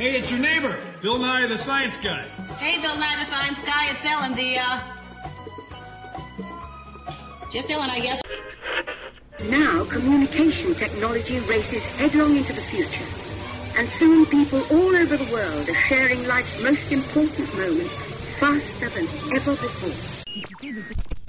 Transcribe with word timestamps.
Hey, 0.00 0.16
it's 0.16 0.30
your 0.30 0.40
neighbor, 0.40 0.82
Bill 1.02 1.18
Nye 1.18 1.46
the 1.46 1.58
Science 1.58 1.94
Guy. 2.02 2.26
Hey, 2.56 2.80
Bill 2.80 2.96
Nye 2.96 3.22
the 3.22 3.28
Science 3.28 3.60
Guy, 3.60 3.90
it's 3.92 4.02
Ellen, 4.02 4.34
the, 4.34 4.56
uh... 4.56 4.80
Just 7.52 7.68
Ellen, 7.68 7.90
I 7.90 8.00
guess. 8.00 8.18
Now, 9.50 9.84
communication 9.84 10.74
technology 10.74 11.40
races 11.40 11.84
headlong 11.96 12.34
into 12.34 12.54
the 12.54 12.62
future. 12.62 13.04
And 13.76 13.86
soon 13.90 14.24
people 14.24 14.62
all 14.70 14.96
over 14.96 15.18
the 15.18 15.30
world 15.34 15.68
are 15.68 15.74
sharing 15.74 16.26
life's 16.26 16.62
most 16.62 16.90
important 16.92 17.54
moments 17.58 17.92
faster 18.38 18.88
than 18.88 19.06
ever 19.36 19.50
before. 19.50 21.19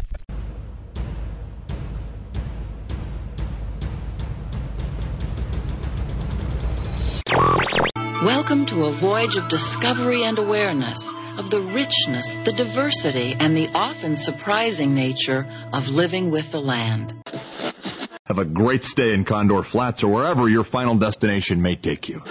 Voyage 9.01 9.35
of 9.35 9.49
discovery 9.49 10.23
and 10.23 10.37
awareness 10.37 11.01
of 11.35 11.49
the 11.49 11.59
richness, 11.73 12.35
the 12.45 12.53
diversity, 12.55 13.35
and 13.39 13.57
the 13.57 13.67
often 13.73 14.15
surprising 14.15 14.93
nature 14.93 15.43
of 15.73 15.85
living 15.87 16.29
with 16.29 16.51
the 16.51 16.59
land. 16.59 17.11
Have 18.25 18.37
a 18.37 18.45
great 18.45 18.83
stay 18.83 19.13
in 19.13 19.25
Condor 19.25 19.63
Flats 19.63 20.03
or 20.03 20.13
wherever 20.13 20.47
your 20.47 20.63
final 20.63 20.95
destination 20.99 21.63
may 21.63 21.75
take 21.75 22.07
you. 22.07 22.21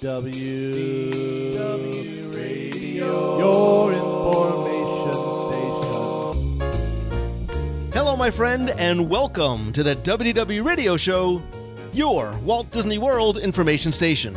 W 0.00 1.52
W 1.54 2.28
Radio, 2.34 3.38
your 3.38 3.92
information 3.92 5.12
station. 6.58 6.60
Hello, 7.92 8.16
my 8.16 8.32
friend, 8.32 8.70
and 8.70 9.08
welcome 9.08 9.72
to 9.72 9.84
the 9.84 9.94
WDW 9.94 10.64
Radio 10.64 10.96
Show, 10.96 11.40
your 11.92 12.36
Walt 12.40 12.72
Disney 12.72 12.98
World 12.98 13.38
information 13.38 13.92
station. 13.92 14.36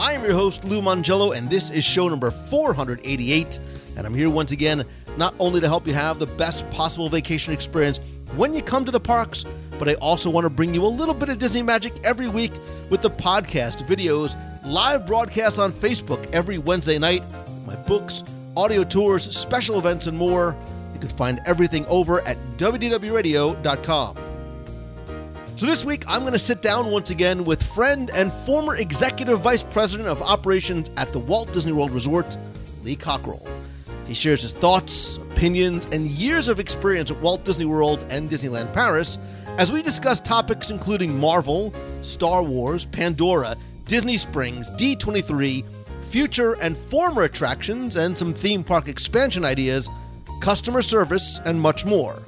I 0.00 0.14
am 0.14 0.24
your 0.24 0.32
host, 0.32 0.64
Lou 0.64 0.80
Mongello, 0.80 1.36
and 1.36 1.50
this 1.50 1.68
is 1.70 1.84
show 1.84 2.08
number 2.08 2.30
488. 2.30 3.60
And 3.98 4.06
I'm 4.06 4.14
here 4.14 4.30
once 4.30 4.50
again, 4.50 4.82
not 5.18 5.34
only 5.38 5.60
to 5.60 5.68
help 5.68 5.86
you 5.86 5.92
have 5.92 6.18
the 6.18 6.26
best 6.26 6.64
possible 6.70 7.10
vacation 7.10 7.52
experience 7.52 8.00
when 8.34 8.54
you 8.54 8.62
come 8.62 8.86
to 8.86 8.90
the 8.90 8.98
parks, 8.98 9.44
but 9.78 9.90
I 9.90 9.94
also 9.96 10.30
want 10.30 10.46
to 10.46 10.50
bring 10.50 10.72
you 10.72 10.86
a 10.86 10.88
little 10.88 11.12
bit 11.12 11.28
of 11.28 11.38
Disney 11.38 11.60
magic 11.60 11.92
every 12.02 12.28
week 12.28 12.52
with 12.88 13.02
the 13.02 13.10
podcast, 13.10 13.86
videos, 13.86 14.36
live 14.64 15.06
broadcasts 15.06 15.58
on 15.58 15.70
Facebook 15.70 16.26
every 16.32 16.56
Wednesday 16.56 16.98
night, 16.98 17.22
my 17.66 17.76
books, 17.76 18.24
audio 18.56 18.82
tours, 18.82 19.24
special 19.36 19.78
events, 19.78 20.06
and 20.06 20.16
more. 20.16 20.56
You 20.94 21.00
can 21.00 21.10
find 21.10 21.42
everything 21.44 21.84
over 21.88 22.26
at 22.26 22.38
WDWRadio.com. 22.56 24.29
So 25.60 25.66
this 25.66 25.84
week, 25.84 26.04
I'm 26.08 26.20
going 26.20 26.32
to 26.32 26.38
sit 26.38 26.62
down 26.62 26.90
once 26.90 27.10
again 27.10 27.44
with 27.44 27.62
friend 27.74 28.10
and 28.14 28.32
former 28.46 28.76
executive 28.76 29.40
vice 29.40 29.62
president 29.62 30.08
of 30.08 30.22
operations 30.22 30.90
at 30.96 31.12
the 31.12 31.18
Walt 31.18 31.52
Disney 31.52 31.72
World 31.72 31.90
Resort, 31.90 32.34
Lee 32.82 32.96
Cockerell. 32.96 33.46
He 34.06 34.14
shares 34.14 34.40
his 34.40 34.52
thoughts, 34.52 35.18
opinions, 35.18 35.84
and 35.92 36.06
years 36.06 36.48
of 36.48 36.60
experience 36.60 37.10
at 37.10 37.18
Walt 37.18 37.44
Disney 37.44 37.66
World 37.66 38.02
and 38.08 38.30
Disneyland 38.30 38.72
Paris 38.72 39.18
as 39.58 39.70
we 39.70 39.82
discuss 39.82 40.18
topics 40.18 40.70
including 40.70 41.20
Marvel, 41.20 41.74
Star 42.00 42.42
Wars, 42.42 42.86
Pandora, 42.86 43.54
Disney 43.84 44.16
Springs, 44.16 44.70
D23, 44.70 45.62
future 46.08 46.56
and 46.62 46.74
former 46.74 47.24
attractions, 47.24 47.96
and 47.96 48.16
some 48.16 48.32
theme 48.32 48.64
park 48.64 48.88
expansion 48.88 49.44
ideas, 49.44 49.90
customer 50.40 50.80
service, 50.80 51.38
and 51.44 51.60
much 51.60 51.84
more. 51.84 52.18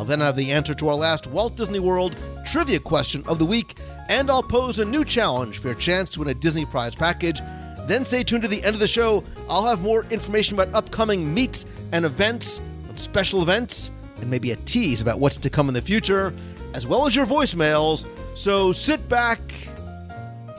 I'll 0.00 0.06
then 0.06 0.20
have 0.20 0.34
the 0.34 0.50
answer 0.50 0.72
to 0.72 0.88
our 0.88 0.94
last 0.94 1.26
Walt 1.26 1.56
Disney 1.56 1.78
World 1.78 2.16
trivia 2.46 2.78
question 2.78 3.22
of 3.28 3.38
the 3.38 3.44
week, 3.44 3.76
and 4.08 4.30
I'll 4.30 4.42
pose 4.42 4.78
a 4.78 4.84
new 4.86 5.04
challenge 5.04 5.58
for 5.58 5.68
your 5.68 5.76
chance 5.76 6.08
to 6.10 6.20
win 6.20 6.28
a 6.28 6.32
Disney 6.34 6.64
Prize 6.64 6.94
package. 6.94 7.42
Then 7.86 8.06
stay 8.06 8.22
tuned 8.22 8.40
to 8.40 8.48
the 8.48 8.64
end 8.64 8.72
of 8.72 8.80
the 8.80 8.86
show. 8.86 9.22
I'll 9.46 9.66
have 9.66 9.82
more 9.82 10.06
information 10.06 10.58
about 10.58 10.74
upcoming 10.74 11.34
meets 11.34 11.66
and 11.92 12.06
events, 12.06 12.62
special 12.94 13.42
events, 13.42 13.90
and 14.22 14.30
maybe 14.30 14.52
a 14.52 14.56
tease 14.56 15.02
about 15.02 15.20
what's 15.20 15.36
to 15.36 15.50
come 15.50 15.68
in 15.68 15.74
the 15.74 15.82
future, 15.82 16.32
as 16.72 16.86
well 16.86 17.06
as 17.06 17.14
your 17.14 17.26
voicemails. 17.26 18.06
So 18.34 18.72
sit 18.72 19.06
back, 19.10 19.38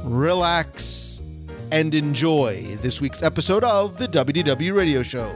relax, 0.04 1.20
and 1.72 1.96
enjoy 1.96 2.78
this 2.84 3.02
week's 3.02 3.24
episode 3.24 3.64
of 3.64 3.98
the 3.98 4.08
WDW 4.08 4.76
Radio 4.76 5.02
Show. 5.02 5.34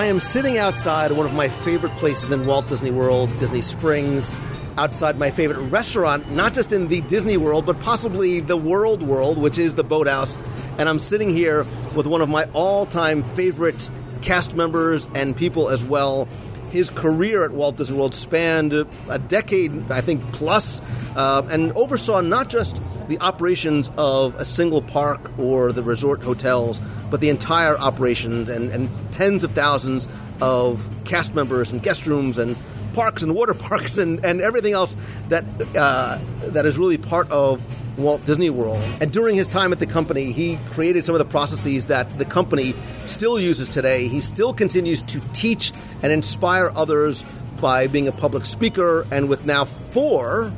I 0.00 0.06
am 0.06 0.18
sitting 0.18 0.56
outside 0.56 1.12
one 1.12 1.26
of 1.26 1.34
my 1.34 1.50
favorite 1.50 1.92
places 1.96 2.30
in 2.30 2.46
Walt 2.46 2.66
Disney 2.70 2.90
World, 2.90 3.28
Disney 3.36 3.60
Springs, 3.60 4.32
outside 4.78 5.18
my 5.18 5.30
favorite 5.30 5.58
restaurant, 5.64 6.30
not 6.30 6.54
just 6.54 6.72
in 6.72 6.88
the 6.88 7.02
Disney 7.02 7.36
World, 7.36 7.66
but 7.66 7.78
possibly 7.80 8.40
the 8.40 8.56
World 8.56 9.02
World, 9.02 9.36
which 9.36 9.58
is 9.58 9.74
the 9.74 9.84
Boathouse. 9.84 10.38
And 10.78 10.88
I'm 10.88 11.00
sitting 11.00 11.28
here 11.28 11.66
with 11.94 12.06
one 12.06 12.22
of 12.22 12.30
my 12.30 12.44
all-time 12.54 13.22
favorite 13.22 13.90
cast 14.22 14.56
members 14.56 15.06
and 15.14 15.36
people 15.36 15.68
as 15.68 15.84
well. 15.84 16.24
His 16.70 16.88
career 16.88 17.44
at 17.44 17.50
Walt 17.50 17.76
Disney 17.76 17.98
World 17.98 18.14
spanned 18.14 18.72
a 18.72 19.18
decade, 19.28 19.90
I 19.90 20.00
think, 20.00 20.22
plus, 20.32 20.80
uh, 21.14 21.46
and 21.50 21.72
oversaw 21.72 22.22
not 22.22 22.48
just 22.48 22.80
the 23.08 23.18
operations 23.20 23.90
of 23.98 24.34
a 24.36 24.46
single 24.46 24.80
park 24.80 25.30
or 25.38 25.72
the 25.72 25.82
resort 25.82 26.22
hotels, 26.22 26.80
but 27.10 27.20
the 27.20 27.28
entire 27.28 27.76
operations 27.78 28.48
and, 28.48 28.70
and 28.70 28.88
tens 29.12 29.44
of 29.44 29.52
thousands 29.52 30.08
of 30.40 30.84
cast 31.04 31.34
members 31.34 31.72
and 31.72 31.82
guest 31.82 32.06
rooms 32.06 32.38
and 32.38 32.56
parks 32.94 33.22
and 33.22 33.34
water 33.34 33.54
parks 33.68 33.98
and, 33.98 34.24
and 34.24 34.40
everything 34.40 34.72
else 34.72 34.96
that 35.28 35.44
uh, 35.76 36.18
that 36.50 36.66
is 36.66 36.78
really 36.78 36.98
part 36.98 37.30
of 37.30 37.60
Walt 37.98 38.24
Disney 38.24 38.50
World. 38.50 38.78
And 39.00 39.12
during 39.12 39.36
his 39.36 39.48
time 39.48 39.72
at 39.72 39.78
the 39.78 39.86
company, 39.86 40.32
he 40.32 40.58
created 40.70 41.04
some 41.04 41.14
of 41.14 41.18
the 41.18 41.24
processes 41.24 41.86
that 41.86 42.08
the 42.18 42.24
company 42.24 42.74
still 43.04 43.38
uses 43.38 43.68
today. 43.68 44.08
He 44.08 44.20
still 44.20 44.52
continues 44.52 45.02
to 45.02 45.20
teach 45.32 45.72
and 46.02 46.12
inspire 46.12 46.72
others 46.74 47.22
by 47.60 47.86
being 47.86 48.08
a 48.08 48.12
public 48.12 48.46
speaker, 48.46 49.06
and 49.10 49.28
with 49.28 49.44
now 49.44 49.66
four 49.66 50.50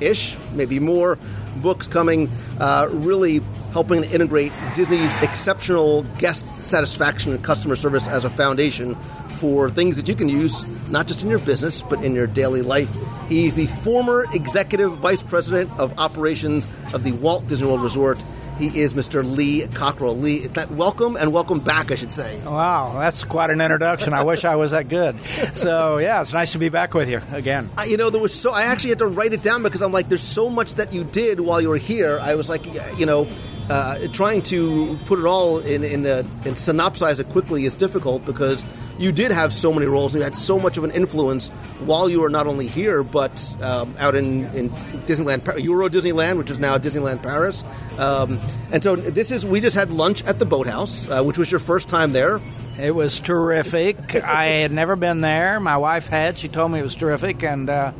ish, 0.00 0.36
maybe 0.52 0.78
more 0.78 1.18
books 1.56 1.86
coming, 1.86 2.28
uh, 2.60 2.88
really 2.90 3.40
helping 3.74 4.02
to 4.02 4.10
integrate 4.14 4.52
Disney's 4.76 5.20
exceptional 5.20 6.04
guest 6.18 6.46
satisfaction 6.62 7.32
and 7.32 7.42
customer 7.42 7.74
service 7.74 8.06
as 8.06 8.24
a 8.24 8.30
foundation 8.30 8.94
for 9.40 9.68
things 9.68 9.96
that 9.96 10.06
you 10.06 10.14
can 10.14 10.28
use 10.28 10.64
not 10.92 11.08
just 11.08 11.24
in 11.24 11.28
your 11.28 11.40
business 11.40 11.82
but 11.82 12.02
in 12.04 12.14
your 12.14 12.28
daily 12.28 12.62
life. 12.62 12.88
He's 13.28 13.56
the 13.56 13.66
former 13.66 14.26
executive 14.32 14.92
vice 14.92 15.24
president 15.24 15.72
of 15.76 15.98
operations 15.98 16.68
of 16.92 17.02
the 17.02 17.10
Walt 17.12 17.48
Disney 17.48 17.66
World 17.66 17.82
Resort. 17.82 18.24
He 18.60 18.66
is 18.80 18.94
Mr. 18.94 19.28
Lee 19.28 19.66
Cockerell. 19.74 20.16
Lee, 20.16 20.46
welcome 20.70 21.16
and 21.16 21.32
welcome 21.32 21.58
back, 21.58 21.90
I 21.90 21.96
should 21.96 22.12
say. 22.12 22.40
Wow, 22.44 22.96
that's 23.00 23.24
quite 23.24 23.50
an 23.50 23.60
introduction. 23.60 24.12
I 24.12 24.22
wish 24.22 24.44
I 24.44 24.54
was 24.54 24.70
that 24.70 24.88
good. 24.88 25.20
So 25.54 25.98
yeah, 25.98 26.20
it's 26.20 26.32
nice 26.32 26.52
to 26.52 26.58
be 26.58 26.68
back 26.68 26.94
with 26.94 27.10
you 27.10 27.20
again. 27.32 27.68
I, 27.76 27.86
you 27.86 27.96
know, 27.96 28.10
there 28.10 28.22
was 28.22 28.32
so 28.32 28.52
I 28.52 28.62
actually 28.66 28.90
had 28.90 29.00
to 29.00 29.08
write 29.08 29.32
it 29.32 29.42
down 29.42 29.64
because 29.64 29.82
I'm 29.82 29.90
like, 29.90 30.08
there's 30.08 30.22
so 30.22 30.48
much 30.48 30.76
that 30.76 30.92
you 30.92 31.02
did 31.02 31.40
while 31.40 31.60
you 31.60 31.70
were 31.70 31.76
here. 31.76 32.20
I 32.22 32.36
was 32.36 32.48
like, 32.48 32.64
you 32.96 33.06
know, 33.06 33.26
uh, 33.70 33.98
trying 34.12 34.42
to 34.42 34.98
put 35.06 35.18
it 35.18 35.24
all 35.24 35.58
in 35.58 35.82
in, 35.82 36.06
a, 36.06 36.18
in 36.18 36.54
synopsize 36.54 37.18
it 37.18 37.28
quickly 37.30 37.64
is 37.64 37.74
difficult 37.74 38.24
because 38.26 38.64
you 38.98 39.10
did 39.10 39.32
have 39.32 39.52
so 39.52 39.72
many 39.72 39.86
roles 39.86 40.14
and 40.14 40.20
you 40.20 40.24
had 40.24 40.36
so 40.36 40.58
much 40.58 40.76
of 40.76 40.84
an 40.84 40.90
influence 40.92 41.48
while 41.80 42.08
you 42.08 42.20
were 42.20 42.28
not 42.28 42.46
only 42.46 42.66
here 42.66 43.02
but 43.02 43.54
um, 43.62 43.94
out 43.98 44.14
in, 44.14 44.44
in 44.54 44.70
Disneyland, 44.70 45.62
Euro 45.62 45.88
Disneyland, 45.88 46.38
which 46.38 46.50
is 46.50 46.58
now 46.58 46.78
Disneyland 46.78 47.22
Paris. 47.22 47.64
Um, 47.98 48.38
and 48.72 48.82
so 48.82 48.96
this 48.96 49.30
is 49.30 49.44
we 49.44 49.60
just 49.60 49.76
had 49.76 49.90
lunch 49.90 50.22
at 50.24 50.38
the 50.38 50.46
Boathouse, 50.46 51.10
uh, 51.10 51.22
which 51.22 51.38
was 51.38 51.50
your 51.50 51.60
first 51.60 51.88
time 51.88 52.12
there. 52.12 52.40
It 52.80 52.94
was 52.94 53.20
terrific. 53.20 54.14
I 54.24 54.44
had 54.46 54.72
never 54.72 54.96
been 54.96 55.20
there. 55.20 55.60
My 55.60 55.76
wife 55.76 56.08
had. 56.08 56.38
She 56.38 56.48
told 56.48 56.72
me 56.72 56.80
it 56.80 56.82
was 56.82 56.96
terrific, 56.96 57.42
and. 57.42 57.68
Uh, 57.68 57.92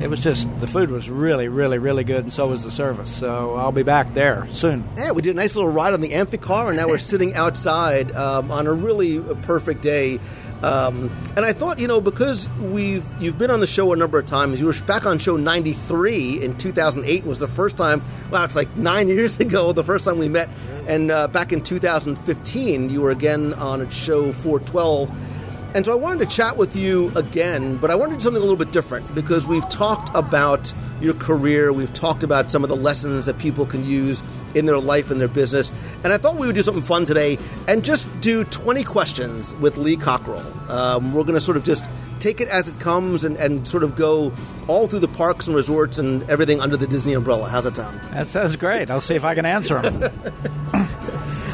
it 0.00 0.08
was 0.08 0.20
just 0.20 0.48
the 0.60 0.66
food 0.66 0.90
was 0.90 1.10
really, 1.10 1.48
really, 1.48 1.78
really 1.78 2.04
good, 2.04 2.24
and 2.24 2.32
so 2.32 2.48
was 2.48 2.62
the 2.62 2.70
service. 2.70 3.14
So 3.14 3.56
I'll 3.56 3.72
be 3.72 3.82
back 3.82 4.14
there 4.14 4.46
soon. 4.50 4.84
Yeah, 4.96 5.12
we 5.12 5.22
did 5.22 5.30
a 5.30 5.34
nice 5.34 5.56
little 5.56 5.70
ride 5.70 5.92
on 5.92 6.00
the 6.00 6.10
Amphicar, 6.10 6.68
and 6.68 6.76
now 6.76 6.88
we're 6.88 6.98
sitting 7.12 7.34
outside 7.34 8.12
um, 8.12 8.50
on 8.50 8.66
a 8.66 8.72
really 8.72 9.20
perfect 9.42 9.82
day. 9.82 10.20
Um, 10.62 11.10
and 11.36 11.44
I 11.44 11.52
thought, 11.52 11.78
you 11.78 11.86
know, 11.86 12.00
because 12.00 12.48
we've 12.58 13.04
you've 13.20 13.38
been 13.38 13.50
on 13.50 13.60
the 13.60 13.66
show 13.66 13.92
a 13.92 13.96
number 13.96 14.18
of 14.18 14.26
times. 14.26 14.60
You 14.60 14.66
were 14.66 14.74
back 14.86 15.06
on 15.06 15.18
show 15.18 15.36
93 15.36 16.42
in 16.42 16.56
2008 16.56 17.24
was 17.24 17.38
the 17.38 17.46
first 17.46 17.76
time. 17.76 18.02
Wow, 18.30 18.44
it's 18.44 18.56
like 18.56 18.76
nine 18.76 19.08
years 19.08 19.38
ago, 19.38 19.72
the 19.72 19.84
first 19.84 20.04
time 20.04 20.18
we 20.18 20.28
met. 20.28 20.48
And 20.88 21.10
uh, 21.10 21.28
back 21.28 21.52
in 21.52 21.62
2015, 21.62 22.88
you 22.88 23.00
were 23.00 23.10
again 23.10 23.54
on 23.54 23.82
a 23.82 23.90
show 23.90 24.32
412 24.32 25.37
And 25.74 25.84
so 25.84 25.92
I 25.92 25.96
wanted 25.96 26.28
to 26.28 26.34
chat 26.34 26.56
with 26.56 26.74
you 26.74 27.12
again, 27.14 27.76
but 27.76 27.90
I 27.90 27.94
wanted 27.94 28.12
to 28.12 28.16
do 28.18 28.22
something 28.22 28.40
a 28.40 28.44
little 28.44 28.56
bit 28.56 28.72
different 28.72 29.14
because 29.14 29.46
we've 29.46 29.68
talked 29.68 30.08
about 30.14 30.72
your 31.00 31.12
career, 31.14 31.72
we've 31.72 31.92
talked 31.92 32.22
about 32.22 32.50
some 32.50 32.64
of 32.64 32.70
the 32.70 32.76
lessons 32.76 33.26
that 33.26 33.38
people 33.38 33.66
can 33.66 33.84
use 33.84 34.22
in 34.54 34.64
their 34.64 34.78
life 34.78 35.10
and 35.10 35.20
their 35.20 35.28
business, 35.28 35.70
and 36.02 36.12
I 36.12 36.16
thought 36.16 36.36
we 36.36 36.46
would 36.46 36.56
do 36.56 36.62
something 36.62 36.82
fun 36.82 37.04
today 37.04 37.38
and 37.68 37.84
just 37.84 38.08
do 38.20 38.44
20 38.44 38.82
questions 38.82 39.54
with 39.56 39.76
Lee 39.76 39.96
Cockerell. 39.96 40.70
Um, 40.70 41.12
we're 41.12 41.24
going 41.24 41.34
to 41.34 41.40
sort 41.40 41.58
of 41.58 41.64
just 41.64 41.88
take 42.18 42.40
it 42.40 42.48
as 42.48 42.68
it 42.68 42.80
comes 42.80 43.22
and, 43.22 43.36
and 43.36 43.66
sort 43.68 43.82
of 43.84 43.94
go 43.94 44.32
all 44.66 44.86
through 44.86 44.98
the 45.00 45.08
parks 45.08 45.46
and 45.46 45.54
resorts 45.54 45.98
and 45.98 46.28
everything 46.30 46.60
under 46.60 46.76
the 46.76 46.86
Disney 46.86 47.12
umbrella. 47.12 47.48
How's 47.48 47.64
that 47.64 47.76
sound? 47.76 48.00
That 48.12 48.26
sounds 48.26 48.56
great. 48.56 48.90
I'll 48.90 49.00
see 49.00 49.14
if 49.14 49.24
I 49.24 49.34
can 49.34 49.46
answer 49.46 49.80
them. 49.80 50.10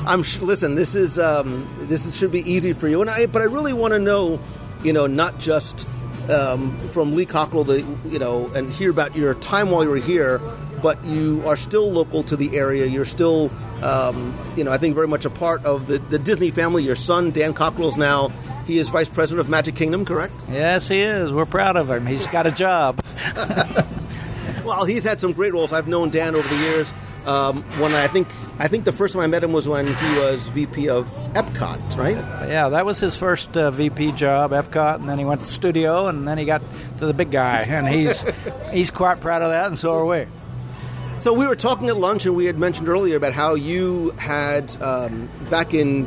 I'm 0.06 0.22
sh- 0.22 0.40
listen. 0.40 0.74
This 0.74 0.94
is 0.94 1.18
um, 1.18 1.68
this 1.80 2.06
is, 2.06 2.16
should 2.16 2.32
be 2.32 2.40
easy 2.50 2.72
for 2.72 2.88
you, 2.88 3.00
and 3.00 3.10
I. 3.10 3.26
But 3.26 3.42
I 3.42 3.46
really 3.46 3.72
want 3.72 3.92
to 3.94 3.98
know, 3.98 4.40
you 4.82 4.92
know, 4.92 5.06
not 5.06 5.38
just 5.38 5.86
um, 6.30 6.76
from 6.90 7.14
Lee 7.14 7.26
Cockerell, 7.26 7.64
the 7.64 7.84
you 8.06 8.18
know, 8.18 8.48
and 8.54 8.72
hear 8.72 8.90
about 8.90 9.16
your 9.16 9.34
time 9.34 9.70
while 9.70 9.82
you 9.82 9.90
were 9.90 9.96
here, 9.96 10.40
but 10.82 11.02
you 11.04 11.42
are 11.46 11.56
still 11.56 11.90
local 11.90 12.22
to 12.24 12.36
the 12.36 12.56
area. 12.56 12.86
You're 12.86 13.04
still, 13.04 13.50
um, 13.82 14.36
you 14.56 14.64
know, 14.64 14.72
I 14.72 14.78
think 14.78 14.94
very 14.94 15.08
much 15.08 15.24
a 15.24 15.30
part 15.30 15.64
of 15.64 15.86
the, 15.86 15.98
the 15.98 16.18
Disney 16.18 16.50
family. 16.50 16.82
Your 16.82 16.96
son 16.96 17.30
Dan 17.30 17.54
Cockerell 17.54 17.88
is 17.88 17.96
now. 17.96 18.28
He 18.66 18.78
is 18.78 18.88
vice 18.88 19.10
president 19.10 19.40
of 19.40 19.50
Magic 19.50 19.74
Kingdom, 19.74 20.06
correct? 20.06 20.32
yes, 20.50 20.88
he 20.88 21.00
is. 21.00 21.30
We're 21.32 21.44
proud 21.44 21.76
of 21.76 21.90
him. 21.90 22.06
He's 22.06 22.26
got 22.28 22.46
a 22.46 22.50
job. 22.50 22.98
Well, 24.64 24.86
he's 24.86 25.04
had 25.04 25.20
some 25.20 25.32
great 25.32 25.52
roles. 25.52 25.74
I've 25.74 25.88
known 25.88 26.08
Dan 26.08 26.34
over 26.34 26.48
the 26.48 26.56
years. 26.56 26.92
Um, 27.26 27.62
when 27.80 27.92
I 27.92 28.06
think 28.06 28.28
I 28.58 28.68
think 28.68 28.84
the 28.84 28.92
first 28.92 29.14
time 29.14 29.22
I 29.22 29.26
met 29.26 29.42
him 29.42 29.52
was 29.52 29.66
when 29.66 29.86
he 29.86 30.18
was 30.18 30.48
VP 30.48 30.90
of 30.90 31.08
Epcot, 31.32 31.96
right? 31.96 32.16
Yeah, 32.48 32.68
that 32.68 32.84
was 32.84 33.00
his 33.00 33.16
first 33.16 33.56
uh, 33.56 33.70
VP 33.70 34.12
job, 34.12 34.50
Epcot, 34.50 34.96
and 34.96 35.08
then 35.08 35.18
he 35.18 35.24
went 35.24 35.40
to 35.40 35.46
studio, 35.46 36.06
and 36.06 36.28
then 36.28 36.36
he 36.36 36.44
got 36.44 36.60
to 36.98 37.06
the 37.06 37.14
big 37.14 37.30
guy, 37.30 37.60
and 37.68 37.88
he's 37.88 38.22
he's 38.70 38.90
quite 38.90 39.20
proud 39.20 39.42
of 39.42 39.50
that, 39.50 39.66
and 39.66 39.78
so 39.78 39.92
are 39.94 40.04
we. 40.04 40.26
So 41.20 41.32
we 41.32 41.46
were 41.46 41.56
talking 41.56 41.88
at 41.88 41.96
lunch, 41.96 42.26
and 42.26 42.36
we 42.36 42.44
had 42.44 42.58
mentioned 42.58 42.86
earlier 42.88 43.16
about 43.16 43.32
how 43.32 43.54
you 43.54 44.10
had 44.18 44.76
um, 44.82 45.30
back 45.48 45.72
in, 45.72 46.06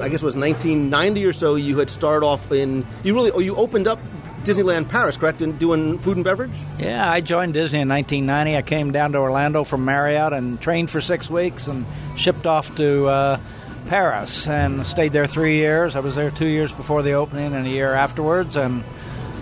I 0.00 0.08
guess 0.08 0.20
it 0.20 0.26
was 0.26 0.34
1990 0.34 1.24
or 1.24 1.32
so. 1.32 1.54
You 1.54 1.78
had 1.78 1.88
started 1.88 2.26
off 2.26 2.50
in 2.50 2.84
you 3.04 3.14
really, 3.14 3.30
or 3.30 3.40
you 3.40 3.54
opened 3.54 3.86
up 3.86 4.00
Disneyland 4.44 4.88
Paris, 4.88 5.16
correct? 5.16 5.42
And 5.42 5.58
doing 5.58 5.98
food 5.98 6.16
and 6.16 6.24
beverage. 6.24 6.52
Yeah, 6.78 7.10
I 7.10 7.20
joined 7.20 7.54
Disney 7.54 7.80
in 7.80 7.88
1990. 7.88 8.56
I 8.56 8.62
came 8.62 8.92
down 8.92 9.12
to 9.12 9.18
Orlando 9.18 9.64
from 9.64 9.84
Marriott 9.84 10.32
and 10.32 10.60
trained 10.60 10.90
for 10.90 11.00
six 11.00 11.28
weeks 11.28 11.66
and 11.66 11.84
shipped 12.16 12.46
off 12.46 12.74
to 12.76 13.06
uh, 13.06 13.40
Paris 13.88 14.46
and 14.46 14.86
stayed 14.86 15.12
there 15.12 15.26
three 15.26 15.56
years. 15.56 15.96
I 15.96 16.00
was 16.00 16.14
there 16.14 16.30
two 16.30 16.46
years 16.46 16.72
before 16.72 17.02
the 17.02 17.12
opening 17.12 17.54
and 17.54 17.66
a 17.66 17.70
year 17.70 17.92
afterwards, 17.94 18.56
and 18.56 18.84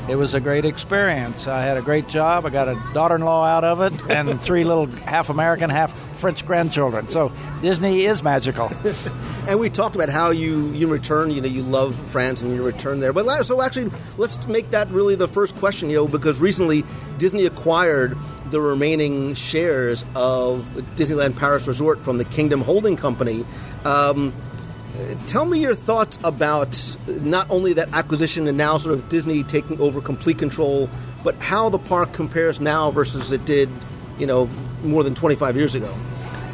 it 0.08 0.16
was 0.16 0.34
a 0.34 0.40
great 0.40 0.64
experience. 0.64 1.46
I 1.46 1.62
had 1.62 1.76
a 1.76 1.82
great 1.82 2.08
job. 2.08 2.46
I 2.46 2.50
got 2.50 2.68
a 2.68 2.80
daughter-in-law 2.94 3.44
out 3.44 3.64
of 3.64 3.80
it 3.80 4.10
and 4.10 4.40
three 4.46 4.64
little 4.64 4.86
half 4.86 5.30
American, 5.30 5.68
half 5.70 5.92
French 6.18 6.46
grandchildren. 6.46 7.08
So 7.08 7.32
Disney 7.60 8.04
is 8.04 8.22
magical. 8.22 8.70
And 9.48 9.60
we 9.60 9.70
talked 9.70 9.94
about 9.94 10.08
how 10.08 10.30
you 10.30 10.72
you 10.72 10.88
return, 10.88 11.30
you 11.30 11.40
know, 11.40 11.46
you 11.46 11.62
love 11.62 11.94
France 12.10 12.42
and 12.42 12.52
you 12.56 12.64
return 12.64 12.98
there. 12.98 13.12
But 13.12 13.44
so 13.44 13.62
actually, 13.62 13.92
let's 14.16 14.44
make 14.48 14.70
that 14.70 14.90
really 14.90 15.14
the 15.14 15.28
first 15.28 15.54
question, 15.54 15.88
you 15.88 15.98
know, 15.98 16.08
because 16.08 16.40
recently 16.40 16.82
Disney 17.18 17.46
acquired 17.46 18.18
the 18.50 18.60
remaining 18.60 19.34
shares 19.34 20.04
of 20.16 20.66
Disneyland 20.96 21.36
Paris 21.36 21.68
Resort 21.68 22.00
from 22.00 22.18
the 22.18 22.24
Kingdom 22.24 22.60
Holding 22.60 22.96
Company. 22.96 23.44
Um, 23.84 24.32
Tell 25.26 25.44
me 25.44 25.60
your 25.60 25.74
thoughts 25.74 26.18
about 26.24 26.96
not 27.06 27.50
only 27.50 27.72
that 27.74 27.92
acquisition 27.92 28.46
and 28.46 28.56
now 28.56 28.78
sort 28.78 28.94
of 28.94 29.08
Disney 29.08 29.42
taking 29.42 29.80
over 29.80 30.00
complete 30.00 30.38
control, 30.38 30.88
but 31.24 31.34
how 31.36 31.68
the 31.68 31.78
park 31.78 32.12
compares 32.12 32.60
now 32.60 32.90
versus 32.90 33.32
it 33.32 33.44
did, 33.44 33.68
you 34.18 34.26
know, 34.26 34.48
more 34.82 35.02
than 35.02 35.14
25 35.14 35.56
years 35.56 35.74
ago. 35.74 35.92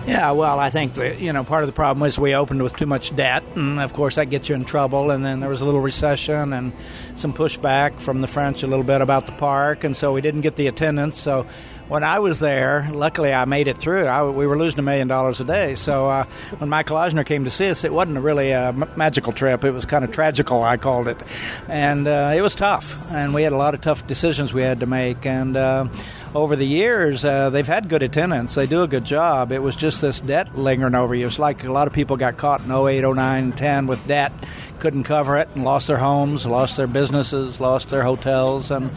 Yeah, 0.06 0.32
well, 0.32 0.58
I 0.58 0.70
think 0.70 0.94
that, 0.94 1.20
you 1.20 1.32
know 1.32 1.44
part 1.44 1.62
of 1.62 1.68
the 1.68 1.72
problem 1.74 2.00
was 2.00 2.18
we 2.18 2.34
opened 2.34 2.62
with 2.62 2.74
too 2.74 2.86
much 2.86 3.14
debt, 3.14 3.44
and 3.54 3.78
of 3.78 3.92
course 3.92 4.16
that 4.16 4.30
gets 4.30 4.48
you 4.48 4.56
in 4.56 4.64
trouble. 4.64 5.12
And 5.12 5.24
then 5.24 5.38
there 5.38 5.48
was 5.48 5.60
a 5.60 5.64
little 5.64 5.80
recession 5.80 6.52
and 6.52 6.72
some 7.14 7.32
pushback 7.32 8.00
from 8.00 8.20
the 8.20 8.26
French 8.26 8.64
a 8.64 8.66
little 8.66 8.84
bit 8.84 9.00
about 9.00 9.26
the 9.26 9.32
park, 9.32 9.84
and 9.84 9.96
so 9.96 10.12
we 10.12 10.20
didn't 10.20 10.40
get 10.40 10.56
the 10.56 10.66
attendance. 10.66 11.20
So 11.20 11.46
when 11.92 12.04
I 12.04 12.20
was 12.20 12.40
there, 12.40 12.88
luckily 12.90 13.34
I 13.34 13.44
made 13.44 13.68
it 13.68 13.76
through. 13.76 14.06
I, 14.06 14.22
we 14.24 14.46
were 14.46 14.56
losing 14.56 14.78
a 14.78 14.82
million 14.82 15.08
dollars 15.08 15.42
a 15.42 15.44
day. 15.44 15.74
So 15.74 16.08
uh, 16.08 16.24
when 16.56 16.70
Michael 16.70 16.96
Eisner 16.96 17.22
came 17.22 17.44
to 17.44 17.50
see 17.50 17.68
us, 17.68 17.84
it 17.84 17.92
wasn't 17.92 18.18
really 18.20 18.52
a 18.52 18.68
m- 18.68 18.88
magical 18.96 19.34
trip. 19.34 19.62
It 19.62 19.72
was 19.72 19.84
kind 19.84 20.02
of 20.02 20.10
tragical, 20.10 20.62
I 20.62 20.78
called 20.78 21.06
it, 21.06 21.22
and 21.68 22.08
uh, 22.08 22.32
it 22.34 22.40
was 22.40 22.54
tough. 22.54 23.12
And 23.12 23.34
we 23.34 23.42
had 23.42 23.52
a 23.52 23.58
lot 23.58 23.74
of 23.74 23.82
tough 23.82 24.06
decisions 24.06 24.54
we 24.54 24.62
had 24.62 24.80
to 24.80 24.86
make, 24.86 25.26
and. 25.26 25.54
Uh, 25.54 25.88
over 26.34 26.56
the 26.56 26.64
years, 26.64 27.26
uh, 27.26 27.50
they've 27.50 27.66
had 27.66 27.90
good 27.90 28.02
attendance. 28.02 28.54
They 28.54 28.66
do 28.66 28.82
a 28.82 28.88
good 28.88 29.04
job. 29.04 29.52
It 29.52 29.58
was 29.58 29.76
just 29.76 30.00
this 30.00 30.18
debt 30.18 30.56
lingering 30.56 30.94
over 30.94 31.14
you. 31.14 31.26
It's 31.26 31.38
like 31.38 31.62
a 31.64 31.70
lot 31.70 31.88
of 31.88 31.92
people 31.92 32.16
got 32.16 32.38
caught 32.38 32.64
in 32.64 32.72
08, 32.72 33.02
09, 33.02 33.52
10 33.52 33.86
with 33.86 34.08
debt, 34.08 34.32
couldn't 34.78 35.02
cover 35.02 35.36
it, 35.36 35.50
and 35.54 35.62
lost 35.62 35.88
their 35.88 35.98
homes, 35.98 36.46
lost 36.46 36.78
their 36.78 36.86
businesses, 36.86 37.60
lost 37.60 37.90
their 37.90 38.02
hotels, 38.02 38.70
and 38.70 38.90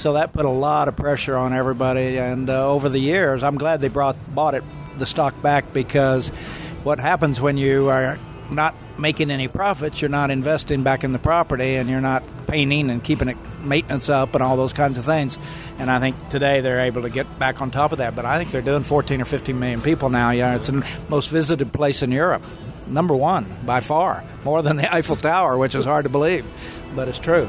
so 0.00 0.14
that 0.14 0.32
put 0.32 0.46
a 0.46 0.50
lot 0.50 0.88
of 0.88 0.96
pressure 0.96 1.36
on 1.36 1.52
everybody. 1.52 2.16
And 2.16 2.48
uh, 2.48 2.70
over 2.70 2.88
the 2.88 2.98
years, 2.98 3.42
I'm 3.42 3.58
glad 3.58 3.82
they 3.82 3.88
brought 3.88 4.16
bought 4.34 4.54
it 4.54 4.64
the 4.96 5.04
stock 5.04 5.40
back 5.42 5.74
because 5.74 6.30
what 6.84 6.98
happens 6.98 7.38
when 7.38 7.58
you 7.58 7.90
are 7.90 8.18
not 8.50 8.74
making 8.98 9.30
any 9.30 9.46
profits, 9.46 10.00
you're 10.00 10.08
not 10.08 10.30
investing 10.30 10.82
back 10.82 11.04
in 11.04 11.12
the 11.12 11.18
property, 11.18 11.76
and 11.76 11.88
you're 11.88 12.00
not 12.00 12.22
painting 12.46 12.90
and 12.90 13.04
keeping 13.04 13.28
it 13.28 13.36
maintenance 13.62 14.08
up 14.08 14.34
and 14.34 14.42
all 14.42 14.56
those 14.56 14.72
kinds 14.72 14.96
of 14.96 15.04
things. 15.04 15.38
And 15.78 15.90
I 15.90 16.00
think 16.00 16.16
today 16.30 16.62
they're 16.62 16.80
able 16.80 17.02
to 17.02 17.10
get 17.10 17.38
back 17.38 17.60
on 17.60 17.70
top 17.70 17.92
of 17.92 17.98
that. 17.98 18.16
But 18.16 18.24
I 18.24 18.38
think 18.38 18.52
they're 18.52 18.62
doing 18.62 18.82
14 18.82 19.20
or 19.20 19.26
15 19.26 19.58
million 19.58 19.82
people 19.82 20.08
now. 20.08 20.30
Yeah, 20.30 20.56
it's 20.56 20.68
the 20.68 20.84
most 21.10 21.28
visited 21.28 21.74
place 21.74 22.02
in 22.02 22.10
Europe, 22.10 22.42
number 22.90 23.14
one 23.14 23.46
by 23.64 23.80
far, 23.80 24.24
more 24.44 24.62
than 24.62 24.76
the 24.76 24.92
Eiffel 24.94 25.16
Tower, 25.16 25.56
which 25.56 25.74
is 25.74 25.84
hard 25.84 26.04
to 26.04 26.08
believe, 26.10 26.44
but 26.94 27.08
it's 27.08 27.18
true. 27.18 27.48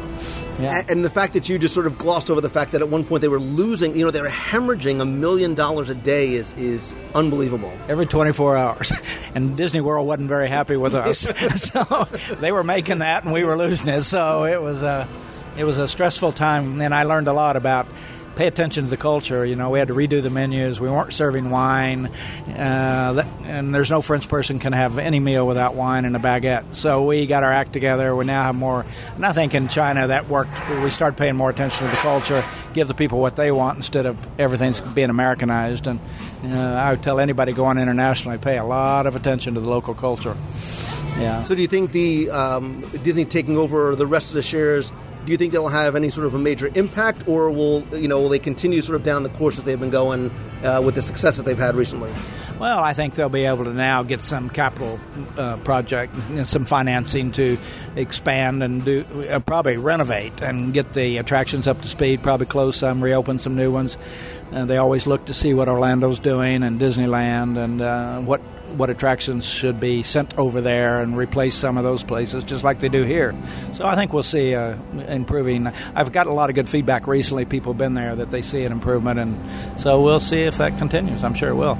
Yeah. 0.59 0.79
And, 0.79 0.89
and 0.89 1.05
the 1.05 1.09
fact 1.09 1.33
that 1.33 1.49
you 1.49 1.57
just 1.57 1.73
sort 1.73 1.87
of 1.87 1.97
glossed 1.97 2.29
over 2.29 2.41
the 2.41 2.49
fact 2.49 2.71
that 2.73 2.81
at 2.81 2.89
one 2.89 3.03
point 3.03 3.21
they 3.21 3.27
were 3.27 3.39
losing, 3.39 3.95
you 3.95 4.05
know, 4.05 4.11
they 4.11 4.21
were 4.21 4.27
hemorrhaging 4.27 5.01
a 5.01 5.05
million 5.05 5.53
dollars 5.55 5.89
a 5.89 5.95
day 5.95 6.33
is 6.33 6.53
is 6.53 6.93
unbelievable. 7.15 7.71
every 7.87 8.05
24 8.05 8.57
hours. 8.57 8.91
And 9.33 9.55
Disney 9.55 9.79
World 9.79 10.05
wasn't 10.07 10.27
very 10.27 10.49
happy 10.49 10.75
with 10.75 10.93
us. 10.93 11.19
so 11.55 12.03
they 12.41 12.51
were 12.51 12.65
making 12.65 12.99
that 12.99 13.23
and 13.23 13.31
we 13.31 13.45
were 13.45 13.57
losing 13.57 13.87
it. 13.87 14.01
So 14.03 14.43
it 14.43 14.61
was 14.61 14.83
a, 14.83 15.07
it 15.57 15.63
was 15.63 15.77
a 15.77 15.87
stressful 15.87 16.33
time. 16.33 16.81
And 16.81 16.93
I 16.93 17.03
learned 17.03 17.29
a 17.29 17.33
lot 17.33 17.55
about 17.55 17.87
pay 18.35 18.47
attention 18.47 18.85
to 18.85 18.89
the 18.89 18.97
culture. 18.97 19.45
You 19.45 19.55
know, 19.55 19.69
we 19.69 19.79
had 19.79 19.89
to 19.89 19.93
redo 19.93 20.21
the 20.21 20.29
menus. 20.29 20.79
We 20.79 20.89
weren't 20.89 21.13
serving 21.13 21.49
wine. 21.49 22.07
Uh, 22.47 23.25
and 23.43 23.73
there's 23.73 23.89
no 23.89 24.01
French 24.01 24.27
person 24.29 24.59
can 24.59 24.73
have 24.73 24.97
any 24.97 25.19
meal 25.19 25.45
without 25.47 25.75
wine 25.75 26.05
and 26.05 26.15
a 26.15 26.19
baguette. 26.19 26.75
So 26.75 27.05
we 27.05 27.25
got 27.27 27.43
our 27.43 27.51
act 27.51 27.73
together. 27.73 28.15
We 28.15 28.25
now 28.25 28.43
have 28.43 28.55
more. 28.55 28.85
And 29.15 29.25
I 29.25 29.31
think 29.31 29.53
in 29.53 29.67
China 29.67 30.07
that 30.07 30.27
worked. 30.27 30.51
We 30.81 30.89
started 30.89 31.17
paying 31.17 31.35
more 31.35 31.49
attention 31.49 31.85
to 31.87 31.91
the 31.91 31.99
culture, 31.99 32.43
give 32.73 32.87
the 32.87 32.93
people 32.93 33.19
what 33.19 33.35
they 33.35 33.51
want 33.51 33.77
instead 33.77 34.05
of 34.05 34.17
everything's 34.39 34.81
being 34.81 35.09
Americanized. 35.09 35.87
And 35.87 35.99
uh, 36.45 36.57
I 36.57 36.91
would 36.91 37.03
tell 37.03 37.19
anybody 37.19 37.53
going 37.53 37.77
internationally, 37.77 38.37
pay 38.37 38.57
a 38.57 38.65
lot 38.65 39.05
of 39.05 39.15
attention 39.15 39.53
to 39.55 39.59
the 39.59 39.69
local 39.69 39.93
culture. 39.93 40.35
Yeah. 41.19 41.43
So 41.43 41.55
do 41.55 41.61
you 41.61 41.67
think 41.67 41.91
the 41.91 42.31
um, 42.31 42.81
Disney 43.03 43.25
taking 43.25 43.57
over 43.57 43.95
the 43.95 44.07
rest 44.07 44.31
of 44.31 44.35
the 44.35 44.41
shares? 44.41 44.91
Do 45.25 45.31
you 45.31 45.37
think 45.37 45.53
they'll 45.53 45.67
have 45.67 45.95
any 45.95 46.09
sort 46.09 46.25
of 46.25 46.33
a 46.33 46.39
major 46.39 46.69
impact, 46.73 47.27
or 47.27 47.51
will 47.51 47.83
you 47.93 48.07
know 48.07 48.19
will 48.21 48.29
they 48.29 48.39
continue 48.39 48.81
sort 48.81 48.95
of 48.95 49.03
down 49.03 49.23
the 49.23 49.29
course 49.29 49.55
that 49.57 49.65
they've 49.65 49.79
been 49.79 49.91
going 49.91 50.31
uh, 50.63 50.81
with 50.83 50.95
the 50.95 51.01
success 51.01 51.37
that 51.37 51.45
they've 51.45 51.57
had 51.57 51.75
recently? 51.75 52.11
Well, 52.59 52.83
I 52.83 52.93
think 52.93 53.15
they'll 53.15 53.27
be 53.27 53.45
able 53.45 53.63
to 53.63 53.73
now 53.73 54.03
get 54.03 54.19
some 54.19 54.47
capital 54.47 54.99
uh, 55.35 55.57
project, 55.57 56.13
and 56.29 56.47
some 56.47 56.65
financing 56.65 57.31
to 57.31 57.57
expand 57.95 58.61
and 58.61 58.85
do 58.85 59.03
uh, 59.31 59.39
probably 59.39 59.77
renovate 59.77 60.41
and 60.41 60.71
get 60.71 60.93
the 60.93 61.17
attractions 61.17 61.67
up 61.67 61.81
to 61.81 61.87
speed. 61.87 62.21
Probably 62.21 62.45
close 62.45 62.77
some, 62.77 63.03
reopen 63.03 63.39
some 63.39 63.55
new 63.55 63.71
ones. 63.71 63.97
Uh, 64.51 64.65
they 64.65 64.77
always 64.77 65.07
look 65.07 65.25
to 65.25 65.33
see 65.33 65.53
what 65.53 65.69
Orlando's 65.69 66.19
doing 66.19 66.61
and 66.61 66.79
Disneyland 66.79 67.57
and 67.57 67.81
uh, 67.81 68.19
what 68.19 68.41
what 68.77 68.89
attractions 68.89 69.45
should 69.45 69.79
be 69.79 70.03
sent 70.03 70.37
over 70.37 70.61
there 70.61 71.01
and 71.01 71.17
replace 71.17 71.55
some 71.55 71.77
of 71.77 71.83
those 71.83 72.03
places, 72.03 72.43
just 72.43 72.63
like 72.63 72.79
they 72.79 72.89
do 72.89 73.03
here. 73.03 73.35
So 73.73 73.85
I 73.85 73.95
think 73.95 74.13
we'll 74.13 74.23
see 74.23 74.55
uh, 74.55 74.75
improving. 75.07 75.67
I've 75.95 76.11
got 76.11 76.27
a 76.27 76.33
lot 76.33 76.49
of 76.49 76.55
good 76.55 76.69
feedback 76.69 77.07
recently. 77.07 77.45
People 77.45 77.73
have 77.73 77.77
been 77.77 77.93
there 77.93 78.15
that 78.15 78.31
they 78.31 78.41
see 78.41 78.63
an 78.63 78.71
improvement, 78.71 79.19
and 79.19 79.79
so 79.79 80.01
we'll 80.01 80.19
see 80.19 80.41
if 80.41 80.57
that 80.57 80.77
continues. 80.77 81.23
I'm 81.23 81.33
sure 81.33 81.49
it 81.49 81.55
will. 81.55 81.77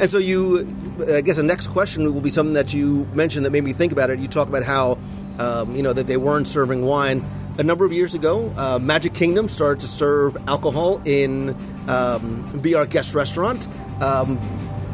And 0.00 0.10
so 0.10 0.16
you, 0.16 0.66
I 1.12 1.20
guess 1.20 1.36
the 1.36 1.42
next 1.42 1.68
question 1.68 2.12
will 2.14 2.22
be 2.22 2.30
something 2.30 2.54
that 2.54 2.72
you 2.72 3.06
mentioned 3.12 3.44
that 3.44 3.50
made 3.50 3.64
me 3.64 3.74
think 3.74 3.92
about 3.92 4.08
it. 4.08 4.18
You 4.18 4.28
talk 4.28 4.48
about 4.48 4.62
how, 4.62 4.98
um, 5.38 5.76
you 5.76 5.82
know, 5.82 5.92
that 5.92 6.06
they 6.06 6.16
weren't 6.16 6.46
serving 6.46 6.82
wine. 6.82 7.22
A 7.58 7.62
number 7.62 7.84
of 7.84 7.92
years 7.92 8.14
ago, 8.14 8.50
uh, 8.56 8.78
Magic 8.80 9.12
Kingdom 9.12 9.46
started 9.48 9.80
to 9.80 9.86
serve 9.86 10.38
alcohol 10.48 11.02
in 11.04 11.54
um, 11.86 12.58
Be 12.62 12.74
Our 12.74 12.86
Guest 12.86 13.14
restaurant. 13.14 13.68
Um, 14.00 14.38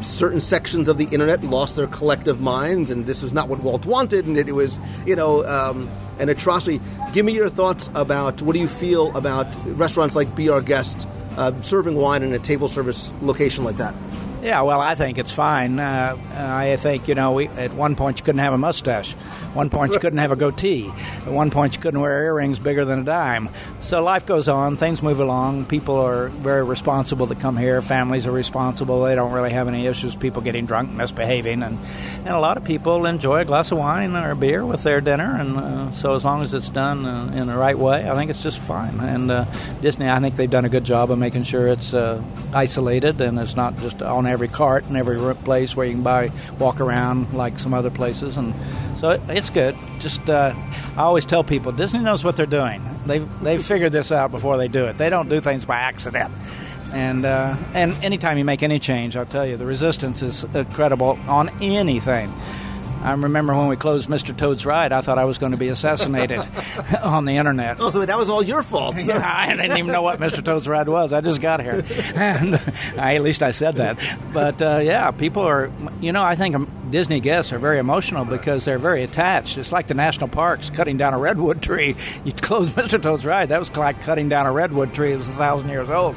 certain 0.06 0.40
sections 0.40 0.88
of 0.88 0.98
the 0.98 1.04
internet 1.06 1.42
lost 1.44 1.76
their 1.76 1.86
collective 1.86 2.40
minds, 2.40 2.90
and 2.90 3.06
this 3.06 3.22
was 3.22 3.32
not 3.32 3.48
what 3.48 3.60
Walt 3.60 3.86
wanted, 3.86 4.26
and 4.26 4.36
it, 4.36 4.52
was, 4.54 4.78
you 5.04 5.16
know, 5.16 5.44
um, 5.46 5.90
an 6.18 6.28
atrocity. 6.28 6.80
Give 7.12 7.24
me 7.24 7.32
your 7.32 7.48
thoughts 7.48 7.90
about 7.94 8.42
what 8.42 8.54
do 8.54 8.60
you 8.60 8.68
feel 8.68 9.16
about 9.16 9.54
restaurants 9.76 10.16
like 10.16 10.34
Be 10.34 10.48
Our 10.48 10.62
Guest 10.62 11.08
uh, 11.36 11.60
serving 11.60 11.96
wine 11.96 12.22
in 12.22 12.32
a 12.32 12.38
table 12.38 12.68
service 12.68 13.10
location 13.20 13.64
like 13.64 13.76
that? 13.76 13.94
Yeah, 14.46 14.62
well, 14.62 14.80
I 14.80 14.94
think 14.94 15.18
it's 15.18 15.34
fine. 15.34 15.80
Uh, 15.80 16.16
I 16.32 16.76
think, 16.76 17.08
you 17.08 17.16
know, 17.16 17.32
we, 17.32 17.48
at 17.48 17.72
one 17.72 17.96
point 17.96 18.20
you 18.20 18.24
couldn't 18.24 18.38
have 18.38 18.52
a 18.52 18.58
mustache. 18.58 19.12
One 19.54 19.70
point 19.70 19.94
you 19.94 19.98
couldn't 19.98 20.20
have 20.20 20.30
a 20.30 20.36
goatee. 20.36 20.88
At 20.88 21.32
one 21.32 21.50
point 21.50 21.74
you 21.74 21.82
couldn't 21.82 21.98
wear 21.98 22.26
earrings 22.26 22.60
bigger 22.60 22.84
than 22.84 23.00
a 23.00 23.02
dime. 23.02 23.48
So 23.80 24.04
life 24.04 24.24
goes 24.24 24.46
on, 24.46 24.76
things 24.76 25.02
move 25.02 25.18
along. 25.18 25.64
People 25.64 25.96
are 25.96 26.28
very 26.28 26.62
responsible 26.62 27.26
that 27.26 27.40
come 27.40 27.56
here. 27.56 27.82
Families 27.82 28.24
are 28.28 28.30
responsible. 28.30 29.02
They 29.02 29.16
don't 29.16 29.32
really 29.32 29.50
have 29.50 29.66
any 29.66 29.86
issues, 29.86 30.14
people 30.14 30.42
getting 30.42 30.64
drunk, 30.64 30.92
misbehaving. 30.92 31.64
And, 31.64 31.76
and 32.18 32.28
a 32.28 32.38
lot 32.38 32.56
of 32.56 32.62
people 32.62 33.04
enjoy 33.04 33.40
a 33.40 33.44
glass 33.44 33.72
of 33.72 33.78
wine 33.78 34.14
or 34.14 34.30
a 34.30 34.36
beer 34.36 34.64
with 34.64 34.84
their 34.84 35.00
dinner. 35.00 35.36
And 35.40 35.56
uh, 35.56 35.90
so 35.90 36.14
as 36.14 36.24
long 36.24 36.42
as 36.42 36.54
it's 36.54 36.68
done 36.68 37.04
uh, 37.04 37.32
in 37.34 37.48
the 37.48 37.56
right 37.56 37.76
way, 37.76 38.08
I 38.08 38.14
think 38.14 38.30
it's 38.30 38.44
just 38.44 38.60
fine. 38.60 39.00
And 39.00 39.28
uh, 39.28 39.46
Disney, 39.80 40.08
I 40.08 40.20
think 40.20 40.36
they've 40.36 40.48
done 40.48 40.66
a 40.66 40.68
good 40.68 40.84
job 40.84 41.10
of 41.10 41.18
making 41.18 41.42
sure 41.42 41.66
it's 41.66 41.94
uh, 41.94 42.22
isolated 42.54 43.20
and 43.20 43.40
it's 43.40 43.56
not 43.56 43.76
just 43.78 44.02
on 44.02 44.26
every 44.36 44.48
cart 44.48 44.84
and 44.84 44.98
every 44.98 45.34
place 45.36 45.74
where 45.74 45.86
you 45.86 45.94
can 45.94 46.02
buy, 46.02 46.30
walk 46.58 46.78
around 46.78 47.32
like 47.32 47.58
some 47.58 47.72
other 47.72 47.88
places. 47.90 48.36
And 48.36 48.52
so 48.98 49.08
it, 49.12 49.22
it's 49.28 49.48
good. 49.48 49.74
Just 49.98 50.28
uh, 50.28 50.52
I 50.94 51.00
always 51.00 51.24
tell 51.24 51.42
people 51.42 51.72
Disney 51.72 52.00
knows 52.00 52.22
what 52.22 52.36
they're 52.36 52.44
doing. 52.44 52.82
They've 53.06 53.26
they've 53.40 53.64
figured 53.64 53.92
this 53.92 54.12
out 54.12 54.30
before 54.30 54.58
they 54.58 54.68
do 54.68 54.84
it. 54.84 54.98
They 54.98 55.08
don't 55.08 55.30
do 55.30 55.40
things 55.40 55.64
by 55.64 55.76
accident. 55.76 56.30
And 56.92 57.24
uh, 57.24 57.56
and 57.72 57.94
anytime 58.04 58.36
you 58.36 58.44
make 58.44 58.62
any 58.62 58.78
change, 58.78 59.16
I'll 59.16 59.24
tell 59.24 59.46
you 59.46 59.56
the 59.56 59.64
resistance 59.64 60.22
is 60.22 60.44
incredible 60.54 61.18
on 61.26 61.48
anything. 61.62 62.30
I 63.02 63.12
remember 63.12 63.54
when 63.54 63.68
we 63.68 63.76
closed 63.76 64.08
Mr. 64.08 64.36
Toad's 64.36 64.66
Ride, 64.66 64.92
I 64.92 65.00
thought 65.00 65.18
I 65.18 65.24
was 65.24 65.38
going 65.38 65.52
to 65.52 65.58
be 65.58 65.68
assassinated 65.68 66.40
on 67.02 67.24
the 67.24 67.36
internet. 67.36 67.80
Oh, 67.80 67.90
so 67.90 68.04
that 68.04 68.18
was 68.18 68.28
all 68.28 68.42
your 68.42 68.62
fault. 68.62 68.96
I 69.08 69.54
didn't 69.54 69.78
even 69.78 69.92
know 69.92 70.02
what 70.02 70.18
Mr. 70.18 70.44
Toad's 70.44 70.66
Ride 70.66 70.88
was. 70.88 71.12
I 71.12 71.20
just 71.20 71.40
got 71.40 71.62
here. 71.62 71.84
And 72.16 72.54
I, 72.96 73.16
at 73.16 73.22
least 73.22 73.42
I 73.42 73.50
said 73.50 73.76
that. 73.76 73.98
But 74.32 74.60
uh, 74.60 74.80
yeah, 74.82 75.10
people 75.10 75.42
are, 75.42 75.70
you 76.00 76.12
know, 76.12 76.22
I 76.22 76.34
think 76.34 76.56
Disney 76.90 77.20
guests 77.20 77.52
are 77.52 77.58
very 77.58 77.78
emotional 77.78 78.24
because 78.24 78.64
they're 78.64 78.78
very 78.78 79.02
attached. 79.02 79.58
It's 79.58 79.70
like 79.70 79.86
the 79.86 79.94
national 79.94 80.28
parks 80.28 80.70
cutting 80.70 80.96
down 80.96 81.14
a 81.14 81.18
redwood 81.18 81.62
tree. 81.62 81.94
You 82.24 82.32
close 82.32 82.70
Mr. 82.70 83.00
Toad's 83.00 83.24
Ride, 83.26 83.50
that 83.50 83.58
was 83.58 83.74
like 83.76 84.00
cutting 84.02 84.28
down 84.28 84.46
a 84.46 84.52
redwood 84.52 84.94
tree 84.94 85.12
that 85.12 85.18
was 85.18 85.28
a 85.28 85.32
thousand 85.32 85.68
years 85.68 85.90
old 85.90 86.16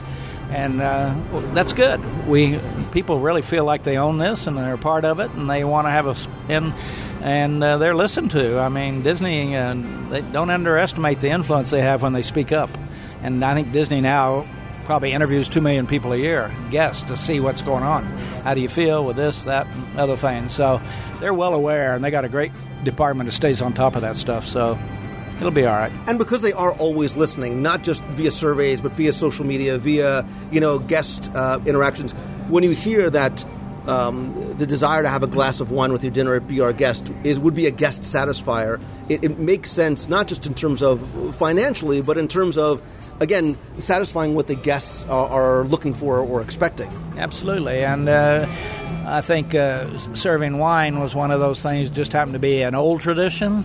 and 0.50 0.82
uh, 0.82 1.16
that's 1.54 1.74
good. 1.74 2.02
We 2.28 2.60
people 2.92 3.20
really 3.20 3.42
feel 3.42 3.66
like 3.66 3.84
they 3.84 3.98
own 3.98 4.18
this 4.18 4.48
and 4.48 4.58
they're 4.58 4.74
a 4.74 4.78
part 4.78 5.06
of 5.06 5.20
it, 5.20 5.32
and 5.32 5.50
they 5.50 5.64
want 5.64 5.88
to 5.88 5.92
have 5.92 6.08
us 6.08 6.28
in, 6.48 6.74
and 7.22 7.64
uh, 7.64 7.78
they're 7.78 7.96
listened 7.96 8.32
to. 8.32 8.60
I 8.60 8.70
mean, 8.70 9.04
Disney 9.04 9.56
uh, 9.56 9.76
they 10.10 10.22
don't 10.22 10.50
underestimate 10.50 11.20
the 11.20 11.30
influence 11.30 11.70
they 11.70 11.82
have 11.82 12.02
when 12.02 12.14
they 12.14 12.24
speak 12.24 12.52
up, 12.52 12.70
and 13.22 13.44
I 13.44 13.54
think 13.54 13.72
Disney 13.72 14.02
now 14.02 14.46
probably 14.86 15.12
interviews 15.12 15.48
two 15.48 15.62
million 15.62 15.86
people 15.86 16.14
a 16.14 16.18
year, 16.18 16.52
guests, 16.72 17.04
to 17.04 17.16
see 17.16 17.40
what's 17.40 17.62
going 17.62 17.84
on. 17.84 18.04
How 18.44 18.56
do 18.56 18.62
you 18.62 18.68
feel 18.68 19.06
with 19.06 19.18
this, 19.18 19.44
that, 19.44 19.68
and 19.68 20.00
other 20.00 20.18
thing? 20.18 20.50
So 20.50 20.82
they're 21.20 21.34
well 21.34 21.54
aware, 21.54 21.94
and 21.94 22.04
they 22.04 22.10
got 22.10 22.26
a 22.26 22.30
great 22.30 22.52
department 22.84 23.30
that 23.30 23.34
stays 23.34 23.62
on 23.62 23.74
top 23.74 23.96
of 23.96 24.02
that 24.02 24.18
stuff. 24.18 24.48
So 24.48 24.80
it'll 25.40 25.52
be 25.52 25.66
all 25.66 25.78
right. 25.78 25.92
And 26.08 26.18
because 26.18 26.42
they 26.42 26.54
are 26.54 26.74
always 26.74 27.18
listening, 27.18 27.62
not 27.62 27.84
just 27.84 28.04
via 28.06 28.32
surveys, 28.32 28.82
but 28.82 28.92
via 28.94 29.14
social 29.14 29.46
media, 29.46 29.78
via 29.78 30.26
you 30.52 30.60
know 30.60 30.80
guest 30.80 31.32
uh, 31.36 31.60
interactions, 31.66 32.12
when 32.50 32.64
you 32.64 32.72
hear 32.72 33.10
that. 33.10 33.46
Um, 33.88 34.36
the 34.58 34.68
desire 34.68 35.02
to 35.02 35.10
have 35.10 35.24
a 35.24 35.28
glass 35.28 35.62
of 35.62 35.72
wine 35.72 35.92
with 35.92 36.04
your 36.04 36.12
dinner 36.12 36.36
at 36.36 36.48
Be 36.48 36.60
Our 36.60 36.74
Guest 36.74 37.12
is 37.24 37.40
would 37.40 37.56
be 37.56 37.66
a 37.66 37.72
guest 37.72 38.04
satisfier. 38.04 38.80
It, 39.08 39.24
it 39.24 39.40
makes 39.40 39.72
sense 39.72 40.08
not 40.08 40.28
just 40.28 40.46
in 40.46 40.54
terms 40.54 40.84
of 40.84 41.36
financially, 41.38 42.02
but 42.02 42.18
in 42.18 42.28
terms 42.28 42.56
of 42.56 42.84
again 43.20 43.58
satisfying 43.80 44.36
what 44.36 44.46
the 44.46 44.54
guests 44.54 45.06
are, 45.06 45.30
are 45.30 45.64
looking 45.64 45.96
for 45.96 46.20
or 46.20 46.42
expecting. 46.42 46.92
Absolutely, 47.18 47.84
and 47.84 48.10
uh, 48.10 48.46
I 49.08 49.22
think 49.22 49.56
uh, 49.56 49.98
serving 50.14 50.60
wine 50.60 51.00
was 51.00 51.16
one 51.16 51.32
of 51.32 51.40
those 51.40 51.64
things. 51.64 51.90
Just 51.90 52.14
happened 52.14 52.34
to 52.34 52.40
be 52.40 52.62
an 52.62 52.76
old 52.76 53.02
tradition 53.02 53.64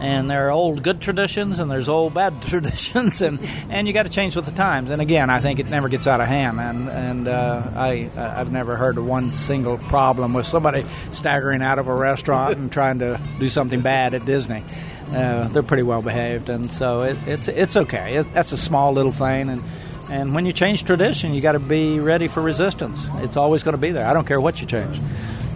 and 0.00 0.30
there 0.30 0.48
are 0.48 0.50
old 0.50 0.82
good 0.82 1.00
traditions 1.00 1.58
and 1.58 1.70
there's 1.70 1.88
old 1.88 2.14
bad 2.14 2.42
traditions 2.46 3.22
and, 3.22 3.38
and 3.70 3.86
you 3.86 3.92
got 3.92 4.04
to 4.04 4.08
change 4.08 4.36
with 4.36 4.46
the 4.46 4.52
times. 4.52 4.90
And 4.90 5.00
again 5.00 5.30
I 5.30 5.40
think 5.40 5.58
it 5.58 5.68
never 5.68 5.88
gets 5.88 6.06
out 6.06 6.20
of 6.20 6.26
hand. 6.26 6.60
And 6.60 6.88
and 6.88 7.28
uh, 7.28 7.62
I 7.74 8.10
I've 8.16 8.52
never 8.52 8.76
heard 8.76 8.98
of 8.98 9.06
one 9.06 9.32
single 9.32 9.78
problem 9.78 10.34
with 10.34 10.46
somebody 10.46 10.84
staggering 11.12 11.62
out 11.62 11.78
of 11.78 11.88
a 11.88 11.94
restaurant 11.94 12.56
and 12.58 12.70
trying 12.70 12.98
to 13.00 13.20
do 13.38 13.48
something 13.48 13.80
bad 13.80 14.14
at 14.14 14.24
Disney. 14.24 14.64
Uh, 15.12 15.48
they're 15.48 15.62
pretty 15.62 15.82
well 15.82 16.02
behaved. 16.02 16.48
And 16.48 16.72
so 16.72 17.02
it, 17.02 17.16
it's 17.26 17.48
it's 17.48 17.76
okay. 17.76 18.16
It, 18.16 18.32
that's 18.32 18.52
a 18.52 18.58
small 18.58 18.92
little 18.92 19.12
thing. 19.12 19.48
And 19.48 19.62
and 20.10 20.34
when 20.34 20.44
you 20.44 20.52
change 20.52 20.84
tradition 20.84 21.34
you 21.34 21.40
got 21.40 21.52
to 21.52 21.58
be 21.58 22.00
ready 22.00 22.28
for 22.28 22.42
resistance. 22.42 23.06
It's 23.16 23.36
always 23.36 23.62
going 23.62 23.74
to 23.74 23.80
be 23.80 23.92
there. 23.92 24.06
I 24.06 24.12
don't 24.12 24.26
care 24.26 24.40
what 24.40 24.60
you 24.60 24.66
change 24.66 25.00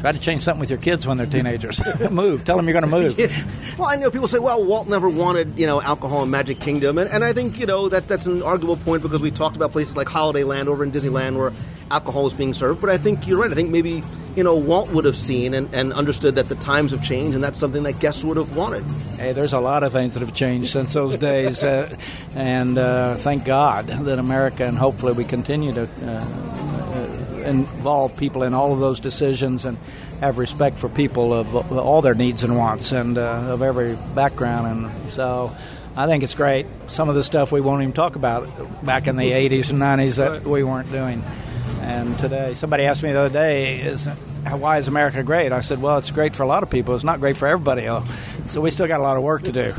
Try 0.00 0.12
to 0.12 0.18
change 0.18 0.42
something 0.42 0.60
with 0.60 0.70
your 0.70 0.78
kids 0.78 1.06
when 1.06 1.16
they're 1.16 1.26
teenagers. 1.26 1.80
move. 2.10 2.44
Tell 2.44 2.56
them 2.56 2.66
you're 2.66 2.80
going 2.80 2.84
to 2.84 2.90
move. 2.90 3.18
Yeah. 3.18 3.28
Well, 3.78 3.86
I 3.86 3.94
know 3.94 4.10
people 4.10 4.26
say, 4.26 4.40
"Well, 4.40 4.64
Walt 4.64 4.88
never 4.88 5.08
wanted 5.08 5.56
you 5.56 5.64
know 5.64 5.80
alcohol 5.80 6.24
in 6.24 6.30
Magic 6.30 6.58
Kingdom," 6.58 6.98
and, 6.98 7.08
and 7.08 7.22
I 7.22 7.32
think 7.32 7.60
you 7.60 7.66
know 7.66 7.88
that 7.88 8.08
that's 8.08 8.26
an 8.26 8.42
arguable 8.42 8.76
point 8.76 9.02
because 9.04 9.22
we 9.22 9.30
talked 9.30 9.54
about 9.54 9.70
places 9.70 9.96
like 9.96 10.08
Holiday 10.08 10.42
Land 10.42 10.68
over 10.68 10.82
in 10.82 10.90
Disneyland 10.90 11.36
where 11.36 11.52
alcohol 11.88 12.24
was 12.24 12.34
being 12.34 12.52
served. 12.52 12.80
But 12.80 12.90
I 12.90 12.98
think 12.98 13.28
you're 13.28 13.40
right. 13.40 13.52
I 13.52 13.54
think 13.54 13.70
maybe 13.70 14.02
you 14.34 14.42
know 14.42 14.56
Walt 14.56 14.90
would 14.90 15.04
have 15.04 15.14
seen 15.14 15.54
and, 15.54 15.72
and 15.72 15.92
understood 15.92 16.34
that 16.34 16.48
the 16.48 16.56
times 16.56 16.90
have 16.90 17.04
changed, 17.04 17.36
and 17.36 17.44
that's 17.44 17.56
something 17.56 17.84
that 17.84 18.00
guests 18.00 18.24
would 18.24 18.36
have 18.36 18.56
wanted. 18.56 18.82
Hey, 19.16 19.32
there's 19.32 19.52
a 19.52 19.60
lot 19.60 19.84
of 19.84 19.92
things 19.92 20.14
that 20.14 20.20
have 20.20 20.34
changed 20.34 20.72
since 20.72 20.92
those 20.92 21.16
days, 21.16 21.62
uh, 21.62 21.96
and 22.34 22.78
uh, 22.78 23.14
thank 23.14 23.44
God 23.44 23.86
that 23.86 24.18
America 24.18 24.64
and 24.64 24.76
hopefully 24.76 25.12
we 25.12 25.24
continue 25.24 25.72
to. 25.72 25.88
Uh, 26.02 26.67
involve 27.48 28.16
people 28.16 28.42
in 28.42 28.54
all 28.54 28.72
of 28.72 28.80
those 28.80 29.00
decisions 29.00 29.64
and 29.64 29.78
have 30.20 30.38
respect 30.38 30.76
for 30.76 30.88
people 30.88 31.32
of, 31.32 31.72
all 31.72 32.02
their 32.02 32.14
needs 32.14 32.44
and 32.44 32.56
wants 32.56 32.92
and 32.92 33.18
uh, 33.18 33.46
of 33.48 33.62
every 33.62 33.96
background. 34.14 34.66
And 34.86 35.12
so 35.12 35.54
I 35.96 36.06
think 36.06 36.22
it's 36.22 36.34
great. 36.34 36.66
Some 36.86 37.08
of 37.08 37.14
the 37.14 37.24
stuff 37.24 37.52
we 37.52 37.60
won't 37.60 37.82
even 37.82 37.92
talk 37.92 38.16
about 38.16 38.84
back 38.84 39.06
in 39.06 39.16
the 39.16 39.30
80s 39.30 39.70
and 39.70 39.80
90s 39.80 40.16
that 40.16 40.44
we 40.44 40.62
weren't 40.62 40.90
doing. 40.90 41.22
And 41.82 42.16
today, 42.18 42.54
somebody 42.54 42.84
asked 42.84 43.02
me 43.02 43.12
the 43.12 43.20
other 43.20 43.32
day, 43.32 43.80
"Is 43.80 44.04
why 44.50 44.78
is 44.78 44.88
America 44.88 45.22
great?" 45.22 45.52
I 45.52 45.60
said, 45.60 45.80
"Well, 45.80 45.96
it's 45.98 46.10
great 46.10 46.36
for 46.36 46.42
a 46.42 46.46
lot 46.46 46.62
of 46.62 46.68
people. 46.68 46.94
It's 46.94 47.04
not 47.04 47.18
great 47.18 47.36
for 47.36 47.48
everybody. 47.48 47.88
So 48.46 48.60
we 48.60 48.70
still 48.70 48.86
got 48.86 49.00
a 49.00 49.02
lot 49.02 49.16
of 49.16 49.22
work 49.22 49.44
to 49.44 49.52
do." 49.52 49.72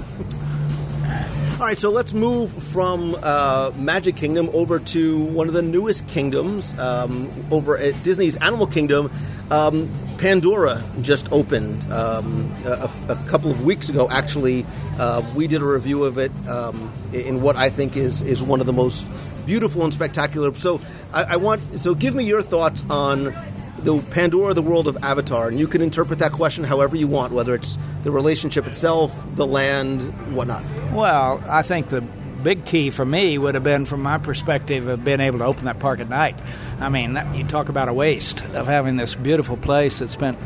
All 1.59 1.65
right, 1.65 1.77
so 1.77 1.89
let's 1.89 2.13
move 2.13 2.51
from 2.71 3.17
uh, 3.21 3.73
Magic 3.75 4.15
Kingdom 4.15 4.49
over 4.53 4.79
to 4.79 5.25
one 5.25 5.49
of 5.49 5.53
the 5.53 5.61
newest 5.61 6.07
kingdoms 6.07 6.77
um, 6.79 7.29
over 7.51 7.77
at 7.77 8.01
Disney's 8.01 8.37
Animal 8.37 8.65
Kingdom. 8.65 9.11
Um, 9.51 9.91
Pandora 10.17 10.81
just 11.01 11.29
opened 11.33 11.91
um, 11.91 12.49
a, 12.63 12.89
a, 13.09 13.15
couple 13.27 13.51
of 13.51 13.65
weeks 13.65 13.89
ago. 13.89 14.07
Actually, 14.09 14.65
uh, 14.99 15.21
we 15.35 15.47
did 15.47 15.61
a 15.61 15.65
review 15.65 16.05
of 16.05 16.17
it 16.17 16.31
um, 16.47 16.93
in 17.11 17.41
what 17.41 17.57
I 17.57 17.69
think 17.69 17.97
is 17.97 18.21
is 18.21 18.41
one 18.41 18.61
of 18.61 18.65
the 18.65 18.71
most 18.71 19.05
beautiful 19.45 19.83
and 19.83 19.91
spectacular. 19.91 20.53
So, 20.55 20.79
I, 21.11 21.33
I 21.33 21.35
want 21.35 21.59
so 21.77 21.93
give 21.93 22.15
me 22.15 22.23
your 22.23 22.41
thoughts 22.41 22.89
on 22.89 23.35
the 23.83 24.01
Pandora, 24.11 24.53
the 24.53 24.61
world 24.61 24.87
of 24.87 24.97
Avatar, 25.03 25.47
and 25.47 25.59
you 25.59 25.67
can 25.67 25.81
interpret 25.81 26.19
that 26.19 26.31
question 26.31 26.63
however 26.63 26.95
you 26.95 27.07
want, 27.07 27.33
whether 27.33 27.55
it's 27.55 27.77
the 28.03 28.11
relationship 28.11 28.67
itself, 28.67 29.13
the 29.35 29.45
land, 29.45 30.01
whatnot. 30.35 30.63
Well, 30.91 31.43
I 31.47 31.61
think 31.61 31.87
the 31.87 32.01
big 32.43 32.65
key 32.65 32.89
for 32.89 33.05
me 33.05 33.37
would 33.37 33.55
have 33.55 33.63
been, 33.63 33.85
from 33.85 34.01
my 34.01 34.17
perspective, 34.17 34.87
of 34.87 35.03
being 35.03 35.19
able 35.19 35.39
to 35.39 35.45
open 35.45 35.65
that 35.65 35.79
park 35.79 35.99
at 35.99 36.09
night. 36.09 36.35
I 36.79 36.89
mean, 36.89 37.19
you 37.35 37.43
talk 37.43 37.69
about 37.69 37.87
a 37.87 37.93
waste 37.93 38.43
of 38.55 38.67
having 38.67 38.95
this 38.95 39.15
beautiful 39.15 39.57
place 39.57 39.99
that 39.99 40.07
spent, 40.07 40.37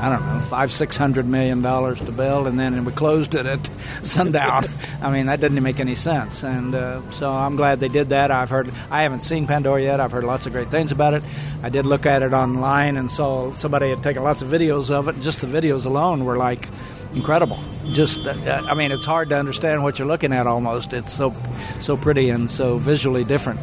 I 0.00 0.08
don't 0.10 0.26
know, 0.26 0.40
five, 0.48 0.70
six 0.72 0.96
hundred 0.96 1.26
million 1.26 1.62
dollars 1.62 2.00
to 2.00 2.12
build, 2.12 2.46
and 2.46 2.58
then 2.58 2.84
we 2.84 2.92
closed 2.92 3.34
it 3.34 3.46
at 3.46 3.64
sundown. 4.02 4.64
I 5.00 5.10
mean, 5.10 5.26
that 5.26 5.40
didn't 5.40 5.62
make 5.62 5.80
any 5.80 5.94
sense. 5.94 6.42
And 6.42 6.74
uh, 6.74 7.08
so 7.10 7.30
I'm 7.30 7.56
glad 7.56 7.80
they 7.80 7.88
did 7.88 8.08
that. 8.10 8.30
I've 8.30 8.50
heard, 8.50 8.68
I 8.90 9.02
haven't 9.02 9.20
seen 9.20 9.46
Pandora 9.46 9.82
yet. 9.82 10.00
I've 10.00 10.12
heard 10.12 10.24
lots 10.24 10.46
of 10.46 10.52
great 10.52 10.68
things 10.68 10.92
about 10.92 11.14
it. 11.14 11.22
I 11.62 11.68
did 11.68 11.86
look 11.86 12.06
at 12.06 12.22
it 12.22 12.32
online 12.32 12.96
and 12.96 13.10
saw 13.10 13.52
somebody 13.52 13.90
had 13.90 14.02
taken 14.02 14.22
lots 14.22 14.42
of 14.42 14.48
videos 14.48 14.90
of 14.90 15.08
it. 15.08 15.20
Just 15.20 15.40
the 15.40 15.46
videos 15.46 15.86
alone 15.86 16.24
were 16.24 16.36
like 16.36 16.68
incredible. 17.16 17.58
Just, 17.92 18.26
uh, 18.26 18.34
I 18.68 18.74
mean, 18.74 18.92
it's 18.92 19.04
hard 19.04 19.30
to 19.30 19.36
understand 19.36 19.82
what 19.82 19.98
you're 19.98 20.06
looking 20.06 20.32
at. 20.32 20.46
Almost, 20.46 20.92
it's 20.92 21.12
so 21.12 21.34
so 21.80 21.96
pretty 21.96 22.30
and 22.30 22.50
so 22.50 22.76
visually 22.76 23.24
different. 23.24 23.60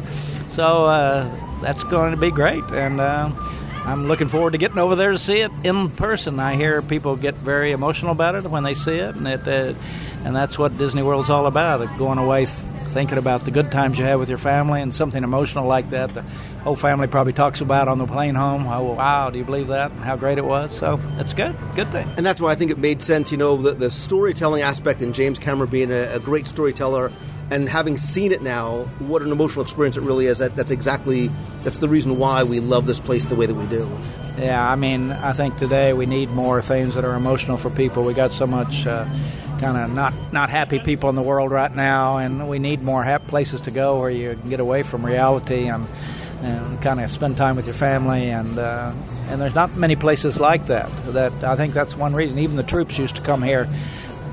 So 0.50 0.86
uh, 0.86 1.60
that's 1.62 1.84
going 1.84 2.14
to 2.14 2.20
be 2.20 2.30
great, 2.30 2.64
and 2.64 3.00
uh, 3.00 3.30
I'm 3.84 4.06
looking 4.06 4.28
forward 4.28 4.52
to 4.52 4.58
getting 4.58 4.78
over 4.78 4.94
there 4.96 5.12
to 5.12 5.18
see 5.18 5.40
it 5.40 5.50
in 5.62 5.90
person. 5.90 6.38
I 6.40 6.56
hear 6.56 6.82
people 6.82 7.16
get 7.16 7.34
very 7.34 7.72
emotional 7.72 8.12
about 8.12 8.34
it 8.34 8.44
when 8.44 8.62
they 8.62 8.74
see 8.74 8.96
it, 8.96 9.14
and 9.16 9.26
it, 9.26 9.48
uh, 9.48 9.74
and 10.24 10.34
that's 10.34 10.58
what 10.58 10.76
Disney 10.76 11.02
World's 11.02 11.30
all 11.30 11.46
about. 11.46 11.86
Going 11.98 12.18
away 12.18 12.46
thinking 12.86 13.18
about 13.18 13.44
the 13.44 13.50
good 13.50 13.70
times 13.72 13.98
you 13.98 14.04
had 14.04 14.16
with 14.16 14.28
your 14.28 14.38
family 14.38 14.80
and 14.80 14.94
something 14.94 15.22
emotional 15.22 15.66
like 15.66 15.90
that. 15.90 16.14
The 16.14 16.22
whole 16.62 16.76
family 16.76 17.06
probably 17.06 17.32
talks 17.32 17.60
about 17.60 17.88
on 17.88 17.98
the 17.98 18.06
plane 18.06 18.34
home. 18.34 18.66
Oh, 18.66 18.92
wow, 18.92 19.30
do 19.30 19.38
you 19.38 19.44
believe 19.44 19.68
that? 19.68 19.90
How 19.92 20.16
great 20.16 20.38
it 20.38 20.44
was. 20.44 20.76
So 20.76 21.00
it's 21.18 21.34
good. 21.34 21.56
Good 21.74 21.90
thing. 21.90 22.08
And 22.16 22.24
that's 22.24 22.40
why 22.40 22.52
I 22.52 22.54
think 22.54 22.70
it 22.70 22.78
made 22.78 23.02
sense, 23.02 23.30
you 23.32 23.38
know, 23.38 23.56
the, 23.56 23.72
the 23.72 23.90
storytelling 23.90 24.62
aspect 24.62 25.02
and 25.02 25.14
James 25.14 25.38
Cameron 25.38 25.70
being 25.70 25.90
a, 25.90 26.14
a 26.14 26.20
great 26.20 26.46
storyteller 26.46 27.10
and 27.50 27.68
having 27.68 27.96
seen 27.96 28.32
it 28.32 28.42
now, 28.42 28.84
what 29.00 29.22
an 29.22 29.30
emotional 29.30 29.62
experience 29.62 29.96
it 29.96 30.02
really 30.02 30.26
is. 30.26 30.38
That, 30.38 30.56
that's 30.56 30.70
exactly 30.70 31.28
that's 31.62 31.78
the 31.78 31.88
reason 31.88 32.18
why 32.18 32.42
we 32.42 32.60
love 32.60 32.86
this 32.86 33.00
place 33.00 33.26
the 33.26 33.34
way 33.34 33.46
that 33.46 33.54
we 33.54 33.66
do. 33.66 33.88
Yeah, 34.38 34.68
I 34.68 34.74
mean, 34.76 35.12
I 35.12 35.32
think 35.32 35.56
today 35.58 35.92
we 35.92 36.06
need 36.06 36.30
more 36.30 36.60
things 36.60 36.94
that 36.94 37.04
are 37.04 37.14
emotional 37.14 37.56
for 37.56 37.70
people. 37.70 38.02
We 38.02 38.14
got 38.14 38.32
so 38.32 38.46
much 38.46 38.86
uh, 38.86 39.04
kind 39.60 39.76
of 39.76 39.94
not 39.94 40.12
not 40.32 40.50
happy 40.50 40.78
people 40.78 41.08
in 41.10 41.16
the 41.16 41.22
world 41.22 41.50
right 41.50 41.74
now, 41.74 42.18
and 42.18 42.48
we 42.48 42.58
need 42.58 42.82
more 42.82 43.02
ha- 43.02 43.18
places 43.18 43.62
to 43.62 43.70
go 43.70 44.00
where 44.00 44.10
you 44.10 44.34
can 44.34 44.50
get 44.50 44.60
away 44.60 44.82
from 44.82 45.04
reality 45.04 45.66
and 45.68 45.86
and 46.42 46.82
kind 46.82 47.00
of 47.00 47.10
spend 47.10 47.36
time 47.36 47.56
with 47.56 47.66
your 47.66 47.74
family 47.74 48.30
and. 48.30 48.58
Uh, 48.58 48.92
and 49.26 49.40
there's 49.40 49.54
not 49.54 49.74
many 49.74 49.96
places 49.96 50.38
like 50.38 50.66
that. 50.66 50.88
That 51.06 51.32
I 51.44 51.56
think 51.56 51.72
that's 51.72 51.96
one 51.96 52.14
reason. 52.14 52.38
Even 52.38 52.56
the 52.56 52.62
troops 52.62 52.98
used 52.98 53.16
to 53.16 53.22
come 53.22 53.42
here 53.42 53.66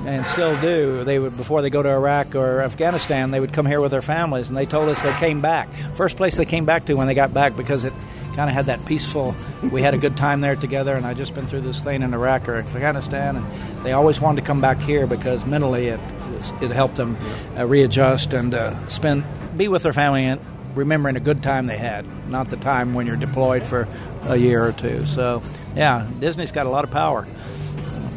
and 0.06 0.26
still 0.26 0.60
do. 0.60 1.04
They 1.04 1.18
would 1.18 1.36
before 1.36 1.62
they 1.62 1.70
go 1.70 1.82
to 1.82 1.88
Iraq 1.88 2.34
or 2.34 2.60
Afghanistan, 2.60 3.30
they 3.30 3.40
would 3.40 3.52
come 3.52 3.66
here 3.66 3.80
with 3.80 3.90
their 3.90 4.02
families, 4.02 4.48
and 4.48 4.56
they 4.56 4.66
told 4.66 4.88
us 4.88 5.02
they 5.02 5.12
came 5.14 5.40
back. 5.40 5.68
First 5.94 6.16
place 6.16 6.36
they 6.36 6.44
came 6.44 6.64
back 6.64 6.86
to 6.86 6.94
when 6.94 7.06
they 7.06 7.14
got 7.14 7.32
back 7.32 7.56
because 7.56 7.84
it 7.84 7.92
kind 8.34 8.48
of 8.48 8.54
had 8.54 8.66
that 8.66 8.84
peaceful. 8.86 9.34
We 9.70 9.82
had 9.82 9.94
a 9.94 9.98
good 9.98 10.16
time 10.16 10.40
there 10.40 10.56
together, 10.56 10.94
and 10.94 11.06
I 11.06 11.14
just 11.14 11.34
been 11.34 11.46
through 11.46 11.62
this 11.62 11.82
thing 11.82 12.02
in 12.02 12.14
Iraq 12.14 12.48
or 12.48 12.56
Afghanistan, 12.56 13.36
and 13.36 13.84
they 13.84 13.92
always 13.92 14.20
wanted 14.20 14.40
to 14.42 14.46
come 14.46 14.60
back 14.60 14.78
here 14.78 15.06
because 15.06 15.44
mentally 15.44 15.86
it 15.86 16.00
it 16.60 16.70
helped 16.70 16.96
them 16.96 17.16
uh, 17.56 17.64
readjust 17.66 18.32
and 18.34 18.52
uh, 18.54 18.88
spend 18.88 19.24
be 19.56 19.68
with 19.68 19.82
their 19.82 19.92
family 19.92 20.24
and 20.24 20.40
remembering 20.74 21.16
a 21.16 21.20
good 21.20 21.42
time 21.42 21.66
they 21.66 21.76
had, 21.76 22.06
not 22.28 22.48
the 22.48 22.56
time 22.56 22.94
when 22.94 23.06
you're 23.06 23.16
deployed 23.16 23.66
for 23.66 23.86
a 24.22 24.36
year 24.36 24.64
or 24.64 24.72
two. 24.72 25.04
So, 25.04 25.42
yeah, 25.76 26.08
Disney's 26.18 26.52
got 26.52 26.66
a 26.66 26.70
lot 26.70 26.84
of 26.84 26.90
power. 26.90 27.26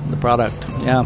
The 0.10 0.18
product, 0.18 0.56
yeah. 0.82 1.04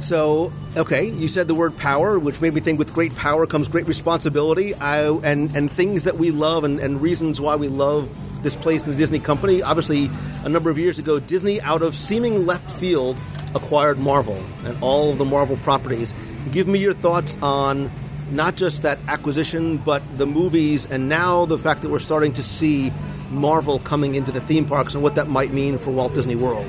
So, 0.00 0.52
okay, 0.78 1.10
you 1.10 1.28
said 1.28 1.48
the 1.48 1.54
word 1.54 1.76
power, 1.76 2.18
which 2.18 2.40
made 2.40 2.54
me 2.54 2.60
think 2.60 2.78
with 2.78 2.94
great 2.94 3.14
power 3.16 3.46
comes 3.46 3.68
great 3.68 3.86
responsibility 3.86 4.74
I, 4.74 5.08
and, 5.08 5.54
and 5.56 5.70
things 5.70 6.04
that 6.04 6.16
we 6.16 6.30
love 6.30 6.64
and, 6.64 6.78
and 6.78 7.02
reasons 7.02 7.40
why 7.40 7.56
we 7.56 7.68
love 7.68 8.08
this 8.42 8.54
place 8.54 8.84
in 8.84 8.92
the 8.92 8.96
Disney 8.96 9.18
company. 9.18 9.62
Obviously, 9.62 10.08
a 10.44 10.48
number 10.48 10.70
of 10.70 10.78
years 10.78 10.98
ago, 10.98 11.18
Disney, 11.18 11.60
out 11.62 11.82
of 11.82 11.94
seeming 11.94 12.46
left 12.46 12.70
field, 12.70 13.16
acquired 13.54 13.98
Marvel 13.98 14.40
and 14.64 14.76
all 14.82 15.10
of 15.10 15.18
the 15.18 15.24
Marvel 15.24 15.56
properties. 15.56 16.14
Give 16.52 16.68
me 16.68 16.78
your 16.78 16.92
thoughts 16.92 17.36
on 17.42 17.90
not 18.30 18.54
just 18.56 18.82
that 18.82 18.98
acquisition, 19.08 19.78
but 19.78 20.02
the 20.18 20.26
movies, 20.26 20.86
and 20.86 21.08
now 21.08 21.46
the 21.46 21.58
fact 21.58 21.82
that 21.82 21.88
we're 21.88 21.98
starting 21.98 22.32
to 22.34 22.42
see 22.42 22.92
Marvel 23.30 23.78
coming 23.80 24.14
into 24.14 24.30
the 24.30 24.40
theme 24.40 24.66
parks 24.66 24.94
and 24.94 25.02
what 25.02 25.14
that 25.14 25.28
might 25.28 25.52
mean 25.52 25.78
for 25.78 25.90
Walt 25.90 26.14
Disney 26.14 26.36
World. 26.36 26.66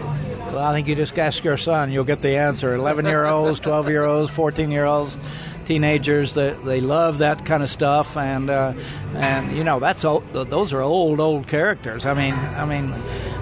Well, 0.51 0.59
I 0.59 0.73
think 0.73 0.87
you 0.87 0.95
just 0.95 1.17
ask 1.17 1.43
your 1.43 1.57
son, 1.57 1.91
you'll 1.91 2.03
get 2.03 2.21
the 2.21 2.37
answer. 2.37 2.73
11 2.73 3.05
year 3.05 3.25
olds, 3.25 3.59
12 3.61 3.89
year 3.89 4.03
olds, 4.03 4.31
14 4.31 4.71
year 4.71 4.85
olds, 4.85 5.17
teenagers, 5.65 6.33
they, 6.33 6.51
they 6.51 6.81
love 6.81 7.19
that 7.19 7.45
kind 7.45 7.61
of 7.61 7.69
stuff. 7.69 8.17
And, 8.17 8.49
uh, 8.49 8.73
and 9.15 9.55
you 9.55 9.63
know, 9.63 9.79
that's 9.79 10.03
old, 10.03 10.31
those 10.33 10.73
are 10.73 10.81
old, 10.81 11.19
old 11.19 11.47
characters. 11.47 12.05
I 12.05 12.15
mean, 12.15 12.33
I 12.33 12.65
mean, 12.65 12.93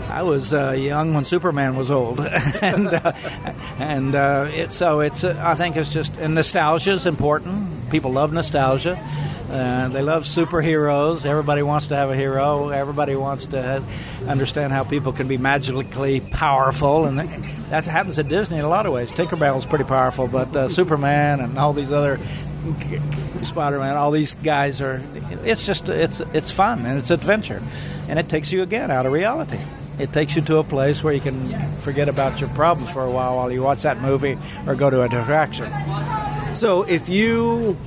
I 0.10 0.24
was 0.24 0.52
uh, 0.52 0.72
young 0.72 1.14
when 1.14 1.26
Superman 1.26 1.76
was 1.76 1.92
old, 1.92 2.20
and 2.62 2.88
uh, 2.88 3.14
and 3.78 4.16
uh, 4.16 4.50
it, 4.52 4.72
so 4.72 5.02
it's. 5.02 5.24
Uh, 5.24 5.40
I 5.46 5.54
think 5.54 5.76
it's 5.76 5.94
just 5.94 6.18
and 6.18 6.34
nostalgia 6.34 6.94
is 6.94 7.06
important. 7.06 7.92
People 7.92 8.14
love 8.14 8.34
nostalgia. 8.34 8.96
Uh, 9.50 9.88
they 9.88 10.02
love 10.02 10.24
superheroes. 10.24 11.26
Everybody 11.26 11.62
wants 11.62 11.88
to 11.88 11.96
have 11.96 12.10
a 12.10 12.16
hero. 12.16 12.70
Everybody 12.70 13.16
wants 13.16 13.46
to 13.48 13.82
understand 14.28 14.74
how 14.74 14.84
people 14.84 15.14
can 15.14 15.28
be 15.28 15.38
magically 15.38 16.20
powerful, 16.20 17.06
and 17.06 17.18
that 17.18 17.86
happens 17.86 18.20
at 18.20 18.28
Disney 18.28 18.58
in 18.58 18.66
a 18.66 18.70
lot 18.70 18.86
of 18.86 18.92
ways. 18.92 19.12
Tinkerbell's 19.12 19.66
pretty 19.66 19.86
powerful, 19.86 20.28
but 20.28 20.54
uh, 20.56 20.68
Superman 20.68 21.40
and 21.40 21.58
all 21.58 21.72
these 21.72 21.92
other 21.94 22.20
Spider-Man, 23.44 23.96
all 23.96 24.12
these 24.12 24.36
guys 24.36 24.82
are. 24.82 25.02
It's 25.46 25.66
just 25.66 25.88
it's 25.88 26.20
it's 26.20 26.52
fun 26.52 26.86
and 26.86 27.00
it's 27.00 27.12
adventure, 27.12 27.62
and 28.10 28.20
it 28.20 28.28
takes 28.28 28.52
you 28.52 28.64
again 28.64 28.92
out 28.92 29.06
of 29.06 29.14
reality. 29.14 29.60
It 29.98 30.12
takes 30.12 30.36
you 30.36 30.42
to 30.44 30.58
a 30.58 30.64
place 30.64 31.04
where 31.04 31.14
you 31.14 31.22
can 31.22 31.58
forget 31.80 32.10
about 32.10 32.40
your 32.42 32.50
problems 32.50 32.92
for 32.92 33.04
a 33.04 33.10
while 33.10 33.38
while 33.38 33.52
you 33.52 33.64
watch 33.64 33.84
that 33.84 34.02
movie 34.02 34.38
or 34.68 34.76
go 34.76 34.90
to 34.90 35.02
an 35.02 35.16
attraction. 35.16 35.72
So 36.54 36.84
if 36.84 37.10
you 37.10 37.78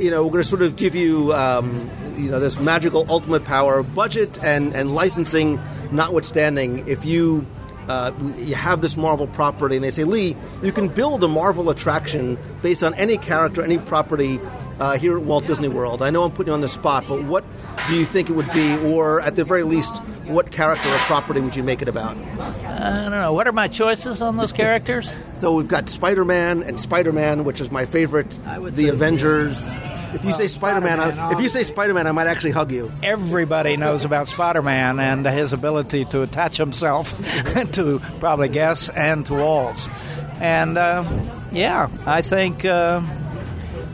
you 0.00 0.10
know, 0.10 0.24
we're 0.24 0.32
going 0.32 0.42
to 0.42 0.48
sort 0.48 0.62
of 0.62 0.76
give 0.76 0.94
you, 0.94 1.32
um, 1.32 1.90
you 2.16 2.30
know, 2.30 2.40
this 2.40 2.58
magical 2.58 3.06
ultimate 3.08 3.44
power, 3.44 3.82
budget 3.82 4.42
and, 4.42 4.74
and 4.74 4.94
licensing 4.94 5.60
notwithstanding. 5.92 6.86
If 6.88 7.04
you 7.04 7.46
uh, 7.88 8.12
you 8.36 8.54
have 8.54 8.82
this 8.82 8.96
Marvel 8.96 9.26
property, 9.26 9.74
and 9.74 9.84
they 9.84 9.90
say, 9.90 10.04
Lee, 10.04 10.36
you 10.62 10.70
can 10.70 10.86
build 10.86 11.24
a 11.24 11.28
Marvel 11.28 11.70
attraction 11.70 12.38
based 12.62 12.84
on 12.84 12.94
any 12.94 13.16
character, 13.16 13.62
any 13.62 13.78
property 13.78 14.38
uh, 14.78 14.96
here 14.96 15.18
at 15.18 15.24
Walt 15.24 15.44
Disney 15.46 15.66
World. 15.66 16.00
I 16.00 16.10
know 16.10 16.22
I'm 16.22 16.30
putting 16.30 16.50
you 16.50 16.54
on 16.54 16.60
the 16.60 16.68
spot, 16.68 17.04
but 17.08 17.24
what 17.24 17.44
do 17.88 17.98
you 17.98 18.04
think 18.04 18.30
it 18.30 18.34
would 18.34 18.50
be, 18.52 18.76
or 18.94 19.20
at 19.20 19.34
the 19.34 19.44
very 19.44 19.64
least, 19.64 19.98
what 20.26 20.52
character 20.52 20.88
or 20.88 20.98
property 20.98 21.40
would 21.40 21.56
you 21.56 21.64
make 21.64 21.82
it 21.82 21.88
about? 21.88 22.16
I 22.16 23.02
don't 23.02 23.10
know. 23.10 23.32
What 23.32 23.48
are 23.48 23.52
my 23.52 23.66
choices 23.66 24.22
on 24.22 24.36
those 24.36 24.52
characters? 24.52 25.12
so 25.34 25.52
we've 25.52 25.68
got 25.68 25.88
Spider 25.88 26.24
Man 26.24 26.62
and 26.62 26.78
Spider 26.78 27.12
Man, 27.12 27.42
which 27.44 27.60
is 27.60 27.70
my 27.70 27.86
favorite. 27.86 28.38
The 28.70 28.88
Avengers. 28.88 29.70
If 30.14 30.24
you 30.24 30.32
say 30.32 30.48
Spider 30.48 30.80
Man, 30.80 31.32
if 31.32 31.40
you 31.40 31.48
say 31.48 31.62
Spider 31.62 31.94
Man, 31.94 32.06
I 32.06 32.12
might 32.12 32.26
actually 32.26 32.50
hug 32.50 32.72
you. 32.72 32.90
Everybody 33.02 33.76
knows 33.76 34.04
about 34.04 34.28
Spider 34.28 34.62
Man 34.62 34.98
and 34.98 35.24
his 35.26 35.52
ability 35.52 36.04
to 36.06 36.22
attach 36.22 36.56
himself 36.56 37.14
to 37.72 38.00
probably 38.18 38.48
guests 38.48 38.88
and 38.88 39.24
to 39.26 39.34
walls. 39.34 39.88
And 40.40 40.78
uh, 40.78 41.04
yeah, 41.52 41.88
I 42.06 42.22
think. 42.22 42.64
Uh, 42.64 43.02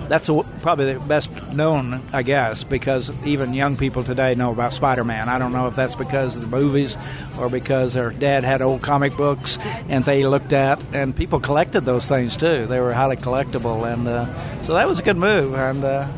that's 0.08 0.28
a, 0.28 0.42
probably 0.62 0.94
the 0.94 1.00
best 1.00 1.52
known, 1.52 2.02
I 2.12 2.22
guess, 2.22 2.64
because 2.64 3.10
even 3.24 3.54
young 3.54 3.76
people 3.76 4.04
today 4.04 4.34
know 4.34 4.52
about 4.52 4.72
Spider 4.72 5.04
Man. 5.04 5.28
I 5.28 5.38
don't 5.38 5.52
know 5.52 5.66
if 5.66 5.76
that's 5.76 5.96
because 5.96 6.36
of 6.36 6.42
the 6.42 6.48
movies 6.48 6.96
or 7.38 7.48
because 7.48 7.94
their 7.94 8.10
dad 8.10 8.44
had 8.44 8.62
old 8.62 8.82
comic 8.82 9.16
books 9.16 9.58
and 9.88 10.04
they 10.04 10.24
looked 10.24 10.52
at, 10.52 10.80
and 10.92 11.14
people 11.14 11.40
collected 11.40 11.82
those 11.82 12.08
things 12.08 12.36
too. 12.36 12.66
They 12.66 12.80
were 12.80 12.92
highly 12.92 13.16
collectible, 13.16 13.90
and 13.92 14.06
uh, 14.06 14.62
so 14.62 14.74
that 14.74 14.88
was 14.88 14.98
a 14.98 15.02
good 15.02 15.16
move. 15.16 15.54
And 15.54 15.84
uh, 15.84 16.08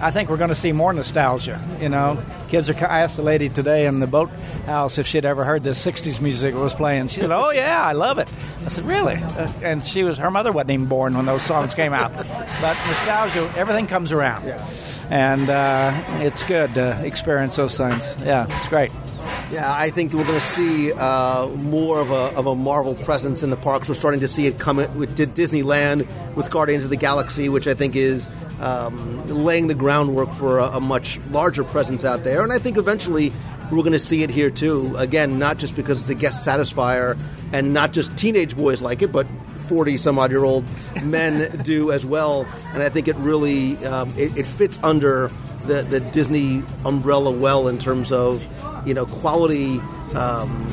I 0.00 0.10
think 0.10 0.28
we're 0.28 0.36
going 0.36 0.50
to 0.50 0.54
see 0.54 0.72
more 0.72 0.92
nostalgia. 0.92 1.62
You 1.80 1.88
know, 1.88 2.22
kids 2.54 2.70
are. 2.70 2.86
I 2.86 3.00
asked 3.00 3.16
the 3.16 3.22
lady 3.22 3.48
today 3.48 3.86
in 3.86 3.98
the 3.98 4.06
boat 4.06 4.30
house 4.66 4.98
if 4.98 5.08
she'd 5.08 5.24
ever 5.24 5.44
heard 5.44 5.64
this 5.64 5.84
'60s 5.84 6.20
music 6.20 6.54
was 6.54 6.72
playing. 6.72 7.08
She 7.08 7.20
said, 7.20 7.32
"Oh 7.32 7.50
yeah, 7.50 7.82
I 7.82 7.92
love 7.92 8.18
it." 8.18 8.28
I 8.64 8.68
said, 8.68 8.84
"Really?" 8.84 9.16
Uh, 9.16 9.52
and 9.62 9.84
she 9.84 10.04
was. 10.04 10.18
Her 10.18 10.30
mother 10.30 10.52
wasn't 10.52 10.70
even 10.70 10.86
born 10.86 11.16
when 11.16 11.26
those 11.26 11.42
songs 11.42 11.74
came 11.74 11.92
out. 11.92 12.12
But 12.60 12.78
nostalgia, 12.86 13.52
everything 13.58 13.86
comes 13.86 14.12
around, 14.12 14.46
yeah. 14.46 14.64
and 15.10 15.50
uh, 15.50 15.92
it's 16.24 16.42
good 16.44 16.72
to 16.74 17.04
experience 17.04 17.56
those 17.56 17.76
things. 17.76 18.16
Yeah, 18.24 18.46
it's 18.48 18.68
great. 18.68 18.90
Yeah, 19.50 19.72
I 19.72 19.90
think 19.90 20.12
we're 20.12 20.24
going 20.24 20.38
to 20.38 20.44
see 20.44 20.92
uh, 20.92 21.48
more 21.48 22.00
of 22.00 22.10
a, 22.10 22.36
of 22.36 22.46
a 22.46 22.54
Marvel 22.54 22.94
presence 22.94 23.42
in 23.42 23.50
the 23.50 23.56
parks. 23.56 23.88
We're 23.88 23.94
starting 23.94 24.20
to 24.20 24.28
see 24.28 24.46
it 24.46 24.58
come 24.58 24.76
with 24.76 25.16
Disneyland, 25.16 26.06
with 26.34 26.50
Guardians 26.50 26.84
of 26.84 26.90
the 26.90 26.96
Galaxy, 26.96 27.48
which 27.48 27.68
I 27.68 27.74
think 27.74 27.94
is 27.94 28.28
um, 28.60 29.26
laying 29.28 29.66
the 29.66 29.74
groundwork 29.74 30.30
for 30.32 30.58
a, 30.58 30.64
a, 30.76 30.80
much 30.80 31.18
larger 31.26 31.64
presence 31.64 32.04
out 32.04 32.24
there. 32.24 32.42
And 32.42 32.52
I 32.52 32.58
think 32.58 32.76
eventually 32.76 33.32
we're 33.70 33.82
going 33.82 33.92
to 33.92 33.98
see 33.98 34.22
it 34.22 34.30
here 34.30 34.50
too. 34.50 34.94
Again, 34.96 35.38
not 35.38 35.58
just 35.58 35.76
because 35.76 36.00
it's 36.00 36.10
a 36.10 36.14
guest 36.14 36.46
satisfier 36.46 37.18
and 37.52 37.72
not 37.72 37.92
just 37.92 38.16
teenage 38.16 38.56
boys 38.56 38.82
like 38.82 39.02
it, 39.02 39.12
but 39.12 39.26
40 39.68 39.96
some 39.96 40.18
odd 40.18 40.30
year 40.30 40.44
old 40.44 40.64
men 41.02 41.56
do 41.62 41.90
as 41.92 42.04
well. 42.06 42.46
And 42.72 42.82
I 42.82 42.88
think 42.88 43.08
it 43.08 43.16
really 43.16 43.76
um, 43.86 44.12
it, 44.16 44.36
it 44.36 44.46
fits 44.46 44.78
under 44.82 45.30
the, 45.66 45.82
the 45.82 46.00
Disney 46.00 46.62
umbrella 46.84 47.30
well 47.30 47.68
in 47.68 47.78
terms 47.78 48.12
of 48.12 48.42
you 48.86 48.94
know 48.94 49.06
quality 49.06 49.78
um, 50.14 50.68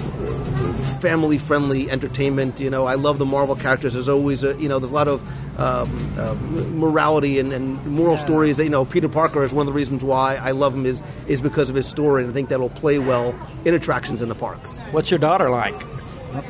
family 1.00 1.38
friendly 1.38 1.90
entertainment 1.90 2.60
you 2.60 2.70
know. 2.70 2.86
I 2.86 2.96
love 2.96 3.20
the 3.20 3.26
marvel 3.26 3.56
characters. 3.56 3.94
There's 3.94 4.10
always 4.10 4.44
a 4.44 4.60
you 4.62 4.70
know 4.70 4.80
there's 4.80 4.92
a 4.92 4.96
lot 4.96 5.08
of 5.08 5.22
um, 5.60 6.14
uh, 6.18 6.36
morality 6.74 7.40
and, 7.40 7.52
and 7.52 7.86
moral 7.86 8.16
yeah. 8.16 8.20
stories 8.20 8.58
that, 8.58 8.64
you 8.64 8.70
know 8.70 8.86
peter 8.86 9.10
parker 9.10 9.44
is 9.44 9.54
one 9.54 9.68
of 9.68 9.74
the 9.74 9.78
reasons 9.78 10.04
why 10.04 10.36
i 10.38 10.52
love 10.52 10.74
him 10.74 10.86
is 10.86 11.04
is 11.28 11.42
because 11.42 11.70
of 11.70 11.76
his 11.76 11.86
story 11.86 12.24
and 12.24 12.32
i 12.32 12.34
think 12.34 12.50
that'll 12.50 12.70
play 12.70 13.00
well 13.00 13.36
in 13.66 13.74
attractions 13.74 14.22
in 14.22 14.30
the 14.30 14.36
park. 14.36 14.58
What's 14.92 15.12
your 15.12 15.20
daughter 15.20 15.50
like 15.50 15.76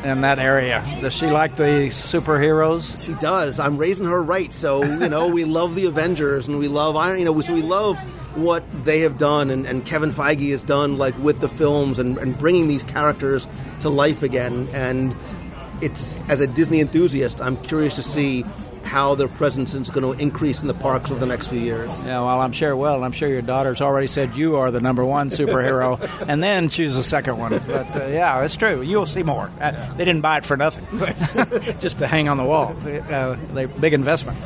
in 0.04 0.22
that 0.22 0.40
area. 0.40 0.84
Does 1.02 1.14
she 1.14 1.28
like 1.28 1.56
the 1.56 1.88
superheroes? 1.90 3.04
She 3.06 3.14
does. 3.16 3.60
I'm 3.60 3.78
raising 3.78 4.06
her 4.06 4.22
right. 4.22 4.52
So 4.52 4.84
you 4.84 5.10
know, 5.10 5.28
we 5.28 5.46
love 5.46 5.76
the 5.76 5.86
Avengers 5.86 6.48
and 6.48 6.60
we 6.60 6.68
love 6.68 6.96
you 7.18 7.26
know, 7.26 7.40
so 7.42 7.54
we 7.54 7.62
love 7.62 7.98
what 8.36 8.64
they 8.86 9.00
have 9.00 9.18
done 9.18 9.50
and, 9.50 9.66
and, 9.66 9.86
Kevin 9.86 10.10
Feige 10.10 10.52
has 10.52 10.64
done 10.64 10.98
like 10.98 11.18
with 11.18 11.42
the 11.42 11.50
films 11.50 12.00
and, 12.00 12.18
and 12.18 12.38
bringing 12.38 12.70
these 12.70 12.84
characters 12.84 13.46
to 13.82 13.90
life 13.90 14.24
again 14.24 14.70
and 14.72 15.14
it's 15.82 16.14
as 16.30 16.40
a 16.40 16.48
Disney 16.48 16.80
enthusiast 16.80 17.42
I'm 17.42 17.58
curious 17.58 17.96
to 17.96 18.02
see 18.02 18.46
how 18.86 19.16
their 19.16 19.28
presence 19.28 19.74
is 19.74 19.90
going 19.90 20.16
to 20.16 20.22
increase 20.22 20.62
in 20.62 20.68
the 20.68 20.74
parks 20.74 21.12
over 21.12 21.20
the 21.20 21.26
next 21.26 21.48
few 21.48 21.60
years. 21.60 21.90
Yeah, 22.06 22.22
well, 22.22 22.42
I'm 22.42 22.52
sure 22.52 22.72
it 22.72 22.78
will. 22.78 23.04
I'm 23.04 23.12
sure 23.12 23.30
your 23.30 23.42
daughter's 23.42 23.82
already 23.82 24.08
said 24.08 24.36
you 24.36 24.58
are 24.58 24.72
the 24.72 24.80
number 24.80 25.06
one 25.06 25.30
superhero, 25.30 26.00
and 26.28 26.42
then 26.44 26.70
choose 26.70 26.96
the 26.96 27.04
second 27.04 27.38
one. 27.38 27.52
But 27.52 27.96
uh, 27.96 28.08
yeah, 28.08 28.44
it's 28.44 28.56
true. 28.56 28.82
You'll 28.82 29.06
see 29.06 29.24
more. 29.24 29.50
Uh, 29.60 29.94
they 29.94 30.06
didn't 30.06 30.22
buy 30.22 30.38
it 30.38 30.46
for 30.46 30.58
nothing, 30.58 30.86
just 31.80 32.00
to 32.00 32.08
hang 32.08 32.30
on 32.30 32.38
the 32.38 32.46
wall. 32.46 32.76
Uh, 32.86 33.36
they 33.54 33.66
big 33.66 33.94
investment. 33.94 34.38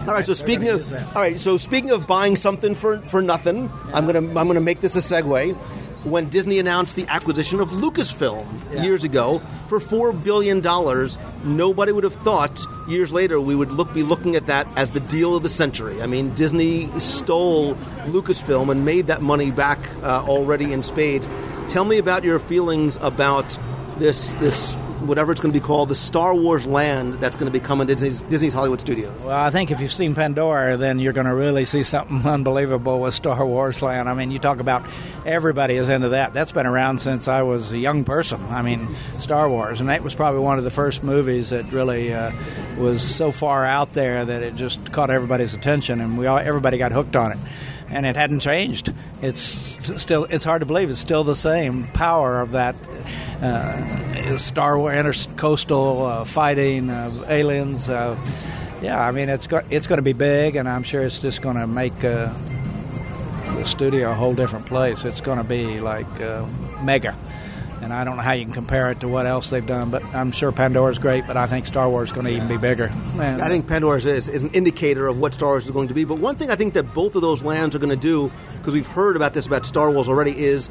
All 0.00 0.12
right. 0.12 0.26
So 0.26 0.34
speaking 0.34 0.68
of, 0.68 0.92
all 0.92 1.22
right. 1.22 1.40
So 1.40 1.56
speaking 1.56 1.90
of 1.90 2.06
buying 2.06 2.36
something 2.36 2.74
for, 2.74 2.98
for 2.98 3.22
nothing, 3.22 3.70
I'm 3.92 4.06
gonna 4.06 4.18
I'm 4.18 4.46
gonna 4.46 4.60
make 4.60 4.80
this 4.80 4.96
a 4.96 4.98
segue. 4.98 5.56
When 6.04 6.28
Disney 6.28 6.58
announced 6.58 6.96
the 6.96 7.06
acquisition 7.08 7.60
of 7.60 7.70
Lucasfilm 7.70 8.84
years 8.84 9.04
ago 9.04 9.38
for 9.68 9.80
four 9.80 10.12
billion 10.12 10.60
dollars, 10.60 11.16
nobody 11.44 11.92
would 11.92 12.04
have 12.04 12.14
thought 12.16 12.60
years 12.86 13.10
later 13.10 13.40
we 13.40 13.54
would 13.54 13.70
look 13.70 13.92
be 13.94 14.02
looking 14.02 14.36
at 14.36 14.46
that 14.46 14.68
as 14.76 14.90
the 14.90 15.00
deal 15.00 15.34
of 15.34 15.42
the 15.42 15.48
century. 15.48 16.02
I 16.02 16.06
mean, 16.06 16.34
Disney 16.34 16.90
stole 17.00 17.74
Lucasfilm 18.04 18.70
and 18.70 18.84
made 18.84 19.06
that 19.06 19.22
money 19.22 19.50
back 19.50 19.78
uh, 20.02 20.22
already 20.28 20.74
in 20.74 20.82
spades. 20.82 21.26
Tell 21.68 21.86
me 21.86 21.96
about 21.96 22.22
your 22.22 22.38
feelings 22.38 22.96
about 23.00 23.58
this 23.98 24.32
this 24.32 24.76
whatever 25.04 25.32
it's 25.32 25.40
going 25.40 25.52
to 25.52 25.58
be 25.58 25.64
called, 25.64 25.88
the 25.88 25.94
Star 25.94 26.34
Wars 26.34 26.66
land 26.66 27.14
that's 27.14 27.36
going 27.36 27.50
to 27.50 27.58
be 27.58 27.64
coming 27.64 27.86
to 27.86 27.94
Disney's, 27.94 28.22
Disney's 28.22 28.54
Hollywood 28.54 28.80
Studios. 28.80 29.12
Well, 29.22 29.36
I 29.36 29.50
think 29.50 29.70
if 29.70 29.80
you've 29.80 29.92
seen 29.92 30.14
Pandora, 30.14 30.76
then 30.76 30.98
you're 30.98 31.12
going 31.12 31.26
to 31.26 31.34
really 31.34 31.64
see 31.64 31.82
something 31.82 32.24
unbelievable 32.26 33.00
with 33.00 33.14
Star 33.14 33.44
Wars 33.46 33.82
land. 33.82 34.08
I 34.08 34.14
mean, 34.14 34.30
you 34.30 34.38
talk 34.38 34.60
about 34.60 34.84
everybody 35.24 35.74
is 35.76 35.88
into 35.88 36.10
that. 36.10 36.32
That's 36.32 36.52
been 36.52 36.66
around 36.66 36.98
since 36.98 37.28
I 37.28 37.42
was 37.42 37.72
a 37.72 37.78
young 37.78 38.04
person. 38.04 38.40
I 38.50 38.62
mean, 38.62 38.86
Star 39.18 39.48
Wars, 39.48 39.80
and 39.80 39.88
that 39.88 40.02
was 40.02 40.14
probably 40.14 40.40
one 40.40 40.58
of 40.58 40.64
the 40.64 40.70
first 40.70 41.02
movies 41.02 41.50
that 41.50 41.70
really 41.72 42.12
uh, 42.12 42.32
was 42.78 43.02
so 43.02 43.32
far 43.32 43.64
out 43.64 43.92
there 43.92 44.24
that 44.24 44.42
it 44.42 44.56
just 44.56 44.92
caught 44.92 45.10
everybody's 45.10 45.54
attention, 45.54 46.00
and 46.00 46.18
we 46.18 46.26
all 46.26 46.38
everybody 46.38 46.78
got 46.78 46.92
hooked 46.92 47.16
on 47.16 47.32
it 47.32 47.38
and 47.88 48.06
it 48.06 48.16
hadn't 48.16 48.40
changed. 48.40 48.92
It's 49.22 49.40
still 50.00 50.24
it's 50.24 50.44
hard 50.44 50.60
to 50.60 50.66
believe 50.66 50.90
it's 50.90 51.00
still 51.00 51.24
the 51.24 51.36
same 51.36 51.84
power 51.88 52.40
of 52.40 52.52
that 52.52 52.74
uh, 53.42 54.36
Star 54.36 54.78
Wars 54.78 54.94
intercoastal 54.94 56.20
uh, 56.20 56.24
fighting 56.24 56.90
uh, 56.90 57.24
aliens. 57.28 57.88
Uh, 57.88 58.16
yeah, 58.82 59.00
I 59.00 59.12
mean 59.12 59.28
it's 59.28 59.46
go- 59.46 59.62
it's 59.70 59.86
going 59.86 59.98
to 59.98 60.02
be 60.02 60.12
big, 60.12 60.56
and 60.56 60.68
I'm 60.68 60.82
sure 60.82 61.02
it's 61.02 61.18
just 61.18 61.42
going 61.42 61.56
to 61.56 61.66
make 61.66 62.04
uh, 62.04 62.32
the 63.56 63.64
studio 63.64 64.10
a 64.10 64.14
whole 64.14 64.34
different 64.34 64.66
place. 64.66 65.04
It's 65.04 65.20
going 65.20 65.38
to 65.38 65.44
be 65.44 65.80
like 65.80 66.20
uh, 66.20 66.46
mega. 66.82 67.14
And 67.84 67.92
I 67.92 68.02
don't 68.02 68.16
know 68.16 68.22
how 68.22 68.32
you 68.32 68.44
can 68.46 68.54
compare 68.54 68.90
it 68.90 69.00
to 69.00 69.08
what 69.08 69.26
else 69.26 69.50
they've 69.50 69.64
done, 69.64 69.90
but 69.90 70.02
I'm 70.14 70.32
sure 70.32 70.50
Pandora's 70.52 70.98
great. 70.98 71.26
But 71.26 71.36
I 71.36 71.46
think 71.46 71.66
Star 71.66 71.88
Wars 71.88 72.08
is 72.08 72.12
going 72.14 72.24
to 72.24 72.32
even 72.32 72.48
be 72.48 72.56
bigger. 72.56 72.90
And, 73.20 73.42
I 73.42 73.48
think 73.48 73.68
Pandora's 73.68 74.06
is, 74.06 74.28
is 74.28 74.42
an 74.42 74.50
indicator 74.52 75.06
of 75.06 75.18
what 75.18 75.34
Star 75.34 75.50
Wars 75.50 75.66
is 75.66 75.70
going 75.70 75.88
to 75.88 75.94
be. 75.94 76.04
But 76.04 76.18
one 76.18 76.36
thing 76.36 76.50
I 76.50 76.54
think 76.54 76.72
that 76.74 76.94
both 76.94 77.14
of 77.14 77.20
those 77.20 77.42
lands 77.42 77.76
are 77.76 77.78
going 77.78 77.94
to 77.94 78.00
do, 78.00 78.32
because 78.56 78.72
we've 78.72 78.86
heard 78.86 79.16
about 79.16 79.34
this 79.34 79.46
about 79.46 79.66
Star 79.66 79.90
Wars 79.90 80.08
already, 80.08 80.36
is 80.36 80.70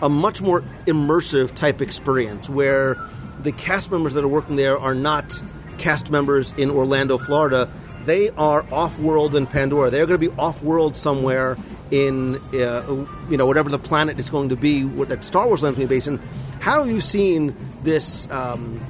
a 0.00 0.08
much 0.08 0.40
more 0.40 0.60
immersive 0.86 1.52
type 1.54 1.80
experience 1.80 2.48
where 2.48 2.96
the 3.42 3.52
cast 3.52 3.90
members 3.90 4.14
that 4.14 4.22
are 4.22 4.28
working 4.28 4.54
there 4.54 4.78
are 4.78 4.94
not 4.94 5.42
cast 5.78 6.10
members 6.10 6.52
in 6.52 6.70
Orlando, 6.70 7.18
Florida. 7.18 7.68
They 8.04 8.30
are 8.30 8.64
off 8.72 8.96
world 9.00 9.34
in 9.34 9.46
Pandora. 9.46 9.90
They're 9.90 10.06
going 10.06 10.20
to 10.20 10.30
be 10.30 10.36
off 10.38 10.62
world 10.62 10.96
somewhere 10.96 11.56
in 11.94 12.34
uh, 12.54 13.06
you 13.30 13.36
know 13.36 13.46
whatever 13.46 13.70
the 13.70 13.78
planet 13.78 14.18
is 14.18 14.28
going 14.28 14.48
to 14.48 14.56
be 14.56 14.82
that 15.04 15.22
Star 15.22 15.46
Wars 15.46 15.62
land 15.62 15.74
is 15.74 15.78
going 15.78 15.88
to 15.88 15.94
based 15.94 16.08
in. 16.08 16.18
How 16.60 16.82
have 16.82 16.92
you 16.92 17.00
seen 17.00 17.54
this? 17.84 18.28
Um, 18.32 18.80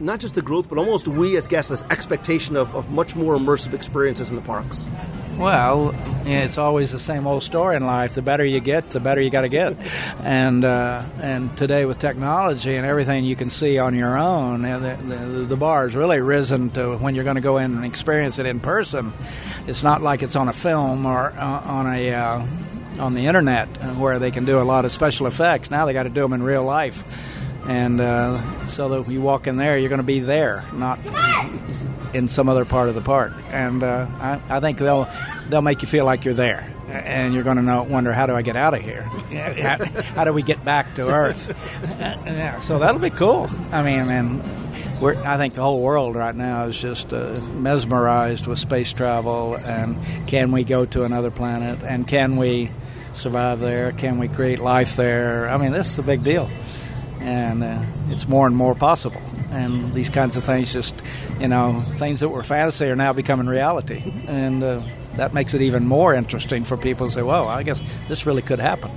not 0.00 0.20
just 0.20 0.36
the 0.36 0.42
growth, 0.42 0.68
but 0.68 0.78
almost 0.78 1.08
we 1.08 1.36
as 1.36 1.48
guests, 1.48 1.70
this 1.70 1.82
expectation 1.90 2.54
of, 2.54 2.72
of 2.76 2.88
much 2.92 3.16
more 3.16 3.34
immersive 3.34 3.74
experiences 3.74 4.30
in 4.30 4.36
the 4.36 4.42
parks. 4.42 4.84
Well, 5.38 5.94
it's 6.26 6.58
always 6.58 6.90
the 6.90 6.98
same 6.98 7.28
old 7.28 7.44
story 7.44 7.76
in 7.76 7.86
life. 7.86 8.14
The 8.14 8.22
better 8.22 8.44
you 8.44 8.58
get, 8.58 8.90
the 8.90 8.98
better 8.98 9.20
you 9.20 9.30
got 9.30 9.42
to 9.42 9.48
get. 9.48 9.76
And 10.24 10.64
uh, 10.64 11.04
and 11.22 11.56
today 11.56 11.84
with 11.84 12.00
technology 12.00 12.74
and 12.74 12.84
everything 12.84 13.24
you 13.24 13.36
can 13.36 13.48
see 13.48 13.78
on 13.78 13.94
your 13.94 14.18
own, 14.18 14.62
the, 14.62 14.98
the, 15.00 15.16
the 15.44 15.56
bar 15.56 15.84
has 15.84 15.94
really 15.94 16.20
risen 16.20 16.70
to 16.70 16.96
when 16.96 17.14
you're 17.14 17.22
going 17.22 17.36
to 17.36 17.40
go 17.40 17.58
in 17.58 17.76
and 17.76 17.84
experience 17.84 18.40
it 18.40 18.46
in 18.46 18.58
person. 18.58 19.12
It's 19.68 19.84
not 19.84 20.02
like 20.02 20.24
it's 20.24 20.34
on 20.34 20.48
a 20.48 20.52
film 20.52 21.06
or 21.06 21.30
uh, 21.30 21.60
on 21.64 21.86
a 21.86 22.12
uh, 22.12 22.46
on 22.98 23.14
the 23.14 23.26
internet 23.26 23.68
where 23.94 24.18
they 24.18 24.32
can 24.32 24.44
do 24.44 24.60
a 24.60 24.66
lot 24.66 24.84
of 24.84 24.90
special 24.90 25.28
effects. 25.28 25.70
Now 25.70 25.86
they 25.86 25.92
got 25.92 26.02
to 26.02 26.10
do 26.10 26.22
them 26.22 26.32
in 26.32 26.42
real 26.42 26.64
life. 26.64 27.04
And 27.68 28.00
uh, 28.00 28.66
so 28.66 28.88
that 28.88 29.02
when 29.02 29.12
you 29.12 29.20
walk 29.20 29.46
in 29.46 29.56
there, 29.56 29.78
you're 29.78 29.88
going 29.88 30.00
to 30.00 30.02
be 30.02 30.18
there, 30.18 30.64
not 30.72 30.98
in 32.14 32.28
some 32.28 32.48
other 32.48 32.64
part 32.64 32.88
of 32.88 32.94
the 32.94 33.00
park. 33.00 33.32
And 33.50 33.82
uh, 33.82 34.06
I, 34.18 34.40
I, 34.48 34.60
think 34.60 34.78
they'll 34.78 35.08
they'll 35.48 35.62
make 35.62 35.82
you 35.82 35.88
feel 35.88 36.04
like 36.04 36.24
you're 36.24 36.34
there, 36.34 36.66
and 36.88 37.34
you're 37.34 37.44
going 37.44 37.56
to 37.56 37.62
know, 37.62 37.82
wonder 37.82 38.12
how 38.12 38.26
do 38.26 38.34
I 38.34 38.42
get 38.42 38.56
out 38.56 38.74
of 38.74 38.82
here? 38.82 39.02
how, 39.02 39.84
how, 39.84 40.24
do 40.24 40.32
we 40.32 40.42
get 40.42 40.64
back 40.64 40.94
to 40.94 41.08
Earth? 41.08 41.48
yeah, 42.00 42.58
so 42.60 42.78
that'll 42.78 43.00
be 43.00 43.10
cool. 43.10 43.48
I 43.72 43.82
mean, 43.82 44.08
and 44.10 44.42
we're, 45.00 45.14
I 45.24 45.36
think 45.36 45.54
the 45.54 45.62
whole 45.62 45.82
world 45.82 46.16
right 46.16 46.34
now 46.34 46.64
is 46.64 46.78
just 46.78 47.12
uh, 47.12 47.40
mesmerized 47.54 48.46
with 48.46 48.58
space 48.58 48.92
travel, 48.92 49.56
and 49.56 49.96
can 50.26 50.52
we 50.52 50.64
go 50.64 50.86
to 50.86 51.04
another 51.04 51.30
planet? 51.30 51.80
And 51.82 52.06
can 52.06 52.36
we 52.36 52.70
survive 53.12 53.60
there? 53.60 53.92
Can 53.92 54.18
we 54.18 54.28
create 54.28 54.58
life 54.58 54.96
there? 54.96 55.48
I 55.48 55.56
mean, 55.56 55.72
this 55.72 55.92
is 55.92 55.98
a 55.98 56.02
big 56.02 56.24
deal 56.24 56.48
and 57.28 57.62
uh, 57.62 57.82
it's 58.08 58.26
more 58.26 58.46
and 58.46 58.56
more 58.56 58.74
possible. 58.74 59.20
And 59.50 59.92
these 59.92 60.08
kinds 60.10 60.36
of 60.36 60.44
things, 60.44 60.72
just 60.72 61.00
you 61.40 61.48
know, 61.48 61.80
things 61.96 62.20
that 62.20 62.30
were 62.30 62.42
fantasy 62.42 62.86
are 62.86 62.96
now 62.96 63.12
becoming 63.12 63.46
reality, 63.46 64.02
and 64.26 64.62
uh, 64.62 64.82
that 65.16 65.34
makes 65.34 65.54
it 65.54 65.62
even 65.62 65.86
more 65.86 66.14
interesting 66.14 66.64
for 66.64 66.76
people 66.76 67.06
to 67.08 67.12
say, 67.12 67.22
"Well, 67.22 67.48
I 67.48 67.62
guess 67.62 67.80
this 68.08 68.26
really 68.26 68.42
could 68.42 68.58
happen." 68.58 68.90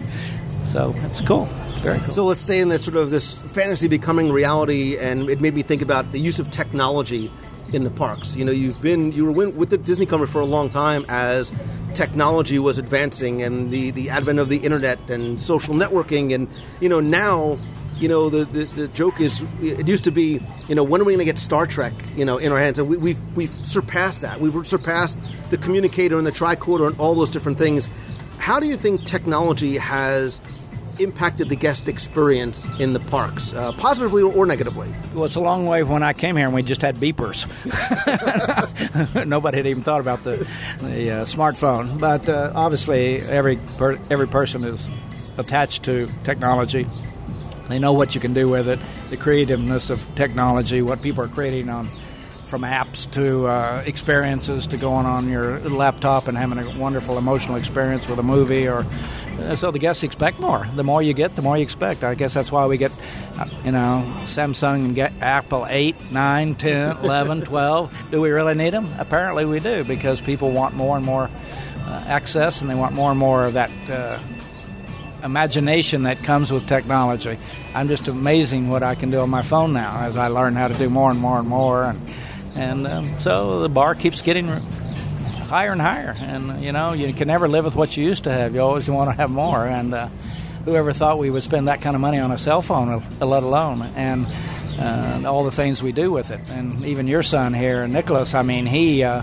So 0.65 0.95
it's 1.05 1.21
cool. 1.21 1.45
Very 1.81 1.99
cool. 1.99 2.13
So 2.13 2.25
let's 2.25 2.41
stay 2.41 2.59
in 2.59 2.69
that 2.69 2.83
sort 2.83 2.97
of 2.97 3.09
this 3.09 3.33
fantasy 3.33 3.87
becoming 3.87 4.31
reality, 4.31 4.97
and 4.97 5.29
it 5.29 5.41
made 5.41 5.53
me 5.53 5.61
think 5.61 5.81
about 5.81 6.11
the 6.11 6.19
use 6.19 6.39
of 6.39 6.51
technology 6.51 7.31
in 7.73 7.83
the 7.83 7.91
parks. 7.91 8.35
You 8.35 8.45
know, 8.45 8.51
you've 8.51 8.81
been 8.81 9.11
you 9.11 9.25
were 9.25 9.31
with 9.31 9.69
the 9.69 9.77
Disney 9.77 10.05
company 10.05 10.31
for 10.31 10.41
a 10.41 10.45
long 10.45 10.69
time 10.69 11.05
as 11.09 11.51
technology 11.93 12.59
was 12.59 12.77
advancing 12.77 13.41
and 13.41 13.71
the 13.71 13.91
the 13.91 14.09
advent 14.09 14.39
of 14.39 14.47
the 14.49 14.57
internet 14.57 15.09
and 15.09 15.39
social 15.39 15.73
networking, 15.73 16.33
and 16.33 16.47
you 16.79 16.89
know 16.89 16.99
now 16.99 17.57
you 18.01 18.07
know, 18.07 18.29
the, 18.29 18.45
the, 18.45 18.63
the, 18.65 18.87
joke 18.87 19.21
is, 19.21 19.45
it 19.61 19.87
used 19.87 20.03
to 20.05 20.11
be, 20.11 20.41
you 20.67 20.73
know, 20.73 20.83
when 20.83 20.99
are 20.99 21.03
we 21.03 21.13
going 21.13 21.19
to 21.19 21.25
get 21.25 21.37
Star 21.37 21.67
Trek, 21.67 21.93
you 22.15 22.25
know, 22.25 22.39
in 22.39 22.51
our 22.51 22.57
hands? 22.57 22.79
And 22.79 22.89
we, 22.89 22.97
we've, 22.97 23.35
we've 23.35 23.65
surpassed 23.65 24.21
that. 24.21 24.41
We've 24.41 24.65
surpassed 24.65 25.19
the 25.51 25.57
communicator 25.57 26.17
and 26.17 26.25
the 26.25 26.31
tricorder 26.31 26.87
and 26.87 26.99
all 26.99 27.13
those 27.13 27.29
different 27.29 27.59
things. 27.59 27.89
How 28.39 28.59
do 28.59 28.67
you 28.67 28.75
think 28.75 29.05
technology 29.05 29.77
has 29.77 30.41
impacted 30.99 31.49
the 31.49 31.55
guest 31.55 31.87
experience 31.87 32.67
in 32.79 32.93
the 32.93 32.99
parks, 32.99 33.53
uh, 33.53 33.71
positively 33.73 34.23
or 34.23 34.47
negatively? 34.47 34.89
Well, 35.13 35.25
it's 35.25 35.35
a 35.35 35.39
long 35.39 35.67
way 35.67 35.81
from 35.83 35.91
when 35.91 36.03
I 36.03 36.13
came 36.13 36.35
here 36.35 36.47
and 36.47 36.55
we 36.55 36.63
just 36.63 36.81
had 36.81 36.95
beepers. 36.95 37.45
Nobody 39.27 39.57
had 39.57 39.67
even 39.67 39.83
thought 39.83 40.01
about 40.01 40.23
the, 40.23 40.37
the 40.79 41.11
uh, 41.11 41.25
smartphone. 41.25 41.99
But 41.99 42.27
uh, 42.27 42.51
obviously, 42.55 43.21
every, 43.21 43.59
per- 43.77 43.99
every 44.09 44.27
person 44.27 44.63
is 44.63 44.89
attached 45.37 45.83
to 45.83 46.09
technology 46.23 46.87
they 47.71 47.79
know 47.79 47.93
what 47.93 48.13
you 48.15 48.21
can 48.21 48.33
do 48.33 48.49
with 48.49 48.67
it, 48.67 48.79
the 49.09 49.17
creativeness 49.17 49.89
of 49.89 50.05
technology, 50.15 50.81
what 50.81 51.01
people 51.01 51.23
are 51.23 51.29
creating 51.29 51.69
on 51.69 51.87
from 52.51 52.63
apps 52.63 53.09
to 53.13 53.47
uh, 53.47 53.81
experiences 53.85 54.67
to 54.67 54.75
going 54.75 55.05
on 55.05 55.29
your 55.29 55.57
laptop 55.61 56.27
and 56.27 56.37
having 56.37 56.59
a 56.59 56.77
wonderful 56.77 57.17
emotional 57.17 57.55
experience 57.55 58.09
with 58.09 58.19
a 58.19 58.23
movie 58.23 58.67
or 58.67 58.85
uh, 59.39 59.55
so 59.55 59.71
the 59.71 59.79
guests 59.79 60.03
expect 60.03 60.37
more. 60.41 60.67
The 60.75 60.83
more 60.83 61.01
you 61.01 61.13
get 61.13 61.33
the 61.37 61.41
more 61.41 61.55
you 61.55 61.63
expect. 61.63 62.03
I 62.03 62.13
guess 62.13 62.33
that's 62.33 62.51
why 62.51 62.65
we 62.65 62.75
get 62.75 62.91
uh, 63.37 63.47
you 63.63 63.71
know 63.71 64.03
samsung 64.25 64.83
and 64.83 64.95
get 64.95 65.13
apple 65.21 65.65
8 65.65 66.11
9 66.11 66.55
10 66.55 66.97
11 67.03 67.41
12 67.43 68.11
do 68.11 68.19
we 68.19 68.31
really 68.31 68.53
need 68.53 68.71
them 68.71 68.89
apparently 68.99 69.45
we 69.45 69.61
do 69.61 69.85
because 69.85 70.19
people 70.19 70.51
want 70.51 70.75
more 70.75 70.97
and 70.97 71.05
more 71.05 71.29
uh, 71.85 72.03
access 72.07 72.59
and 72.59 72.69
they 72.69 72.75
want 72.75 72.93
more 72.93 73.11
and 73.11 73.19
more 73.19 73.45
of 73.45 73.53
that 73.53 73.71
uh, 73.89 74.19
imagination 75.23 76.03
that 76.03 76.17
comes 76.19 76.51
with 76.51 76.67
technology. 76.67 77.37
I'm 77.73 77.87
just 77.87 78.07
amazing 78.07 78.69
what 78.69 78.83
I 78.83 78.95
can 78.95 79.11
do 79.11 79.19
on 79.19 79.29
my 79.29 79.41
phone 79.41 79.73
now 79.73 80.01
as 80.01 80.17
I 80.17 80.27
learn 80.27 80.55
how 80.55 80.67
to 80.67 80.73
do 80.73 80.89
more 80.89 81.11
and 81.11 81.19
more 81.19 81.39
and 81.39 81.47
more, 81.47 81.83
and 81.83 82.01
and 82.55 82.87
um, 82.87 83.19
so 83.19 83.61
the 83.61 83.69
bar 83.69 83.95
keeps 83.95 84.21
getting 84.21 84.47
higher 84.47 85.71
and 85.71 85.81
higher. 85.81 86.15
And 86.19 86.63
you 86.63 86.71
know, 86.71 86.93
you 86.93 87.13
can 87.13 87.27
never 87.27 87.47
live 87.47 87.65
with 87.65 87.75
what 87.75 87.95
you 87.95 88.05
used 88.05 88.23
to 88.25 88.31
have. 88.31 88.55
You 88.55 88.61
always 88.61 88.89
want 88.89 89.09
to 89.09 89.15
have 89.15 89.29
more. 89.29 89.65
And 89.65 89.93
uh, 89.93 90.07
whoever 90.65 90.93
thought 90.93 91.17
we 91.17 91.29
would 91.29 91.43
spend 91.43 91.67
that 91.67 91.81
kind 91.81 91.95
of 91.95 92.01
money 92.01 92.19
on 92.19 92.31
a 92.31 92.37
cell 92.37 92.61
phone, 92.61 93.03
let 93.19 93.43
alone 93.43 93.83
and. 93.95 94.27
Uh, 94.79 95.21
all 95.27 95.43
the 95.43 95.51
things 95.51 95.83
we 95.83 95.91
do 95.91 96.11
with 96.11 96.31
it, 96.31 96.39
and 96.49 96.83
even 96.85 97.05
your 97.05 97.21
son 97.21 97.53
here, 97.53 97.87
Nicholas. 97.87 98.33
I 98.33 98.41
mean, 98.41 98.65
he 98.65 99.03
uh, 99.03 99.21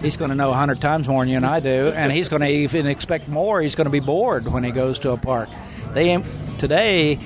he's 0.00 0.16
going 0.16 0.30
to 0.30 0.34
know 0.34 0.50
a 0.50 0.54
hundred 0.54 0.80
times 0.80 1.08
more 1.08 1.22
than 1.22 1.28
you 1.28 1.36
and 1.36 1.46
I 1.46 1.60
do, 1.60 1.88
and 1.88 2.12
he's 2.12 2.28
going 2.28 2.42
to 2.42 2.48
even 2.48 2.86
expect 2.86 3.28
more. 3.28 3.60
He's 3.60 3.74
going 3.74 3.86
to 3.86 3.90
be 3.90 4.00
bored 4.00 4.48
when 4.48 4.64
he 4.64 4.70
goes 4.70 4.98
to 5.00 5.10
a 5.10 5.16
park. 5.16 5.48
They 5.92 6.22
today, 6.58 7.18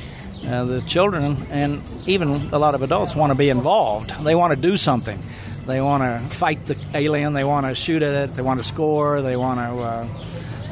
uh, 0.46 0.64
the 0.64 0.82
children 0.82 1.36
and 1.50 1.82
even 2.06 2.50
a 2.52 2.58
lot 2.58 2.74
of 2.74 2.82
adults 2.82 3.14
want 3.14 3.32
to 3.32 3.38
be 3.38 3.48
involved. 3.48 4.10
They 4.24 4.34
want 4.34 4.54
to 4.54 4.60
do 4.60 4.76
something. 4.76 5.20
They 5.66 5.80
want 5.80 6.02
to 6.02 6.36
fight 6.36 6.66
the 6.66 6.76
alien. 6.94 7.34
They 7.34 7.44
want 7.44 7.66
to 7.66 7.74
shoot 7.74 8.02
at 8.02 8.30
it. 8.30 8.34
They 8.34 8.42
want 8.42 8.60
to 8.60 8.66
score. 8.66 9.22
They 9.22 9.36
want 9.36 9.60
to 9.60 9.82
uh, 9.82 10.06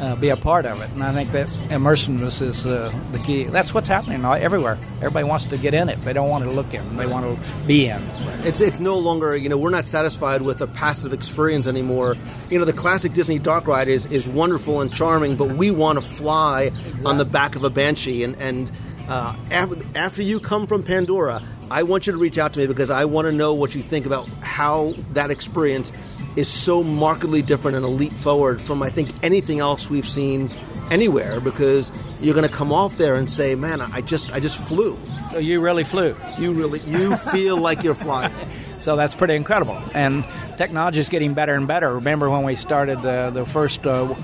uh, 0.01 0.17
be 0.17 0.31
a 0.31 0.37
part 0.37 0.67
of 0.67 0.81
it. 0.81 0.91
And 0.91 1.03
I 1.03 1.13
think 1.13 1.31
that 1.33 1.47
immersiveness 1.69 2.41
is 2.41 2.67
uh, 2.67 2.93
the 3.13 3.19
key. 3.19 3.45
That's 3.45 3.75
what's 3.75 3.89
happening 3.89 4.25
everywhere. 4.25 4.79
Everybody 4.97 5.25
wants 5.25 5.45
to 5.47 5.59
get 5.59 5.75
in 5.75 5.89
it. 5.89 6.01
They 6.03 6.13
don't 6.13 6.29
want 6.29 6.45
to 6.45 6.51
look 6.51 6.73
in. 6.73 6.97
They 6.97 7.07
want 7.07 7.27
to 7.27 7.67
be 7.67 7.87
in. 7.87 8.03
It's 8.43 8.61
it's 8.61 8.81
no 8.81 8.99
longer 8.99 9.37
you 9.37 9.49
know 9.49 9.59
we're 9.59 9.71
not 9.71 9.85
satisfied 9.85 10.43
with 10.43 10.63
a 10.63 10.67
passive 10.67 11.13
experience 11.13 11.67
anymore. 11.67 12.17
You 12.49 12.59
know 12.59 12.65
the 12.65 12.73
classic 12.73 13.13
Disney 13.13 13.39
dark 13.39 13.67
ride 13.67 13.89
is 13.89 14.07
is 14.07 14.27
wonderful 14.29 14.81
and 14.81 14.93
charming, 14.93 15.37
but 15.37 15.53
we 15.53 15.71
want 15.71 15.99
to 15.99 16.05
fly 16.05 16.71
on 17.05 17.19
the 17.19 17.27
back 17.27 17.55
of 17.55 17.65
a 17.65 17.71
banshee. 17.71 18.25
And 18.25 18.37
and 18.37 18.71
uh, 19.09 19.35
after, 19.51 19.77
after 19.95 20.23
you 20.23 20.41
come 20.41 20.67
from 20.67 20.83
Pandora, 20.83 21.43
I 21.71 21.85
want 21.85 22.07
you 22.07 22.13
to 22.13 22.19
reach 22.19 22.37
out 22.37 22.53
to 22.55 22.59
me 22.59 22.67
because 22.67 22.91
I 22.91 23.05
want 23.05 23.27
to 23.27 23.33
know 23.33 23.55
what 23.55 23.75
you 23.75 23.83
think 23.83 24.05
about 24.05 24.29
how 24.41 24.95
that 25.13 25.31
experience 25.31 25.93
is 26.35 26.49
so 26.49 26.83
markedly 26.83 27.43
different 27.43 27.77
and 27.77 27.85
a 27.85 27.89
leap 27.89 28.13
forward 28.13 28.61
from 28.61 28.83
I 28.83 28.91
think 28.91 29.11
anything 29.23 29.61
else 29.61 29.89
we've 29.89 30.09
seen 30.09 30.51
anywhere. 30.91 31.41
Because 31.41 31.93
you're 32.21 32.35
going 32.35 32.49
to 32.49 32.53
come 32.53 32.73
off 32.73 32.97
there 32.97 33.15
and 33.15 33.31
say, 33.31 33.55
"Man, 33.55 33.81
I 33.81 34.01
just 34.01 34.33
I 34.33 34.41
just 34.41 34.61
flew." 34.61 34.99
So 35.31 35.39
you 35.39 35.61
really 35.61 35.85
flew. 35.85 36.17
You 36.39 36.53
really 36.53 36.81
you 36.81 37.17
feel 37.33 37.57
like 37.57 37.85
you're 37.85 37.95
flying. 37.95 38.33
So 38.79 38.97
that's 38.97 39.15
pretty 39.15 39.35
incredible. 39.35 39.81
And 39.95 40.25
technology 40.57 41.01
is 41.01 41.09
getting 41.09 41.35
better 41.35 41.55
and 41.55 41.69
better. 41.69 41.95
Remember 41.95 42.31
when 42.31 42.45
we 42.45 42.57
started 42.57 43.01
the, 43.03 43.31
the 43.33 43.45
first 43.45 43.87
uh, 43.87 44.15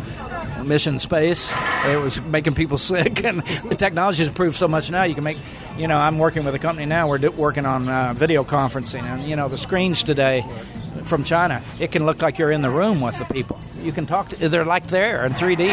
mission 0.67 0.99
space? 0.99 1.53
It 1.87 2.01
was 2.01 2.21
making 2.23 2.55
people 2.55 2.79
sick, 2.93 3.25
and 3.25 3.41
the 3.41 3.77
technology 3.77 4.23
has 4.23 4.29
improved 4.29 4.57
so 4.57 4.69
much 4.69 4.91
now. 4.91 5.05
You 5.05 5.15
can 5.15 5.25
make, 5.25 5.39
you 5.79 5.89
know, 5.89 5.99
I'm 5.99 6.19
working 6.19 6.45
with 6.45 6.55
a 6.55 6.59
company 6.59 6.87
now. 6.87 7.09
We're 7.09 7.31
working 7.31 7.67
on 7.67 7.89
uh, 7.89 8.13
video 8.15 8.45
conferencing, 8.45 9.05
and 9.05 9.25
you 9.29 9.37
know, 9.37 9.49
the 9.49 9.59
screens 9.59 10.03
today 10.03 10.45
from 11.05 11.25
China, 11.25 11.63
it 11.79 11.93
can 11.93 12.07
look 12.07 12.23
like 12.23 12.39
you're 12.39 12.51
in 12.51 12.63
the 12.63 12.71
room 12.71 13.01
with 13.01 13.19
the 13.19 13.25
people. 13.27 13.59
You 13.83 13.93
can 13.93 14.07
talk 14.07 14.31
to, 14.31 14.49
they're 14.49 14.65
like 14.65 14.89
there 14.89 15.25
in 15.25 15.33
3D. 15.33 15.69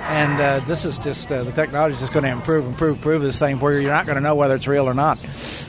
And 0.00 0.40
uh, 0.40 0.60
this 0.66 0.84
is 0.84 0.98
just 0.98 1.32
uh, 1.32 1.44
the 1.44 1.52
technology 1.52 1.94
is 1.94 2.00
just 2.00 2.12
going 2.12 2.24
to 2.24 2.30
improve, 2.30 2.66
improve, 2.66 2.96
improve 2.96 3.22
this 3.22 3.38
thing 3.38 3.58
where 3.58 3.80
you're 3.80 3.90
not 3.90 4.04
going 4.04 4.16
to 4.16 4.20
know 4.20 4.34
whether 4.34 4.54
it's 4.54 4.66
real 4.66 4.84
or 4.84 4.92
not. 4.92 5.18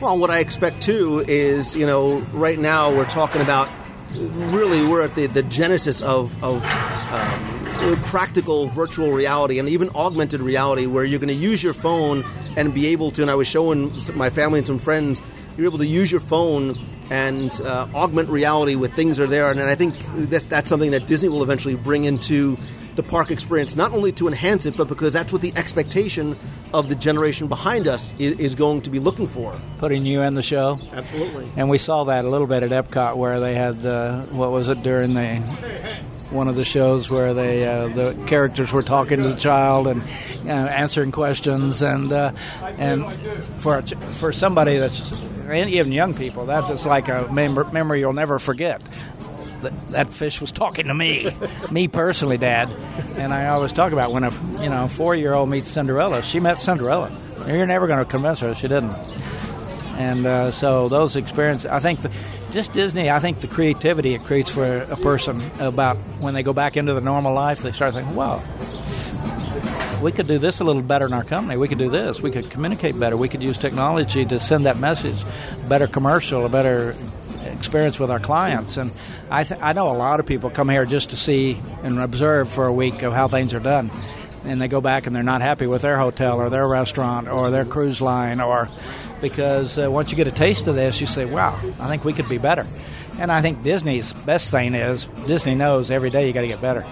Well, 0.01 0.17
what 0.17 0.29
I 0.29 0.39
expect 0.39 0.81
too 0.81 1.23
is, 1.25 1.73
you 1.73 1.85
know, 1.85 2.17
right 2.33 2.59
now 2.59 2.93
we're 2.93 3.05
talking 3.05 3.41
about 3.41 3.69
really 4.13 4.85
we're 4.85 5.03
at 5.03 5.15
the, 5.15 5.27
the 5.27 5.43
genesis 5.43 6.01
of, 6.01 6.43
of 6.43 6.61
um, 6.65 7.54
practical 8.05 8.67
virtual 8.67 9.11
reality 9.11 9.59
and 9.59 9.69
even 9.69 9.89
augmented 9.89 10.41
reality 10.41 10.85
where 10.87 11.05
you're 11.05 11.19
going 11.19 11.27
to 11.27 11.33
use 11.33 11.63
your 11.63 11.73
phone 11.73 12.23
and 12.57 12.73
be 12.73 12.87
able 12.87 13.11
to, 13.11 13.21
and 13.21 13.29
I 13.29 13.35
was 13.35 13.47
showing 13.47 13.91
my 14.15 14.29
family 14.29 14.59
and 14.59 14.67
some 14.67 14.79
friends, 14.79 15.21
you're 15.57 15.67
able 15.67 15.77
to 15.77 15.87
use 15.87 16.11
your 16.11 16.21
phone 16.21 16.77
and 17.11 17.51
uh, 17.61 17.87
augment 17.93 18.29
reality 18.29 18.75
with 18.75 18.93
things 18.93 19.17
that 19.17 19.23
are 19.23 19.27
there. 19.27 19.51
And 19.51 19.61
I 19.61 19.75
think 19.75 19.95
that's, 20.29 20.45
that's 20.45 20.67
something 20.67 20.91
that 20.91 21.05
Disney 21.05 21.29
will 21.29 21.43
eventually 21.43 21.75
bring 21.75 22.05
into 22.05 22.57
the 22.95 23.03
park 23.03 23.29
experience, 23.29 23.75
not 23.75 23.91
only 23.91 24.11
to 24.13 24.27
enhance 24.27 24.65
it, 24.65 24.77
but 24.77 24.87
because 24.87 25.13
that's 25.13 25.31
what 25.31 25.41
the 25.41 25.53
expectation 25.55 26.35
of 26.73 26.89
the 26.89 26.95
generation 26.95 27.47
behind 27.47 27.87
us 27.87 28.13
is, 28.19 28.39
is 28.39 28.55
going 28.55 28.81
to 28.81 28.89
be 28.89 28.99
looking 28.99 29.27
for. 29.27 29.53
Putting 29.77 30.05
you 30.05 30.21
in 30.21 30.33
the 30.33 30.41
show. 30.41 30.79
Absolutely. 30.93 31.47
And 31.57 31.69
we 31.69 31.77
saw 31.77 32.05
that 32.05 32.25
a 32.25 32.29
little 32.29 32.47
bit 32.47 32.63
at 32.63 32.71
Epcot, 32.71 33.17
where 33.17 33.39
they 33.39 33.53
had 33.53 33.81
the 33.81 34.25
what 34.31 34.51
was 34.51 34.69
it 34.69 34.81
during 34.81 35.13
the 35.13 35.41
one 36.35 36.47
of 36.47 36.55
the 36.55 36.65
shows 36.65 37.09
where 37.09 37.33
they 37.33 37.65
uh, 37.65 37.87
the 37.87 38.15
characters 38.27 38.71
were 38.71 38.83
talking 38.83 39.21
to 39.21 39.29
the 39.29 39.35
child 39.35 39.87
and 39.87 40.01
uh, 40.45 40.49
answering 40.49 41.11
questions, 41.11 41.81
and 41.81 42.11
uh, 42.11 42.31
and 42.77 43.09
for 43.57 43.81
ch- 43.81 43.95
for 43.95 44.31
somebody 44.31 44.77
that's 44.77 45.11
even 45.51 45.91
young 45.91 46.13
people, 46.13 46.47
that 46.47 46.69
is 46.69 46.85
like 46.85 47.07
a 47.07 47.27
mem- 47.31 47.71
memory 47.73 47.99
you'll 47.99 48.13
never 48.13 48.39
forget. 48.39 48.81
That, 49.61 49.89
that 49.91 50.13
fish 50.13 50.41
was 50.41 50.51
talking 50.51 50.87
to 50.87 50.93
me, 50.93 51.31
me 51.71 51.87
personally, 51.87 52.37
Dad. 52.37 52.69
And 53.17 53.33
I 53.33 53.47
always 53.47 53.73
talk 53.73 53.93
about 53.93 54.11
when 54.11 54.23
a 54.23 54.31
you 54.61 54.69
know 54.69 54.87
four 54.87 55.15
year 55.15 55.33
old 55.33 55.49
meets 55.49 55.69
Cinderella. 55.69 56.21
She 56.21 56.39
met 56.39 56.59
Cinderella. 56.61 57.11
You're 57.47 57.65
never 57.65 57.87
going 57.87 57.99
to 57.99 58.09
convince 58.09 58.39
her 58.39 58.53
she 58.55 58.67
didn't. 58.67 58.93
And 59.97 60.25
uh, 60.25 60.51
so 60.51 60.89
those 60.89 61.15
experiences, 61.15 61.67
I 61.67 61.79
think, 61.79 62.01
the, 62.01 62.11
just 62.55 62.71
Disney. 62.71 63.11
I 63.11 63.19
think 63.19 63.41
the 63.41 63.47
creativity 63.47 64.13
it 64.13 64.23
creates 64.23 64.49
for 64.49 64.77
a 64.77 64.95
person 64.95 65.51
about 65.59 65.97
when 66.21 66.33
they 66.33 66.41
go 66.41 66.53
back 66.53 66.77
into 66.77 66.93
the 66.93 67.01
normal 67.01 67.33
life, 67.33 67.61
they 67.61 67.73
start 67.73 67.93
thinking, 67.93 68.15
"Wow, 68.15 68.41
we 70.01 70.13
could 70.13 70.25
do 70.25 70.37
this 70.37 70.61
a 70.61 70.63
little 70.63 70.81
better 70.81 71.05
in 71.05 71.11
our 71.11 71.25
company. 71.25 71.57
We 71.57 71.67
could 71.67 71.79
do 71.79 71.89
this. 71.89 72.21
We 72.21 72.31
could 72.31 72.49
communicate 72.49 72.97
better. 72.97 73.17
We 73.17 73.27
could 73.27 73.43
use 73.43 73.57
technology 73.57 74.23
to 74.23 74.39
send 74.39 74.67
that 74.67 74.79
message, 74.79 75.17
better 75.67 75.85
commercial, 75.85 76.45
a 76.45 76.49
better 76.49 76.95
experience 77.45 77.99
with 77.99 78.09
our 78.09 78.21
clients." 78.21 78.77
And 78.77 78.91
I, 79.29 79.43
th- 79.43 79.59
I 79.61 79.73
know 79.73 79.91
a 79.91 79.97
lot 79.97 80.21
of 80.21 80.25
people 80.25 80.49
come 80.49 80.69
here 80.69 80.85
just 80.85 81.09
to 81.09 81.17
see 81.17 81.61
and 81.83 81.99
observe 81.99 82.47
for 82.47 82.67
a 82.67 82.73
week 82.73 83.03
of 83.03 83.11
how 83.11 83.27
things 83.27 83.53
are 83.53 83.59
done 83.59 83.91
and 84.45 84.61
they 84.61 84.67
go 84.67 84.79
back 84.79 85.07
and 85.07 85.15
they're 85.15 85.23
not 85.23 85.41
happy 85.41 85.67
with 85.67 85.81
their 85.81 85.97
hotel 85.97 86.39
or 86.39 86.49
their 86.49 86.67
restaurant 86.67 87.27
or 87.27 87.49
their 87.49 87.65
cruise 87.65 87.99
line 87.99 88.39
or 88.39 88.69
because 89.21 89.77
uh, 89.77 89.89
once 89.91 90.11
you 90.11 90.17
get 90.17 90.27
a 90.27 90.31
taste 90.31 90.67
of 90.67 90.75
this 90.75 90.99
you 91.01 91.07
say 91.07 91.25
wow 91.25 91.55
i 91.79 91.87
think 91.87 92.03
we 92.05 92.13
could 92.13 92.29
be 92.29 92.37
better. 92.37 92.65
And 93.19 93.31
i 93.31 93.41
think 93.41 93.63
disney's 93.63 94.11
best 94.13 94.51
thing 94.51 94.73
is 94.75 95.05
disney 95.27 95.55
knows 95.55 95.89
every 95.91 96.09
day 96.09 96.27
you 96.27 96.33
got 96.33 96.41
to 96.41 96.47
get 96.47 96.61
better. 96.61 96.85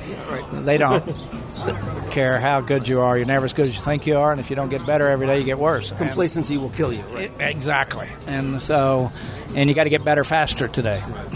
They 0.54 0.78
don't 0.78 1.04
care 2.12 2.40
how 2.40 2.62
good 2.62 2.88
you 2.88 3.02
are 3.02 3.18
you're 3.18 3.26
never 3.26 3.46
as 3.46 3.54
good 3.54 3.68
as 3.68 3.76
you 3.76 3.82
think 3.82 4.06
you 4.08 4.18
are 4.18 4.32
and 4.32 4.40
if 4.40 4.50
you 4.50 4.56
don't 4.56 4.70
get 4.70 4.86
better 4.86 5.08
every 5.08 5.28
day 5.28 5.40
you 5.40 5.46
get 5.46 5.60
worse. 5.60 5.92
And- 5.92 6.00
Complacency 6.00 6.58
will 6.58 6.70
kill 6.70 6.94
you. 6.94 7.02
Right? 7.12 7.32
exactly. 7.40 8.08
And 8.28 8.62
so 8.62 9.12
and 9.56 9.70
you 9.70 9.76
got 9.76 9.84
to 9.84 9.90
get 9.90 10.04
better 10.04 10.24
faster 10.24 10.68
today. 10.68 11.02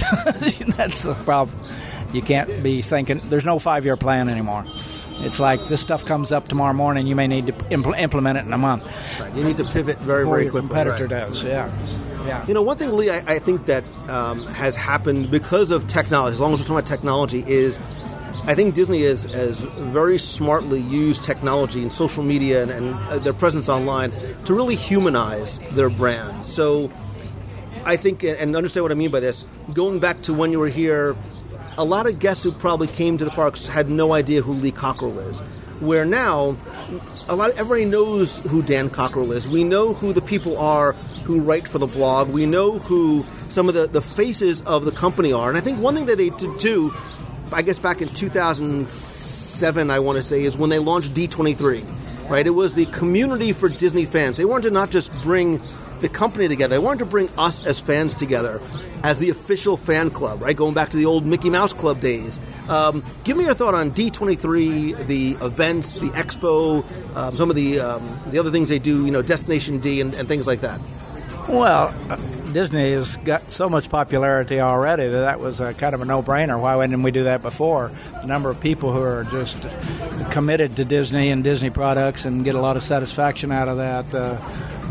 That's 0.77 1.03
the 1.03 1.13
problem. 1.25 1.57
You 2.13 2.21
can't 2.21 2.63
be 2.63 2.81
thinking 2.81 3.19
there's 3.25 3.45
no 3.45 3.59
five-year 3.59 3.97
plan 3.97 4.29
anymore 4.29 4.65
it's 5.19 5.39
like 5.39 5.59
this 5.67 5.81
stuff 5.81 6.05
comes 6.05 6.31
up 6.31 6.47
tomorrow 6.47 6.73
morning 6.73 7.07
you 7.07 7.15
may 7.15 7.27
need 7.27 7.47
to 7.47 7.53
impl- 7.53 7.97
implement 7.99 8.37
it 8.37 8.45
in 8.45 8.53
a 8.53 8.57
month 8.57 8.83
You 9.35 9.43
need 9.43 9.57
to 9.57 9.65
pivot 9.65 9.97
very, 9.99 10.25
very 10.25 10.43
your 10.43 10.51
quickly. 10.51 10.67
competitor 10.69 11.07
right. 11.07 11.27
does 11.27 11.43
yeah 11.43 11.71
yeah 12.25 12.45
You 12.47 12.53
know, 12.53 12.61
one 12.61 12.77
thing, 12.77 12.91
Lee, 12.91 13.09
I, 13.09 13.19
I 13.35 13.39
think 13.39 13.65
that 13.67 13.83
um, 14.09 14.45
has 14.47 14.75
happened 14.75 15.31
because 15.31 15.71
of 15.71 15.87
technology, 15.87 16.33
as 16.33 16.39
long 16.41 16.51
as 16.53 16.59
we're 16.59 16.65
talking 16.65 16.75
about 16.77 16.85
technology, 16.87 17.43
is 17.47 17.79
I 18.45 18.53
think 18.55 18.75
Disney 18.75 19.03
has, 19.03 19.23
has 19.25 19.61
very 19.97 20.17
smartly 20.17 20.81
used 20.81 21.23
technology 21.23 21.81
and 21.81 21.91
social 21.91 22.23
media 22.23 22.63
and, 22.63 22.71
and 22.71 22.95
uh, 22.95 23.19
their 23.19 23.33
presence 23.33 23.69
online 23.69 24.11
to 24.45 24.53
really 24.53 24.75
humanize 24.75 25.59
their 25.71 25.89
brand. 25.89 26.45
So 26.45 26.91
I 27.85 27.95
think, 27.95 28.23
and 28.23 28.55
understand 28.55 28.83
what 28.83 28.91
I 28.91 28.95
mean 28.95 29.11
by 29.11 29.21
this, 29.21 29.45
going 29.73 29.99
back 29.99 30.21
to 30.23 30.33
when 30.33 30.51
you 30.51 30.59
were 30.59 30.69
here, 30.69 31.15
a 31.77 31.83
lot 31.83 32.07
of 32.07 32.19
guests 32.19 32.43
who 32.43 32.51
probably 32.51 32.87
came 32.87 33.17
to 33.17 33.25
the 33.25 33.31
parks 33.31 33.67
had 33.67 33.89
no 33.89 34.13
idea 34.13 34.41
who 34.41 34.53
Lee 34.53 34.71
Cockerell 34.71 35.19
is. 35.19 35.39
Where 35.79 36.05
now, 36.05 36.57
a 37.29 37.35
lot 37.35 37.51
of, 37.51 37.57
everybody 37.57 37.85
knows 37.85 38.39
who 38.45 38.63
Dan 38.63 38.89
Cockerell 38.89 39.31
is. 39.31 39.47
We 39.47 39.63
know 39.63 39.93
who 39.93 40.11
the 40.11 40.21
people 40.21 40.57
are 40.57 40.93
who 41.23 41.41
write 41.41 41.67
for 41.67 41.77
the 41.77 41.85
blog. 41.85 42.29
We 42.29 42.47
know 42.47 42.79
who 42.79 43.23
some 43.49 43.67
of 43.67 43.75
the, 43.75 43.85
the 43.85 44.01
faces 44.01 44.61
of 44.61 44.85
the 44.85 44.91
company 44.91 45.31
are. 45.31 45.49
And 45.49 45.57
I 45.57 45.61
think 45.61 45.79
one 45.79 45.93
thing 45.93 46.07
that 46.07 46.17
they 46.17 46.29
did 46.31 46.59
too, 46.59 46.93
I 47.51 47.61
guess 47.61 47.77
back 47.77 48.01
in 48.01 48.09
2007, 48.09 49.91
I 49.91 49.99
want 49.99 50.15
to 50.15 50.23
say, 50.23 50.43
is 50.43 50.57
when 50.57 50.71
they 50.71 50.79
launched 50.79 51.13
D23. 51.13 52.29
Right? 52.29 52.45
It 52.45 52.51
was 52.51 52.73
the 52.73 52.87
community 52.87 53.53
for 53.53 53.69
Disney 53.69 54.03
fans. 54.05 54.37
They 54.37 54.45
wanted 54.45 54.69
to 54.69 54.73
not 54.73 54.89
just 54.89 55.13
bring 55.21 55.61
the 55.99 56.09
company 56.09 56.47
together. 56.47 56.75
They 56.75 56.79
wanted 56.79 56.99
to 56.99 57.05
bring 57.05 57.29
us 57.37 57.65
as 57.65 57.79
fans 57.79 58.15
together 58.15 58.61
as 59.03 59.19
the 59.19 59.29
official 59.29 59.77
fan 59.77 60.09
club, 60.09 60.41
right? 60.41 60.55
Going 60.55 60.73
back 60.73 60.89
to 60.89 60.97
the 60.97 61.05
old 61.05 61.25
Mickey 61.25 61.49
Mouse 61.49 61.73
Club 61.73 61.99
days. 61.99 62.39
Um, 62.67 63.03
give 63.23 63.37
me 63.37 63.45
your 63.45 63.53
thought 63.53 63.73
on 63.73 63.91
D23, 63.91 65.07
the 65.07 65.31
events, 65.45 65.95
the 65.95 66.09
expo, 66.09 66.83
um, 67.15 67.37
some 67.37 67.49
of 67.49 67.55
the 67.55 67.79
um, 67.79 68.19
the 68.27 68.39
other 68.39 68.51
things 68.51 68.69
they 68.69 68.79
do, 68.79 69.05
you 69.05 69.11
know, 69.11 69.21
Destination 69.21 69.79
D 69.79 70.01
and, 70.01 70.13
and 70.13 70.27
things 70.27 70.47
like 70.47 70.61
that. 70.61 70.79
Well, 71.47 71.95
uh, 72.09 72.17
Disney 72.51 72.91
has 72.91 73.15
got 73.17 73.51
so 73.51 73.69
much 73.69 73.89
popularity 73.89 74.59
already 74.59 75.07
that 75.07 75.19
that 75.19 75.39
was 75.39 75.59
kind 75.77 75.93
of 75.95 76.01
a 76.01 76.05
no-brainer. 76.05 76.59
Why 76.59 76.85
didn't 76.85 77.03
we 77.03 77.11
do 77.11 77.23
that 77.23 77.41
before? 77.41 77.91
The 78.21 78.27
number 78.27 78.49
of 78.49 78.59
people 78.59 78.91
who 78.91 79.01
are 79.01 79.23
just 79.25 79.65
committed 80.31 80.75
to 80.75 80.83
Disney 80.83 81.29
and 81.29 81.43
Disney 81.43 81.69
products 81.69 82.25
and 82.25 82.43
get 82.43 82.55
a 82.55 82.59
lot 82.59 82.75
of 82.75 82.83
satisfaction 82.83 83.51
out 83.51 83.69
of 83.69 83.77
that. 83.77 84.13
Uh, 84.13 84.37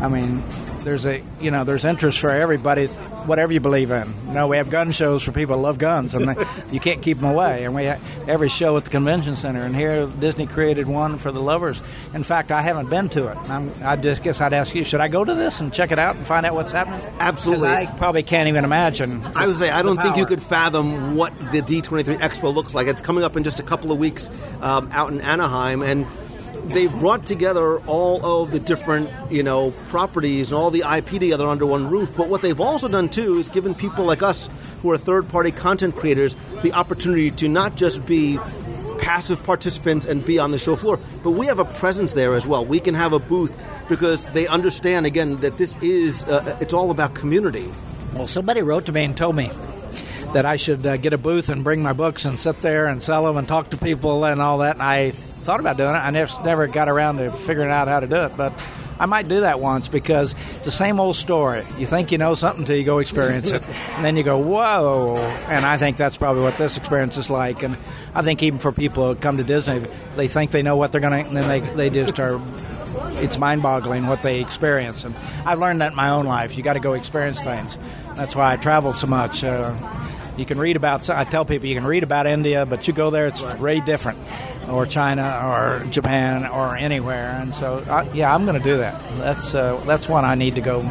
I 0.01 0.07
mean, 0.07 0.41
there's 0.83 1.05
a 1.05 1.21
you 1.39 1.51
know 1.51 1.63
there's 1.63 1.85
interest 1.85 2.19
for 2.19 2.29
everybody, 2.29 2.87
whatever 2.87 3.51
you 3.53 3.59
believe 3.59 3.91
in. 3.91 4.07
You 4.27 4.33
know, 4.33 4.47
we 4.47 4.57
have 4.57 4.69
gun 4.69 4.91
shows 4.91 5.23
for 5.23 5.31
people 5.31 5.55
who 5.57 5.61
love 5.63 5.77
guns, 5.77 6.15
and 6.15 6.29
they, 6.29 6.45
you 6.71 6.79
can't 6.79 7.01
keep 7.01 7.19
them 7.19 7.29
away. 7.29 7.65
And 7.65 7.75
we 7.75 7.85
ha- 7.85 7.99
every 8.27 8.49
show 8.49 8.77
at 8.77 8.83
the 8.83 8.89
convention 8.89 9.35
center, 9.35 9.61
and 9.61 9.75
here 9.75 10.07
Disney 10.19 10.47
created 10.47 10.87
one 10.87 11.17
for 11.17 11.31
the 11.31 11.41
lovers. 11.41 11.81
In 12.13 12.23
fact, 12.23 12.51
I 12.51 12.61
haven't 12.61 12.89
been 12.89 13.09
to 13.09 13.27
it. 13.27 13.37
I'm, 13.49 13.71
I 13.83 13.95
just 13.95 14.23
guess 14.23 14.41
I'd 14.41 14.53
ask 14.53 14.73
you, 14.73 14.83
should 14.83 15.01
I 15.01 15.07
go 15.07 15.23
to 15.23 15.33
this 15.35 15.59
and 15.59 15.73
check 15.73 15.91
it 15.91 15.99
out 15.99 16.15
and 16.15 16.25
find 16.25 16.45
out 16.45 16.53
what's 16.53 16.71
happening? 16.71 17.01
Absolutely. 17.19 17.69
I 17.69 17.85
probably 17.85 18.23
can't 18.23 18.47
even 18.47 18.63
imagine. 18.63 19.21
I 19.35 19.47
would 19.47 19.57
say 19.57 19.69
I 19.69 19.81
don't 19.81 20.01
think 20.01 20.17
you 20.17 20.25
could 20.25 20.41
fathom 20.41 21.15
what 21.15 21.33
the 21.51 21.61
D23 21.61 22.19
Expo 22.19 22.53
looks 22.53 22.73
like. 22.73 22.87
It's 22.87 23.01
coming 23.01 23.23
up 23.23 23.35
in 23.35 23.43
just 23.43 23.59
a 23.59 23.63
couple 23.63 23.91
of 23.91 23.97
weeks 23.97 24.29
um, 24.61 24.89
out 24.91 25.11
in 25.11 25.21
Anaheim, 25.21 25.81
and 25.81 26.05
they've 26.67 26.93
brought 26.99 27.25
together 27.25 27.79
all 27.81 28.25
of 28.25 28.51
the 28.51 28.59
different, 28.59 29.09
you 29.31 29.43
know, 29.43 29.71
properties 29.87 30.51
and 30.51 30.57
all 30.57 30.71
the 30.71 30.83
IP 30.97 31.19
together 31.19 31.47
under 31.47 31.65
one 31.65 31.89
roof. 31.89 32.15
But 32.15 32.29
what 32.29 32.41
they've 32.41 32.59
also 32.59 32.87
done 32.87 33.09
too 33.09 33.37
is 33.37 33.49
given 33.49 33.73
people 33.73 34.05
like 34.05 34.21
us, 34.21 34.49
who 34.81 34.91
are 34.91 34.97
third-party 34.97 35.51
content 35.51 35.95
creators, 35.95 36.35
the 36.61 36.73
opportunity 36.73 37.31
to 37.31 37.47
not 37.47 37.75
just 37.75 38.05
be 38.05 38.39
passive 38.99 39.43
participants 39.43 40.05
and 40.05 40.25
be 40.25 40.39
on 40.39 40.51
the 40.51 40.59
show 40.59 40.75
floor, 40.75 40.99
but 41.23 41.31
we 41.31 41.45
have 41.45 41.59
a 41.59 41.65
presence 41.65 42.13
there 42.13 42.35
as 42.35 42.45
well. 42.45 42.65
We 42.65 42.79
can 42.79 42.93
have 42.95 43.13
a 43.13 43.19
booth 43.19 43.55
because 43.87 44.25
they 44.27 44.47
understand 44.47 45.05
again 45.05 45.37
that 45.37 45.57
this 45.57 45.75
is 45.77 46.23
uh, 46.25 46.57
it's 46.59 46.73
all 46.73 46.91
about 46.91 47.15
community. 47.15 47.71
Well, 48.13 48.27
somebody 48.27 48.61
wrote 48.61 48.85
to 48.87 48.91
me 48.91 49.03
and 49.03 49.15
told 49.15 49.35
me 49.35 49.49
that 50.33 50.45
I 50.45 50.55
should 50.57 50.85
uh, 50.85 50.97
get 50.97 51.13
a 51.13 51.17
booth 51.17 51.49
and 51.49 51.63
bring 51.63 51.81
my 51.81 51.93
books 51.93 52.25
and 52.25 52.39
sit 52.39 52.57
there 52.57 52.87
and 52.87 53.01
sell 53.01 53.25
them 53.25 53.37
and 53.37 53.47
talk 53.47 53.69
to 53.69 53.77
people 53.77 54.25
and 54.25 54.41
all 54.41 54.57
that. 54.59 54.75
And 54.75 54.83
I 54.83 55.13
thought 55.47 55.61
about 55.61 55.77
doing 55.77 55.95
it. 55.95 55.99
I 55.99 56.09
never 56.09 56.43
never 56.43 56.67
got 56.67 56.89
around 56.89 57.17
to 57.17 57.31
figuring 57.31 57.71
out 57.71 57.87
how 57.87 58.01
to 58.01 58.07
do 58.07 58.17
it, 58.17 58.35
but 58.35 58.51
I 58.99 59.05
might 59.05 59.29
do 59.29 59.39
that 59.41 59.61
once 59.61 59.87
because 59.87 60.33
it's 60.33 60.65
the 60.65 60.71
same 60.71 60.99
old 60.99 61.15
story. 61.15 61.65
You 61.77 61.85
think 61.85 62.11
you 62.11 62.17
know 62.17 62.35
something 62.35 62.63
until 62.63 62.75
you 62.75 62.83
go 62.83 62.99
experience 62.99 63.51
it, 63.51 63.63
and 63.95 64.03
then 64.03 64.17
you 64.17 64.23
go, 64.23 64.37
"Whoa!" 64.39 65.15
And 65.47 65.65
I 65.65 65.77
think 65.77 65.95
that's 65.95 66.17
probably 66.17 66.43
what 66.43 66.57
this 66.57 66.75
experience 66.75 67.15
is 67.15 67.29
like. 67.29 67.63
And 67.63 67.77
I 68.13 68.23
think 68.23 68.43
even 68.43 68.59
for 68.59 68.73
people 68.73 69.07
who 69.07 69.15
come 69.15 69.37
to 69.37 69.43
Disney, 69.45 69.79
they 70.17 70.27
think 70.27 70.51
they 70.51 70.63
know 70.63 70.75
what 70.75 70.91
they're 70.91 70.99
going 70.99 71.23
to, 71.23 71.29
and 71.29 71.37
then 71.37 71.47
they 71.47 71.61
they 71.75 71.89
just 71.89 72.19
are. 72.19 72.41
It's 73.19 73.37
mind-boggling 73.37 74.05
what 74.07 74.23
they 74.23 74.41
experience, 74.41 75.05
and 75.05 75.15
I've 75.45 75.59
learned 75.59 75.79
that 75.79 75.91
in 75.91 75.95
my 75.95 76.09
own 76.09 76.25
life. 76.25 76.57
You 76.57 76.63
got 76.63 76.73
to 76.73 76.81
go 76.81 76.91
experience 76.91 77.41
things. 77.41 77.77
That's 78.15 78.35
why 78.35 78.51
I 78.51 78.57
travel 78.57 78.91
so 78.91 79.07
much. 79.07 79.45
Uh, 79.45 79.73
you 80.37 80.45
can 80.45 80.59
read 80.59 80.75
about. 80.75 81.09
I 81.09 81.23
tell 81.23 81.45
people 81.45 81.67
you 81.67 81.75
can 81.75 81.85
read 81.85 82.03
about 82.03 82.27
India, 82.27 82.65
but 82.65 82.87
you 82.87 82.93
go 82.93 83.09
there, 83.09 83.27
it's 83.27 83.41
very 83.53 83.81
different, 83.81 84.19
or 84.69 84.85
China, 84.85 85.41
or 85.43 85.85
Japan, 85.89 86.45
or 86.45 86.75
anywhere. 86.75 87.37
And 87.41 87.53
so, 87.53 87.83
I, 87.89 88.09
yeah, 88.13 88.33
I'm 88.33 88.45
going 88.45 88.57
to 88.57 88.63
do 88.63 88.77
that. 88.77 88.99
That's 89.17 89.55
uh, 89.55 89.81
that's 89.85 90.07
one 90.07 90.25
I 90.25 90.35
need 90.35 90.55
to 90.55 90.61
go 90.61 90.81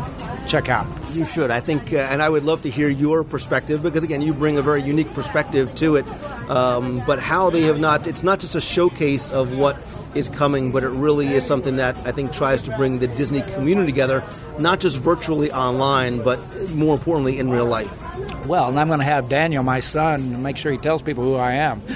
check 0.46 0.68
out. 0.68 0.86
You 1.12 1.24
should. 1.26 1.50
I 1.50 1.60
think, 1.60 1.92
uh, 1.92 1.96
and 1.96 2.22
I 2.22 2.28
would 2.28 2.44
love 2.44 2.62
to 2.62 2.70
hear 2.70 2.88
your 2.88 3.24
perspective 3.24 3.82
because, 3.82 4.04
again, 4.04 4.22
you 4.22 4.32
bring 4.32 4.58
a 4.58 4.62
very 4.62 4.82
unique 4.82 5.12
perspective 5.14 5.74
to 5.76 5.96
it. 5.96 6.06
Um, 6.50 7.02
but 7.06 7.18
how 7.18 7.50
they 7.50 7.62
have 7.62 7.80
not, 7.80 8.06
it's 8.06 8.22
not 8.22 8.38
just 8.38 8.54
a 8.54 8.60
showcase 8.60 9.32
of 9.32 9.56
what 9.56 9.76
is 10.14 10.28
coming, 10.28 10.72
but 10.72 10.82
it 10.82 10.90
really 10.90 11.28
is 11.28 11.44
something 11.44 11.76
that 11.76 11.96
I 12.06 12.12
think 12.12 12.32
tries 12.32 12.62
to 12.62 12.76
bring 12.76 12.98
the 12.98 13.08
Disney 13.08 13.42
community 13.42 13.90
together, 13.90 14.22
not 14.58 14.80
just 14.80 14.98
virtually 14.98 15.50
online, 15.52 16.22
but 16.22 16.38
more 16.70 16.94
importantly 16.94 17.38
in 17.38 17.50
real 17.50 17.66
life. 17.66 18.05
Well, 18.46 18.68
and 18.68 18.78
I'm 18.78 18.88
going 18.88 19.00
to 19.00 19.04
have 19.04 19.28
Daniel, 19.28 19.62
my 19.62 19.80
son, 19.80 20.42
make 20.42 20.56
sure 20.56 20.72
he 20.72 20.78
tells 20.78 21.02
people 21.02 21.24
who 21.24 21.34
I 21.34 21.52
am. 21.52 21.80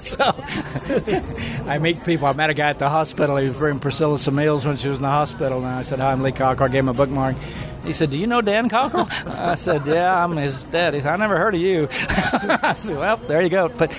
so 0.00 0.34
I 1.68 1.78
meet 1.78 2.04
people. 2.04 2.26
I 2.26 2.32
met 2.32 2.50
a 2.50 2.54
guy 2.54 2.70
at 2.70 2.78
the 2.78 2.88
hospital. 2.88 3.36
He 3.36 3.48
was 3.48 3.56
bringing 3.56 3.80
Priscilla 3.80 4.18
some 4.18 4.36
meals 4.36 4.64
when 4.64 4.76
she 4.76 4.88
was 4.88 4.96
in 4.96 5.02
the 5.02 5.08
hospital. 5.08 5.58
And 5.58 5.66
I 5.66 5.82
said, 5.82 5.98
Hi, 5.98 6.12
I'm 6.12 6.22
Lee 6.22 6.32
Cockerell. 6.32 6.68
I 6.68 6.72
gave 6.72 6.84
him 6.84 6.88
a 6.88 6.94
bookmark. 6.94 7.36
He 7.84 7.92
said, 7.92 8.10
"Do 8.10 8.16
you 8.16 8.26
know 8.26 8.40
Dan 8.40 8.70
Cockerell?" 8.70 9.08
I 9.26 9.56
said, 9.56 9.86
"Yeah, 9.86 10.24
I'm 10.24 10.36
his 10.36 10.64
dad." 10.64 10.94
He 10.94 11.00
said, 11.00 11.12
"I 11.12 11.16
never 11.16 11.36
heard 11.36 11.54
of 11.54 11.60
you." 11.60 11.86
I 11.90 12.74
said, 12.80 12.96
"Well, 12.96 13.18
there 13.18 13.42
you 13.42 13.50
go." 13.50 13.68
But 13.68 13.92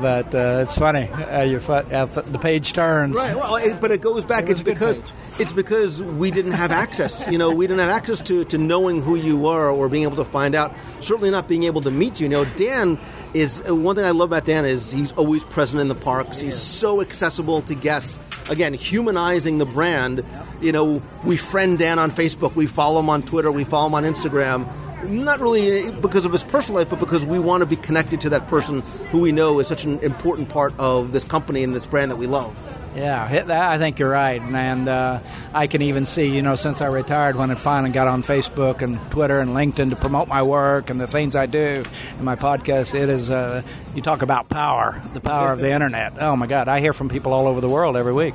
but 0.00 0.34
uh, 0.34 0.60
it's 0.62 0.76
funny 0.76 1.08
uh, 1.08 1.42
you, 1.42 1.58
uh, 1.58 2.06
the 2.06 2.38
page 2.38 2.72
turns. 2.72 3.16
Right. 3.16 3.34
Well, 3.34 3.56
it, 3.56 3.80
but 3.80 3.90
it 3.90 4.00
goes 4.00 4.24
back. 4.24 4.44
It 4.44 4.50
it's 4.50 4.62
because 4.62 5.00
page. 5.00 5.12
it's 5.38 5.52
because 5.52 6.02
we 6.02 6.30
didn't 6.30 6.52
have 6.52 6.70
access. 6.70 7.26
you 7.30 7.38
know, 7.38 7.50
we 7.50 7.66
didn't 7.66 7.80
have 7.80 7.90
access 7.90 8.20
to, 8.22 8.44
to 8.46 8.58
knowing 8.58 9.02
who 9.02 9.16
you 9.16 9.36
were 9.36 9.70
or 9.70 9.88
being 9.88 10.04
able 10.04 10.16
to 10.16 10.24
find 10.24 10.54
out. 10.54 10.74
Certainly 11.00 11.30
not 11.30 11.48
being 11.48 11.64
able 11.64 11.80
to 11.82 11.90
meet 11.90 12.20
you. 12.20 12.24
You 12.24 12.30
know, 12.30 12.44
Dan 12.56 12.98
is 13.34 13.62
uh, 13.68 13.74
one 13.74 13.96
thing 13.96 14.04
I 14.04 14.10
love 14.10 14.30
about 14.30 14.44
Dan 14.44 14.64
is 14.64 14.90
he's 14.90 15.12
always 15.12 15.44
present 15.44 15.80
in 15.80 15.88
the 15.88 15.94
parks. 15.94 16.40
He's 16.40 16.56
so 16.56 17.00
accessible 17.00 17.62
to 17.62 17.74
guests. 17.74 18.18
Again, 18.50 18.74
humanizing 18.74 19.58
the 19.58 19.66
brand. 19.66 20.24
You 20.60 20.72
know, 20.72 21.02
we 21.24 21.36
friend 21.36 21.78
Dan 21.78 21.98
on 21.98 22.10
Facebook. 22.10 22.54
We 22.54 22.66
follow 22.66 23.00
him 23.00 23.10
on 23.10 23.22
Twitter. 23.22 23.52
We 23.52 23.64
follow 23.64 23.88
him 23.88 23.94
on 23.94 24.04
Instagram 24.04 24.66
not 25.04 25.40
really 25.40 25.90
because 25.90 26.24
of 26.24 26.32
his 26.32 26.44
personal 26.44 26.80
life, 26.80 26.90
but 26.90 27.00
because 27.00 27.24
we 27.24 27.38
want 27.38 27.62
to 27.62 27.66
be 27.66 27.76
connected 27.76 28.20
to 28.22 28.30
that 28.30 28.46
person 28.48 28.80
who 29.10 29.20
we 29.20 29.32
know 29.32 29.58
is 29.58 29.66
such 29.66 29.84
an 29.84 29.98
important 30.00 30.48
part 30.48 30.74
of 30.78 31.12
this 31.12 31.24
company 31.24 31.62
and 31.62 31.74
this 31.74 31.86
brand 31.86 32.10
that 32.10 32.16
we 32.16 32.26
love. 32.26 32.56
Yeah, 32.96 33.28
hit 33.28 33.46
that. 33.46 33.70
I 33.70 33.78
think 33.78 33.98
you're 33.98 34.10
right, 34.10 34.40
and 34.40 34.88
uh, 34.88 35.20
I 35.54 35.68
can 35.68 35.82
even 35.82 36.04
see, 36.04 36.34
you 36.34 36.42
know, 36.42 36.56
since 36.56 36.80
I 36.80 36.86
retired, 36.86 37.36
when 37.36 37.50
I 37.50 37.54
finally 37.54 37.92
got 37.92 38.08
on 38.08 38.22
Facebook 38.22 38.82
and 38.82 38.98
Twitter 39.12 39.38
and 39.38 39.50
LinkedIn 39.50 39.90
to 39.90 39.96
promote 39.96 40.26
my 40.26 40.42
work 40.42 40.90
and 40.90 41.00
the 41.00 41.06
things 41.06 41.36
I 41.36 41.46
do 41.46 41.84
in 42.18 42.24
my 42.24 42.34
podcast, 42.34 42.94
it 42.94 43.08
is. 43.08 43.30
Uh, 43.30 43.62
you 43.94 44.02
talk 44.02 44.22
about 44.22 44.48
power, 44.48 45.00
the 45.12 45.20
power 45.20 45.52
of 45.52 45.60
the 45.60 45.70
internet. 45.70 46.14
Oh 46.20 46.34
my 46.34 46.46
God, 46.46 46.68
I 46.68 46.80
hear 46.80 46.92
from 46.92 47.08
people 47.08 47.32
all 47.32 47.46
over 47.46 47.60
the 47.60 47.68
world 47.68 47.96
every 47.96 48.12
week 48.12 48.34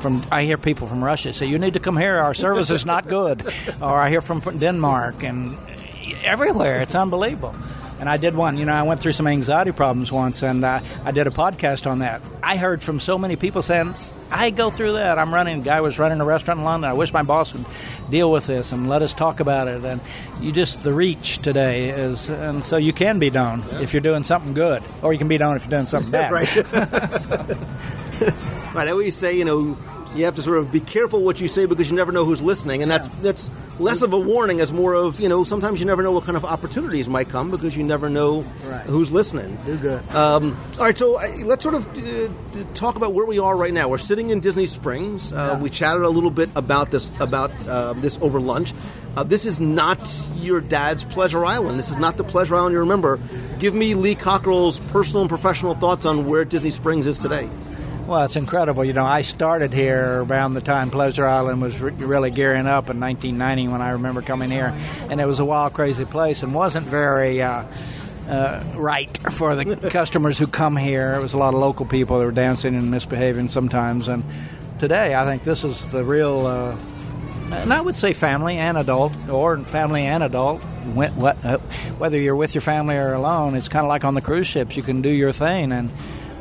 from 0.00 0.24
I 0.32 0.44
hear 0.44 0.56
people 0.56 0.86
from 0.86 1.04
Russia 1.04 1.32
say 1.32 1.46
you 1.46 1.58
need 1.58 1.74
to 1.74 1.80
come 1.80 1.96
here. 1.96 2.16
Our 2.16 2.32
service 2.32 2.70
is 2.70 2.86
not 2.86 3.06
good, 3.06 3.42
or 3.82 3.98
I 3.98 4.08
hear 4.08 4.22
from 4.22 4.40
Denmark 4.40 5.22
and 5.22 5.56
everywhere. 6.24 6.80
It's 6.80 6.94
unbelievable. 6.94 7.54
And 7.98 8.08
I 8.08 8.16
did 8.16 8.34
one, 8.34 8.56
you 8.56 8.64
know, 8.64 8.72
I 8.72 8.82
went 8.82 9.00
through 9.00 9.12
some 9.12 9.26
anxiety 9.26 9.72
problems 9.72 10.10
once, 10.10 10.42
and 10.42 10.64
uh, 10.64 10.80
I 11.04 11.10
did 11.10 11.26
a 11.26 11.30
podcast 11.30 11.90
on 11.90 11.98
that. 11.98 12.22
I 12.42 12.56
heard 12.56 12.82
from 12.82 12.98
so 12.98 13.18
many 13.18 13.36
people 13.36 13.60
saying, 13.60 13.94
I 14.30 14.50
go 14.50 14.70
through 14.70 14.92
that. 14.92 15.18
I'm 15.18 15.34
running. 15.34 15.62
Guy 15.62 15.80
was 15.80 15.98
running 15.98 16.20
a 16.20 16.24
restaurant 16.24 16.60
in 16.60 16.64
London. 16.64 16.88
I 16.88 16.94
wish 16.94 17.12
my 17.12 17.22
boss 17.22 17.52
would 17.52 17.66
deal 18.10 18.30
with 18.30 18.46
this 18.46 18.72
and 18.72 18.88
let 18.88 19.02
us 19.02 19.12
talk 19.12 19.40
about 19.40 19.68
it. 19.68 19.84
And 19.84 20.00
you 20.38 20.52
just 20.52 20.82
the 20.82 20.92
reach 20.92 21.38
today 21.38 21.90
is, 21.90 22.30
and 22.30 22.64
so 22.64 22.76
you 22.76 22.92
can 22.92 23.18
be 23.18 23.30
known 23.30 23.64
yeah. 23.72 23.80
if 23.80 23.92
you're 23.92 24.00
doing 24.00 24.22
something 24.22 24.54
good, 24.54 24.82
or 25.02 25.12
you 25.12 25.18
can 25.18 25.28
be 25.28 25.36
known 25.36 25.56
if 25.56 25.64
you're 25.64 25.76
doing 25.78 25.86
something 25.86 26.10
bad. 26.12 26.32
right. 26.32 26.56
right. 28.74 28.88
I 28.88 28.90
always 28.90 29.16
say, 29.16 29.36
you 29.36 29.44
know, 29.44 29.76
you 30.14 30.24
have 30.24 30.34
to 30.36 30.42
sort 30.42 30.58
of 30.58 30.72
be 30.72 30.80
careful 30.80 31.22
what 31.22 31.40
you 31.40 31.48
say 31.48 31.66
because 31.66 31.90
you 31.90 31.96
never 31.96 32.12
know 32.12 32.24
who's 32.24 32.42
listening, 32.42 32.82
and 32.82 32.90
that's 32.90 33.08
that's 33.20 33.50
less 33.78 34.02
of 34.02 34.12
a 34.12 34.18
warning 34.18 34.60
as 34.60 34.72
more 34.72 34.94
of 34.94 35.20
you 35.20 35.28
know 35.28 35.44
sometimes 35.44 35.80
you 35.80 35.86
never 35.86 36.02
know 36.02 36.12
what 36.12 36.24
kind 36.24 36.36
of 36.36 36.44
opportunities 36.44 37.08
might 37.08 37.28
come 37.28 37.50
because 37.50 37.76
you 37.76 37.84
never 37.84 38.10
know 38.10 38.42
right. 38.64 38.86
who's 38.86 39.12
listening. 39.12 39.56
Do 39.64 39.76
good. 39.76 40.14
Um, 40.14 40.58
all 40.78 40.84
right, 40.84 40.98
so 40.98 41.16
uh, 41.16 41.28
let's 41.44 41.62
sort 41.62 41.74
of 41.74 41.86
uh, 41.96 42.64
talk 42.74 42.96
about 42.96 43.14
where 43.14 43.26
we 43.26 43.38
are 43.38 43.56
right 43.56 43.72
now. 43.72 43.88
We're 43.88 43.98
sitting 43.98 44.30
in 44.30 44.40
Disney 44.40 44.66
Springs. 44.66 45.32
Uh, 45.32 45.52
yeah. 45.52 45.62
We 45.62 45.70
chatted 45.70 46.02
a 46.02 46.10
little 46.10 46.30
bit 46.30 46.50
about 46.56 46.90
this 46.90 47.12
about 47.20 47.52
uh, 47.68 47.92
this 47.94 48.18
over 48.20 48.40
lunch. 48.40 48.72
Uh, 49.16 49.24
this 49.24 49.44
is 49.44 49.58
not 49.58 50.00
your 50.36 50.60
dad's 50.60 51.04
Pleasure 51.04 51.44
Island. 51.44 51.78
This 51.78 51.90
is 51.90 51.96
not 51.96 52.16
the 52.16 52.24
Pleasure 52.24 52.54
Island 52.54 52.72
you 52.72 52.80
remember. 52.80 53.18
Give 53.58 53.74
me 53.74 53.94
Lee 53.94 54.14
Cockerell's 54.14 54.78
personal 54.78 55.22
and 55.22 55.28
professional 55.28 55.74
thoughts 55.74 56.06
on 56.06 56.26
where 56.26 56.44
Disney 56.44 56.70
Springs 56.70 57.06
is 57.06 57.18
today. 57.18 57.48
Well, 58.10 58.24
it's 58.24 58.34
incredible. 58.34 58.84
You 58.84 58.92
know, 58.92 59.06
I 59.06 59.22
started 59.22 59.72
here 59.72 60.24
around 60.24 60.54
the 60.54 60.60
time 60.60 60.90
Pleasure 60.90 61.28
Island 61.28 61.62
was 61.62 61.80
re- 61.80 61.92
really 61.92 62.32
gearing 62.32 62.66
up 62.66 62.90
in 62.90 62.98
1990 62.98 63.68
when 63.68 63.80
I 63.80 63.90
remember 63.90 64.20
coming 64.20 64.50
here, 64.50 64.74
and 65.08 65.20
it 65.20 65.26
was 65.26 65.38
a 65.38 65.44
wild, 65.44 65.74
crazy 65.74 66.04
place 66.04 66.42
and 66.42 66.52
wasn't 66.52 66.86
very. 66.86 67.40
Uh, 67.40 67.62
uh, 68.28 68.64
right 68.74 69.16
for 69.32 69.54
the 69.54 69.76
customers 69.90 70.38
who 70.38 70.48
come 70.48 70.76
here. 70.76 71.14
It 71.14 71.20
was 71.20 71.34
a 71.34 71.38
lot 71.38 71.54
of 71.54 71.60
local 71.60 71.86
people 71.86 72.18
that 72.18 72.24
were 72.24 72.32
dancing 72.32 72.74
and 72.74 72.90
misbehaving 72.90 73.48
sometimes. 73.48 74.08
And 74.08 74.24
today, 74.80 75.14
I 75.14 75.24
think 75.24 75.44
this 75.44 75.62
is 75.62 75.84
the 75.90 76.04
real, 76.04 76.46
uh, 76.46 76.76
and 77.52 77.72
I 77.72 77.80
would 77.80 77.96
say 77.96 78.12
family 78.12 78.56
and 78.56 78.76
adult, 78.76 79.12
or 79.28 79.58
family 79.58 80.02
and 80.02 80.24
adult. 80.24 80.60
Uh, 80.62 81.58
whether 81.98 82.18
you're 82.18 82.36
with 82.36 82.56
your 82.56 82.62
family 82.62 82.96
or 82.96 83.14
alone, 83.14 83.54
it's 83.54 83.68
kind 83.68 83.84
of 83.84 83.88
like 83.88 84.04
on 84.04 84.14
the 84.14 84.20
cruise 84.20 84.48
ships. 84.48 84.76
You 84.76 84.82
can 84.82 85.00
do 85.00 85.10
your 85.10 85.30
thing 85.32 85.70
and 85.70 85.90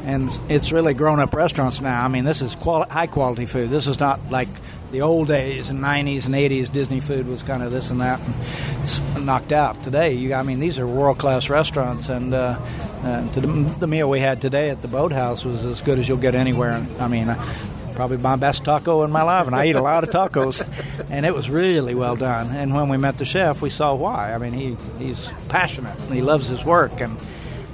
and 0.09 0.39
it's 0.49 0.71
really 0.71 0.95
grown 0.95 1.19
up 1.19 1.33
restaurants 1.35 1.81
now. 1.81 2.03
I 2.03 2.07
mean, 2.07 2.23
this 2.23 2.41
is 2.41 2.55
quali- 2.55 2.89
high 2.89 3.05
quality 3.05 3.45
food. 3.45 3.69
This 3.69 3.85
is 3.85 3.99
not 3.99 4.19
like 4.31 4.47
the 4.91 5.01
old 5.01 5.27
days 5.27 5.69
and 5.69 5.79
90s 5.79 6.25
and 6.25 6.33
80s 6.33 6.71
Disney 6.71 6.99
food 6.99 7.27
was 7.27 7.43
kind 7.43 7.61
of 7.61 7.71
this 7.71 7.91
and 7.91 8.01
that 8.01 8.19
and 9.15 9.25
knocked 9.25 9.51
out. 9.51 9.81
Today, 9.83 10.13
you, 10.13 10.33
I 10.33 10.41
mean, 10.41 10.59
these 10.59 10.79
are 10.79 10.87
world 10.87 11.19
class 11.19 11.47
restaurants, 11.47 12.09
and 12.09 12.33
uh, 12.33 12.57
uh, 13.03 13.21
the, 13.33 13.41
the, 13.79 13.87
meal 13.87 14.09
we 14.09 14.19
had 14.19 14.41
today 14.41 14.71
at 14.71 14.81
the 14.81 14.87
Boathouse 14.87 15.45
was 15.45 15.63
as 15.63 15.81
good 15.81 15.99
as 15.99 16.07
you'll 16.07 16.17
get 16.17 16.35
anywhere. 16.35 16.85
I 16.99 17.07
mean. 17.07 17.29
Uh, 17.29 17.55
probably 17.95 18.15
my 18.15 18.37
best 18.37 18.63
taco 18.63 19.03
in 19.03 19.11
my 19.11 19.23
life, 19.23 19.45
and 19.45 19.53
I 19.53 19.65
eat 19.65 19.75
a 19.75 19.81
lot 19.81 20.05
of 20.05 20.09
tacos, 20.09 20.61
and 21.09 21.25
it 21.25 21.35
was 21.35 21.49
really 21.49 21.93
well 21.93 22.15
done. 22.15 22.55
And 22.55 22.73
when 22.73 22.87
we 22.87 22.95
met 22.95 23.17
the 23.17 23.25
chef, 23.25 23.61
we 23.61 23.69
saw 23.69 23.93
why. 23.93 24.33
I 24.33 24.37
mean, 24.37 24.53
he 24.53 24.77
he's 24.99 25.29
passionate, 25.49 25.99
and 25.99 26.13
he 26.13 26.21
loves 26.21 26.47
his 26.47 26.63
work, 26.63 27.01
and 27.01 27.17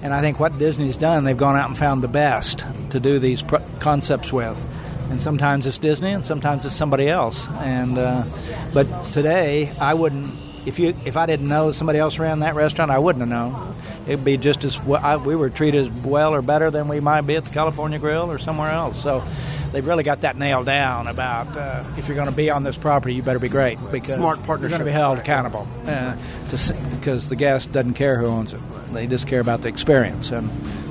and 0.05 0.13
I 0.13 0.21
think 0.21 0.39
what 0.39 0.59
Disney's 0.59 0.97
done, 0.97 1.23
they've 1.23 1.35
gone 1.35 1.55
out 1.55 1.67
and 1.67 1.75
found 1.75 2.03
the 2.03 2.07
best 2.07 2.63
to 2.91 2.99
do 2.99 3.17
these 3.17 3.43
concepts 3.79 4.31
with. 4.31 4.63
And 5.09 5.19
sometimes 5.19 5.65
it's 5.65 5.79
Disney, 5.79 6.11
and 6.11 6.23
sometimes 6.23 6.63
it's 6.63 6.75
somebody 6.75 7.09
else. 7.09 7.49
And 7.49 7.97
uh, 7.97 8.23
but 8.71 8.85
today, 9.07 9.71
I 9.79 9.95
wouldn't. 9.95 10.31
If 10.67 10.77
you 10.77 10.95
if 11.05 11.17
I 11.17 11.25
didn't 11.25 11.47
know 11.47 11.71
somebody 11.71 11.97
else 11.97 12.19
ran 12.19 12.41
that 12.41 12.53
restaurant, 12.53 12.91
I 12.91 12.99
wouldn't 12.99 13.27
have 13.27 13.29
known. 13.29 13.75
It'd 14.05 14.23
be 14.23 14.37
just 14.37 14.63
as 14.63 14.79
well, 14.79 15.19
we 15.21 15.35
were 15.35 15.49
treated 15.49 15.87
as 15.87 15.89
well 15.89 16.35
or 16.35 16.43
better 16.43 16.69
than 16.69 16.87
we 16.87 16.99
might 16.99 17.21
be 17.21 17.35
at 17.35 17.45
the 17.45 17.51
California 17.51 17.97
Grill 17.97 18.31
or 18.31 18.37
somewhere 18.37 18.69
else. 18.69 19.01
So 19.01 19.23
they've 19.71 19.85
really 19.85 20.03
got 20.03 20.21
that 20.21 20.37
nailed 20.37 20.67
down 20.67 21.07
about 21.07 21.57
uh, 21.57 21.83
if 21.97 22.07
you're 22.07 22.15
going 22.15 22.29
to 22.29 22.35
be 22.35 22.51
on 22.51 22.63
this 22.63 22.77
property, 22.77 23.15
you 23.15 23.23
better 23.23 23.39
be 23.39 23.49
great 23.49 23.79
because 23.91 24.17
smart 24.17 24.39
You're 24.47 24.69
going 24.69 24.79
to 24.79 24.85
be 24.85 24.91
held 24.91 25.17
accountable 25.17 25.67
uh, 25.87 26.15
to, 26.49 26.73
because 26.91 27.27
the 27.27 27.35
guest 27.35 27.73
doesn't 27.73 27.95
care 27.95 28.19
who 28.19 28.27
owns 28.27 28.53
it. 28.53 28.61
They 28.95 29.07
just 29.07 29.27
care 29.27 29.39
about 29.39 29.61
the 29.61 29.67
experience, 29.67 30.31
and 30.31 30.49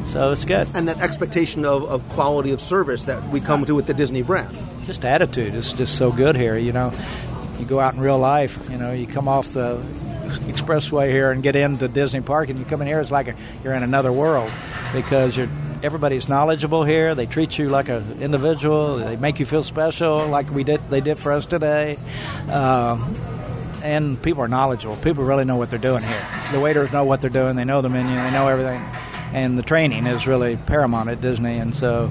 So 0.09 0.31
it's 0.31 0.45
good. 0.45 0.69
And 0.75 0.87
that 0.89 1.01
expectation 1.01 1.65
of, 1.65 1.85
of 1.85 2.09
quality 2.11 2.53
of 2.53 2.61
service 2.61 3.07
that 3.07 3.23
we 3.31 3.41
come 3.41 3.65
to 3.65 3.75
with 3.75 3.87
the 3.87 3.95
Disney 3.95 4.23
brand. 4.23 4.57
Just 4.85 5.05
attitude 5.05 5.55
is 5.55 5.73
just 5.73 5.97
so 5.97 6.13
good 6.13 6.37
here. 6.37 6.57
You 6.57 6.73
know, 6.73 6.93
you 7.59 7.65
go 7.65 7.81
out 7.81 7.95
in 7.95 8.01
real 8.01 8.19
life. 8.19 8.71
You 8.71 8.79
know, 8.79 8.93
you 8.93 9.07
come 9.07 9.27
off 9.27 9.49
the 9.49 9.83
expressway 10.47 11.11
here 11.11 11.33
and 11.33 11.43
get 11.43 11.57
into 11.57 11.89
Disney 11.89 12.21
Park, 12.21 12.49
and 12.49 12.59
you 12.59 12.65
come 12.65 12.81
in 12.81 12.87
here, 12.87 13.01
it's 13.01 13.11
like 13.11 13.29
a, 13.29 13.35
you're 13.65 13.75
in 13.75 13.83
another 13.83 14.13
world 14.13 14.51
because 14.93 15.37
you're 15.37 15.49
everybody's 15.83 16.29
knowledgeable 16.29 16.83
here. 16.83 17.15
They 17.15 17.27
treat 17.27 17.59
you 17.59 17.69
like 17.69 17.89
an 17.91 18.23
individual. 18.23 18.97
They 18.97 19.17
make 19.17 19.39
you 19.39 19.47
feel 19.47 19.63
special, 19.63 20.27
like 20.29 20.51
we 20.51 20.65
did. 20.65 20.81
They 20.89 21.03
did 21.03 21.19
for 21.19 21.31
us 21.33 21.45
today. 21.45 21.99
Um, 22.51 23.15
and 23.85 24.21
people 24.23 24.43
are 24.43 24.49
knowledgeable. 24.49 24.97
People 24.97 25.25
really 25.25 25.45
know 25.45 25.57
what 25.57 25.71
they're 25.71 25.79
doing 25.79 26.03
here. 26.03 26.27
The 26.53 26.61
waiters 26.61 26.91
know 26.93 27.05
what 27.05 27.21
they're 27.21 27.31
doing. 27.31 27.55
They 27.57 27.65
know 27.65 27.83
the 27.83 27.91
menu. 27.91 28.15
They 28.15 28.31
know 28.31 28.49
everything. 28.49 28.81
And 29.33 29.59
the 29.59 29.63
training 29.63 30.07
is 30.07 30.27
really 30.27 30.57
paramount 30.57 31.09
at 31.11 31.21
Disney. 31.21 31.59
And 31.59 31.75
so 31.75 32.11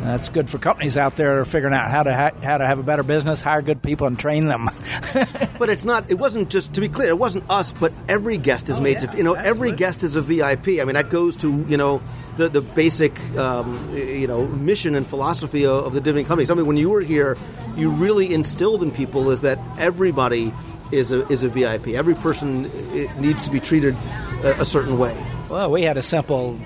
that's 0.00 0.28
good 0.28 0.50
for 0.50 0.58
companies 0.58 0.96
out 0.96 1.16
there 1.16 1.34
that 1.34 1.40
are 1.40 1.44
figuring 1.44 1.74
out 1.74 1.90
how 1.90 2.02
to 2.02 2.14
ha- 2.14 2.32
how 2.42 2.58
to 2.58 2.66
have 2.66 2.78
a 2.78 2.82
better 2.82 3.02
business, 3.02 3.40
hire 3.40 3.62
good 3.62 3.80
people, 3.82 4.06
and 4.06 4.18
train 4.18 4.44
them. 4.46 4.66
but 5.58 5.68
it's 5.70 5.84
not. 5.84 6.10
It 6.10 6.14
wasn't 6.18 6.50
just 6.50 6.74
to 6.74 6.80
be 6.80 6.88
clear. 6.88 7.08
It 7.08 7.18
wasn't 7.18 7.48
us, 7.48 7.72
but 7.72 7.92
every 8.08 8.36
guest 8.36 8.68
is 8.68 8.78
Oh, 8.78 8.82
made 8.82 9.02
yeah, 9.02 9.10
to. 9.10 9.16
You 9.16 9.22
know, 9.22 9.36
absolutely. 9.36 9.50
every 9.68 9.72
guest 9.76 10.02
is 10.02 10.16
a 10.16 10.20
VIP. 10.20 10.68
I 10.80 10.84
mean, 10.84 10.94
that 10.94 11.08
goes 11.08 11.36
to 11.36 11.64
you 11.68 11.76
know 11.76 12.02
the 12.36 12.48
the 12.48 12.60
basic 12.60 13.18
um, 13.36 13.94
you 13.96 14.26
know 14.26 14.46
mission 14.46 14.94
and 14.96 15.06
philosophy 15.06 15.64
of, 15.64 15.86
of 15.86 15.92
the 15.94 16.00
Disney 16.00 16.24
company. 16.24 16.46
Mean, 16.54 16.66
when 16.66 16.76
you 16.76 16.90
were 16.90 17.00
here, 17.00 17.36
you 17.76 17.90
really 17.90 18.32
instilled 18.34 18.82
in 18.82 18.90
people 18.90 19.30
is 19.30 19.40
that 19.42 19.58
everybody 19.78 20.52
is 20.92 21.12
a 21.12 21.26
is 21.28 21.42
a 21.42 21.48
VIP. 21.48 21.88
Every 21.88 22.14
person 22.14 22.66
eh, 22.94 23.06
needs 23.18 23.44
to 23.46 23.50
be 23.50 23.60
treated 23.60 23.96
a, 24.44 24.60
a 24.60 24.64
certain 24.64 24.98
way. 24.98 25.16
Well, 25.48 25.70
we 25.70 25.82
had 25.82 25.96
a 25.96 26.02
simple 26.02 26.58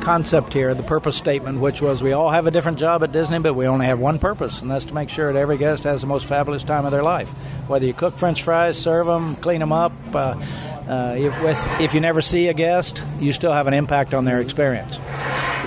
concept 0.00 0.54
here, 0.54 0.74
the 0.74 0.82
purpose 0.82 1.16
statement, 1.16 1.60
which 1.60 1.82
was 1.82 2.02
we 2.02 2.12
all 2.12 2.30
have 2.30 2.46
a 2.46 2.50
different 2.50 2.78
job 2.78 3.02
at 3.02 3.12
Disney, 3.12 3.38
but 3.38 3.54
we 3.54 3.66
only 3.66 3.86
have 3.86 3.98
one 3.98 4.18
purpose, 4.18 4.62
and 4.62 4.70
that's 4.70 4.86
to 4.86 4.94
make 4.94 5.10
sure 5.10 5.32
that 5.32 5.38
every 5.38 5.58
guest 5.58 5.84
has 5.84 6.00
the 6.00 6.06
most 6.06 6.26
fabulous 6.26 6.64
time 6.64 6.84
of 6.84 6.92
their 6.92 7.02
life. 7.02 7.30
Whether 7.68 7.86
you 7.86 7.92
cook 7.92 8.14
French 8.14 8.42
fries, 8.42 8.78
serve 8.78 9.06
them, 9.06 9.36
clean 9.36 9.60
them 9.60 9.72
up, 9.72 9.92
uh, 10.14 10.34
uh, 10.88 11.14
if, 11.18 11.42
with, 11.42 11.80
if 11.80 11.94
you 11.94 12.00
never 12.00 12.22
see 12.22 12.48
a 12.48 12.54
guest, 12.54 13.02
you 13.18 13.32
still 13.32 13.52
have 13.52 13.66
an 13.66 13.74
impact 13.74 14.14
on 14.14 14.24
their 14.24 14.40
experience. 14.40 14.98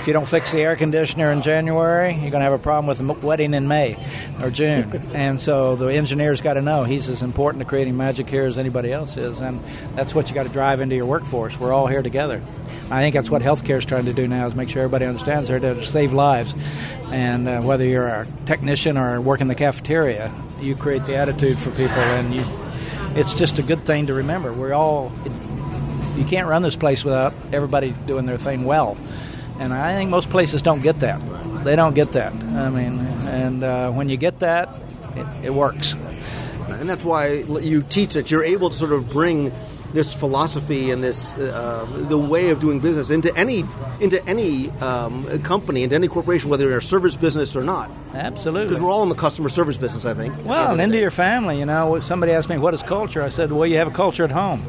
If 0.02 0.08
you 0.08 0.14
don't 0.14 0.26
fix 0.26 0.50
the 0.50 0.58
air 0.58 0.74
conditioner 0.74 1.30
in 1.30 1.42
January, 1.42 2.10
you're 2.10 2.32
going 2.32 2.40
to 2.40 2.40
have 2.40 2.52
a 2.52 2.58
problem 2.58 2.88
with 2.88 2.98
the 2.98 3.12
wedding 3.24 3.54
in 3.54 3.68
May 3.68 3.96
or 4.42 4.50
June. 4.50 4.90
and 5.14 5.40
so 5.40 5.76
the 5.76 5.86
engineer's 5.94 6.40
got 6.40 6.54
to 6.54 6.60
know 6.60 6.82
he's 6.82 7.08
as 7.08 7.22
important 7.22 7.62
to 7.62 7.68
creating 7.68 7.96
magic 7.96 8.28
here 8.28 8.44
as 8.44 8.58
anybody 8.58 8.90
else 8.90 9.16
is, 9.16 9.38
and 9.38 9.60
that's 9.94 10.12
what 10.12 10.28
you 10.28 10.34
got 10.34 10.42
to 10.42 10.52
drive 10.52 10.80
into 10.80 10.96
your 10.96 11.06
workforce. 11.06 11.56
We're 11.56 11.72
all 11.72 11.86
here 11.86 12.02
together. 12.02 12.42
I 12.90 13.00
think 13.00 13.14
that's 13.14 13.30
what 13.30 13.42
healthcare 13.42 13.78
is 13.78 13.84
trying 13.84 14.06
to 14.06 14.12
do 14.12 14.26
now 14.26 14.48
is 14.48 14.56
make 14.56 14.70
sure 14.70 14.82
everybody 14.82 15.04
understands 15.04 15.48
they're 15.48 15.60
there 15.60 15.74
to 15.74 15.86
save 15.86 16.12
lives. 16.12 16.56
And 17.12 17.46
uh, 17.46 17.62
whether 17.62 17.84
you're 17.84 18.08
a 18.08 18.26
technician 18.44 18.98
or 18.98 19.20
work 19.20 19.40
in 19.40 19.46
the 19.46 19.54
cafeteria, 19.54 20.34
you 20.60 20.74
create 20.74 21.06
the 21.06 21.14
attitude 21.14 21.58
for 21.58 21.70
people, 21.70 21.90
and 21.90 22.34
you, 22.34 22.42
it's 23.10 23.36
just 23.36 23.60
a 23.60 23.62
good 23.62 23.84
thing 23.84 24.08
to 24.08 24.14
remember. 24.14 24.52
We're 24.52 24.74
all, 24.74 25.12
you 26.16 26.24
can't 26.24 26.48
run 26.48 26.62
this 26.62 26.74
place 26.74 27.04
without 27.04 27.34
everybody 27.52 27.94
doing 28.08 28.26
their 28.26 28.36
thing 28.36 28.64
well. 28.64 28.96
And 29.62 29.72
I 29.72 29.94
think 29.94 30.10
most 30.10 30.28
places 30.28 30.60
don't 30.60 30.82
get 30.82 30.98
that. 31.00 31.20
They 31.62 31.76
don't 31.76 31.94
get 31.94 32.12
that. 32.12 32.34
I 32.34 32.68
mean, 32.68 32.98
and 33.28 33.62
uh, 33.62 33.92
when 33.92 34.08
you 34.08 34.16
get 34.16 34.40
that, 34.40 34.68
it, 35.14 35.46
it 35.46 35.54
works. 35.54 35.92
and 36.68 36.88
that's 36.88 37.04
why 37.04 37.28
you 37.28 37.82
teach 37.82 38.16
it. 38.16 38.28
You're 38.28 38.42
able 38.42 38.70
to 38.70 38.76
sort 38.76 38.92
of 38.92 39.08
bring 39.08 39.52
this 39.92 40.14
philosophy 40.14 40.90
and 40.90 41.04
this 41.04 41.36
uh, 41.36 41.86
the 42.08 42.18
way 42.18 42.50
of 42.50 42.58
doing 42.58 42.80
business 42.80 43.10
into 43.10 43.32
any 43.36 43.62
into 44.00 44.24
any 44.26 44.70
um, 44.80 45.24
company, 45.42 45.84
into 45.84 45.94
any 45.94 46.08
corporation, 46.08 46.50
whether 46.50 46.68
you're 46.68 46.78
a 46.78 46.82
service 46.82 47.14
business 47.14 47.54
or 47.54 47.62
not. 47.62 47.88
Absolutely. 48.14 48.66
Because 48.66 48.82
we're 48.82 48.90
all 48.90 49.04
in 49.04 49.10
the 49.10 49.14
customer 49.14 49.48
service 49.48 49.76
business, 49.76 50.04
I 50.06 50.14
think. 50.14 50.34
Well, 50.44 50.72
and 50.72 50.80
into 50.80 50.98
your 50.98 51.12
family, 51.12 51.60
you 51.60 51.66
know. 51.66 52.00
Somebody 52.00 52.32
asked 52.32 52.48
me, 52.48 52.58
what 52.58 52.74
is 52.74 52.82
culture? 52.82 53.22
I 53.22 53.28
said, 53.28 53.52
well, 53.52 53.66
you 53.66 53.76
have 53.76 53.88
a 53.88 53.92
culture 53.92 54.24
at 54.24 54.32
home. 54.32 54.66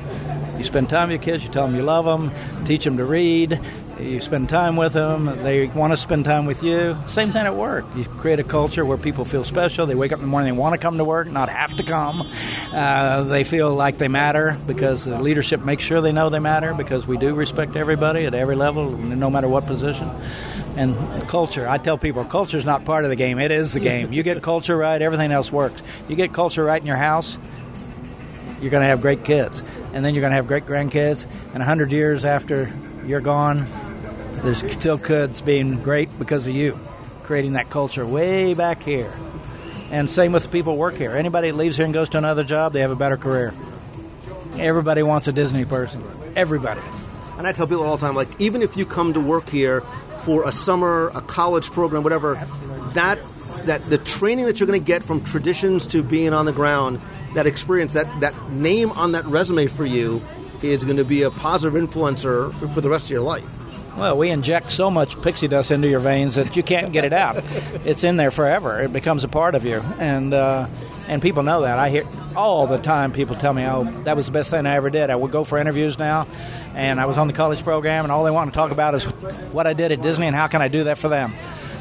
You 0.58 0.64
spend 0.64 0.90
time 0.90 1.10
with 1.10 1.26
your 1.26 1.34
kids, 1.34 1.44
you 1.44 1.52
tell 1.52 1.66
them 1.66 1.76
you 1.76 1.82
love 1.82 2.06
them, 2.06 2.32
teach 2.64 2.84
them 2.84 2.98
to 2.98 3.06
read, 3.06 3.60
you 4.00 4.20
spend 4.22 4.50
time 4.50 4.76
with 4.76 4.94
them, 4.94 5.26
they 5.44 5.68
want 5.68 5.94
to 5.94 5.98
spend 5.98 6.26
time 6.26 6.46
with 6.46 6.64
you. 6.64 6.98
Same 7.06 7.32
thing 7.32 7.46
at 7.46 7.56
work. 7.56 7.86
You 7.96 8.06
create 8.06 8.40
a 8.40 8.44
culture 8.44 8.86
where 8.86 8.98
people 8.98 9.26
feel 9.26 9.44
special. 9.44 9.86
They 9.86 9.96
wake 9.96 10.12
up 10.12 10.20
in 10.20 10.26
the 10.26 10.30
morning, 10.30 10.54
they 10.54 10.60
want 10.60 10.74
to 10.74 10.78
come 10.78 10.98
to 10.98 11.06
work, 11.06 11.30
not 11.30 11.50
have 11.50 11.76
to 11.78 11.84
come. 11.84 12.28
Uh, 12.72 13.24
they 13.24 13.44
feel 13.44 13.74
like 13.76 13.98
they 13.98 14.08
matter 14.08 14.58
because 14.68 15.06
the 15.06 15.20
leadership 15.20 15.64
makes 15.64 15.84
sure 15.84 16.02
they 16.02 16.12
know 16.12 16.30
they 16.30 16.40
matter 16.40 16.74
because 16.74 17.06
we 17.06 17.18
do 17.18 17.36
respect 17.36 17.76
everybody 17.76 18.26
at 18.26 18.34
every 18.34 18.56
level, 18.56 18.90
no 18.92 19.30
matter 19.30 19.48
what 19.48 19.66
position. 19.66 20.10
And 20.76 20.96
culture, 21.28 21.68
I 21.70 21.78
tell 21.78 22.00
people, 22.00 22.26
culture 22.26 22.58
is 22.58 22.66
not 22.66 22.86
part 22.86 23.04
of 23.04 23.12
the 23.12 23.16
game, 23.16 23.38
it 23.38 23.52
is 23.52 23.74
the 23.74 23.80
game. 23.80 24.12
You 24.12 24.24
get 24.24 24.42
culture 24.42 24.76
right, 24.76 25.00
everything 25.02 25.32
else 25.32 25.52
works. 25.52 25.84
You 26.10 26.16
get 26.16 26.34
culture 26.34 26.64
right 26.64 26.82
in 26.82 26.88
your 26.88 26.98
house, 26.98 27.38
you're 28.60 28.72
going 28.72 28.82
to 28.82 28.88
have 28.88 29.02
great 29.02 29.24
kids. 29.24 29.64
And 29.94 30.04
then 30.04 30.16
you're 30.16 30.22
going 30.22 30.32
to 30.32 30.38
have 30.38 30.48
great 30.48 30.66
grandkids. 30.66 31.26
And 31.26 31.60
100 31.60 31.92
years 31.92 32.26
after 32.26 32.74
you're 33.06 33.22
gone, 33.22 33.68
there's 34.44 34.72
still 34.74 34.98
kids 34.98 35.42
being 35.42 35.80
great 35.82 36.18
because 36.20 36.46
of 36.46 36.54
you, 36.54 36.78
creating 37.24 37.54
that 37.54 37.70
culture 37.70 38.06
way 38.06 38.54
back 38.54 38.84
here. 38.84 39.14
And 39.90 40.10
same 40.10 40.34
with 40.34 40.44
the 40.44 40.50
people 40.50 40.74
who 40.74 40.80
work 40.80 40.96
here. 40.96 41.16
Anybody 41.16 41.52
that 41.52 41.58
leaves 41.58 41.78
here 41.78 41.86
and 41.86 41.94
goes 41.94 42.10
to 42.10 42.18
another 42.18 42.44
job, 42.44 42.74
they 42.74 42.82
have 42.82 42.92
a 42.92 42.96
better 42.96 43.16
career. 43.16 43.54
Everybody 44.58 45.02
wants 45.02 45.28
a 45.28 45.32
Disney 45.32 45.66
person. 45.66 46.04
Everybody. 46.36 46.82
And 47.38 47.48
I 47.48 47.54
tell 47.54 47.68
people 47.68 47.86
all 47.86 47.98
the 47.98 48.06
time, 48.06 48.16
like, 48.16 48.30
even 48.40 48.62
if 48.62 48.76
you 48.76 48.86
come 48.86 49.14
to 49.14 49.20
work 49.20 49.50
here 49.50 49.82
for 50.24 50.48
a 50.48 50.52
summer, 50.52 51.10
a 51.16 51.22
college 51.22 51.72
program, 51.72 52.04
whatever, 52.04 52.36
that 52.94 53.20
that 53.66 53.90
the 53.90 53.98
training 53.98 54.46
that 54.46 54.60
you're 54.60 54.68
going 54.68 54.80
to 54.80 54.86
get 54.86 55.04
from 55.04 55.24
traditions 55.24 55.88
to 55.88 56.04
being 56.04 56.34
on 56.34 56.46
the 56.46 56.52
ground, 56.52 57.00
that 57.34 57.48
experience, 57.48 57.94
that 57.94 58.08
that 58.20 58.52
name 58.52 58.92
on 58.92 59.14
that 59.14 59.26
resume 59.26 59.68
for 59.68 59.86
you 59.86 60.22
is 60.62 60.84
going 60.84 60.98
to 60.98 61.06
be 61.06 61.24
a 61.24 61.32
positive 61.32 61.82
influencer 61.82 62.54
for 62.74 62.82
the 62.82 62.90
rest 62.90 63.06
of 63.06 63.12
your 63.12 63.22
life. 63.22 63.48
Well, 63.98 64.18
we 64.18 64.32
inject 64.32 64.72
so 64.72 64.90
much 64.90 65.22
pixie 65.22 65.48
dust 65.48 65.70
into 65.70 65.88
your 65.88 66.00
veins 66.00 66.36
that 66.36 66.56
you 66.56 66.64
can't 66.64 66.92
get 66.92 67.06
it 67.06 67.14
out. 67.14 67.38
it's 67.86 68.04
in 68.04 68.18
there 68.18 68.32
forever. 68.32 68.82
It 68.82 68.92
becomes 68.92 69.24
a 69.24 69.28
part 69.28 69.54
of 69.54 69.66
you, 69.66 69.84
and 70.00 70.34
uh, 70.34 70.68
and 71.08 71.22
people 71.22 71.44
know 71.44 71.62
that. 71.62 71.78
I 71.78 71.90
hear 71.90 72.08
all 72.36 72.66
the 72.66 72.80
time 72.80 73.12
people 73.12 73.36
tell 73.36 73.54
me, 73.54 73.64
"Oh, 73.66 73.84
that 74.04 74.16
was 74.16 74.26
the 74.26 74.32
best 74.32 74.50
thing 74.50 74.66
I 74.66 74.76
ever 74.76 74.90
did." 74.90 75.12
I 75.12 75.16
would 75.16 75.32
go 75.32 75.44
for 75.44 75.60
interviews 75.60 76.00
now, 76.00 76.28
and 76.74 77.00
I 77.00 77.06
was 77.06 77.20
on 77.20 77.28
the 77.28 77.34
college 77.34 77.64
program, 77.64 78.04
and 78.04 78.12
all 78.12 78.24
they 78.24 78.32
want 78.32 78.52
to 78.52 78.56
talk 78.56 78.72
about 78.72 78.96
is 78.96 79.04
what 79.54 79.68
I 79.68 79.74
did 79.74 79.92
at 79.92 80.02
Disney 80.02 80.26
and 80.26 80.36
how 80.36 80.48
can 80.48 80.64
I 80.64 80.70
do 80.70 80.86
that 80.86 80.98
for 80.98 81.10
them. 81.10 81.34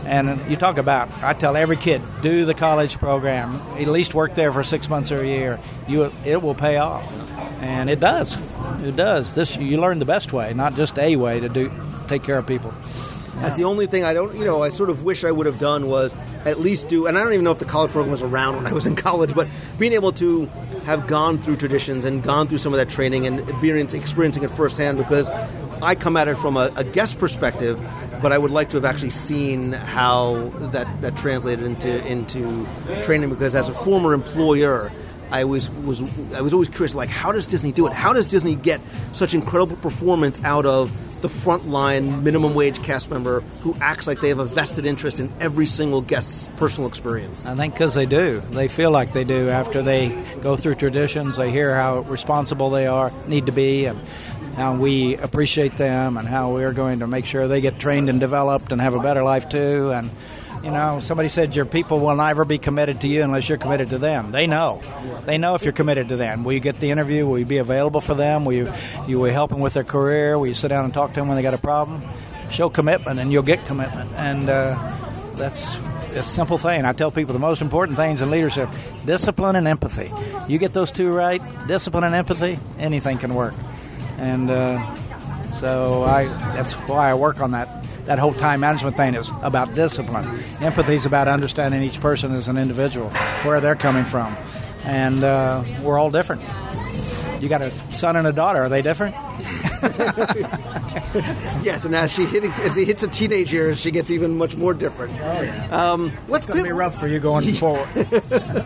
And 0.04 0.50
you 0.50 0.56
talk 0.56 0.78
about, 0.78 1.10
I 1.22 1.32
tell 1.32 1.56
every 1.56 1.76
kid, 1.76 2.02
do 2.22 2.44
the 2.44 2.54
college 2.54 2.98
program. 2.98 3.54
At 3.78 3.86
least 3.86 4.14
work 4.14 4.34
there 4.34 4.52
for 4.52 4.64
six 4.64 4.90
months 4.90 5.12
or 5.12 5.22
a 5.22 5.26
year. 5.26 5.60
You, 5.86 6.12
it 6.24 6.42
will 6.42 6.56
pay 6.56 6.76
off, 6.76 7.06
and 7.62 7.88
it 7.88 8.00
does. 8.00 8.36
It 8.82 8.96
does. 8.96 9.34
This 9.34 9.56
you 9.56 9.80
learn 9.80 10.00
the 10.00 10.04
best 10.04 10.32
way, 10.32 10.52
not 10.52 10.74
just 10.74 10.98
a 10.98 11.16
way 11.16 11.40
to 11.40 11.48
do 11.48 11.70
take 12.12 12.22
care 12.22 12.38
of 12.38 12.46
people. 12.46 12.72
That's 13.36 13.56
the 13.56 13.64
only 13.64 13.86
thing 13.86 14.04
I 14.04 14.12
don't, 14.12 14.34
you 14.36 14.44
know, 14.44 14.62
I 14.62 14.68
sort 14.68 14.90
of 14.90 15.04
wish 15.04 15.24
I 15.24 15.32
would 15.32 15.46
have 15.46 15.58
done 15.58 15.88
was 15.88 16.14
at 16.44 16.60
least 16.60 16.88
do, 16.88 17.06
and 17.06 17.16
I 17.16 17.24
don't 17.24 17.32
even 17.32 17.44
know 17.44 17.50
if 17.50 17.58
the 17.58 17.64
college 17.64 17.90
program 17.90 18.12
was 18.12 18.22
around 18.22 18.56
when 18.56 18.66
I 18.66 18.72
was 18.72 18.86
in 18.86 18.94
college, 19.08 19.34
but 19.34 19.48
being 19.78 19.92
able 19.92 20.12
to 20.12 20.46
have 20.84 21.06
gone 21.06 21.38
through 21.38 21.56
traditions 21.56 22.04
and 22.04 22.22
gone 22.22 22.46
through 22.46 22.58
some 22.58 22.72
of 22.72 22.78
that 22.78 22.90
training 22.90 23.26
and 23.26 23.40
experiencing 23.40 24.42
it 24.42 24.50
firsthand 24.50 24.98
because 24.98 25.28
I 25.82 25.94
come 25.94 26.16
at 26.16 26.28
it 26.28 26.36
from 26.36 26.56
a, 26.56 26.70
a 26.76 26.84
guest 26.84 27.18
perspective, 27.18 27.80
but 28.20 28.32
I 28.32 28.38
would 28.38 28.50
like 28.50 28.68
to 28.70 28.76
have 28.76 28.84
actually 28.84 29.10
seen 29.10 29.72
how 29.72 30.50
that, 30.72 31.00
that 31.00 31.16
translated 31.16 31.64
into 31.64 32.06
into 32.06 32.66
training 33.02 33.30
because 33.30 33.54
as 33.54 33.68
a 33.68 33.72
former 33.72 34.12
employer, 34.12 34.92
I 35.30 35.44
was 35.44 35.70
was 35.84 36.02
I 36.34 36.42
was 36.42 36.52
always 36.52 36.68
curious, 36.68 36.94
like 36.94 37.08
how 37.08 37.32
does 37.32 37.46
Disney 37.46 37.72
do 37.72 37.86
it? 37.86 37.92
How 37.92 38.12
does 38.12 38.30
Disney 38.30 38.54
get 38.54 38.80
such 39.12 39.34
incredible 39.34 39.76
performance 39.76 40.42
out 40.44 40.66
of 40.66 40.92
the 41.23 41.29
frontline 41.29 42.23
minimum 42.23 42.55
wage 42.55 42.83
cast 42.83 43.09
member 43.09 43.41
who 43.62 43.77
acts 43.81 44.07
like 44.07 44.20
they 44.20 44.29
have 44.29 44.41
a 44.41 44.45
vested 44.45 44.85
interest 44.85 45.20
in 45.20 45.33
every 45.41 45.66
single 45.66 46.03
guest's 46.03 46.49
personal 46.57 46.89
experience? 46.89 47.47
I 47.47 47.55
think 47.55 47.75
because 47.75 47.95
they 47.95 48.07
do. 48.07 48.41
They 48.51 48.68
feel 48.68 48.91
like 48.91 49.12
they 49.12 49.25
do 49.25 49.49
after 49.49 49.83
they 49.83 50.11
go 50.43 50.57
through 50.57 50.75
traditions. 50.75 51.37
They 51.37 51.51
hear 51.51 51.75
how 51.75 52.01
responsible 52.01 52.70
they 52.70 52.87
are, 52.87 53.12
need 53.29 53.47
to 53.47 53.53
be, 53.53 53.87
and 53.87 54.01
how 54.57 54.75
we 54.75 55.16
appreciate 55.16 55.77
them, 55.77 56.16
and 56.16 56.29
how 56.29 56.53
we're 56.53 56.73
going 56.73 56.99
to 56.99 57.07
make 57.07 57.25
sure 57.25 57.49
they 57.49 57.61
get 57.61 57.79
trained 57.79 58.09
and 58.09 58.20
developed 58.20 58.73
and 58.73 58.81
have 58.81 58.95
a 58.95 59.01
better 59.01 59.23
life 59.23 59.49
too. 59.49 59.93
And 59.93 60.11
you 60.62 60.70
know, 60.70 61.00
somebody 61.00 61.28
said 61.28 61.56
your 61.56 61.64
people 61.64 61.98
will 61.98 62.14
never 62.14 62.44
be 62.44 62.58
committed 62.58 63.00
to 63.00 63.08
you 63.08 63.22
unless 63.22 63.48
you're 63.48 63.58
committed 63.58 63.90
to 63.90 63.98
them. 63.98 64.30
They 64.30 64.46
know. 64.46 64.80
They 65.26 65.36
know 65.36 65.54
if 65.54 65.64
you're 65.64 65.72
committed 65.72 66.08
to 66.08 66.16
them. 66.16 66.44
Will 66.44 66.52
you 66.52 66.60
get 66.60 66.78
the 66.78 66.90
interview? 66.90 67.26
Will 67.26 67.38
you 67.38 67.46
be 67.46 67.58
available 67.58 68.00
for 68.00 68.14
them? 68.14 68.44
Will 68.44 68.52
you, 68.52 68.72
you 69.08 69.18
will 69.18 69.32
help 69.32 69.50
them 69.50 69.60
with 69.60 69.74
their 69.74 69.84
career? 69.84 70.38
Will 70.38 70.46
you 70.46 70.54
sit 70.54 70.68
down 70.68 70.84
and 70.84 70.94
talk 70.94 71.10
to 71.10 71.20
them 71.20 71.28
when 71.28 71.36
they 71.36 71.42
got 71.42 71.54
a 71.54 71.58
problem? 71.58 72.00
Show 72.50 72.70
commitment, 72.70 73.18
and 73.18 73.32
you'll 73.32 73.42
get 73.42 73.64
commitment. 73.64 74.12
And 74.16 74.48
uh, 74.48 74.76
that's 75.34 75.76
a 76.14 76.22
simple 76.22 76.58
thing. 76.58 76.84
I 76.84 76.92
tell 76.92 77.10
people 77.10 77.32
the 77.32 77.40
most 77.40 77.62
important 77.62 77.96
things 77.96 78.22
in 78.22 78.30
leadership: 78.30 78.68
discipline 79.04 79.56
and 79.56 79.66
empathy. 79.66 80.12
You 80.48 80.58
get 80.58 80.72
those 80.72 80.92
two 80.92 81.08
right, 81.08 81.40
discipline 81.66 82.04
and 82.04 82.14
empathy, 82.14 82.58
anything 82.78 83.18
can 83.18 83.34
work. 83.34 83.54
And 84.18 84.50
uh, 84.50 84.94
so 85.54 86.02
I, 86.02 86.24
that's 86.54 86.74
why 86.74 87.10
I 87.10 87.14
work 87.14 87.40
on 87.40 87.52
that 87.52 87.82
that 88.05 88.18
whole 88.18 88.34
time 88.34 88.61
management 88.61 88.96
thing 88.96 89.14
is 89.14 89.30
about 89.42 89.74
discipline. 89.74 90.26
Empathy 90.61 90.94
is 90.94 91.07
about 91.07 91.28
understanding 91.28 91.82
each 91.82 92.00
person 92.00 92.32
as 92.32 92.48
an 92.48 92.59
individual, 92.59 93.11
where 93.44 93.61
they're 93.61 93.76
coming 93.76 94.05
from, 94.05 94.34
and 94.84 95.22
uh, 95.24 95.62
we're 95.82 95.98
all 95.98 96.11
different. 96.11 96.42
You 97.40 97.48
got 97.48 97.62
a 97.62 97.70
son 97.92 98.14
and 98.16 98.26
a 98.26 98.32
daughter. 98.32 98.62
Are 98.62 98.68
they 98.68 98.82
different? 98.82 99.16
yes, 101.64 101.84
and 101.84 101.94
as 101.94 102.12
she 102.12 102.24
hitting, 102.24 102.53
as 102.53 102.76
he 102.76 102.84
hits 102.84 103.03
a 103.03 103.09
teenage 103.09 103.53
years, 103.53 103.80
she 103.80 103.90
gets 103.90 104.12
even 104.12 104.36
much 104.38 104.55
more 104.55 104.72
different. 104.74 105.12
Oh 105.20 105.42
yeah. 105.42 105.66
Um, 105.90 106.12
let's 106.28 106.46
It's 106.46 106.57
to 106.57 106.62
be 106.62 106.70
rough 106.70 106.98
for 107.00 107.09
you 107.09 107.18
going 107.18 107.53
forward. 107.57 107.88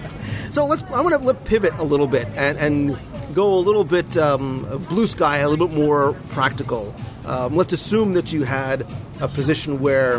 So 0.50 0.64
let's. 0.64 0.82
I 0.84 1.00
want 1.00 1.22
to 1.22 1.34
pivot 1.34 1.74
a 1.74 1.84
little 1.84 2.06
bit 2.06 2.26
and, 2.36 2.56
and 2.58 2.96
go 3.34 3.58
a 3.58 3.60
little 3.60 3.84
bit 3.84 4.16
um, 4.16 4.64
blue 4.88 5.06
sky, 5.06 5.38
a 5.38 5.48
little 5.48 5.66
bit 5.66 5.76
more 5.76 6.14
practical. 6.30 6.94
Um, 7.26 7.56
let's 7.56 7.72
assume 7.72 8.12
that 8.14 8.32
you 8.32 8.44
had 8.44 8.86
a 9.20 9.28
position 9.28 9.80
where 9.80 10.16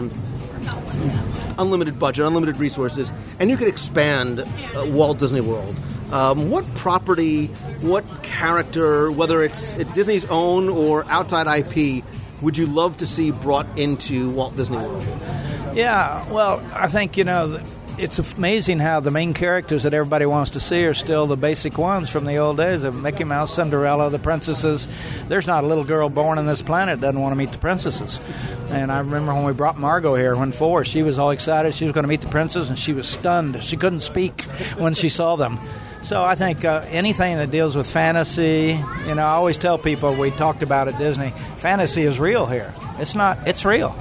unlimited 1.57 1.99
budget, 1.99 2.25
unlimited 2.25 2.57
resources, 2.57 3.11
and 3.39 3.49
you 3.49 3.57
could 3.57 3.67
expand 3.67 4.39
uh, 4.39 4.45
Walt 4.87 5.19
Disney 5.19 5.41
World. 5.41 5.75
Um, 6.11 6.49
what 6.49 6.65
property, 6.75 7.47
what 7.81 8.05
character, 8.23 9.11
whether 9.11 9.43
it's 9.43 9.73
Disney's 9.93 10.25
own 10.25 10.69
or 10.69 11.03
outside 11.05 11.47
IP, 11.47 12.03
would 12.41 12.57
you 12.57 12.65
love 12.65 12.97
to 12.97 13.05
see 13.05 13.31
brought 13.31 13.67
into 13.77 14.29
Walt 14.31 14.55
Disney 14.55 14.77
World? 14.77 15.05
Yeah, 15.73 16.27
well, 16.31 16.65
I 16.73 16.87
think, 16.87 17.17
you 17.17 17.23
know, 17.23 17.61
it's 17.97 18.19
amazing 18.19 18.79
how 18.79 18.99
the 18.99 19.09
main 19.09 19.33
characters 19.33 19.83
that 19.83 19.93
everybody 19.93 20.25
wants 20.25 20.51
to 20.51 20.59
see 20.59 20.85
are 20.85 20.93
still 20.93 21.25
the 21.25 21.35
basic 21.35 21.77
ones 21.77 22.09
from 22.09 22.25
the 22.25 22.37
old 22.37 22.57
days 22.57 22.83
of 22.83 22.95
Mickey 22.95 23.23
Mouse, 23.23 23.55
Cinderella, 23.55 24.09
the 24.09 24.19
princesses. 24.19 24.87
There's 25.27 25.47
not 25.47 25.63
a 25.63 25.67
little 25.67 25.83
girl 25.83 26.07
born 26.07 26.37
on 26.37 26.45
this 26.45 26.61
planet 26.61 26.99
that 26.99 27.07
doesn't 27.07 27.21
want 27.21 27.31
to 27.31 27.37
meet 27.37 27.51
the 27.51 27.57
princesses. 27.57 28.19
And 28.69 28.91
I 28.91 28.99
remember 28.99 29.33
when 29.33 29.45
we 29.45 29.53
brought 29.53 29.79
Margot 29.79 30.15
here 30.15 30.35
when 30.35 30.51
four, 30.51 30.85
she 30.85 31.01
was 31.01 31.17
all 31.17 31.31
excited. 31.31 31.73
She 31.73 31.85
was 31.85 31.93
going 31.93 32.03
to 32.03 32.09
meet 32.09 32.21
the 32.21 32.29
princess, 32.29 32.69
and 32.69 32.77
she 32.77 32.93
was 32.93 33.07
stunned. 33.07 33.63
She 33.63 33.77
couldn't 33.77 34.01
speak 34.01 34.41
when 34.77 34.93
she 34.93 35.09
saw 35.09 35.35
them. 35.35 35.57
So 36.03 36.23
I 36.23 36.35
think 36.35 36.63
uh, 36.63 36.85
anything 36.89 37.37
that 37.37 37.49
deals 37.49 37.75
with 37.75 37.91
fantasy, 37.91 38.79
you 39.07 39.15
know, 39.15 39.23
I 39.23 39.31
always 39.31 39.57
tell 39.57 39.77
people 39.77 40.13
we 40.13 40.31
talked 40.31 40.61
about 40.61 40.87
at 40.87 40.97
Disney, 40.97 41.31
fantasy 41.57 42.03
is 42.03 42.19
real 42.19 42.45
here. 42.45 42.73
It's 42.99 43.15
not. 43.15 43.47
It's 43.47 43.65
real. 43.65 43.95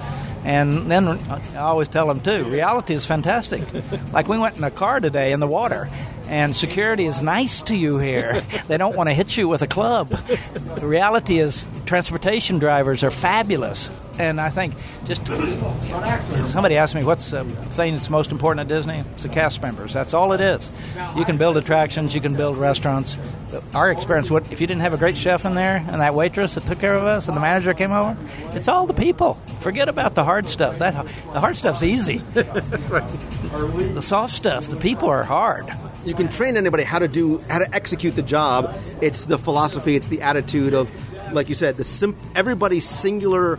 And 0.47 0.89
then 0.89 1.09
I 1.09 1.57
always 1.57 1.89
tell 1.89 2.07
them 2.07 2.21
too, 2.21 2.45
reality 2.45 2.95
is 2.95 3.05
fantastic. 3.05 3.65
like 4.13 4.29
we 4.29 4.39
went 4.39 4.57
in 4.57 4.63
a 4.63 4.71
car 4.71 5.01
today 5.01 5.33
in 5.33 5.41
the 5.41 5.47
water, 5.49 5.91
and 6.29 6.55
security 6.55 7.05
is 7.05 7.21
nice 7.21 7.63
to 7.63 7.77
you 7.77 7.99
here. 7.99 8.45
They 8.69 8.77
don't 8.77 8.97
want 8.97 9.09
to 9.09 9.15
hit 9.15 9.37
you 9.37 9.49
with 9.49 9.63
a 9.63 9.67
club. 9.67 10.09
The 10.09 10.87
reality 10.87 11.39
is 11.39 11.67
transportation 11.85 12.61
drivers 12.61 13.03
are 13.03 13.11
fabulous. 13.11 13.91
And 14.19 14.41
I 14.41 14.49
think 14.51 14.75
just 15.05 15.27
somebody 16.51 16.77
asked 16.77 16.95
me 16.95 17.05
what's 17.05 17.31
the 17.31 17.45
thing 17.45 17.95
that's 17.95 18.09
most 18.11 18.33
important 18.33 18.61
at 18.61 18.69
Disney? 18.69 19.03
It's 19.15 19.25
the 19.25 19.29
cast 19.29 19.61
members. 19.63 19.93
That's 19.93 20.15
all 20.15 20.33
it 20.33 20.41
is. 20.41 20.71
You 21.17 21.25
can 21.25 21.37
build 21.37 21.57
attractions, 21.57 22.15
you 22.15 22.21
can 22.21 22.35
build 22.35 22.57
restaurants. 22.57 23.17
But 23.51 23.63
Our 23.75 23.91
experience, 23.91 24.31
what 24.31 24.51
if 24.51 24.61
you 24.61 24.67
didn't 24.67 24.81
have 24.83 24.93
a 24.95 24.97
great 24.97 25.17
chef 25.17 25.45
in 25.45 25.55
there 25.55 25.77
and 25.77 26.01
that 26.01 26.15
waitress 26.15 26.55
that 26.55 26.65
took 26.67 26.81
care 26.81 26.95
of 26.95 27.05
us 27.05 27.29
and 27.29 27.37
the 27.37 27.41
manager 27.41 27.75
came 27.75 27.93
over? 27.93 28.17
It's 28.55 28.69
all 28.69 28.87
the 28.87 28.95
people. 28.95 29.35
Forget 29.61 29.89
about 29.89 30.15
the 30.15 30.25
hard 30.25 30.49
stuff. 30.49 30.79
That 30.79 30.95
the 31.33 31.41
hard 31.41 31.57
stuff's 31.57 31.83
easy. 31.83 32.23
The 32.35 34.03
soft 34.03 34.35
stuff, 34.35 34.67
the 34.67 34.77
people 34.77 35.09
are 35.09 35.23
hard. 35.25 35.67
you 36.05 36.15
can 36.15 36.29
train 36.29 36.57
anybody 36.57 36.83
how 36.85 36.99
to 36.99 37.09
do 37.09 37.39
how 37.49 37.59
to 37.59 37.75
execute 37.75 38.15
the 38.17 38.23
job. 38.23 38.75
It's 39.01 39.27
the 39.27 39.39
philosophy, 39.39 39.97
it's 39.97 40.09
the 40.09 40.23
attitude 40.23 40.75
of, 40.75 40.91
like 41.33 41.49
you 41.49 41.55
said, 41.55 41.77
the 41.77 41.85
sim- 41.85 42.17
everybody's 42.35 42.85
singular 42.89 43.59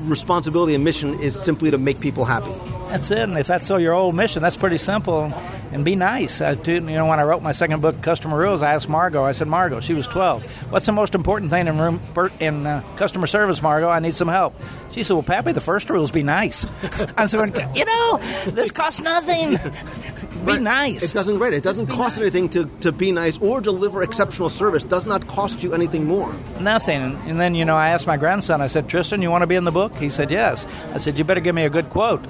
responsibility 0.00 0.74
and 0.74 0.84
mission 0.84 1.18
is 1.20 1.40
simply 1.40 1.70
to 1.70 1.78
make 1.78 2.00
people 2.00 2.24
happy. 2.24 2.52
That's 2.88 3.10
it. 3.10 3.18
And 3.18 3.36
if 3.38 3.46
that's 3.46 3.70
all 3.70 3.80
your 3.80 3.92
old 3.92 4.14
mission, 4.14 4.42
that's 4.42 4.56
pretty 4.56 4.78
simple. 4.78 5.32
And 5.72 5.84
be 5.84 5.96
nice. 5.96 6.40
I, 6.40 6.54
too, 6.54 6.74
you 6.74 6.80
know, 6.80 7.06
when 7.06 7.20
I 7.20 7.24
wrote 7.24 7.42
my 7.42 7.52
second 7.52 7.82
book, 7.82 8.00
Customer 8.00 8.38
Rules, 8.38 8.62
I 8.62 8.74
asked 8.74 8.88
Margot. 8.88 9.24
I 9.24 9.32
said, 9.32 9.48
Margot, 9.48 9.80
she 9.80 9.94
was 9.94 10.06
12. 10.06 10.72
What's 10.72 10.86
the 10.86 10.92
most 10.92 11.14
important 11.14 11.50
thing 11.50 11.66
in 11.66 11.78
room 11.78 12.00
in 12.40 12.66
uh, 12.66 12.82
customer 12.96 13.26
service, 13.26 13.60
Margot? 13.60 13.88
I 13.88 14.00
need 14.00 14.14
some 14.14 14.28
help. 14.28 14.54
She 14.92 15.02
said, 15.02 15.14
Well, 15.14 15.22
Pappy, 15.22 15.52
the 15.52 15.60
first 15.60 15.90
rule 15.90 16.02
is 16.02 16.10
be 16.10 16.22
nice. 16.22 16.66
I 17.16 17.26
said, 17.26 17.54
You 17.74 17.84
know, 17.84 18.18
this 18.46 18.70
costs 18.70 19.00
nothing. 19.00 19.50
be 20.46 20.52
It 20.52 20.62
nice. 20.62 21.10
It 21.10 21.14
doesn't 21.14 21.38
right. 21.38 21.52
It 21.52 21.62
doesn't 21.62 21.88
cost 21.88 22.18
anything 22.18 22.48
to, 22.50 22.64
to 22.80 22.92
be 22.92 23.12
nice 23.12 23.38
or 23.38 23.60
deliver 23.60 24.02
exceptional 24.02 24.48
service. 24.48 24.84
Does 24.84 25.04
not 25.04 25.26
cost 25.26 25.62
you 25.62 25.74
anything 25.74 26.04
more. 26.04 26.34
Nothing. 26.60 27.16
And 27.26 27.38
then, 27.38 27.54
you 27.54 27.64
know, 27.64 27.76
I 27.76 27.90
asked 27.90 28.06
my 28.06 28.16
grandson, 28.16 28.60
I 28.60 28.66
said, 28.68 28.88
Tristan, 28.88 29.20
you 29.20 29.30
want 29.30 29.42
to 29.42 29.46
be 29.46 29.56
in 29.56 29.64
the 29.64 29.72
book? 29.72 29.96
He 29.96 30.08
said, 30.08 30.30
yes. 30.30 30.66
I 30.94 30.98
said, 30.98 31.18
you 31.18 31.24
better 31.24 31.40
give 31.40 31.54
me 31.54 31.64
a 31.64 31.70
good 31.70 31.90
quote. 31.90 32.24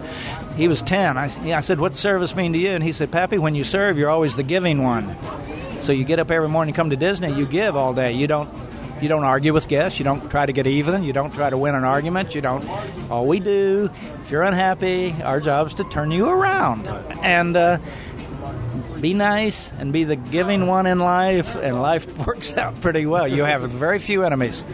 He 0.59 0.67
was 0.67 0.83
10. 0.83 1.17
I, 1.17 1.31
I 1.57 1.61
said, 1.61 1.79
what's 1.79 2.01
service 2.01 2.35
mean 2.35 2.53
to 2.53 2.59
you? 2.59 2.71
And 2.71 2.83
he 2.83 2.91
said, 2.91 3.13
Pappy, 3.13 3.39
when 3.39 3.55
you 3.55 3.63
serve, 3.63 3.97
you're 3.97 4.11
always 4.11 4.35
the 4.35 4.43
giving 4.43 4.83
one. 4.83 5.17
So 5.79 5.93
you 5.93 6.03
get 6.03 6.19
up 6.19 6.33
every 6.33 6.49
morning, 6.49 6.75
come 6.75 6.91
to 6.91 6.97
Disney, 6.97 7.33
you 7.33 7.47
give 7.47 7.77
all 7.77 7.95
day. 7.95 8.13
You 8.13 8.27
don't. 8.27 8.51
You 9.01 9.09
don't 9.09 9.23
argue 9.23 9.53
with 9.53 9.69
guests. 9.69 10.01
You 10.01 10.05
don't 10.05 10.29
try 10.29 10.45
to 10.45 10.53
get 10.53 10.67
even. 10.67 11.05
You 11.05 11.13
don't 11.13 11.33
try 11.33 11.49
to 11.49 11.57
win 11.57 11.77
an 11.77 11.85
argument. 11.85 12.35
You 12.35 12.41
don't. 12.41 12.69
All 13.09 13.29
we 13.29 13.39
do, 13.39 13.89
if 14.23 14.33
you're 14.33 14.43
unhappy, 14.43 15.15
our 15.23 15.41
job 15.41 15.69
is 15.69 15.75
to 15.75 15.85
turn 15.85 16.11
you 16.11 16.29
around. 16.29 16.89
And 17.23 17.57
uh, 17.57 17.79
be 19.01 19.15
nice 19.15 19.73
and 19.75 19.93
be 19.93 20.03
the 20.03 20.17
giving 20.17 20.67
one 20.67 20.87
in 20.87 20.99
life, 20.99 21.55
and 21.55 21.81
life 21.81 22.19
works 22.27 22.57
out 22.57 22.81
pretty 22.81 23.07
well. 23.07 23.29
You 23.29 23.45
have 23.45 23.63
very 23.71 24.01
few 24.01 24.25
enemies. 24.25 24.65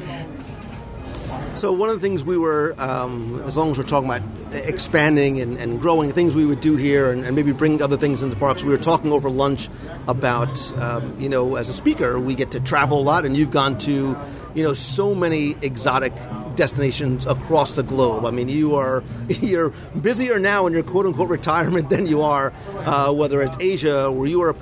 So 1.57 1.73
one 1.73 1.89
of 1.89 1.95
the 1.95 2.01
things 2.01 2.25
we 2.25 2.37
were, 2.37 2.75
um, 2.79 3.41
as 3.47 3.57
long 3.57 3.71
as 3.71 3.79
we're 3.79 3.85
talking 3.85 4.11
about 4.11 4.23
expanding 4.53 5.41
and, 5.41 5.57
and 5.57 5.81
growing, 5.81 6.13
things 6.13 6.35
we 6.35 6.45
would 6.45 6.59
do 6.59 6.75
here 6.75 7.13
and, 7.13 7.25
and 7.25 7.37
maybe 7.37 7.53
bring 7.53 7.81
other 7.81 7.97
things 7.97 8.23
into 8.23 8.35
parks. 8.35 8.65
We 8.65 8.71
were 8.71 8.77
talking 8.77 9.13
over 9.13 9.31
lunch 9.31 9.69
about, 10.09 10.73
um, 10.81 11.19
you 11.21 11.29
know, 11.29 11.55
as 11.55 11.69
a 11.69 11.73
speaker, 11.73 12.19
we 12.19 12.35
get 12.35 12.51
to 12.53 12.61
travel 12.61 12.99
a 12.99 13.03
lot, 13.03 13.25
and 13.25 13.37
you've 13.37 13.53
gone 13.53 13.79
to, 13.79 14.17
you 14.55 14.63
know, 14.65 14.73
so 14.73 15.15
many 15.15 15.55
exotic 15.63 16.13
destinations 16.57 17.25
across 17.25 17.77
the 17.77 17.85
globe. 17.85 18.25
I 18.25 18.33
mean, 18.33 18.49
you 18.49 18.75
are 18.75 19.05
you're 19.29 19.71
busier 20.01 20.41
now 20.41 20.67
in 20.67 20.73
your 20.73 20.83
quote 20.83 21.07
unquote 21.07 21.29
retirement 21.29 21.89
than 21.89 22.07
you 22.07 22.23
are, 22.23 22.53
uh, 22.75 23.13
whether 23.13 23.41
it's 23.43 23.57
Asia 23.61 24.07
or 24.07 24.27
Europe. 24.27 24.59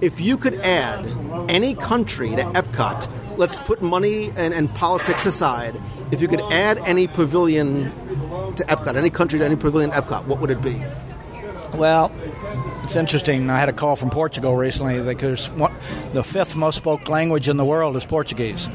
If 0.00 0.20
you 0.20 0.36
could 0.36 0.54
add 0.54 1.06
any 1.48 1.74
country 1.74 2.30
to 2.30 2.42
Epcot, 2.42 3.08
let's 3.42 3.56
put 3.56 3.82
money 3.82 4.30
and, 4.36 4.54
and 4.54 4.72
politics 4.72 5.26
aside. 5.26 5.74
If 6.12 6.20
you 6.20 6.28
could 6.28 6.40
add 6.52 6.78
any 6.86 7.08
pavilion 7.08 7.90
to 8.54 8.62
Epcot, 8.68 8.94
any 8.94 9.10
country 9.10 9.40
to 9.40 9.44
any 9.44 9.56
pavilion 9.56 9.90
Epcot, 9.90 10.26
what 10.26 10.40
would 10.40 10.50
it 10.52 10.62
be? 10.62 10.80
Well, 11.74 12.12
it's 12.84 12.94
interesting. 12.94 13.50
I 13.50 13.58
had 13.58 13.68
a 13.68 13.72
call 13.72 13.96
from 13.96 14.10
Portugal 14.10 14.54
recently 14.54 15.02
because 15.02 15.50
one, 15.50 15.74
the 16.12 16.22
fifth 16.22 16.54
most 16.54 16.76
spoke 16.76 17.08
language 17.08 17.48
in 17.48 17.56
the 17.56 17.64
world 17.64 17.96
is 17.96 18.04
Portuguese, 18.04 18.68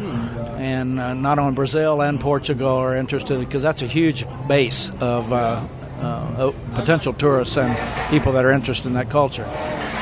and 0.57 0.99
uh, 0.99 1.13
not 1.13 1.39
only 1.39 1.53
Brazil 1.53 2.01
and 2.01 2.19
Portugal 2.19 2.75
are 2.75 2.95
interested 2.97 3.39
because 3.39 3.63
that's 3.63 3.81
a 3.81 3.87
huge 3.87 4.25
base 4.49 4.91
of 4.99 5.31
uh, 5.31 5.65
uh, 6.01 6.51
potential 6.73 7.13
tourists 7.13 7.55
and 7.55 7.77
people 8.09 8.33
that 8.33 8.43
are 8.43 8.51
interested 8.51 8.87
in 8.87 8.95
that 8.95 9.09
culture. 9.09 9.47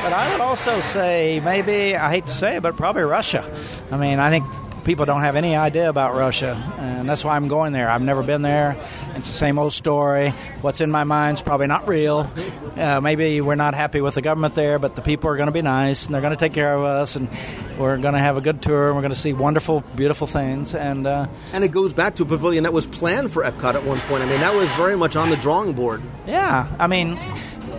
But 0.06 0.12
I 0.12 0.30
would 0.30 0.40
also 0.40 0.78
say 0.92 1.40
maybe 1.44 1.96
I 1.96 2.10
hate 2.10 2.26
to 2.26 2.32
say 2.32 2.58
it, 2.58 2.62
but 2.62 2.76
probably 2.76 3.02
Russia. 3.02 3.42
I 3.90 3.96
mean, 3.96 4.20
I 4.20 4.30
think 4.30 4.44
people 4.84 5.04
don't 5.04 5.22
have 5.22 5.34
any 5.34 5.56
idea 5.56 5.88
about 5.88 6.14
Russia, 6.14 6.54
and 6.78 7.08
that's 7.08 7.24
why 7.24 7.34
I'm 7.34 7.48
going 7.48 7.72
there. 7.72 7.90
I've 7.90 8.02
never 8.02 8.22
been 8.22 8.42
there. 8.42 8.76
It's 9.16 9.26
the 9.26 9.34
same 9.34 9.58
old 9.58 9.72
story. 9.72 10.30
What's 10.60 10.80
in 10.80 10.92
my 10.92 11.02
mind's 11.02 11.42
probably 11.42 11.66
not 11.66 11.88
real. 11.88 12.30
Uh, 12.76 13.00
maybe 13.00 13.40
we're 13.40 13.56
not 13.56 13.74
happy 13.74 14.00
with 14.00 14.14
the 14.14 14.22
government 14.22 14.54
there, 14.54 14.78
but 14.78 14.94
the 14.94 15.02
people 15.02 15.28
are 15.28 15.36
going 15.36 15.48
to 15.48 15.52
be 15.52 15.60
nice, 15.60 16.06
and 16.06 16.14
they're 16.14 16.22
going 16.22 16.36
to 16.36 16.38
take 16.38 16.52
care 16.52 16.72
of 16.72 16.84
us, 16.84 17.16
and 17.16 17.28
we're 17.76 17.98
going 17.98 18.14
to 18.14 18.20
have 18.20 18.36
a 18.36 18.40
good 18.40 18.62
tour, 18.62 18.86
and 18.86 18.94
we're 18.94 19.02
going 19.02 19.12
to 19.12 19.18
see 19.18 19.32
wonderful, 19.32 19.80
beautiful 19.96 20.28
things. 20.28 20.72
And 20.72 21.04
uh, 21.04 21.26
And 21.52 21.64
it 21.64 21.72
goes 21.72 21.92
back 21.92 22.14
to 22.16 22.22
a 22.22 22.26
pavilion 22.26 22.62
that 22.62 22.72
was 22.72 22.86
planned 22.86 23.32
for 23.32 23.42
Epcot 23.42 23.74
at 23.74 23.82
one 23.82 23.98
point. 24.06 24.22
I 24.22 24.26
mean, 24.26 24.38
that 24.38 24.54
was 24.54 24.70
very 24.74 24.96
much 24.96 25.16
on 25.16 25.30
the 25.30 25.36
drawing 25.36 25.72
board. 25.72 26.00
yeah, 26.28 26.72
I 26.78 26.86
mean, 26.86 27.18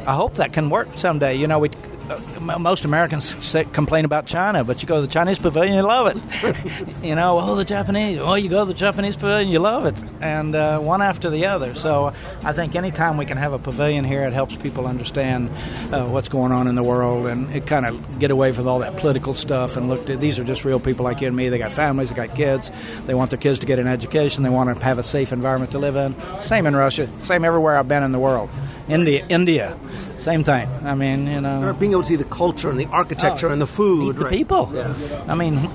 I 0.05 0.13
hope 0.13 0.35
that 0.35 0.51
can 0.51 0.69
work 0.69 0.89
someday. 0.97 1.35
You 1.35 1.47
know, 1.47 1.59
we. 1.59 1.69
Uh, 2.09 2.59
most 2.59 2.85
Americans 2.85 3.35
say, 3.45 3.65
complain 3.65 4.05
about 4.05 4.25
China, 4.25 4.63
but 4.63 4.81
you 4.81 4.87
go 4.87 4.95
to 4.95 5.01
the 5.01 5.07
Chinese 5.07 5.39
pavilion, 5.39 5.75
you 5.75 5.81
love 5.81 6.07
it. 6.07 7.03
you 7.03 7.15
know, 7.15 7.39
oh, 7.39 7.55
the 7.55 7.65
Japanese, 7.65 8.19
oh, 8.19 8.35
you 8.35 8.49
go 8.49 8.61
to 8.61 8.65
the 8.65 8.73
Japanese 8.73 9.15
pavilion, 9.15 9.49
you 9.49 9.59
love 9.59 9.85
it. 9.85 9.95
And 10.21 10.55
uh, 10.55 10.79
one 10.79 11.01
after 11.01 11.29
the 11.29 11.47
other. 11.47 11.75
So 11.75 12.13
I 12.43 12.53
think 12.53 12.75
anytime 12.75 13.17
we 13.17 13.25
can 13.25 13.37
have 13.37 13.51
a 13.53 13.59
pavilion 13.59 14.05
here, 14.05 14.23
it 14.23 14.33
helps 14.33 14.55
people 14.55 14.87
understand 14.87 15.49
uh, 15.91 16.05
what's 16.05 16.29
going 16.29 16.51
on 16.51 16.67
in 16.67 16.75
the 16.75 16.83
world 16.83 17.27
and 17.27 17.53
it 17.53 17.67
kind 17.67 17.85
of 17.85 18.19
get 18.19 18.31
away 18.31 18.51
from 18.51 18.67
all 18.67 18.79
that 18.79 18.95
political 18.97 19.33
stuff 19.33 19.75
and 19.75 19.89
look 19.89 20.09
at 20.09 20.21
these 20.21 20.39
are 20.39 20.43
just 20.43 20.63
real 20.63 20.79
people 20.79 21.03
like 21.03 21.19
you 21.21 21.27
and 21.27 21.35
me. 21.35 21.49
They 21.49 21.57
got 21.57 21.73
families, 21.73 22.09
they 22.09 22.15
got 22.15 22.35
kids, 22.35 22.71
they 23.05 23.15
want 23.15 23.31
their 23.31 23.39
kids 23.39 23.59
to 23.59 23.65
get 23.65 23.79
an 23.79 23.87
education, 23.87 24.43
they 24.43 24.49
want 24.49 24.75
to 24.75 24.83
have 24.83 24.97
a 24.97 25.03
safe 25.03 25.33
environment 25.33 25.71
to 25.71 25.79
live 25.79 25.95
in. 25.95 26.15
Same 26.39 26.65
in 26.67 26.75
Russia, 26.75 27.09
same 27.23 27.43
everywhere 27.43 27.77
I've 27.77 27.87
been 27.87 28.03
in 28.03 28.11
the 28.13 28.19
world. 28.19 28.49
India, 28.87 29.25
India, 29.27 29.77
same 30.17 30.43
thing. 30.43 30.67
I 30.83 30.95
mean, 30.95 31.27
you 31.27 31.41
know, 31.41 31.73
being 31.79 31.91
able 31.91 32.01
to 32.01 32.07
see 32.07 32.15
the 32.15 32.23
culture 32.23 32.69
and 32.69 32.79
the 32.79 32.87
architecture 32.87 33.47
Oh, 33.49 33.51
and 33.51 33.61
the 33.61 33.67
food. 33.67 34.15
the 34.17 34.25
right. 34.25 34.33
people. 34.33 34.71
Yeah. 34.73 34.93
I 35.27 35.35
mean, 35.35 35.69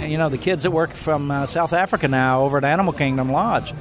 you 0.00 0.18
know, 0.18 0.28
the 0.28 0.38
kids 0.38 0.64
that 0.64 0.70
work 0.70 0.90
from 0.90 1.30
uh, 1.30 1.46
South 1.46 1.72
Africa 1.72 2.08
now 2.08 2.42
over 2.42 2.58
at 2.58 2.64
Animal 2.64 2.92
Kingdom 2.92 3.30
Lodge. 3.32 3.72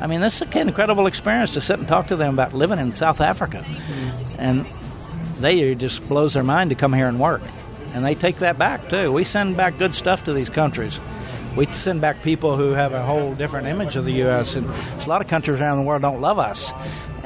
I 0.00 0.06
mean, 0.06 0.20
this 0.20 0.40
is 0.42 0.48
an 0.54 0.68
incredible 0.68 1.06
experience 1.06 1.54
to 1.54 1.60
sit 1.60 1.78
and 1.78 1.88
talk 1.88 2.08
to 2.08 2.16
them 2.16 2.34
about 2.34 2.52
living 2.54 2.78
in 2.78 2.92
South 2.94 3.20
Africa, 3.20 3.64
and 4.38 4.66
they 5.40 5.74
just 5.74 6.06
blows 6.08 6.34
their 6.34 6.42
mind 6.44 6.70
to 6.70 6.76
come 6.76 6.92
here 6.92 7.08
and 7.08 7.18
work, 7.18 7.42
and 7.94 8.04
they 8.04 8.14
take 8.14 8.36
that 8.36 8.58
back 8.58 8.88
too. 8.90 9.10
We 9.12 9.24
send 9.24 9.56
back 9.56 9.78
good 9.78 9.94
stuff 9.94 10.24
to 10.24 10.32
these 10.34 10.50
countries. 10.50 11.00
We 11.56 11.64
send 11.66 12.02
back 12.02 12.22
people 12.22 12.56
who 12.56 12.72
have 12.72 12.92
a 12.92 13.02
whole 13.02 13.34
different 13.34 13.66
image 13.68 13.96
of 13.96 14.04
the 14.04 14.12
U.S. 14.12 14.54
and 14.56 14.66
a 14.68 15.08
lot 15.08 15.22
of 15.22 15.28
countries 15.28 15.58
around 15.62 15.78
the 15.78 15.84
world 15.84 16.02
don't 16.02 16.20
love 16.20 16.38
us, 16.38 16.70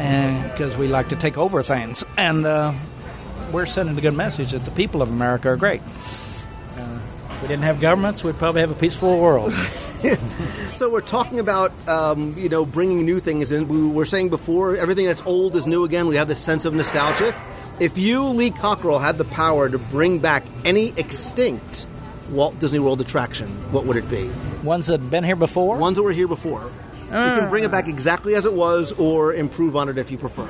because 0.01 0.77
we 0.77 0.89
like 0.89 1.09
to 1.11 1.17
take 1.17 1.37
over 1.37 1.63
things, 1.63 2.05
and 2.17 2.47
uh, 2.47 2.73
we're 3.53 3.67
sending 3.67 3.97
a 3.97 4.01
good 4.01 4.15
message 4.15 4.53
that 4.53 4.65
the 4.65 4.71
people 4.71 5.03
of 5.03 5.11
America 5.11 5.49
are 5.51 5.57
great. 5.57 5.83
Uh, 5.83 6.99
if 7.31 7.43
we 7.43 7.49
didn't 7.49 7.65
have 7.65 7.81
governments, 7.81 8.25
we'd 8.25 8.39
probably 8.39 8.63
have 8.63 8.71
a 8.71 8.75
peaceful 8.75 9.19
world. 9.19 9.53
So 10.81 10.89
we're 10.89 11.03
talking 11.03 11.41
about 11.41 11.73
um, 11.87 12.35
you 12.39 12.49
know 12.49 12.65
bringing 12.65 13.05
new 13.05 13.21
things 13.21 13.53
in. 13.53 13.69
We 13.69 13.87
were 13.87 14.07
saying 14.07 14.31
before 14.31 14.77
everything 14.77 15.05
that's 15.05 15.21
old 15.27 15.55
is 15.55 15.67
new 15.67 15.85
again. 15.85 16.09
We 16.09 16.17
have 16.17 16.27
this 16.27 16.39
sense 16.39 16.65
of 16.65 16.73
nostalgia. 16.73 17.39
If 17.79 17.99
you, 17.99 18.25
Lee 18.25 18.51
Cockerell, 18.51 18.99
had 18.99 19.19
the 19.19 19.27
power 19.27 19.69
to 19.69 19.79
bring 19.79 20.21
back 20.21 20.43
any 20.65 20.95
extinct 20.97 21.87
Walt 22.31 22.59
Disney 22.59 22.79
World 22.79 23.03
attraction, 23.03 23.49
what 23.73 23.85
would 23.85 23.99
it 23.99 24.09
be? 24.09 24.31
Ones 24.63 24.87
that 24.87 25.01
have 25.01 25.11
been 25.11 25.23
here 25.23 25.37
before? 25.37 25.77
Ones 25.77 25.97
that 25.97 26.03
were 26.03 26.13
here 26.13 26.29
before. 26.29 26.73
You 27.11 27.41
can 27.41 27.51
bring 27.51 27.65
it 27.65 27.69
ah. 27.69 27.71
back 27.71 27.89
exactly 27.89 28.35
as 28.37 28.47
it 28.47 28.53
was, 28.53 28.93
or 28.93 29.35
improve 29.35 29.75
on 29.75 29.89
it 29.89 29.99
if 29.99 30.11
you 30.11 30.19
prefer. 30.19 30.47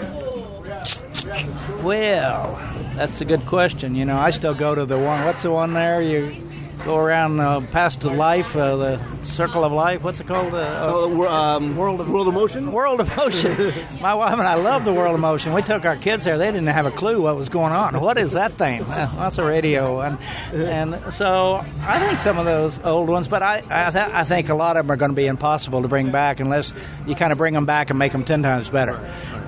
Well, 1.82 2.54
that's 2.96 3.20
a 3.22 3.24
good 3.24 3.40
question. 3.46 3.94
You 3.94 4.04
know, 4.04 4.18
I 4.18 4.30
still 4.30 4.54
go 4.54 4.74
to 4.74 4.84
the 4.84 4.98
one. 4.98 5.24
What's 5.24 5.42
the 5.42 5.50
one 5.50 5.72
there? 5.72 6.02
You 6.02 6.49
go 6.84 6.96
around 6.96 7.40
uh, 7.40 7.60
past 7.72 8.00
the 8.00 8.10
life, 8.10 8.56
uh, 8.56 8.76
the 8.76 9.00
circle 9.22 9.64
of 9.64 9.72
life. 9.72 10.02
What's 10.02 10.20
it 10.20 10.26
called? 10.26 10.54
Uh, 10.54 10.86
Oh, 10.88 11.08
we're, 11.14 11.28
um, 11.28 11.76
World 11.76 12.00
of 12.00 12.08
World 12.08 12.28
of 12.28 12.34
Motion. 12.34 12.72
World 12.72 13.00
of 13.00 13.16
Motion. 13.16 13.56
My 14.00 14.14
wife 14.14 14.32
and 14.32 14.42
I 14.48 14.54
love 14.54 14.84
the 14.84 14.92
World 14.94 15.14
of 15.14 15.20
Motion. 15.20 15.52
We 15.52 15.62
took 15.62 15.84
our 15.84 15.96
kids 15.96 16.24
there; 16.24 16.38
they 16.38 16.46
didn't 16.46 16.66
have 16.68 16.86
a 16.86 16.90
clue 16.90 17.22
what 17.22 17.36
was 17.36 17.48
going 17.48 17.72
on. 17.72 18.00
What 18.00 18.18
is 18.18 18.32
that 18.32 18.54
thing? 18.58 18.82
Uh, 18.82 19.12
That's 19.18 19.38
a 19.38 19.44
radio, 19.44 20.00
and 20.00 20.18
and 20.52 20.94
so 21.12 21.64
I 21.82 21.98
think 22.04 22.18
some 22.18 22.38
of 22.38 22.44
those 22.46 22.82
old 22.84 23.08
ones, 23.08 23.28
but 23.28 23.42
I 23.42 23.62
I, 23.70 23.90
th- 23.90 24.04
I 24.12 24.24
think 24.24 24.48
a 24.48 24.54
lot 24.54 24.76
of 24.76 24.86
them 24.86 24.92
are 24.92 24.96
going 24.96 25.10
to 25.12 25.16
be 25.16 25.26
impossible 25.26 25.82
to 25.82 25.88
bring 25.88 26.10
back 26.10 26.40
unless 26.40 26.72
you 27.06 27.14
kind 27.14 27.30
of 27.32 27.38
bring 27.38 27.54
them 27.54 27.66
back 27.66 27.90
and 27.90 27.98
make 27.98 28.12
them 28.12 28.24
ten 28.24 28.42
times 28.42 28.68
better, 28.68 28.98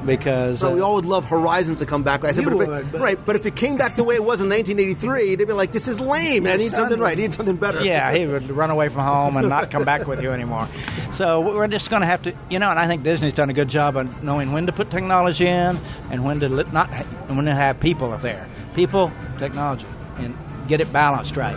because 0.06 0.60
So 0.60 0.74
we 0.74 0.80
uh, 0.80 0.84
all 0.84 0.94
would 0.96 1.04
love 1.04 1.24
Horizons 1.28 1.78
to 1.80 1.86
come 1.86 2.02
back. 2.02 2.24
I 2.24 2.32
said, 2.32 2.44
You 2.44 2.50
but 2.50 2.54
if 2.54 2.60
it, 2.60 2.70
would, 2.70 2.92
but- 2.92 3.00
right, 3.00 3.26
but 3.26 3.36
if 3.36 3.46
it 3.46 3.56
came 3.56 3.76
back 3.76 3.96
the 3.96 4.04
way 4.04 4.14
it 4.14 4.24
was 4.24 4.40
in 4.40 4.48
1983, 4.48 5.36
they'd 5.36 5.44
be 5.46 5.52
like, 5.52 5.72
"This 5.72 5.88
is 5.88 6.00
lame. 6.00 6.46
I 6.46 6.56
need 6.56 6.74
something 6.74 6.98
right. 6.98 7.16
I 7.16 7.20
need 7.20 7.34
something 7.34 7.56
better." 7.56 7.84
Yeah, 7.84 8.12
he 8.12 8.26
would 8.26 8.50
run 8.50 8.70
away 8.70 8.88
from 8.88 9.02
home 9.02 9.36
and 9.36 9.48
not 9.48 9.70
come 9.70 9.84
back 9.84 10.06
with 10.06 10.22
you 10.22 10.30
anymore. 10.30 10.68
So 11.12 11.40
we're 11.40 11.68
just 11.68 11.90
going 11.90 12.00
to 12.00 12.06
have 12.06 12.22
to, 12.22 12.34
you 12.50 12.58
know, 12.58 12.70
and 12.70 12.78
I 12.78 12.86
think 12.86 13.02
Disney's 13.02 13.34
done 13.34 13.50
a 13.50 13.54
good 13.54 13.68
job 13.68 13.96
of 13.96 14.22
knowing 14.22 14.52
when 14.52 14.66
to 14.66 14.72
put 14.72 14.90
technology 14.90 15.46
in 15.46 15.78
and 16.10 16.24
when 16.24 16.40
to 16.40 16.48
not, 16.48 16.90
and 17.28 17.36
when 17.36 17.46
to 17.46 17.54
have 17.54 17.80
people 17.80 18.12
up 18.12 18.22
there. 18.22 18.48
People, 18.74 19.10
technology, 19.38 19.86
and 20.18 20.36
get 20.68 20.80
it 20.80 20.92
balanced 20.92 21.36
right. 21.36 21.56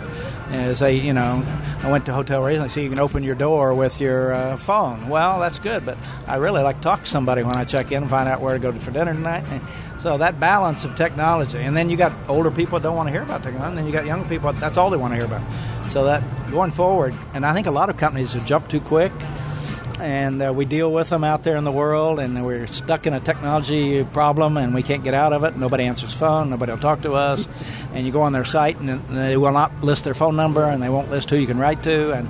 As 0.50 0.80
they, 0.80 1.00
you 1.00 1.12
know, 1.12 1.43
I 1.84 1.91
went 1.91 2.06
to 2.06 2.14
hotel 2.14 2.41
recently, 2.41 2.70
so 2.70 2.80
you 2.80 2.89
can 2.89 3.00
open 3.00 3.24
your 3.24 3.36
door 3.36 3.74
with 3.74 4.00
your 4.00 4.34
uh, 4.34 4.58
phone. 4.58 5.10
Well, 5.10 5.39
that's 5.39 5.60
good, 5.60 5.86
but 5.86 5.98
I 6.28 6.36
really 6.36 6.62
like 6.62 6.78
to 6.78 6.82
talk 6.82 7.04
to 7.04 7.10
somebody 7.10 7.43
when 7.43 7.56
I 7.56 7.66
check 7.66 7.91
in 7.91 8.04
and 8.04 8.10
find 8.10 8.30
out 8.30 8.41
where 8.41 8.54
to 8.54 8.60
go 8.60 8.72
for 8.74 8.91
dinner 8.91 9.14
tonight. 9.14 9.43
And 9.50 9.62
so 10.00 10.18
that 10.18 10.39
balance 10.39 10.86
of 10.86 10.96
technology, 10.96 11.58
and 11.58 11.76
then 11.76 11.89
you 11.89 11.98
got 11.98 12.14
older 12.28 12.52
people 12.52 12.80
that 12.80 12.84
don't 12.84 12.96
want 12.96 13.08
to 13.08 13.12
hear 13.12 13.24
about 13.24 13.43
technology, 13.43 13.70
and 13.70 13.78
then 13.78 13.86
you 13.88 13.91
got 13.91 14.06
young 14.06 14.24
people 14.30 14.54
that's 14.54 14.78
all 14.78 14.89
they 14.89 14.98
want 14.98 15.14
to 15.14 15.18
hear 15.18 15.26
about. 15.26 15.41
So 15.89 16.06
that 16.06 16.24
going 16.52 16.72
forward, 16.72 17.14
and 17.34 17.46
I 17.46 17.54
think 17.54 17.68
a 17.68 17.72
lot 17.72 17.89
of 17.89 17.98
companies 17.98 18.34
have 18.34 18.46
jumped 18.46 18.70
too 18.70 18.82
quick, 18.82 19.12
and 20.00 20.41
uh, 20.41 20.54
we 20.54 20.66
deal 20.66 20.91
with 20.91 21.10
them 21.10 21.24
out 21.24 21.43
there 21.43 21.56
in 21.56 21.64
the 21.64 21.72
world, 21.72 22.20
and 22.20 22.46
we're 22.46 22.68
stuck 22.68 23.08
in 23.08 23.14
a 23.14 23.20
technology 23.20 24.04
problem, 24.04 24.58
and 24.58 24.74
we 24.74 24.84
can't 24.84 25.04
get 25.04 25.14
out 25.14 25.34
of 25.34 25.43
it. 25.43 25.56
Nobody 25.58 25.86
answers 25.86 26.14
phone, 26.14 26.50
nobody 26.50 26.72
will 26.72 26.80
talk 26.80 27.02
to 27.02 27.14
us, 27.14 27.48
and 27.93 28.06
you 28.06 28.12
go 28.12 28.22
on 28.22 28.34
their 28.34 28.46
site, 28.46 28.80
and 28.80 29.00
they 29.10 29.38
will 29.38 29.52
not 29.52 29.84
list 29.84 30.04
their 30.04 30.14
phone 30.14 30.36
number, 30.36 30.64
and 30.64 30.82
they 30.82 30.89
won't 30.89 31.10
list 31.10 31.30
who 31.30 31.38
you 31.38 31.48
can 31.48 31.58
write 31.58 31.84
to, 31.84 32.12
and 32.12 32.28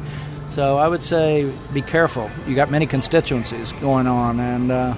so 0.50 0.78
I 0.78 0.88
would 0.88 1.04
say 1.04 1.52
be 1.74 1.82
careful. 1.82 2.30
You 2.48 2.56
got 2.56 2.72
many 2.72 2.86
constituencies 2.86 3.74
going 3.74 4.08
on, 4.08 4.40
and. 4.40 4.72
Uh, 4.72 4.96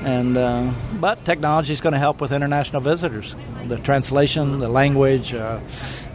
and 0.00 0.36
uh, 0.36 0.72
but 1.00 1.24
technology 1.24 1.72
is 1.72 1.80
going 1.80 1.92
to 1.92 1.98
help 1.98 2.20
with 2.20 2.30
international 2.30 2.80
visitors. 2.80 3.34
The 3.64 3.78
translation, 3.78 4.60
the 4.60 4.68
language, 4.68 5.34
uh, 5.34 5.58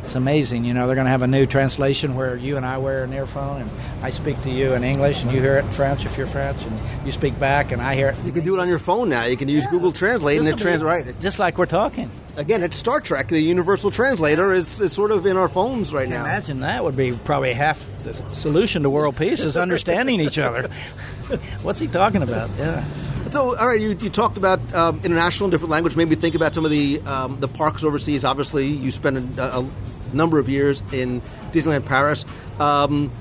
it's 0.04 0.16
amazing. 0.16 0.66
You 0.66 0.74
know, 0.74 0.86
they're 0.86 0.96
going 0.96 1.06
to 1.06 1.12
have 1.12 1.22
a 1.22 1.28
new 1.28 1.46
translation 1.46 2.16
where 2.16 2.36
you 2.36 2.58
and 2.58 2.66
I 2.66 2.78
wear 2.78 3.04
an 3.04 3.14
earphone, 3.14 3.62
and 3.62 3.72
I 4.02 4.10
speak 4.10 4.42
to 4.44 4.50
you 4.50 4.74
in 4.74 4.84
English, 4.84 5.24
and 5.24 5.32
you 5.32 5.40
hear 5.40 5.58
it 5.58 5.66
in 5.66 5.72
French 5.72 6.06
if 6.06 6.18
you're 6.18 6.28
French, 6.28 6.64
and 6.66 7.06
you 7.06 7.12
speak 7.12 7.40
back, 7.40 7.72
and 7.72 7.82
I 7.82 7.96
hear 7.96 8.10
it. 8.10 8.18
You 8.26 8.32
can 8.32 8.44
do 8.44 8.56
it 8.56 8.60
on 8.60 8.68
your 8.68 8.80
phone 8.80 9.10
now. 9.10 9.26
You 9.26 9.38
can 9.38 9.50
use 9.50 9.66
Google 9.68 9.92
Translate 9.92 10.40
and 10.40 10.48
it 10.48 10.52
This'll 10.52 10.66
be 10.66 10.72
translate. 10.78 11.06
Right. 11.06 11.20
just 11.20 11.40
like 11.40 11.58
we're 11.58 11.66
talking. 11.66 12.10
Again, 12.36 12.64
it's 12.64 12.76
Star 12.76 13.00
Trek. 13.00 13.28
The 13.28 13.40
universal 13.40 13.92
translator 13.92 14.54
is, 14.54 14.82
is 14.82 14.92
sort 14.92 15.12
of 15.12 15.26
in 15.26 15.38
our 15.38 15.48
phones 15.48 15.94
right 15.94 16.10
now. 16.10 16.26
Imagine 16.26 16.62
that 16.62 16.84
would 16.84 16.98
be 16.98 17.12
probably 17.12 17.54
half 17.54 17.86
the 18.04 18.14
solution 18.36 18.84
to 18.84 18.90
world 18.90 19.16
peace 19.16 19.42
is 19.44 19.56
understanding 19.56 20.20
each 20.20 20.40
other. 20.40 20.68
What's 21.62 21.80
he 21.80 21.88
talking 21.88 22.24
about? 22.24 22.50
Yeah. 22.58 22.84
So, 23.28 23.56
all 23.58 23.68
right, 23.68 23.80
you, 23.80 23.90
you 23.90 24.10
talked 24.10 24.38
about 24.38 24.60
um, 24.74 25.00
international, 25.04 25.50
different 25.50 25.72
language. 25.72 25.96
Maybe 25.96 26.16
think 26.16 26.36
about 26.36 26.54
some 26.54 26.66
of 26.66 26.72
the 26.72 27.00
um, 27.06 27.40
the 27.40 27.48
parks 27.48 27.84
overseas. 27.84 28.26
Obviously, 28.26 28.68
you 28.68 28.92
spend 28.92 29.40
a, 29.40 29.60
a 29.60 29.70
number 30.14 30.40
of 30.40 30.50
years 30.50 30.82
in 30.92 31.22
Disneyland 31.52 31.86
Paris, 31.86 32.26
um, 32.60 33.12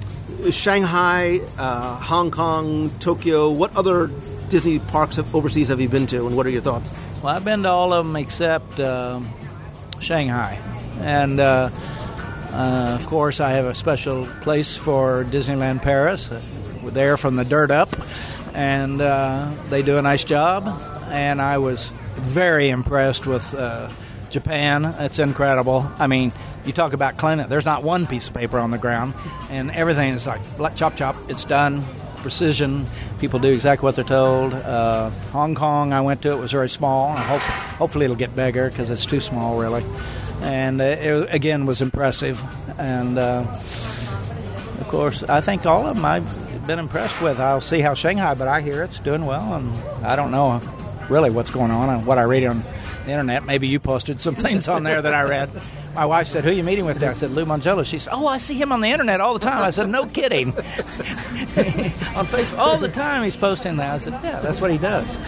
Shanghai, 0.51 1.41
uh, 1.59 1.97
Hong 1.97 2.31
Kong, 2.31 2.91
Tokyo. 2.99 3.51
What 3.51 3.77
other 3.77 4.11
Disney 4.49 4.79
parks 4.79 5.19
overseas 5.19 5.69
have 5.69 5.81
you 5.81 5.89
been 5.89 6.07
to, 6.09 6.27
and 6.27 6.37
what 6.37 6.47
are 6.47 6.51
your 6.51 6.63
thoughts? 6.63 6.97
Well, 7.23 7.35
I've 7.35 7.45
been 7.45 7.63
to 7.63 7.69
all 7.69 7.93
of 7.93 8.07
them 8.07 8.17
except 8.17 8.81
um, 8.81 9.29
Shanghai, 10.01 10.59
and 11.01 11.39
uh, 11.41 11.71
uh, 12.53 12.97
of 13.01 13.07
course, 13.07 13.41
I 13.41 13.53
have 13.53 13.65
a 13.65 13.75
special 13.75 14.27
place 14.43 14.77
for 14.77 15.25
Disneyland 15.25 15.83
Paris. 15.83 16.31
Uh, 16.31 16.41
We're 16.83 16.91
there 16.91 17.17
from 17.17 17.37
the 17.37 17.45
dirt 17.45 17.71
up, 17.71 17.97
and 18.55 19.01
uh, 19.01 19.51
they 19.71 19.83
do 19.83 19.99
a 19.99 20.03
nice 20.03 20.25
job. 20.25 20.69
And 21.07 21.41
I 21.41 21.59
was 21.59 21.89
very 22.17 22.71
impressed 22.71 23.27
with 23.27 23.55
uh, 23.55 23.89
Japan. 24.31 24.85
It's 24.99 25.19
incredible. 25.19 25.87
I 25.99 26.07
mean, 26.07 26.33
you 26.65 26.73
talk 26.73 26.93
about 26.93 27.17
cleaning. 27.17 27.49
There's 27.49 27.65
not 27.65 27.83
one 27.83 28.07
piece 28.07 28.29
of 28.29 28.35
paper 28.35 28.59
on 28.59 28.71
the 28.71 28.79
ground, 28.79 29.15
and 29.51 29.71
everything 29.71 30.13
is 30.13 30.27
like 30.27 30.41
chop 30.77 30.97
chop. 30.97 31.17
It's 31.29 31.45
done. 31.45 31.85
Precision. 32.17 32.87
People 33.19 33.41
do 33.41 33.53
exactly 33.53 33.85
what 33.85 33.97
they're 33.97 34.05
told. 34.05 34.55
Uh, 34.55 35.11
Hong 35.33 35.57
Kong, 35.57 35.93
I 35.93 36.03
went 36.03 36.23
to. 36.23 36.31
It 36.31 36.39
was 36.39 36.53
very 36.53 36.69
small. 36.69 37.09
I 37.09 37.21
hope, 37.21 37.41
hopefully, 37.41 38.05
it'll 38.05 38.17
get 38.17 38.37
bigger 38.37 38.69
because 38.69 38.91
it's 38.91 39.05
too 39.05 39.21
small, 39.21 39.59
really. 39.59 39.85
And 40.41 40.81
uh, 40.81 40.85
it 40.85 41.35
again 41.35 41.67
was 41.67 41.83
impressive. 41.83 42.41
And 42.79 43.19
uh, 43.19 43.45
of 44.81 44.87
course, 44.89 45.25
I 45.25 45.41
think 45.41 45.67
all 45.67 45.87
of 45.87 45.97
them 45.97 46.05
I've 46.05 46.67
been 46.67 46.79
impressed 46.79 47.21
with. 47.21 47.41
I'll 47.41 47.61
see 47.61 47.81
how 47.81 47.95
Shanghai, 47.95 48.35
but 48.35 48.47
I 48.47 48.61
hear 48.61 48.85
it's 48.85 49.01
doing 49.01 49.27
well, 49.27 49.55
and 49.55 49.73
I 50.05 50.15
don't 50.15 50.31
know 50.31 50.61
really 51.09 51.31
what's 51.31 51.51
going 51.51 51.71
on 51.71 51.89
and 51.91 52.07
what 52.07 52.19
I 52.19 52.23
read 52.23 52.45
on 52.45 52.63
the 53.05 53.11
internet. 53.11 53.45
Maybe 53.45 53.69
you 53.69 53.81
posted 53.81 54.21
some 54.21 54.35
things 54.37 54.69
on 54.69 54.83
there 54.85 55.03
that 55.03 55.15
I 55.15 55.23
read. 55.23 55.51
My 55.95 56.07
wife 56.07 56.27
said, 56.27 56.45
"Who 56.45 56.51
are 56.51 56.55
you 56.55 56.65
meeting 56.65 56.87
with 56.87 56.99
there?" 56.99 57.11
I 57.11 57.15
said, 57.15 57.33
"Lou 57.33 57.45
Mongello." 57.45 57.85
She 57.85 57.99
said, 57.99 58.15
"Oh, 58.15 58.27
I 58.27 58.39
see 58.39 58.55
him 58.55 58.73
on 58.73 58.81
the 58.81 58.89
internet 58.89 59.21
all 59.21 59.35
the 59.35 59.41
time." 59.41 59.63
I 59.63 59.71
said, 59.71 59.91
"No 59.91 60.07
kidding." 60.07 60.49
on 60.57 62.27
Facebook 62.27 62.59
all 62.59 62.79
the 62.79 62.89
time 62.89 63.23
he's 63.25 63.37
posting 63.37 63.77
that. 63.77 63.95
I 63.95 63.99
said, 63.99 64.15
"Yeah, 64.25 64.41
that's 64.41 64.61
what 64.61 64.71
he 64.71 64.79
does." 64.79 65.19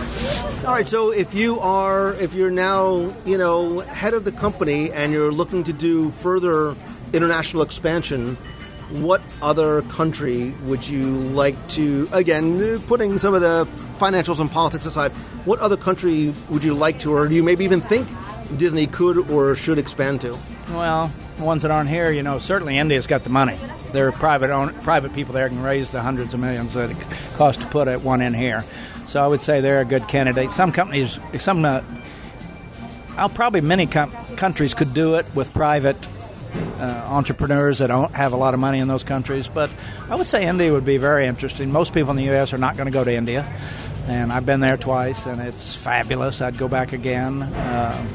All 0.64 0.72
right, 0.72 0.88
so 0.88 1.10
if 1.10 1.34
you 1.34 1.60
are, 1.60 2.14
if 2.14 2.32
you're 2.32 2.50
now, 2.50 3.12
you 3.26 3.36
know, 3.36 3.80
head 3.80 4.14
of 4.14 4.24
the 4.24 4.32
company 4.32 4.90
and 4.90 5.12
you're 5.12 5.32
looking 5.32 5.64
to 5.64 5.72
do 5.74 6.10
further 6.12 6.74
international 7.12 7.62
expansion, 7.62 8.36
what 8.90 9.20
other 9.42 9.82
country 9.82 10.54
would 10.64 10.88
you 10.88 11.10
like 11.34 11.56
to, 11.68 12.08
again, 12.12 12.80
putting 12.80 13.18
some 13.18 13.34
of 13.34 13.42
the 13.42 13.66
financials 13.98 14.40
and 14.40 14.50
politics 14.50 14.86
aside, 14.86 15.12
what 15.44 15.58
other 15.60 15.76
country 15.76 16.32
would 16.48 16.64
you 16.64 16.72
like 16.72 16.98
to, 17.00 17.12
or 17.12 17.28
do 17.28 17.34
you 17.34 17.42
maybe 17.42 17.64
even 17.64 17.82
think 17.82 18.08
Disney 18.56 18.86
could 18.86 19.30
or 19.30 19.54
should 19.54 19.78
expand 19.78 20.22
to? 20.22 20.38
Well, 20.68 21.12
the 21.36 21.44
ones 21.44 21.62
that 21.62 21.70
aren't 21.70 21.90
here, 21.90 22.10
you 22.10 22.22
know, 22.22 22.38
certainly 22.38 22.78
India's 22.78 23.06
got 23.06 23.24
the 23.24 23.30
money. 23.30 23.58
There 23.92 24.08
are 24.08 24.12
private 24.12 24.50
own, 24.50 24.72
private 24.80 25.14
people 25.14 25.34
there 25.34 25.48
can 25.48 25.62
raise 25.62 25.90
the 25.90 26.00
hundreds 26.00 26.34
of 26.34 26.40
millions 26.40 26.74
that 26.74 26.90
it 26.90 26.96
costs 27.36 27.62
to 27.62 27.68
put 27.70 27.88
one 28.02 28.22
in 28.22 28.34
here. 28.34 28.64
So 29.06 29.22
I 29.22 29.26
would 29.26 29.42
say 29.42 29.60
they're 29.60 29.80
a 29.80 29.84
good 29.84 30.08
candidate. 30.08 30.50
Some 30.50 30.72
companies, 30.72 31.18
some, 31.38 31.64
uh, 31.64 31.82
I'll 33.16 33.28
probably 33.28 33.60
many 33.60 33.86
com- 33.86 34.10
countries 34.36 34.74
could 34.74 34.94
do 34.94 35.14
it 35.14 35.26
with 35.34 35.52
private 35.52 35.96
uh, 36.78 37.06
entrepreneurs 37.08 37.78
that 37.78 37.88
don't 37.88 38.12
have 38.12 38.32
a 38.32 38.36
lot 38.36 38.54
of 38.54 38.60
money 38.60 38.78
in 38.78 38.88
those 38.88 39.04
countries. 39.04 39.48
But 39.48 39.70
I 40.10 40.16
would 40.16 40.26
say 40.26 40.46
India 40.46 40.72
would 40.72 40.84
be 40.84 40.96
very 40.96 41.26
interesting. 41.26 41.70
Most 41.70 41.94
people 41.94 42.10
in 42.10 42.16
the 42.16 42.24
U.S. 42.24 42.52
are 42.52 42.58
not 42.58 42.76
going 42.76 42.86
to 42.86 42.92
go 42.92 43.04
to 43.04 43.12
India, 43.12 43.46
and 44.07 44.32
I've 44.32 44.46
been 44.46 44.61
there 44.61 44.76
twice, 44.76 45.26
and 45.26 45.40
it's 45.40 45.74
fabulous. 45.74 46.40
I'd 46.40 46.59
go 46.59 46.68
back 46.68 46.92
again. 46.92 47.42
Uh, 47.42 48.07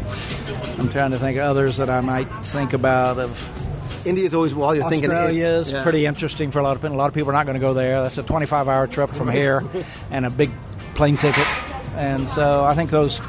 I'm 0.78 0.90
trying 0.90 1.12
to 1.12 1.20
think 1.20 1.38
of 1.38 1.44
others 1.44 1.78
that 1.78 1.90
I 1.90 2.02
might 2.02 2.28
think 2.44 2.74
about 2.74 3.18
of 3.18 4.06
India's 4.06 4.34
always 4.34 4.54
while 4.56 4.76
you're 4.76 4.90
thinking. 4.90 5.10
Australia 5.10 5.48
is 5.48 5.74
yeah. 5.74 5.84
pretty 5.84 6.06
interesting 6.06 6.52
for 6.52 6.60
a 6.60 6.64
lot 6.64 6.76
of 6.76 6.82
people. 6.82 6.96
A 6.96 6.98
lot 6.98 7.08
of 7.08 7.14
people 7.14 7.32
are 7.32 7.34
not 7.34 7.46
going 7.46 7.56
to 7.56 7.60
go 7.60 7.74
there. 7.74 8.02
That's 8.04 8.18
a 8.18 8.24
25-hour 8.24 8.88
trip 8.88 9.10
from 9.10 9.30
here, 9.30 9.64
and 10.12 10.26
a 10.26 10.30
big 10.30 10.52
plane 10.96 11.18
ticket. 11.18 11.48
And 11.96 12.30
so 12.30 12.64
I 12.64 12.76
think 12.76 12.92
those. 12.92 13.20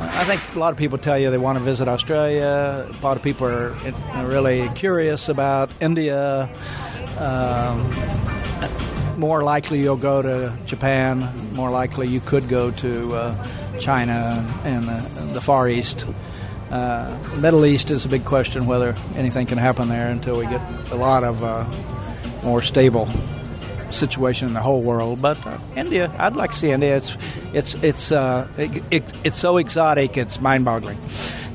I 0.00 0.24
think 0.24 0.54
a 0.54 0.58
lot 0.60 0.70
of 0.70 0.78
people 0.78 0.96
tell 0.96 1.18
you 1.18 1.30
they 1.30 1.38
want 1.38 1.58
to 1.58 1.64
visit 1.64 1.88
Australia. 1.88 2.88
A 2.88 3.04
lot 3.04 3.16
of 3.16 3.22
people 3.22 3.48
are 3.48 3.74
are 4.12 4.26
really 4.26 4.68
curious 4.76 5.28
about 5.28 5.70
India. 5.80 6.48
Um, 7.18 8.37
more 9.18 9.42
likely 9.42 9.80
you'll 9.80 9.96
go 9.96 10.22
to 10.22 10.56
Japan. 10.64 11.28
More 11.52 11.70
likely 11.70 12.06
you 12.08 12.20
could 12.20 12.48
go 12.48 12.70
to 12.70 13.14
uh, 13.14 13.46
China 13.80 14.46
and 14.64 14.84
the, 14.84 15.32
the 15.34 15.40
Far 15.40 15.68
East. 15.68 16.06
Uh, 16.70 17.18
Middle 17.40 17.64
East 17.66 17.90
is 17.90 18.04
a 18.04 18.08
big 18.08 18.24
question 18.24 18.66
whether 18.66 18.94
anything 19.16 19.46
can 19.46 19.58
happen 19.58 19.88
there 19.88 20.08
until 20.10 20.38
we 20.38 20.44
get 20.46 20.60
a 20.92 20.96
lot 20.96 21.24
of 21.24 21.42
uh, 21.42 21.64
more 22.44 22.62
stable 22.62 23.08
situation 23.90 24.48
in 24.48 24.54
the 24.54 24.60
whole 24.60 24.82
world. 24.82 25.20
But 25.20 25.44
uh, 25.46 25.58
India, 25.76 26.12
I'd 26.18 26.36
like 26.36 26.52
to 26.52 26.56
see 26.58 26.70
India. 26.70 26.96
It's 26.96 27.16
it's 27.54 27.74
it's 27.82 28.12
uh, 28.12 28.46
it, 28.58 28.82
it, 28.90 29.04
it's 29.24 29.38
so 29.38 29.56
exotic. 29.56 30.16
It's 30.16 30.40
mind-boggling. 30.40 30.98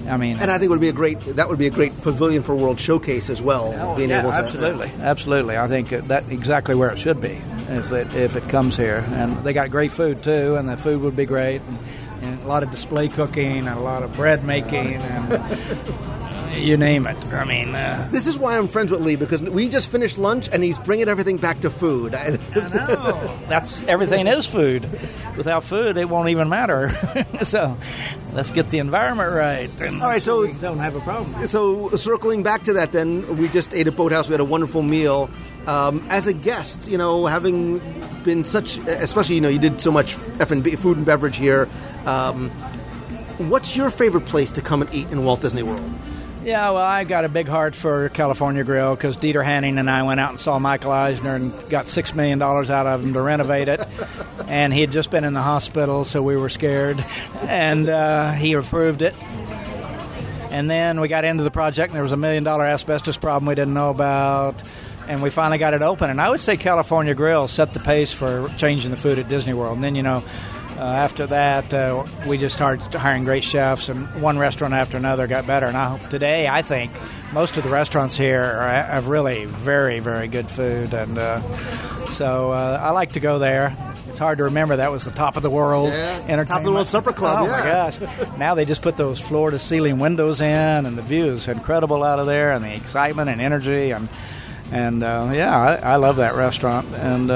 I 0.09 0.18
mean, 0.18 0.38
And 0.39 0.51
I 0.51 0.55
think 0.57 0.66
it 0.66 0.72
would 0.72 0.82
be 0.82 0.89
a 0.89 0.93
great 0.93 1.20
that 1.38 1.47
would 1.47 1.59
be 1.59 1.68
a 1.68 1.72
great 1.72 1.95
pavilion 2.01 2.43
for 2.43 2.55
World 2.55 2.80
Showcase 2.80 3.30
as 3.30 3.41
well. 3.41 3.70
being 3.95 4.11
Oh, 4.11 4.16
yeah, 4.16 4.20
able 4.22 4.32
to 4.32 4.38
absolutely, 4.38 4.91
absolutely. 4.99 5.57
I 5.57 5.68
think 5.68 5.89
that 5.91 6.30
exactly 6.30 6.76
where 6.76 6.89
it 6.89 6.97
should 6.99 7.22
be 7.22 7.39
if 7.74 7.91
it 7.91 8.13
if 8.15 8.36
it 8.36 8.43
comes 8.49 8.76
here, 8.76 9.03
and 9.13 9.38
they 9.43 9.53
got 9.53 9.71
great 9.71 9.91
food 9.91 10.24
too, 10.24 10.55
and 10.55 10.67
the 10.67 10.78
food 10.78 11.01
would 11.01 11.15
be 11.15 11.26
great, 11.26 11.61
and, 11.61 11.80
and 12.21 12.41
a 12.43 12.47
lot 12.47 12.63
of 12.63 12.71
display 12.71 13.07
cooking, 13.09 13.67
and 13.67 13.78
a 13.78 13.82
lot 13.82 14.03
of 14.03 14.15
bread 14.15 14.43
making, 14.43 14.95
and 14.95 15.34
you 16.53 16.77
name 16.77 17.07
it. 17.07 17.17
I 17.33 17.45
mean, 17.45 17.73
uh, 17.75 18.07
This 18.11 18.27
is 18.27 18.37
why 18.37 18.57
I'm 18.57 18.67
friends 18.67 18.91
with 18.91 19.01
Lee 19.01 19.15
because 19.15 19.41
we 19.41 19.69
just 19.69 19.89
finished 19.91 20.17
lunch 20.17 20.49
and 20.51 20.63
he's 20.63 20.77
bringing 20.79 21.07
everything 21.07 21.37
back 21.37 21.59
to 21.61 21.69
food. 21.69 22.15
I 22.15 22.37
know. 22.55 23.37
that's 23.47 23.81
everything 23.87 24.27
is 24.27 24.45
food. 24.45 24.83
Without 25.37 25.63
food, 25.63 25.97
it 25.97 26.07
won't 26.09 26.29
even 26.29 26.49
matter. 26.49 26.89
so 27.43 27.77
let's 28.33 28.51
get 28.51 28.69
the 28.69 28.79
environment 28.79 29.31
right. 29.33 29.69
And 29.81 30.01
All 30.01 30.09
right, 30.09 30.21
so 30.21 30.41
we 30.41 30.53
don't 30.53 30.79
have 30.79 30.95
a 30.95 31.01
problem. 31.01 31.47
So 31.47 31.89
circling 31.95 32.43
back 32.43 32.63
to 32.63 32.73
that, 32.73 32.91
then 32.91 33.37
we 33.37 33.47
just 33.49 33.73
ate 33.73 33.87
at 33.87 33.95
Boathouse. 33.95 34.27
We 34.27 34.33
had 34.33 34.41
a 34.41 34.45
wonderful 34.45 34.81
meal. 34.81 35.29
Um, 35.65 36.05
as 36.09 36.27
a 36.27 36.33
guest, 36.33 36.89
you 36.91 36.97
know, 36.97 37.25
having 37.25 37.79
been 38.23 38.43
such, 38.43 38.77
especially 38.77 39.35
you 39.35 39.41
know, 39.41 39.49
you 39.49 39.59
did 39.59 39.79
so 39.79 39.91
much 39.91 40.15
F 40.39 40.51
and 40.51 40.63
B, 40.63 40.75
food 40.75 40.97
and 40.97 41.05
beverage 41.05 41.37
here. 41.37 41.69
Um, 42.05 42.49
what's 43.49 43.75
your 43.75 43.89
favorite 43.89 44.25
place 44.25 44.51
to 44.53 44.61
come 44.61 44.81
and 44.81 44.93
eat 44.93 45.09
in 45.09 45.23
Walt 45.23 45.41
Disney 45.41 45.63
World? 45.63 45.89
Yeah, 46.43 46.71
well, 46.71 46.83
I 46.83 47.05
got 47.05 47.23
a 47.23 47.29
big 47.29 47.47
heart 47.47 47.73
for 47.73 48.09
California 48.09 48.65
Grill 48.65 48.95
because 48.95 49.15
Dieter 49.15 49.45
Hannig 49.45 49.79
and 49.79 49.89
I 49.89 50.03
went 50.03 50.19
out 50.19 50.31
and 50.31 50.39
saw 50.39 50.59
Michael 50.59 50.91
Eisner 50.91 51.35
and 51.35 51.51
got 51.69 51.85
$6 51.85 52.15
million 52.15 52.41
out 52.41 52.69
of 52.69 53.01
him 53.01 53.13
to 53.13 53.21
renovate 53.21 53.69
it. 53.69 53.79
and 54.47 54.73
he 54.73 54.81
had 54.81 54.91
just 54.91 55.09
been 55.09 55.23
in 55.23 55.33
the 55.33 55.41
hospital, 55.41 56.03
so 56.03 56.21
we 56.21 56.35
were 56.35 56.49
scared. 56.49 57.03
And 57.43 57.87
uh, 57.87 58.33
he 58.33 58.53
approved 58.53 59.01
it. 59.01 59.15
And 60.51 60.69
then 60.69 60.99
we 60.99 61.07
got 61.07 61.23
into 61.23 61.43
the 61.43 61.51
project, 61.51 61.91
and 61.91 61.95
there 61.95 62.03
was 62.03 62.11
a 62.11 62.17
million 62.17 62.43
dollar 62.43 62.65
asbestos 62.65 63.15
problem 63.15 63.47
we 63.47 63.55
didn't 63.55 63.73
know 63.73 63.89
about. 63.89 64.61
And 65.07 65.23
we 65.23 65.29
finally 65.29 65.57
got 65.57 65.73
it 65.73 65.81
open. 65.81 66.09
And 66.09 66.19
I 66.19 66.29
would 66.29 66.41
say 66.41 66.57
California 66.57 67.13
Grill 67.13 67.47
set 67.47 67.73
the 67.73 67.79
pace 67.79 68.11
for 68.11 68.49
changing 68.57 68.91
the 68.91 68.97
food 68.97 69.17
at 69.17 69.29
Disney 69.29 69.53
World. 69.53 69.75
And 69.75 69.83
then, 69.83 69.95
you 69.95 70.03
know, 70.03 70.23
uh, 70.78 70.82
after 70.82 71.28
that, 71.28 71.74
uh, 71.74 72.03
we 72.28 72.38
just 72.38 72.55
started 72.55 72.82
hiring 72.93 73.24
great 73.26 73.43
chefs, 73.43 73.89
and 73.89 74.07
one 74.21 74.38
restaurant 74.39 74.74
after 74.74 74.97
another 74.97 75.28
got 75.28 75.45
better. 75.47 75.71
Now, 75.71 75.97
today, 76.09 76.47
I 76.47 76.61
think 76.61 76.91
most 77.32 77.57
of 77.57 77.63
the 77.63 77.69
restaurants 77.69 78.17
here 78.17 78.41
are, 78.43 78.69
have 78.69 79.07
really 79.07 79.45
very, 79.45 79.99
very 79.99 80.28
good 80.28 80.49
food, 80.49 80.93
and 80.93 81.17
uh, 81.17 81.41
so 82.09 82.51
uh, 82.51 82.80
I 82.82 82.89
like 82.91 83.13
to 83.13 83.19
go 83.19 83.39
there. 83.39 83.76
It's 84.09 84.19
hard 84.19 84.38
to 84.38 84.43
remember 84.45 84.76
that 84.76 84.91
was 84.91 85.03
the 85.05 85.11
top 85.11 85.38
of 85.38 85.43
the 85.43 85.49
world 85.49 85.89
Yeah, 85.89 86.17
entertainment. 86.28 86.47
top 86.49 86.57
of 86.59 86.65
the 86.65 86.71
world 86.71 86.88
supper 86.88 87.13
club, 87.13 87.39
Oh 87.41 87.45
yeah. 87.45 87.51
my 87.51 87.63
gosh! 87.99 88.38
now 88.38 88.53
they 88.53 88.63
just 88.65 88.84
put 88.84 88.95
those 88.95 89.19
floor 89.19 89.49
to 89.49 89.57
ceiling 89.57 89.97
windows 89.97 90.39
in, 90.41 90.86
and 90.86 90.95
the 90.97 91.01
view 91.01 91.26
is 91.34 91.47
incredible 91.47 92.03
out 92.03 92.19
of 92.19 92.28
there, 92.28 92.51
and 92.51 92.63
the 92.63 92.76
excitement 92.76 93.30
and 93.30 93.41
energy, 93.41 93.91
and 93.91 94.07
and 94.71 95.03
uh, 95.03 95.32
yeah, 95.34 95.55
I, 95.59 95.93
I 95.93 95.95
love 95.97 96.17
that 96.17 96.36
restaurant, 96.36 96.88
and. 96.95 97.32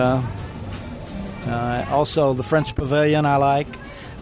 Uh, 1.48 1.86
also, 1.90 2.34
the 2.34 2.44
French 2.44 2.76
Pavilion 2.76 3.26
I 3.26 3.38
like. 3.38 3.68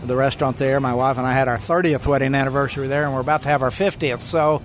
The 0.03 0.15
restaurant 0.15 0.57
there. 0.57 0.79
My 0.79 0.93
wife 0.93 1.17
and 1.17 1.25
I 1.25 1.33
had 1.33 1.47
our 1.47 1.57
30th 1.57 2.05
wedding 2.05 2.35
anniversary 2.35 2.87
there, 2.87 3.05
and 3.05 3.13
we're 3.13 3.21
about 3.21 3.41
to 3.43 3.47
have 3.49 3.63
our 3.63 3.71
50th. 3.71 4.19
So, 4.19 4.61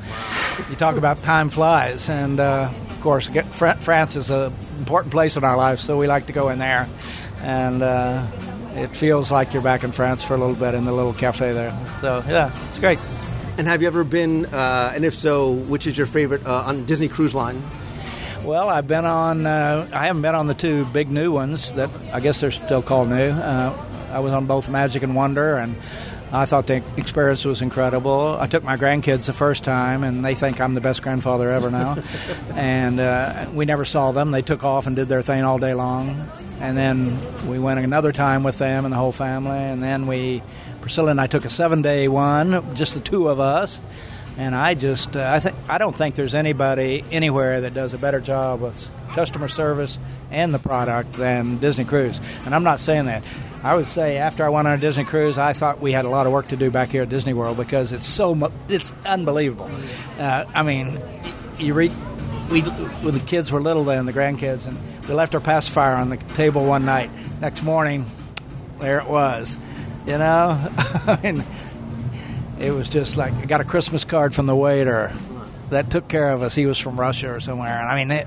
you 0.68 0.76
talk 0.76 0.96
about 0.96 1.22
time 1.22 1.48
flies. 1.48 2.10
And 2.10 2.38
uh, 2.38 2.68
of 2.70 3.00
course, 3.00 3.28
get, 3.28 3.46
Fran- 3.46 3.78
France 3.78 4.16
is 4.16 4.28
an 4.28 4.52
important 4.78 5.12
place 5.12 5.36
in 5.36 5.44
our 5.44 5.56
lives, 5.56 5.80
so 5.80 5.96
we 5.96 6.06
like 6.06 6.26
to 6.26 6.32
go 6.34 6.50
in 6.50 6.58
there. 6.58 6.86
And 7.42 7.82
uh, 7.82 8.26
it 8.74 8.88
feels 8.88 9.32
like 9.32 9.54
you're 9.54 9.62
back 9.62 9.82
in 9.82 9.92
France 9.92 10.22
for 10.22 10.34
a 10.34 10.36
little 10.36 10.54
bit 10.54 10.74
in 10.74 10.84
the 10.84 10.92
little 10.92 11.14
cafe 11.14 11.52
there. 11.52 11.72
So, 12.00 12.22
yeah, 12.28 12.52
it's 12.68 12.78
great. 12.78 12.98
And 13.56 13.66
have 13.66 13.80
you 13.82 13.88
ever 13.88 14.04
been? 14.04 14.46
Uh, 14.46 14.92
and 14.94 15.04
if 15.04 15.14
so, 15.14 15.52
which 15.52 15.86
is 15.86 15.96
your 15.96 16.06
favorite 16.06 16.44
uh, 16.46 16.64
on 16.66 16.84
Disney 16.84 17.08
Cruise 17.08 17.34
Line? 17.34 17.62
Well, 18.44 18.70
I've 18.70 18.88
been 18.88 19.04
on. 19.04 19.44
Uh, 19.44 19.86
I 19.92 20.06
haven't 20.06 20.22
been 20.22 20.34
on 20.34 20.46
the 20.46 20.54
two 20.54 20.86
big 20.86 21.10
new 21.10 21.30
ones 21.30 21.72
that 21.74 21.90
I 22.10 22.20
guess 22.20 22.40
they're 22.40 22.50
still 22.50 22.80
called 22.80 23.10
new. 23.10 23.28
Uh, 23.28 23.86
I 24.12 24.20
was 24.20 24.32
on 24.32 24.46
both 24.46 24.70
Magic 24.70 25.02
and 25.02 25.14
Wonder, 25.14 25.56
and 25.56 25.76
I 26.32 26.46
thought 26.46 26.66
the 26.66 26.82
experience 26.96 27.44
was 27.44 27.60
incredible. 27.60 28.38
I 28.40 28.46
took 28.46 28.64
my 28.64 28.78
grandkids 28.78 29.26
the 29.26 29.34
first 29.34 29.62
time, 29.62 30.04
and 30.04 30.24
they 30.24 30.34
think 30.34 30.58
I'm 30.58 30.72
the 30.72 30.80
best 30.80 31.02
grandfather 31.02 31.50
ever 31.50 31.70
now. 31.70 32.02
and 32.54 32.98
uh, 32.98 33.50
we 33.52 33.66
never 33.66 33.84
saw 33.84 34.12
them. 34.12 34.30
They 34.30 34.42
took 34.42 34.64
off 34.64 34.86
and 34.86 34.96
did 34.96 35.08
their 35.08 35.22
thing 35.22 35.44
all 35.44 35.58
day 35.58 35.74
long. 35.74 36.30
And 36.60 36.76
then 36.78 37.18
we 37.46 37.58
went 37.58 37.78
another 37.80 38.10
time 38.10 38.42
with 38.42 38.56
them 38.56 38.86
and 38.86 38.92
the 38.92 38.98
whole 38.98 39.12
family. 39.12 39.58
And 39.58 39.82
then 39.82 40.06
we, 40.06 40.42
Priscilla 40.80 41.10
and 41.10 41.20
I 41.20 41.26
took 41.26 41.44
a 41.44 41.50
seven 41.50 41.82
day 41.82 42.08
one, 42.08 42.74
just 42.74 42.94
the 42.94 43.00
two 43.00 43.28
of 43.28 43.38
us. 43.38 43.80
And 44.38 44.54
I 44.54 44.74
just, 44.74 45.16
uh, 45.16 45.30
I 45.30 45.40
think, 45.40 45.56
I 45.68 45.78
don't 45.78 45.94
think 45.94 46.14
there's 46.14 46.34
anybody 46.34 47.04
anywhere 47.10 47.62
that 47.62 47.74
does 47.74 47.94
a 47.94 47.98
better 47.98 48.20
job 48.20 48.60
with 48.62 48.88
customer 49.10 49.48
service 49.48 49.98
and 50.30 50.54
the 50.54 50.58
product 50.58 51.12
than 51.14 51.58
Disney 51.58 51.84
Cruise. 51.84 52.20
And 52.44 52.54
I'm 52.54 52.64
not 52.64 52.80
saying 52.80 53.06
that. 53.06 53.22
I 53.62 53.74
would 53.74 53.88
say 53.88 54.16
after 54.16 54.44
I 54.44 54.48
went 54.48 54.68
on 54.68 54.78
a 54.78 54.80
Disney 54.80 55.04
cruise, 55.04 55.36
I 55.36 55.52
thought 55.52 55.80
we 55.80 55.92
had 55.92 56.06
a 56.06 56.08
lot 56.08 56.26
of 56.26 56.32
work 56.32 56.48
to 56.48 56.56
do 56.56 56.70
back 56.70 56.88
here 56.88 57.02
at 57.02 57.10
Disney 57.10 57.34
World 57.34 57.58
because 57.58 57.92
it's 57.92 58.06
so, 58.06 58.34
mu- 58.34 58.48
it's 58.68 58.94
unbelievable. 59.04 59.70
Uh, 60.18 60.46
I 60.54 60.62
mean, 60.62 60.98
you 61.58 61.74
read, 61.74 61.90
we, 62.50 62.62
when 62.62 63.12
the 63.12 63.20
kids 63.20 63.52
were 63.52 63.60
little 63.60 63.84
then, 63.84 64.06
the 64.06 64.14
grandkids, 64.14 64.66
and 64.66 64.78
we 65.06 65.14
left 65.14 65.34
our 65.34 65.42
pacifier 65.42 65.94
on 65.94 66.08
the 66.08 66.16
table 66.16 66.64
one 66.64 66.86
night. 66.86 67.10
Next 67.42 67.62
morning, 67.62 68.06
there 68.78 69.00
it 69.00 69.06
was. 69.06 69.58
You 70.06 70.16
know, 70.16 70.58
I 71.06 71.18
mean, 71.22 71.44
it 72.60 72.72
was 72.72 72.88
just 72.88 73.16
like 73.16 73.32
I 73.34 73.46
got 73.46 73.60
a 73.60 73.64
Christmas 73.64 74.04
card 74.04 74.34
from 74.34 74.46
the 74.46 74.54
waiter 74.54 75.12
that 75.70 75.90
took 75.90 76.08
care 76.08 76.30
of 76.30 76.42
us. 76.42 76.54
He 76.54 76.66
was 76.66 76.78
from 76.78 76.98
Russia 76.98 77.32
or 77.32 77.40
somewhere, 77.40 77.78
and 77.78 77.88
I 77.88 77.96
mean, 77.96 78.10
it, 78.10 78.26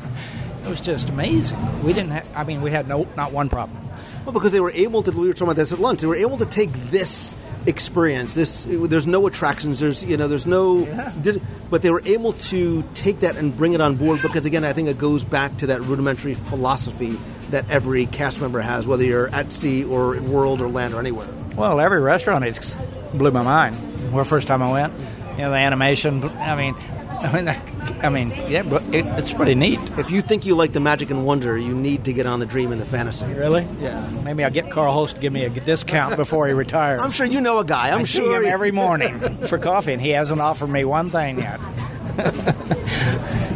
it 0.65 0.69
was 0.69 0.81
just 0.81 1.09
amazing. 1.09 1.83
We 1.83 1.93
didn't. 1.93 2.11
Have, 2.11 2.35
I 2.35 2.43
mean, 2.43 2.61
we 2.61 2.71
had 2.71 2.87
no 2.87 3.07
not 3.15 3.31
one 3.31 3.49
problem. 3.49 3.79
Well, 4.25 4.33
because 4.33 4.51
they 4.51 4.59
were 4.59 4.71
able 4.71 5.03
to. 5.03 5.11
We 5.11 5.27
were 5.27 5.33
talking 5.33 5.47
about 5.47 5.57
this 5.57 5.71
at 5.71 5.79
lunch. 5.79 6.01
They 6.01 6.07
were 6.07 6.15
able 6.15 6.37
to 6.37 6.45
take 6.45 6.71
this 6.89 7.33
experience. 7.65 8.33
This 8.33 8.65
there's 8.67 9.07
no 9.07 9.27
attractions. 9.27 9.79
There's 9.79 10.03
you 10.03 10.17
know 10.17 10.27
there's 10.27 10.47
no. 10.47 10.85
This, 11.15 11.37
but 11.69 11.81
they 11.81 11.91
were 11.91 12.01
able 12.05 12.33
to 12.33 12.83
take 12.95 13.19
that 13.21 13.37
and 13.37 13.55
bring 13.55 13.73
it 13.73 13.81
on 13.81 13.97
board 13.97 14.21
because 14.21 14.45
again, 14.45 14.63
I 14.63 14.73
think 14.73 14.87
it 14.87 14.97
goes 14.97 15.23
back 15.23 15.57
to 15.57 15.67
that 15.67 15.81
rudimentary 15.81 16.33
philosophy 16.33 17.17
that 17.51 17.69
every 17.69 18.07
cast 18.07 18.41
member 18.41 18.61
has, 18.61 18.87
whether 18.87 19.03
you're 19.03 19.27
at 19.27 19.51
sea 19.51 19.83
or 19.83 20.15
in 20.15 20.31
world 20.31 20.59
or 20.61 20.67
land 20.69 20.93
or 20.93 20.99
anywhere. 20.99 21.27
Well, 21.55 21.79
every 21.79 21.99
restaurant 21.99 22.43
it 22.45 22.77
blew 23.13 23.29
my 23.29 23.43
mind. 23.43 23.92
Well, 24.13 24.23
first 24.23 24.47
time 24.47 24.61
I 24.61 24.71
went, 24.71 24.93
you 25.31 25.37
know, 25.39 25.49
the 25.51 25.57
animation. 25.57 26.23
I 26.23 26.55
mean, 26.55 26.75
I 27.23 27.41
mean, 27.41 27.55
I 28.03 28.09
mean, 28.09 28.29
yeah, 28.49 28.63
but 28.63 28.83
it, 28.93 29.05
it's 29.17 29.33
pretty 29.33 29.55
neat. 29.55 29.79
If 29.97 30.11
you 30.11 30.21
think 30.21 30.45
you 30.45 30.55
like 30.55 30.73
the 30.73 30.79
magic 30.81 31.09
and 31.09 31.25
wonder, 31.25 31.57
you 31.57 31.73
need 31.73 32.05
to 32.05 32.13
get 32.13 32.25
on 32.25 32.39
the 32.39 32.45
dream 32.45 32.71
and 32.73 32.79
the 32.81 32.85
fantasy. 32.85 33.25
Really? 33.25 33.65
Yeah. 33.79 34.09
Maybe 34.23 34.43
I'll 34.43 34.51
get 34.51 34.69
Karl 34.71 34.91
Holz 34.91 35.13
to 35.13 35.21
give 35.21 35.31
me 35.31 35.45
a 35.45 35.49
discount 35.49 36.15
before 36.17 36.47
he 36.47 36.53
retires. 36.53 37.01
I'm 37.01 37.11
sure 37.11 37.25
you 37.25 37.39
know 37.41 37.59
a 37.59 37.65
guy. 37.65 37.91
I'm 37.91 38.01
I 38.01 38.03
sure 38.03 38.25
see 38.27 38.35
him 38.35 38.43
he- 38.43 38.49
every 38.49 38.71
morning 38.71 39.19
for 39.47 39.57
coffee, 39.57 39.93
and 39.93 40.01
he 40.01 40.09
hasn't 40.09 40.39
offered 40.41 40.67
me 40.69 40.83
one 40.85 41.09
thing 41.09 41.39
yet. 41.39 41.59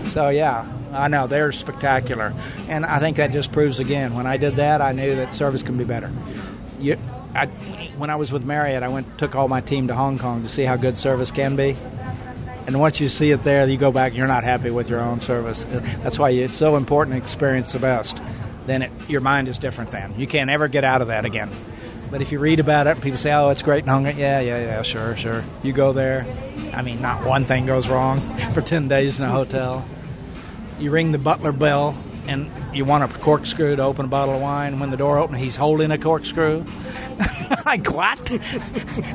so 0.05 0.30
yeah, 0.30 0.66
I 0.93 1.08
know 1.10 1.28
they're 1.28 1.51
spectacular, 1.51 2.34
and 2.70 2.86
I 2.86 2.99
think 2.99 3.18
that 3.18 3.32
just 3.32 3.51
proves 3.51 3.80
again. 3.80 4.14
When 4.16 4.26
I 4.28 4.38
did 4.38 4.55
that, 4.55 4.82
I 4.82 4.91
knew 4.93 5.16
that 5.18 5.34
service 5.34 5.62
can 5.64 5.78
be 5.78 5.84
better. 5.84 6.12
You, 6.80 6.97
I, 7.36 7.45
when 7.97 8.09
I 8.09 8.15
was 8.15 8.31
with 8.31 8.45
Marriott, 8.45 8.83
I 8.83 8.89
went 8.89 9.17
took 9.17 9.35
all 9.35 9.47
my 9.47 9.61
team 9.61 9.87
to 9.87 9.95
Hong 9.95 10.19
Kong 10.19 10.43
to 10.43 10.49
see 10.49 10.63
how 10.63 10.75
good 10.75 10.97
service 10.97 11.31
can 11.31 11.55
be. 11.55 11.75
And 12.67 12.79
once 12.79 12.99
you 12.99 13.09
see 13.09 13.31
it 13.31 13.43
there, 13.43 13.67
you 13.67 13.77
go 13.77 13.91
back. 13.91 14.13
You're 14.13 14.27
not 14.27 14.43
happy 14.43 14.69
with 14.69 14.89
your 14.89 14.99
own 14.99 15.21
service. 15.21 15.63
That's 16.03 16.19
why 16.19 16.31
it's 16.31 16.53
so 16.53 16.75
important 16.75 17.15
to 17.15 17.21
experience 17.21 17.71
the 17.71 17.79
best. 17.79 18.21
Then 18.65 18.81
it, 18.81 18.91
your 19.07 19.21
mind 19.21 19.47
is 19.47 19.57
different. 19.57 19.91
Then 19.91 20.19
you 20.19 20.27
can't 20.27 20.49
ever 20.49 20.67
get 20.67 20.83
out 20.83 21.01
of 21.01 21.07
that 21.07 21.25
again. 21.25 21.49
But 22.11 22.21
if 22.21 22.31
you 22.31 22.39
read 22.39 22.59
about 22.59 22.87
it, 22.87 22.91
and 22.91 23.01
people 23.01 23.19
say, 23.19 23.33
"Oh, 23.33 23.49
it's 23.49 23.63
great 23.63 23.83
in 23.83 23.89
Hong 23.89 24.03
Kong," 24.03 24.17
yeah, 24.17 24.39
yeah, 24.41 24.59
yeah, 24.59 24.81
sure, 24.81 25.15
sure. 25.15 25.43
You 25.63 25.73
go 25.73 25.93
there. 25.93 26.25
I 26.73 26.81
mean, 26.81 27.01
not 27.01 27.25
one 27.25 27.43
thing 27.45 27.65
goes 27.65 27.87
wrong 27.87 28.19
for 28.53 28.61
ten 28.61 28.87
days 28.87 29.19
in 29.19 29.25
a 29.25 29.31
hotel. 29.31 29.85
you 30.79 30.91
ring 30.91 31.11
the 31.11 31.17
butler 31.17 31.51
bell 31.51 31.95
and 32.28 32.51
you 32.73 32.86
want 32.86 33.03
a 33.03 33.19
corkscrew 33.19 33.75
to 33.75 33.84
open 33.84 34.05
a 34.05 34.09
bottle 34.09 34.36
of 34.36 34.41
wine. 34.41 34.80
When 34.80 34.91
the 34.91 34.97
door 34.97 35.17
opens, 35.17 35.39
he's 35.39 35.55
holding 35.55 35.91
a 35.91 35.97
corkscrew. 35.97 36.63
like 37.65 37.91
what? 37.91 38.30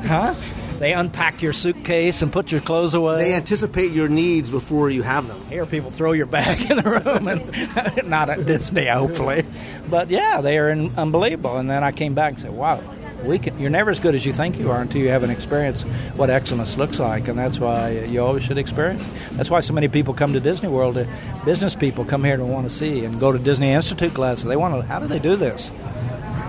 huh? 0.05 0.35
They 0.79 0.93
unpack 0.93 1.41
your 1.41 1.53
suitcase 1.53 2.21
and 2.21 2.31
put 2.31 2.51
your 2.51 2.59
clothes 2.59 2.93
away. 2.93 3.23
They 3.23 3.33
anticipate 3.35 3.91
your 3.91 4.09
needs 4.09 4.49
before 4.49 4.89
you 4.89 5.01
have 5.03 5.27
them. 5.27 5.39
Here, 5.47 5.65
people 5.65 5.91
throw 5.91 6.11
your 6.11 6.25
bag 6.25 6.59
in 6.69 6.77
the 6.77 6.89
room, 6.89 7.27
and 7.27 8.09
not 8.09 8.29
at 8.29 8.45
Disney, 8.45 8.87
hopefully. 8.87 9.45
But 9.89 10.09
yeah, 10.09 10.41
they 10.41 10.57
are 10.57 10.69
in, 10.69 10.91
unbelievable. 10.97 11.57
And 11.57 11.69
then 11.69 11.83
I 11.83 11.91
came 11.91 12.15
back 12.15 12.33
and 12.33 12.41
said, 12.41 12.51
"Wow, 12.51 12.81
we 13.23 13.39
can, 13.39 13.57
you're 13.59 13.69
never 13.69 13.91
as 13.91 13.99
good 13.99 14.15
as 14.15 14.25
you 14.25 14.33
think 14.33 14.57
you 14.57 14.71
are 14.71 14.81
until 14.81 15.01
you 15.01 15.09
have 15.09 15.23
an 15.23 15.29
experience 15.29 15.83
what 16.15 16.29
excellence 16.29 16.77
looks 16.77 16.99
like, 16.99 17.27
and 17.27 17.37
that's 17.37 17.59
why 17.59 17.91
you 17.91 18.21
always 18.23 18.43
should 18.43 18.57
experience. 18.57 19.05
That's 19.33 19.49
why 19.49 19.59
so 19.61 19.73
many 19.73 19.87
people 19.87 20.13
come 20.13 20.33
to 20.33 20.39
Disney 20.39 20.69
World. 20.69 20.97
Uh, 20.97 21.05
business 21.45 21.75
people 21.75 22.05
come 22.05 22.23
here 22.23 22.37
to 22.37 22.45
want 22.45 22.69
to 22.69 22.73
see 22.75 23.05
and 23.05 23.19
go 23.19 23.31
to 23.31 23.39
Disney 23.39 23.71
Institute 23.71 24.13
classes. 24.13 24.45
They 24.45 24.55
want 24.55 24.75
to. 24.75 24.81
How 24.87 24.99
do 24.99 25.07
they 25.07 25.19
do 25.19 25.35
this? 25.35 25.71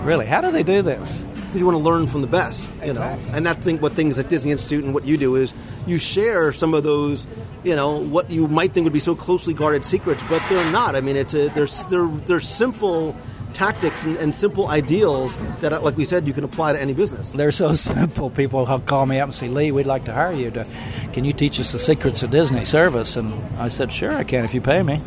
Really, 0.03 0.27
how 0.27 0.41
do 0.41 0.51
they 0.51 0.63
do 0.63 0.83
this? 0.83 1.23
Because 1.23 1.61
you 1.61 1.67
want 1.67 1.79
to 1.79 1.83
learn 1.85 2.07
from 2.09 2.21
the 2.21 2.27
best, 2.27 2.69
you 2.83 2.91
Exactly. 2.91 3.25
know. 3.31 3.37
And 3.37 3.47
that's 3.47 3.65
think 3.65 3.81
what 3.81 3.93
things 3.93 4.19
at 4.19 4.29
Disney 4.29 4.51
Institute 4.53 4.85
and 4.85 4.93
what 4.93 5.07
you 5.07 5.17
do 5.17 5.37
is 5.37 5.55
you 5.87 5.99
share 5.99 6.53
some 6.53 6.75
of 6.75 6.83
those, 6.83 7.27
you 7.63 7.75
know, 7.77 8.01
what 8.01 8.31
you 8.31 8.49
might 8.49 8.73
think 8.73 8.85
would 8.85 8.93
be 8.93 8.99
so 8.99 9.15
closely 9.15 9.55
guarded 9.55 9.85
secrets, 9.85 10.23
but 10.29 10.43
they're 10.51 10.73
not. 10.73 10.97
I 10.97 11.01
mean, 11.01 11.17
it's 11.17 11.33
a 11.33 11.49
they're 11.51 11.67
they're, 11.89 12.09
they're 12.27 12.41
simple 12.41 13.17
tactics 13.55 14.05
and, 14.05 14.17
and 14.19 14.35
simple 14.35 14.69
ideals 14.69 15.37
that, 15.61 15.73
uh, 15.73 15.81
like 15.81 15.97
we 15.97 16.05
said, 16.05 16.27
you 16.27 16.33
can 16.33 16.45
apply 16.45 16.73
to 16.73 16.81
any 16.81 16.93
business. 16.93 17.31
They're 17.33 17.53
so 17.53 17.75
simple. 17.75 18.31
People 18.31 18.65
will 18.65 18.79
call 18.81 19.07
me 19.07 19.21
up 19.21 19.29
and 19.29 19.35
say, 19.35 19.49
"Lee, 19.49 19.73
we'd 19.73 19.87
like 19.87 20.05
to 20.05 20.13
hire 20.13 20.33
you. 20.33 20.51
To, 20.51 20.67
can 21.13 21.25
you 21.25 21.33
teach 21.33 21.59
us 21.61 21.73
the 21.73 21.79
secrets 21.79 22.23
of 22.23 22.31
Disney 22.31 22.65
service?" 22.65 23.17
And 23.17 23.33
I 23.59 23.69
said, 23.69 23.93
"Sure, 23.93 24.13
I 24.13 24.25
can 24.25 24.45
if 24.45 24.55
you 24.55 24.61
pay 24.61 24.83
me." 24.83 25.01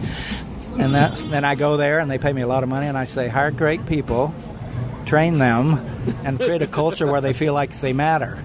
And 0.80 0.94
that's, 0.94 1.24
then 1.24 1.44
I 1.44 1.56
go 1.56 1.78
there 1.78 2.00
and 2.00 2.10
they 2.10 2.20
pay 2.20 2.32
me 2.32 2.42
a 2.42 2.48
lot 2.48 2.64
of 2.64 2.70
money, 2.70 2.88
and 2.88 2.98
I 2.98 3.06
say, 3.06 3.28
"Hire 3.28 3.52
great 3.52 3.86
people, 3.86 4.34
train 5.06 5.38
them, 5.38 5.74
and 6.24 6.40
create 6.40 6.62
a 6.62 6.68
culture 6.68 7.06
where 7.06 7.22
they 7.22 7.34
feel 7.34 7.54
like 7.54 7.74
they 7.80 7.94
matter." 7.94 8.44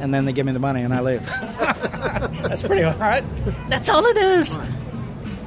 And 0.00 0.12
then 0.12 0.24
they 0.24 0.32
give 0.32 0.44
me 0.44 0.52
the 0.52 0.58
money, 0.58 0.82
and 0.82 0.92
I 0.92 1.00
leave. 1.00 1.24
that's 2.42 2.62
pretty 2.62 2.82
hard. 2.82 3.24
That's 3.68 3.88
all 3.88 4.04
it 4.04 4.16
is. 4.16 4.58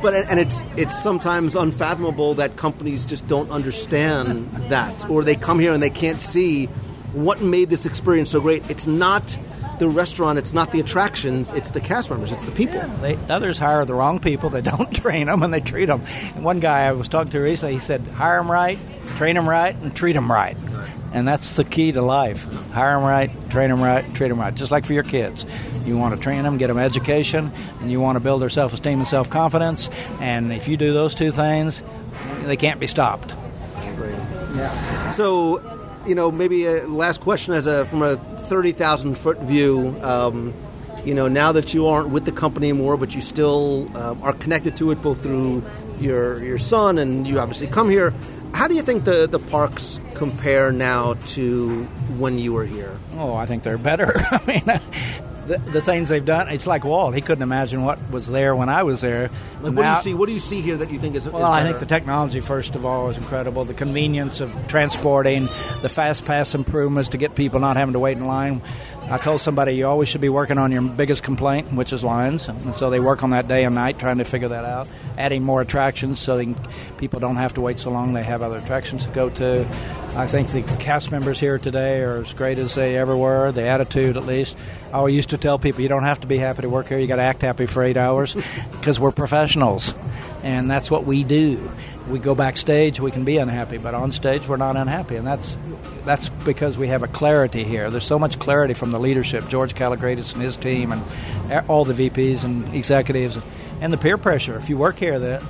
But 0.01 0.13
and 0.13 0.39
it's 0.39 0.63
it's 0.75 1.01
sometimes 1.01 1.55
unfathomable 1.55 2.35
that 2.35 2.55
companies 2.55 3.05
just 3.05 3.27
don't 3.27 3.49
understand 3.49 4.51
that, 4.69 5.09
or 5.09 5.23
they 5.23 5.35
come 5.35 5.59
here 5.59 5.73
and 5.73 5.81
they 5.81 5.89
can't 5.89 6.21
see 6.21 6.67
what 7.13 7.41
made 7.41 7.69
this 7.69 7.85
experience 7.85 8.29
so 8.31 8.39
great. 8.39 8.69
It's 8.69 8.85
not 8.85 9.37
the 9.79 9.87
restaurant, 9.87 10.39
it's 10.39 10.53
not 10.53 10.71
the 10.71 10.79
attractions, 10.79 11.49
it's 11.51 11.71
the 11.71 11.79
cast 11.79 12.09
members, 12.09 12.31
it's 12.31 12.43
the 12.43 12.51
people. 12.51 12.79
They, 13.01 13.15
others 13.29 13.57
hire 13.57 13.85
the 13.85 13.93
wrong 13.93 14.19
people. 14.19 14.49
They 14.49 14.61
don't 14.75 14.93
train 14.93 15.27
them 15.27 15.43
and 15.43 15.53
they 15.53 15.59
treat 15.59 15.85
them. 15.85 16.03
And 16.35 16.43
one 16.43 16.59
guy 16.59 16.85
I 16.85 16.91
was 16.91 17.07
talking 17.07 17.31
to 17.31 17.39
recently, 17.39 17.73
he 17.73 17.79
said, 17.79 18.01
hire 18.01 18.37
them 18.37 18.51
right, 18.51 18.79
train 19.17 19.35
them 19.35 19.47
right, 19.47 19.75
and 19.75 19.95
treat 19.95 20.13
them 20.13 20.31
right. 20.31 20.57
And 21.13 21.27
that's 21.27 21.55
the 21.55 21.63
key 21.63 21.91
to 21.93 22.01
life. 22.01 22.43
Hire 22.71 22.95
them 22.95 23.03
right, 23.03 23.49
train 23.49 23.69
them 23.69 23.81
right, 23.81 24.03
treat 24.13 24.27
them 24.27 24.39
right. 24.39 24.53
Just 24.53 24.71
like 24.71 24.85
for 24.85 24.93
your 24.93 25.03
kids. 25.03 25.45
You 25.85 25.97
want 25.97 26.13
to 26.13 26.21
train 26.21 26.43
them, 26.43 26.57
get 26.57 26.67
them 26.67 26.77
education, 26.77 27.51
and 27.79 27.89
you 27.89 28.01
want 28.01 28.17
to 28.17 28.19
build 28.19 28.41
their 28.41 28.49
self 28.49 28.73
esteem 28.73 28.99
and 28.99 29.07
self 29.07 29.29
confidence. 29.29 29.89
And 30.19 30.51
if 30.51 30.67
you 30.67 30.75
do 30.75 30.93
those 30.93 31.15
two 31.15 31.31
things, 31.31 31.81
they 32.43 32.57
can't 32.57 32.79
be 32.79 32.87
stopped. 32.87 33.33
Yeah. 34.53 35.11
So, 35.11 35.61
you 36.05 36.13
know, 36.13 36.29
maybe 36.29 36.65
a 36.65 36.87
last 36.87 37.21
question 37.21 37.53
as 37.53 37.67
a 37.67 37.85
from 37.85 38.01
a 38.01 38.17
thirty 38.47 38.71
thousand 38.71 39.17
foot 39.17 39.39
view. 39.39 39.95
Um, 40.01 40.53
you 41.05 41.13
know, 41.13 41.27
now 41.27 41.51
that 41.53 41.73
you 41.73 41.87
aren't 41.87 42.09
with 42.09 42.25
the 42.25 42.31
company 42.31 42.69
anymore, 42.69 42.97
but 42.97 43.15
you 43.15 43.21
still 43.21 43.89
um, 43.97 44.21
are 44.21 44.33
connected 44.33 44.75
to 44.77 44.91
it 44.91 45.01
both 45.01 45.21
through 45.21 45.63
your 45.99 46.43
your 46.43 46.57
son 46.57 46.97
and 46.97 47.27
you 47.27 47.39
obviously 47.39 47.67
come 47.67 47.89
here. 47.89 48.13
How 48.53 48.67
do 48.67 48.75
you 48.75 48.81
think 48.81 49.05
the 49.05 49.27
the 49.27 49.39
parks 49.39 49.99
compare 50.15 50.71
now 50.71 51.13
to 51.27 51.83
when 52.17 52.37
you 52.37 52.53
were 52.53 52.65
here? 52.65 52.97
Oh, 53.13 53.35
I 53.35 53.45
think 53.45 53.63
they're 53.63 53.77
better. 53.77 54.13
I 54.31 54.41
mean, 54.47 54.63
the, 55.47 55.57
the 55.57 55.81
things 55.81 56.09
they've 56.09 56.23
done, 56.23 56.49
it's 56.49 56.67
like 56.67 56.83
Walt. 56.83 57.15
He 57.15 57.21
couldn't 57.21 57.41
imagine 57.41 57.83
what 57.83 57.99
was 58.11 58.27
there 58.27 58.55
when 58.55 58.69
I 58.69 58.83
was 58.83 59.01
there. 59.01 59.29
Like, 59.61 59.73
what 59.73 59.83
do 59.83 59.89
you 59.89 59.95
see? 59.95 60.13
What 60.13 60.25
do 60.27 60.33
you 60.33 60.39
see 60.39 60.61
here 60.61 60.77
that 60.77 60.91
you 60.91 60.99
think 60.99 61.15
is? 61.15 61.25
is 61.25 61.33
Well, 61.33 61.45
I 61.45 61.63
think 61.63 61.79
the 61.79 61.85
technology, 61.85 62.39
first 62.39 62.75
of 62.75 62.85
all, 62.85 63.09
is 63.09 63.17
incredible. 63.17 63.63
The 63.63 63.73
convenience 63.73 64.41
of 64.41 64.53
transporting, 64.67 65.45
the 65.81 65.89
fast 65.89 66.25
pass 66.25 66.53
improvements 66.53 67.09
to 67.09 67.17
get 67.17 67.35
people 67.35 67.59
not 67.59 67.77
having 67.77 67.93
to 67.93 67.99
wait 67.99 68.17
in 68.17 68.27
line. 68.27 68.61
I 69.09 69.17
told 69.17 69.39
somebody 69.39 69.71
you 69.71 69.87
always 69.87 70.09
should 70.09 70.19
be 70.19 70.27
working 70.27 70.57
on 70.57 70.73
your 70.73 70.81
biggest 70.81 71.23
complaint, 71.23 71.71
which 71.71 71.93
is 71.93 72.03
lines. 72.03 72.49
And 72.49 72.75
so 72.75 72.89
they 72.89 72.99
work 72.99 73.23
on 73.23 73.29
that 73.29 73.47
day 73.47 73.63
and 73.63 73.73
night 73.73 73.97
trying 73.99 74.17
to 74.17 74.25
figure 74.25 74.49
that 74.49 74.65
out. 74.65 74.89
Adding 75.17 75.43
more 75.43 75.61
attractions 75.61 76.19
so 76.19 76.35
they 76.35 76.43
can, 76.43 76.57
people 76.97 77.21
don't 77.21 77.37
have 77.37 77.53
to 77.53 77.61
wait 77.61 77.79
so 77.79 77.89
long. 77.89 78.11
They 78.11 78.23
have 78.23 78.41
other 78.41 78.57
attractions 78.57 79.05
to 79.05 79.11
go 79.11 79.29
to. 79.29 79.65
I 80.17 80.25
think 80.25 80.47
the 80.49 80.63
cast 80.77 81.11
members 81.11 81.39
here 81.39 81.59
today 81.59 82.01
are 82.01 82.15
as 82.15 82.33
great 82.33 82.57
as 82.57 82.73
they 82.73 82.97
ever 82.97 83.15
were, 83.15 83.51
the 83.51 83.67
attitude 83.67 84.17
at 84.17 84.25
least. 84.25 84.57
I 84.87 84.93
always 84.93 85.15
used 85.15 85.29
to 85.29 85.37
tell 85.37 85.59
people 85.59 85.81
you 85.81 85.89
don't 85.89 86.05
have 86.05 86.21
to 86.21 86.27
be 86.27 86.39
happy 86.39 86.63
to 86.63 86.69
work 86.69 86.87
here, 86.87 86.97
you 86.97 87.05
got 87.05 87.17
to 87.17 87.21
act 87.21 87.43
happy 87.43 87.67
for 87.67 87.83
eight 87.83 87.97
hours 87.97 88.33
because 88.71 88.99
we're 88.99 89.11
professionals. 89.11 89.93
And 90.41 90.71
that's 90.71 90.89
what 90.89 91.03
we 91.03 91.23
do. 91.23 91.69
We 92.09 92.17
go 92.17 92.33
backstage, 92.33 92.99
we 92.99 93.11
can 93.11 93.25
be 93.25 93.37
unhappy, 93.37 93.77
but 93.77 93.93
on 93.93 94.11
stage 94.11 94.47
we're 94.47 94.57
not 94.57 94.75
unhappy, 94.75 95.17
and 95.17 95.27
that's 95.27 95.55
that's 96.03 96.29
because 96.29 96.79
we 96.79 96.87
have 96.87 97.03
a 97.03 97.07
clarity 97.07 97.63
here. 97.63 97.91
There's 97.91 98.05
so 98.05 98.17
much 98.17 98.39
clarity 98.39 98.73
from 98.73 98.91
the 98.91 98.99
leadership, 98.99 99.47
George 99.49 99.75
Kalogridis 99.75 100.33
and 100.33 100.41
his 100.41 100.57
team, 100.57 100.93
and 100.93 101.69
all 101.69 101.85
the 101.85 102.09
VPs 102.09 102.43
and 102.43 102.73
executives, 102.73 103.37
and 103.81 103.93
the 103.93 103.97
peer 103.97 104.17
pressure. 104.17 104.57
If 104.57 104.67
you 104.67 104.77
work 104.77 104.97
here, 104.97 105.19
the 105.19 105.45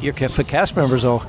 your 0.00 0.14
cast 0.14 0.74
members 0.74 1.04
will 1.04 1.22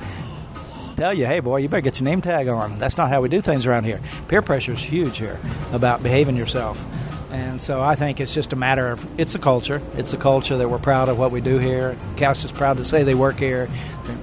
tell 0.98 1.14
you, 1.14 1.26
hey, 1.26 1.38
boy, 1.38 1.58
you 1.58 1.68
better 1.68 1.80
get 1.80 2.00
your 2.00 2.04
name 2.04 2.20
tag 2.20 2.48
on. 2.48 2.78
That's 2.80 2.96
not 2.96 3.08
how 3.08 3.20
we 3.20 3.28
do 3.28 3.40
things 3.40 3.66
around 3.66 3.84
here. 3.84 4.00
Peer 4.26 4.42
pressure 4.42 4.72
is 4.72 4.82
huge 4.82 5.18
here 5.18 5.38
about 5.72 6.02
behaving 6.02 6.36
yourself. 6.36 6.84
And 7.30 7.60
so 7.60 7.80
I 7.82 7.94
think 7.94 8.20
it's 8.20 8.34
just 8.34 8.52
a 8.52 8.56
matter 8.56 8.90
of 8.90 9.20
it's 9.20 9.36
a 9.36 9.38
culture. 9.38 9.80
It's 9.94 10.12
a 10.12 10.16
culture 10.16 10.56
that 10.56 10.68
we're 10.68 10.80
proud 10.80 11.08
of 11.08 11.16
what 11.16 11.30
we 11.30 11.40
do 11.40 11.58
here. 11.58 11.96
Cast 12.16 12.44
is 12.44 12.50
proud 12.50 12.78
to 12.78 12.84
say 12.84 13.04
they 13.04 13.14
work 13.14 13.36
here. 13.36 13.68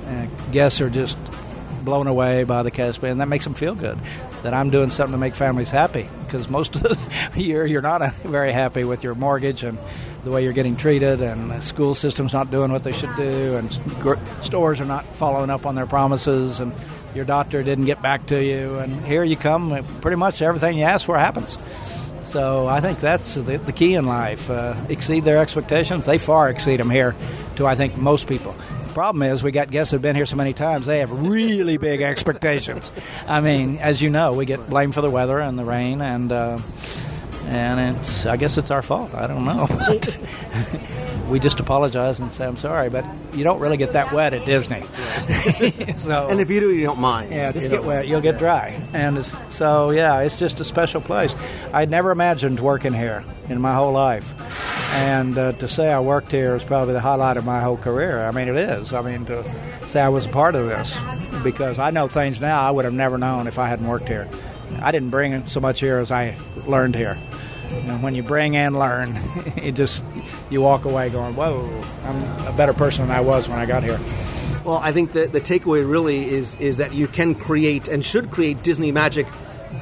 Uh, 0.05 0.25
guests 0.51 0.81
are 0.81 0.89
just 0.89 1.17
blown 1.85 2.07
away 2.07 2.43
by 2.43 2.61
the 2.63 2.71
cast, 2.71 3.01
and 3.03 3.21
that 3.21 3.27
makes 3.27 3.45
them 3.45 3.53
feel 3.53 3.75
good. 3.75 3.97
That 4.45 4.53
I'm 4.53 4.69
doing 4.69 4.91
something 4.91 5.13
to 5.13 5.17
make 5.17 5.33
families 5.33 5.71
happy 5.71 6.07
because 6.23 6.47
most 6.49 6.75
of 6.75 6.83
the 6.83 6.99
year 7.41 7.65
you're 7.65 7.81
not 7.81 8.13
very 8.17 8.51
happy 8.51 8.83
with 8.83 9.03
your 9.03 9.15
mortgage 9.15 9.63
and 9.63 9.79
the 10.23 10.29
way 10.29 10.43
you're 10.43 10.53
getting 10.53 10.77
treated, 10.77 11.19
and 11.19 11.49
the 11.49 11.61
school 11.61 11.95
system's 11.95 12.31
not 12.31 12.51
doing 12.51 12.71
what 12.71 12.83
they 12.83 12.91
should 12.91 13.15
do, 13.15 13.57
and 13.57 13.73
stores 14.43 14.79
are 14.81 14.85
not 14.85 15.03
following 15.15 15.49
up 15.49 15.65
on 15.65 15.73
their 15.73 15.87
promises, 15.87 16.59
and 16.59 16.71
your 17.15 17.25
doctor 17.25 17.63
didn't 17.63 17.85
get 17.85 18.03
back 18.03 18.27
to 18.27 18.43
you, 18.43 18.77
and 18.77 19.03
here 19.03 19.23
you 19.23 19.35
come, 19.35 19.83
pretty 20.01 20.17
much 20.17 20.43
everything 20.43 20.77
you 20.77 20.83
ask 20.83 21.07
for 21.07 21.17
happens. 21.17 21.57
So 22.23 22.67
I 22.67 22.81
think 22.81 22.99
that's 22.99 23.33
the, 23.33 23.57
the 23.57 23.73
key 23.73 23.95
in 23.95 24.05
life. 24.05 24.47
Uh, 24.47 24.75
exceed 24.89 25.23
their 25.23 25.41
expectations. 25.41 26.05
They 26.05 26.19
far 26.19 26.51
exceed 26.51 26.79
them 26.79 26.91
here 26.91 27.15
to, 27.55 27.65
I 27.65 27.73
think, 27.73 27.97
most 27.97 28.27
people. 28.27 28.55
Problem 28.95 29.23
is 29.23 29.43
we 29.43 29.51
got 29.51 29.69
guests 29.69 29.91
who've 29.91 30.01
been 30.01 30.15
here 30.15 30.25
so 30.25 30.37
many 30.37 30.53
times, 30.53 30.85
they 30.85 30.99
have 30.99 31.11
really 31.11 31.75
big 31.75 32.01
expectations. 32.01 32.93
I 33.27 33.41
mean, 33.41 33.77
as 33.79 34.01
you 34.01 34.09
know, 34.09 34.31
we 34.31 34.45
get 34.45 34.69
blamed 34.69 34.93
for 34.93 35.01
the 35.01 35.09
weather 35.09 35.37
and 35.37 35.59
the 35.59 35.65
rain, 35.65 35.99
and 36.01 36.31
uh, 36.31 36.59
and 37.47 37.97
it's 37.97 38.25
I 38.25 38.37
guess 38.37 38.57
it's 38.57 38.71
our 38.71 38.81
fault. 38.81 39.13
I 39.13 39.27
don't 39.27 39.43
know. 39.43 39.67
We 41.29 41.39
just 41.39 41.59
apologize 41.59 42.19
and 42.19 42.31
say 42.31 42.45
I'm 42.45 42.55
sorry, 42.55 42.89
but 42.89 43.03
you 43.33 43.43
don't 43.43 43.59
really 43.59 43.77
get 43.77 43.93
that 43.93 44.11
wet 44.11 44.35
at 44.35 44.45
Disney. 44.45 44.81
so 45.97 46.27
and 46.29 46.39
if 46.39 46.51
you 46.51 46.59
do, 46.59 46.71
you 46.71 46.83
don't 46.85 46.99
mind. 46.99 47.31
yeah, 47.31 47.51
just 47.51 47.63
You 47.63 47.69
get 47.69 47.83
wet. 47.83 48.07
You'll 48.07 48.21
get 48.21 48.37
dry, 48.37 48.79
and 48.93 49.17
it's, 49.17 49.33
so 49.49 49.89
yeah, 49.89 50.19
it's 50.19 50.37
just 50.37 50.59
a 50.59 50.63
special 50.63 51.01
place. 51.01 51.35
I'd 51.73 51.89
never 51.89 52.11
imagined 52.11 52.59
working 52.59 52.93
here 52.93 53.23
in 53.49 53.59
my 53.59 53.73
whole 53.73 53.91
life, 53.91 54.35
and 54.95 55.37
uh, 55.37 55.51
to 55.53 55.67
say 55.67 55.91
I 55.91 55.99
worked 55.99 56.31
here 56.31 56.55
is 56.55 56.63
probably 56.63 56.93
the 56.93 57.01
highlight 57.01 57.35
of 57.35 57.45
my 57.45 57.59
whole 57.59 57.75
career. 57.75 58.25
I 58.25 58.31
mean, 58.31 58.47
it 58.47 58.55
is. 58.55 58.93
I 58.93 59.01
mean, 59.01 59.25
to 59.25 59.43
say 59.87 60.01
I 60.01 60.09
was 60.09 60.25
a 60.25 60.29
part 60.29 60.55
of 60.55 60.67
this 60.67 60.95
because 61.43 61.79
I 61.79 61.91
know 61.91 62.07
things 62.07 62.39
now 62.39 62.61
I 62.61 62.71
would 62.71 62.85
have 62.85 62.93
never 62.93 63.17
known 63.17 63.47
if 63.47 63.59
I 63.59 63.67
hadn't 63.67 63.87
worked 63.87 64.07
here. 64.07 64.29
I 64.81 64.91
didn't 64.91 65.09
bring 65.09 65.45
so 65.47 65.59
much 65.59 65.81
here 65.81 65.97
as 65.97 66.11
I 66.11 66.37
learned 66.65 66.95
here. 66.95 67.17
Know, 67.85 67.97
when 67.97 68.15
you 68.15 68.23
bring 68.23 68.55
and 68.55 68.79
learn, 68.79 69.17
it 69.57 69.73
just 69.73 70.03
you 70.49 70.61
walk 70.61 70.85
away 70.85 71.09
going, 71.09 71.35
"Whoa, 71.35 71.83
I'm 72.03 72.47
a 72.47 72.55
better 72.55 72.73
person 72.73 73.07
than 73.07 73.15
I 73.15 73.19
was 73.19 73.49
when 73.49 73.59
I 73.59 73.65
got 73.65 73.83
here." 73.83 73.99
Well, 74.63 74.77
I 74.77 74.91
think 74.91 75.11
that 75.11 75.31
the 75.31 75.41
takeaway 75.41 75.87
really 75.87 76.23
is 76.25 76.55
is 76.55 76.77
that 76.77 76.93
you 76.93 77.07
can 77.07 77.35
create 77.35 77.87
and 77.87 78.03
should 78.03 78.31
create 78.31 78.63
Disney 78.63 78.91
magic 78.91 79.27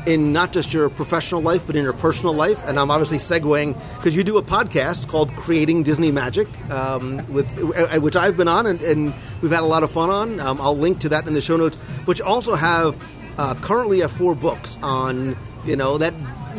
in 0.05 0.33
not 0.33 0.51
just 0.51 0.73
your 0.73 0.89
professional 0.89 1.41
life 1.41 1.65
but 1.65 1.75
in 1.75 1.83
your 1.83 1.93
personal 1.93 2.33
life. 2.33 2.61
And 2.65 2.79
I'm 2.79 2.91
obviously 2.91 3.17
segueing 3.17 3.73
because 3.97 4.15
you 4.15 4.23
do 4.23 4.37
a 4.37 4.43
podcast 4.43 5.07
called 5.07 5.31
Creating 5.33 5.83
Disney 5.83 6.11
Magic, 6.11 6.47
um, 6.71 7.17
with 7.31 7.47
uh, 7.75 7.99
which 7.99 8.15
I've 8.15 8.37
been 8.37 8.47
on 8.47 8.65
and, 8.65 8.81
and 8.81 9.13
we've 9.41 9.51
had 9.51 9.63
a 9.63 9.67
lot 9.67 9.83
of 9.83 9.91
fun 9.91 10.09
on. 10.09 10.39
Um, 10.39 10.59
I'll 10.61 10.77
link 10.77 10.99
to 10.99 11.09
that 11.09 11.27
in 11.27 11.33
the 11.33 11.41
show 11.41 11.57
notes, 11.57 11.77
which 12.05 12.21
also 12.21 12.55
have 12.55 12.95
uh, 13.37 13.55
currently 13.55 13.99
have 14.01 14.11
four 14.11 14.35
books 14.35 14.77
on 14.83 15.35
you 15.65 15.75
know, 15.75 15.97
that 15.97 16.13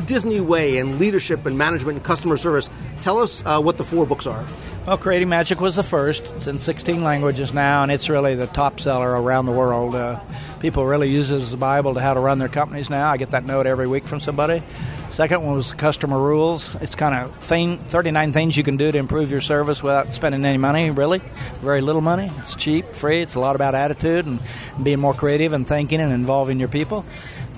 Disney 0.06 0.40
way 0.40 0.78
and 0.78 0.98
leadership 0.98 1.46
and 1.46 1.56
management 1.56 1.96
and 1.96 2.04
customer 2.04 2.36
service. 2.36 2.70
Tell 3.00 3.18
us 3.18 3.42
uh, 3.44 3.60
what 3.60 3.76
the 3.76 3.84
four 3.84 4.06
books 4.06 4.26
are. 4.26 4.44
Well, 4.86 4.98
Creating 4.98 5.30
Magic 5.30 5.62
was 5.62 5.76
the 5.76 5.82
first. 5.82 6.22
It's 6.36 6.46
in 6.46 6.58
16 6.58 7.02
languages 7.02 7.54
now, 7.54 7.82
and 7.82 7.90
it's 7.90 8.10
really 8.10 8.34
the 8.34 8.46
top 8.46 8.78
seller 8.78 9.10
around 9.10 9.46
the 9.46 9.52
world. 9.52 9.94
Uh, 9.94 10.20
people 10.60 10.84
really 10.84 11.10
use 11.10 11.30
it 11.30 11.40
as 11.40 11.54
a 11.54 11.56
Bible 11.56 11.94
to 11.94 12.00
how 12.00 12.12
to 12.12 12.20
run 12.20 12.38
their 12.38 12.50
companies 12.50 12.90
now. 12.90 13.08
I 13.08 13.16
get 13.16 13.30
that 13.30 13.46
note 13.46 13.66
every 13.66 13.86
week 13.86 14.06
from 14.06 14.20
somebody. 14.20 14.62
Second 15.08 15.42
one 15.42 15.56
was 15.56 15.72
customer 15.72 16.20
rules. 16.20 16.74
It's 16.82 16.96
kind 16.96 17.14
of 17.14 17.34
thing, 17.38 17.78
39 17.78 18.32
things 18.32 18.58
you 18.58 18.62
can 18.62 18.76
do 18.76 18.92
to 18.92 18.98
improve 18.98 19.30
your 19.30 19.40
service 19.40 19.82
without 19.82 20.12
spending 20.12 20.44
any 20.44 20.58
money, 20.58 20.90
really. 20.90 21.20
Very 21.62 21.80
little 21.80 22.02
money. 22.02 22.30
It's 22.40 22.54
cheap, 22.54 22.84
free. 22.84 23.22
It's 23.22 23.36
a 23.36 23.40
lot 23.40 23.56
about 23.56 23.74
attitude 23.74 24.26
and 24.26 24.38
being 24.82 25.00
more 25.00 25.14
creative 25.14 25.54
and 25.54 25.66
thinking 25.66 26.02
and 26.02 26.12
involving 26.12 26.60
your 26.60 26.68
people. 26.68 27.06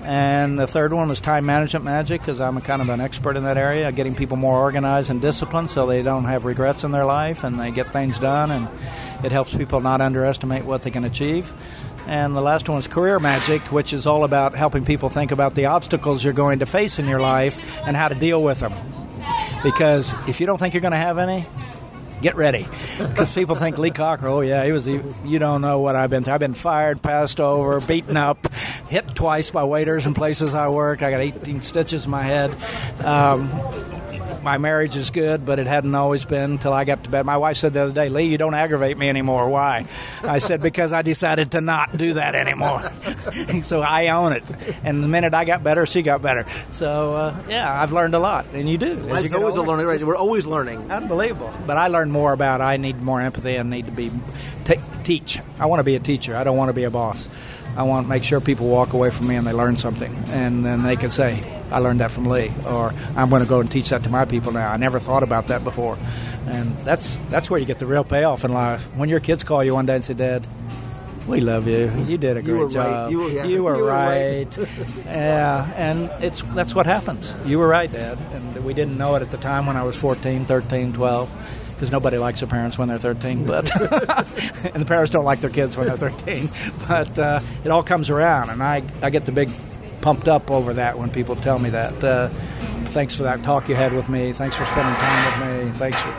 And 0.03 0.57
the 0.57 0.67
third 0.67 0.93
one 0.93 1.09
was 1.09 1.19
time 1.19 1.45
management 1.45 1.83
magic 1.83 2.21
because 2.21 2.39
I'm 2.39 2.59
kind 2.61 2.81
of 2.81 2.89
an 2.89 3.01
expert 3.01 3.35
in 3.35 3.43
that 3.43 3.57
area, 3.57 3.91
getting 3.91 4.15
people 4.15 4.37
more 4.37 4.57
organized 4.59 5.09
and 5.09 5.19
disciplined 5.19 5.69
so 5.69 5.85
they 5.85 6.03
don't 6.03 6.25
have 6.25 6.45
regrets 6.45 6.83
in 6.83 6.91
their 6.91 7.05
life 7.05 7.43
and 7.43 7.59
they 7.59 7.71
get 7.71 7.87
things 7.87 8.19
done. 8.19 8.51
And 8.51 8.67
it 9.23 9.31
helps 9.31 9.53
people 9.55 9.81
not 9.81 9.99
underestimate 9.99 10.65
what 10.65 10.83
they 10.83 10.91
can 10.91 11.03
achieve. 11.03 11.51
And 12.07 12.35
the 12.35 12.41
last 12.41 12.69
one 12.69 12.77
is 12.77 12.87
career 12.87 13.19
magic, 13.19 13.61
which 13.71 13.91
is 13.91 14.07
all 14.07 14.23
about 14.23 14.55
helping 14.55 14.85
people 14.85 15.09
think 15.09 15.31
about 15.31 15.55
the 15.55 15.65
obstacles 15.65 16.23
you're 16.23 16.31
going 16.31 16.59
to 16.59 16.65
face 16.65 16.99
in 16.99 17.05
your 17.05 17.19
life 17.19 17.59
and 17.85 17.97
how 17.97 18.07
to 18.07 18.15
deal 18.15 18.41
with 18.41 18.59
them. 18.59 18.73
Because 19.61 20.13
if 20.29 20.39
you 20.39 20.45
don't 20.45 20.57
think 20.57 20.73
you're 20.73 20.81
going 20.81 20.91
to 20.91 20.97
have 20.97 21.17
any, 21.17 21.45
get 22.21 22.35
ready 22.35 22.67
because 22.97 23.33
people 23.33 23.55
think 23.55 23.77
Lee 23.77 23.91
Cockerell. 23.91 24.37
Oh 24.37 24.41
yeah, 24.41 24.65
he 24.65 24.71
was. 24.71 24.87
You 24.87 25.39
don't 25.39 25.61
know 25.61 25.79
what 25.79 25.95
I've 25.95 26.09
been 26.09 26.23
through. 26.23 26.33
I've 26.33 26.39
been 26.39 26.53
fired, 26.53 27.01
passed 27.01 27.39
over, 27.39 27.79
beaten 27.81 28.17
up, 28.17 28.51
hit 28.89 29.15
twice 29.15 29.51
by 29.51 29.63
waiters 29.63 30.05
in 30.05 30.13
places 30.13 30.53
I 30.53 30.69
worked. 30.69 31.03
I 31.03 31.11
got 31.11 31.19
18 31.19 31.61
stitches 31.61 32.05
in 32.05 32.11
my 32.11 32.23
head. 32.23 32.51
Um, 33.03 33.49
my 34.43 34.57
marriage 34.57 34.95
is 34.95 35.09
good, 35.09 35.45
but 35.45 35.59
it 35.59 35.67
hadn't 35.67 35.95
always 35.95 36.25
been 36.25 36.51
until 36.51 36.73
I 36.73 36.83
got 36.83 37.03
to 37.03 37.09
bed. 37.09 37.25
My 37.25 37.37
wife 37.37 37.57
said 37.57 37.73
the 37.73 37.81
other 37.81 37.93
day, 37.93 38.09
Lee, 38.09 38.25
you 38.25 38.37
don't 38.37 38.53
aggravate 38.53 38.97
me 38.97 39.09
anymore. 39.09 39.49
Why? 39.49 39.85
I 40.23 40.39
said, 40.39 40.61
because 40.61 40.93
I 40.93 41.01
decided 41.01 41.51
to 41.51 41.61
not 41.61 41.97
do 41.97 42.13
that 42.15 42.35
anymore. 42.35 42.91
so 43.63 43.81
I 43.81 44.07
own 44.09 44.33
it. 44.33 44.43
And 44.83 45.03
the 45.03 45.07
minute 45.07 45.33
I 45.33 45.45
got 45.45 45.63
better, 45.63 45.85
she 45.85 46.01
got 46.01 46.21
better. 46.21 46.45
So, 46.71 47.15
uh, 47.15 47.43
yeah, 47.49 47.81
I've 47.81 47.91
learned 47.91 48.15
a 48.15 48.19
lot. 48.19 48.45
And 48.53 48.69
you 48.69 48.77
do. 48.77 49.07
It's 49.07 49.33
always 49.33 49.57
older. 49.57 49.61
a 49.61 49.63
learning, 49.63 49.85
right? 49.87 50.03
We're 50.03 50.15
always 50.15 50.45
learning. 50.45 50.91
Unbelievable. 50.91 51.53
But 51.65 51.77
I 51.77 51.87
learned 51.87 52.11
more 52.11 52.33
about 52.33 52.61
I 52.61 52.77
need 52.77 53.01
more 53.01 53.21
empathy 53.21 53.55
and 53.55 53.69
need 53.69 53.85
to 53.85 53.91
be 53.91 54.11
t- 54.65 54.75
teach. 55.03 55.39
I 55.59 55.65
want 55.65 55.79
to 55.79 55.83
be 55.83 55.95
a 55.95 55.99
teacher. 55.99 56.35
I 56.35 56.43
don't 56.43 56.57
want 56.57 56.69
to 56.69 56.73
be 56.73 56.83
a 56.83 56.91
boss. 56.91 57.29
I 57.77 57.83
want 57.83 58.05
to 58.05 58.09
make 58.09 58.23
sure 58.23 58.41
people 58.41 58.67
walk 58.67 58.93
away 58.93 59.11
from 59.11 59.27
me 59.27 59.35
and 59.35 59.45
they 59.45 59.53
learn 59.53 59.77
something. 59.77 60.13
And 60.29 60.65
then 60.65 60.81
they 60.81 60.95
can 60.95 61.11
say, 61.11 61.43
I 61.71 61.77
learned 61.77 61.99
that 61.99 62.09
from 62.09 62.25
Lee, 62.25 62.51
or 62.67 62.91
I'm 63.15 63.29
going 63.29 63.43
to 63.43 63.47
go 63.47 63.59
and 63.59 63.71
teach 63.71 63.89
that 63.89 64.03
to 64.03 64.09
my 64.09 64.25
people 64.25 64.51
now. 64.51 64.71
I 64.71 64.77
never 64.77 64.99
thought 64.99 65.21
about 65.21 65.47
that 65.47 65.63
before, 65.63 65.97
and 66.47 66.75
that's 66.79 67.17
that's 67.27 67.49
where 67.49 67.59
you 67.59 67.65
get 67.65 67.79
the 67.79 67.85
real 67.85 68.05
payoff 68.05 68.45
in 68.45 68.53
life. 68.53 68.95
When 68.95 69.09
your 69.09 69.19
kids 69.19 69.43
call 69.43 69.63
you 69.63 69.73
one 69.73 69.85
day 69.85 69.95
and 69.95 70.03
say, 70.03 70.13
"Dad, 70.13 70.47
we 71.27 71.41
love 71.41 71.67
you. 71.67 71.91
You 72.07 72.17
did 72.17 72.37
a 72.37 72.41
great 72.41 72.57
you 72.57 72.69
job. 72.69 72.87
Right. 72.87 73.11
You, 73.11 73.19
were, 73.19 73.29
yeah. 73.29 73.43
you, 73.43 73.63
were 73.63 73.75
you 73.75 73.83
were 73.83 73.89
right. 73.89 74.57
right. 74.57 74.69
yeah, 75.05 75.73
and 75.75 76.09
it's 76.23 76.41
that's 76.53 76.73
what 76.73 76.85
happens. 76.85 77.33
You 77.45 77.59
were 77.59 77.67
right, 77.67 77.91
Dad, 77.91 78.17
and 78.31 78.63
we 78.63 78.73
didn't 78.73 78.97
know 78.97 79.15
it 79.15 79.21
at 79.21 79.31
the 79.31 79.37
time 79.37 79.65
when 79.65 79.75
I 79.75 79.83
was 79.83 79.97
14, 79.97 80.45
13, 80.45 80.93
12 80.93 81.29
because 81.77 81.91
nobody 81.91 82.17
likes 82.17 82.39
their 82.39 82.49
parents 82.49 82.75
when 82.75 82.87
they're 82.87 82.97
13, 82.97 83.45
but 83.45 83.69
and 83.81 84.81
the 84.81 84.85
parents 84.85 85.11
don't 85.11 85.25
like 85.25 85.41
their 85.41 85.51
kids 85.51 85.77
when 85.77 85.85
they're 85.85 85.95
13. 85.95 86.49
But 86.87 87.19
uh, 87.19 87.39
it 87.63 87.69
all 87.69 87.83
comes 87.83 88.09
around, 88.09 88.49
and 88.49 88.63
I 88.63 88.81
I 89.03 89.11
get 89.11 89.25
the 89.25 89.31
big 89.31 89.49
pumped 90.01 90.27
up 90.27 90.49
over 90.49 90.73
that 90.73 90.97
when 90.97 91.11
people 91.11 91.35
tell 91.35 91.59
me 91.59 91.69
that. 91.69 92.03
Uh, 92.03 92.29
thanks 92.87 93.15
for 93.15 93.23
that 93.23 93.43
talk 93.43 93.69
you 93.69 93.75
had 93.75 93.93
with 93.93 94.09
me. 94.09 94.31
Thanks 94.33 94.55
for 94.55 94.65
spending 94.65 94.95
time 94.95 95.41
with 95.41 95.65
me. 95.65 95.71
Thanks 95.77 96.01
for. 96.01 96.11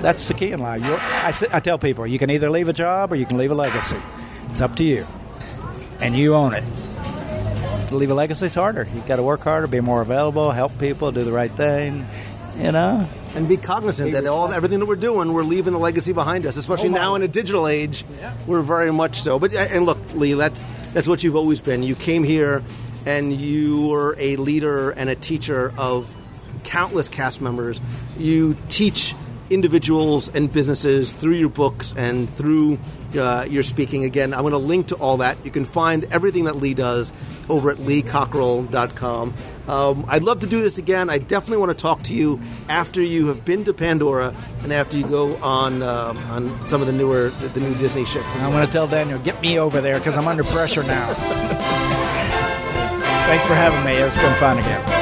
That's 0.00 0.26
the 0.26 0.34
key 0.34 0.52
in 0.52 0.60
life. 0.60 0.82
I, 0.82 1.56
I 1.56 1.60
tell 1.60 1.78
people 1.78 2.06
you 2.06 2.18
can 2.18 2.30
either 2.30 2.50
leave 2.50 2.68
a 2.68 2.72
job 2.72 3.12
or 3.12 3.16
you 3.16 3.26
can 3.26 3.36
leave 3.36 3.50
a 3.50 3.54
legacy. 3.54 4.00
It's 4.50 4.60
up 4.62 4.74
to 4.76 4.84
you, 4.84 5.06
and 6.00 6.16
you 6.16 6.34
own 6.34 6.54
it. 6.54 6.64
To 7.88 7.96
leave 7.96 8.10
a 8.10 8.14
legacy 8.14 8.46
is 8.46 8.54
harder. 8.54 8.88
You 8.94 9.02
got 9.02 9.16
to 9.16 9.22
work 9.22 9.40
harder, 9.40 9.66
be 9.66 9.80
more 9.80 10.00
available, 10.00 10.50
help 10.50 10.78
people, 10.78 11.12
do 11.12 11.24
the 11.24 11.32
right 11.32 11.50
thing. 11.50 12.06
You 12.56 12.72
know, 12.72 13.06
and 13.34 13.48
be 13.48 13.56
cognizant 13.56 14.12
that 14.12 14.26
all 14.26 14.52
everything 14.52 14.78
that 14.80 14.86
we're 14.86 14.96
doing, 14.96 15.32
we're 15.32 15.42
leaving 15.42 15.74
a 15.74 15.78
legacy 15.78 16.12
behind 16.12 16.46
us. 16.46 16.56
Especially 16.56 16.90
oh, 16.90 16.92
now 16.92 17.14
in 17.14 17.22
a 17.22 17.28
digital 17.28 17.66
age, 17.66 18.04
yeah. 18.20 18.34
we're 18.46 18.62
very 18.62 18.92
much 18.92 19.20
so. 19.20 19.38
But 19.38 19.54
and 19.54 19.86
look, 19.86 19.98
Lee, 20.14 20.34
that's 20.34 20.64
that's 20.92 21.08
what 21.08 21.22
you've 21.22 21.36
always 21.36 21.60
been. 21.60 21.82
You 21.82 21.94
came 21.94 22.24
here 22.24 22.62
and 23.06 23.32
you 23.32 23.88
were 23.88 24.16
a 24.18 24.36
leader 24.36 24.90
and 24.90 25.10
a 25.10 25.14
teacher 25.14 25.72
of 25.76 26.14
countless 26.64 27.08
cast 27.08 27.40
members. 27.40 27.80
You 28.18 28.56
teach 28.68 29.14
individuals 29.52 30.28
and 30.28 30.52
businesses 30.52 31.12
through 31.12 31.34
your 31.34 31.48
books 31.48 31.94
and 31.96 32.28
through 32.30 32.78
uh, 33.16 33.46
your 33.48 33.62
speaking. 33.62 34.04
Again, 34.04 34.32
I'm 34.34 34.40
going 34.40 34.52
to 34.52 34.58
link 34.58 34.88
to 34.88 34.96
all 34.96 35.18
that. 35.18 35.36
You 35.44 35.50
can 35.50 35.64
find 35.64 36.04
everything 36.12 36.44
that 36.44 36.56
Lee 36.56 36.74
does 36.74 37.12
over 37.48 37.70
at 37.70 37.76
leecockerell.com. 37.78 39.34
Um, 39.68 40.04
I'd 40.08 40.24
love 40.24 40.40
to 40.40 40.46
do 40.46 40.60
this 40.60 40.78
again. 40.78 41.08
I 41.08 41.18
definitely 41.18 41.58
want 41.58 41.70
to 41.70 41.80
talk 41.80 42.02
to 42.04 42.14
you 42.14 42.40
after 42.68 43.00
you 43.00 43.28
have 43.28 43.44
been 43.44 43.64
to 43.64 43.72
Pandora 43.72 44.34
and 44.62 44.72
after 44.72 44.96
you 44.96 45.06
go 45.06 45.36
on 45.36 45.82
uh, 45.82 46.14
on 46.30 46.66
some 46.66 46.80
of 46.80 46.88
the 46.88 46.92
newer 46.92 47.28
the, 47.28 47.48
the 47.48 47.60
new 47.60 47.74
Disney 47.76 48.04
ships. 48.04 48.26
I'm 48.36 48.50
going 48.50 48.66
to 48.66 48.72
tell 48.72 48.88
Daniel, 48.88 49.20
get 49.20 49.40
me 49.40 49.58
over 49.58 49.80
there 49.80 49.98
because 49.98 50.18
I'm 50.18 50.26
under 50.26 50.44
pressure 50.44 50.82
now. 50.82 51.14
Thanks 53.26 53.46
for 53.46 53.54
having 53.54 53.84
me. 53.84 53.92
It's 53.92 54.14
been 54.20 54.34
fun 54.34 54.58
again. 54.58 55.01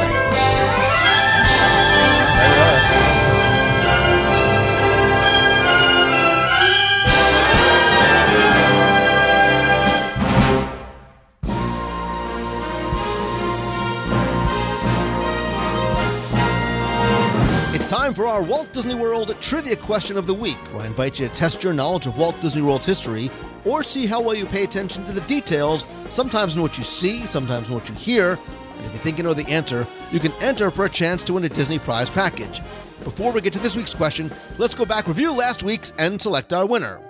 Time 18.11 18.17
for 18.17 18.27
our 18.27 18.43
Walt 18.43 18.73
Disney 18.73 18.97
World 18.97 19.33
Trivia 19.41 19.77
Question 19.77 20.17
of 20.17 20.27
the 20.27 20.35
Week, 20.35 20.59
where 20.73 20.83
I 20.83 20.87
invite 20.87 21.21
you 21.21 21.29
to 21.29 21.33
test 21.33 21.63
your 21.63 21.73
knowledge 21.73 22.09
of 22.09 22.19
Walt 22.19 22.41
Disney 22.41 22.61
World's 22.61 22.85
history 22.85 23.31
or 23.65 23.85
see 23.85 24.05
how 24.05 24.21
well 24.21 24.35
you 24.35 24.47
pay 24.47 24.65
attention 24.65 25.05
to 25.05 25.13
the 25.13 25.21
details, 25.23 25.87
sometimes 26.09 26.57
in 26.57 26.63
what 26.63 26.77
you 26.77 26.83
see, 26.83 27.25
sometimes 27.27 27.69
in 27.69 27.75
what 27.75 27.89
you 27.89 27.95
hear. 27.95 28.33
And 28.79 28.87
if 28.87 28.93
you 28.95 28.99
think 28.99 29.17
you 29.17 29.23
know 29.23 29.33
the 29.33 29.49
answer, 29.49 29.87
you 30.11 30.19
can 30.19 30.33
enter 30.41 30.73
for 30.73 30.87
a 30.87 30.91
chance 30.91 31.23
to 31.23 31.35
win 31.35 31.45
a 31.45 31.49
Disney 31.49 31.79
Prize 31.79 32.11
package. 32.11 32.61
Before 33.05 33.31
we 33.31 33.43
get 33.43 33.53
to 33.53 33.61
this 33.61 33.77
week's 33.77 33.95
question, 33.95 34.29
let's 34.59 34.75
go 34.75 34.85
back, 34.85 35.07
review 35.07 35.31
last 35.31 35.63
week's, 35.63 35.93
and 35.97 36.21
select 36.21 36.53
our 36.53 36.67
winner. 36.67 37.01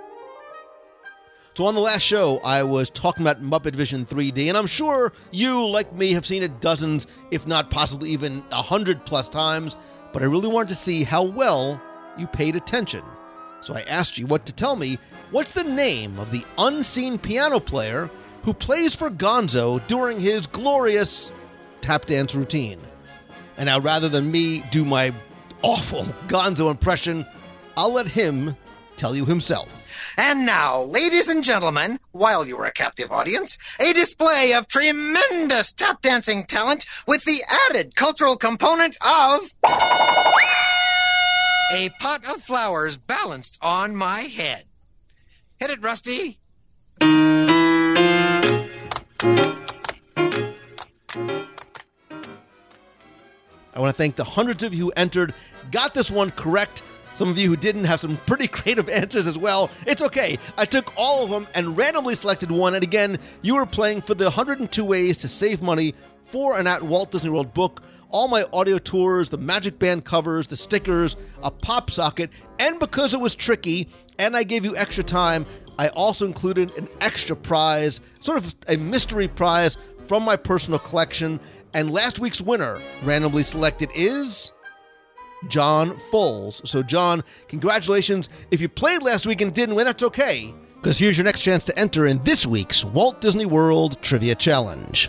So, 1.55 1.64
on 1.64 1.74
the 1.74 1.80
last 1.80 2.03
show, 2.03 2.40
I 2.44 2.62
was 2.62 2.90
talking 2.90 3.22
about 3.22 3.42
Muppet 3.42 3.74
Vision 3.74 4.05
3D, 4.05 4.48
and 4.48 4.57
I'm 4.57 4.66
sure 4.66 5.12
you, 5.30 5.66
like 5.66 5.92
me, 5.94 6.12
have 6.12 6.24
seen 6.24 6.42
it 6.42 6.61
dozens, 6.61 7.07
if 7.30 7.46
not 7.46 7.70
possibly 7.70 8.11
even 8.11 8.44
a 8.53 8.62
hundred 8.62 9.05
plus 9.05 9.28
times, 9.28 9.76
but 10.12 10.22
I 10.22 10.26
really 10.26 10.48
wanted 10.48 10.68
to 10.70 10.74
see 10.74 11.04
how 11.04 11.22
well 11.22 11.80
you 12.18 12.26
paid 12.26 12.56
attention. 12.56 13.02
So, 13.61 13.74
I 13.74 13.82
asked 13.82 14.16
you 14.16 14.26
what 14.26 14.46
to 14.46 14.52
tell 14.52 14.74
me 14.76 14.98
What's 15.30 15.52
the 15.52 15.62
name 15.62 16.18
of 16.18 16.32
the 16.32 16.44
unseen 16.58 17.16
piano 17.16 17.61
player 17.61 18.11
who 18.42 18.52
plays 18.52 18.96
for 18.96 19.11
Gonzo 19.11 19.86
during 19.86 20.18
his 20.18 20.48
glorious 20.48 21.30
tap 21.80 22.06
dance 22.06 22.34
routine? 22.34 22.80
And 23.56 23.66
now, 23.66 23.78
rather 23.78 24.08
than 24.08 24.28
me 24.28 24.64
do 24.72 24.84
my 24.84 25.14
awful 25.62 26.02
Gonzo 26.26 26.68
impression, 26.68 27.24
I'll 27.76 27.92
let 27.92 28.08
him 28.08 28.56
tell 28.96 29.14
you 29.14 29.24
himself. 29.24 29.68
And 30.16 30.44
now, 30.46 30.82
ladies 30.82 31.28
and 31.28 31.44
gentlemen, 31.44 32.00
while 32.12 32.46
you 32.46 32.58
are 32.58 32.66
a 32.66 32.72
captive 32.72 33.12
audience, 33.12 33.56
a 33.78 33.92
display 33.92 34.52
of 34.52 34.68
tremendous 34.68 35.72
tap 35.72 36.02
dancing 36.02 36.44
talent 36.46 36.86
with 37.06 37.24
the 37.24 37.42
added 37.68 37.94
cultural 37.94 38.36
component 38.36 38.96
of 39.04 39.54
a 41.72 41.88
pot 42.00 42.24
of 42.26 42.42
flowers 42.42 42.96
balanced 42.96 43.58
on 43.62 43.94
my 43.94 44.20
head. 44.22 44.64
Hit 45.58 45.70
it, 45.70 45.82
Rusty. 45.82 46.38
I 53.72 53.78
want 53.78 53.94
to 53.94 53.96
thank 53.96 54.16
the 54.16 54.24
hundreds 54.24 54.62
of 54.62 54.74
you 54.74 54.86
who 54.86 54.92
entered, 54.96 55.32
got 55.70 55.94
this 55.94 56.11
one 56.11 56.30
correct. 56.32 56.82
Some 57.20 57.28
of 57.28 57.36
you 57.36 57.50
who 57.50 57.56
didn't 57.56 57.84
have 57.84 58.00
some 58.00 58.16
pretty 58.24 58.48
creative 58.48 58.88
answers 58.88 59.26
as 59.26 59.36
well. 59.36 59.68
It's 59.86 60.00
okay. 60.00 60.38
I 60.56 60.64
took 60.64 60.90
all 60.96 61.22
of 61.22 61.28
them 61.28 61.46
and 61.54 61.76
randomly 61.76 62.14
selected 62.14 62.50
one. 62.50 62.74
And 62.74 62.82
again, 62.82 63.18
you 63.42 63.56
were 63.56 63.66
playing 63.66 64.00
for 64.00 64.14
the 64.14 64.24
102 64.24 64.82
ways 64.82 65.18
to 65.18 65.28
save 65.28 65.60
money 65.60 65.94
for 66.32 66.58
an 66.58 66.66
at 66.66 66.82
Walt 66.82 67.10
Disney 67.10 67.28
World 67.28 67.52
book 67.52 67.82
all 68.08 68.26
my 68.26 68.44
audio 68.54 68.78
tours, 68.78 69.28
the 69.28 69.36
Magic 69.36 69.78
Band 69.78 70.06
covers, 70.06 70.46
the 70.46 70.56
stickers, 70.56 71.14
a 71.42 71.50
pop 71.50 71.90
socket, 71.90 72.30
and 72.58 72.80
because 72.80 73.12
it 73.12 73.20
was 73.20 73.34
tricky 73.34 73.88
and 74.18 74.34
I 74.34 74.42
gave 74.42 74.64
you 74.64 74.74
extra 74.74 75.04
time, 75.04 75.44
I 75.78 75.88
also 75.88 76.24
included 76.24 76.74
an 76.78 76.88
extra 77.02 77.36
prize, 77.36 78.00
sort 78.20 78.38
of 78.38 78.54
a 78.66 78.78
mystery 78.78 79.28
prize 79.28 79.76
from 80.06 80.24
my 80.24 80.36
personal 80.36 80.78
collection. 80.78 81.38
And 81.74 81.90
last 81.90 82.18
week's 82.18 82.40
winner, 82.40 82.80
randomly 83.02 83.42
selected, 83.42 83.90
is 83.94 84.52
John 85.49 85.93
Foles. 86.12 86.66
So, 86.66 86.82
John, 86.82 87.22
congratulations. 87.49 88.28
If 88.51 88.61
you 88.61 88.68
played 88.68 89.03
last 89.03 89.26
week 89.26 89.41
and 89.41 89.53
didn't 89.53 89.74
win, 89.74 89.86
that's 89.86 90.03
okay, 90.03 90.55
because 90.76 90.99
here's 90.99 91.16
your 91.16 91.24
next 91.24 91.43
chance 91.43 91.64
to 91.64 91.78
enter 91.78 92.07
in 92.07 92.22
this 92.22 92.47
week's 92.47 92.84
Walt 92.84 93.20
Disney 93.20 93.47
World 93.47 94.01
Trivia 94.03 94.34
Challenge. 94.34 95.09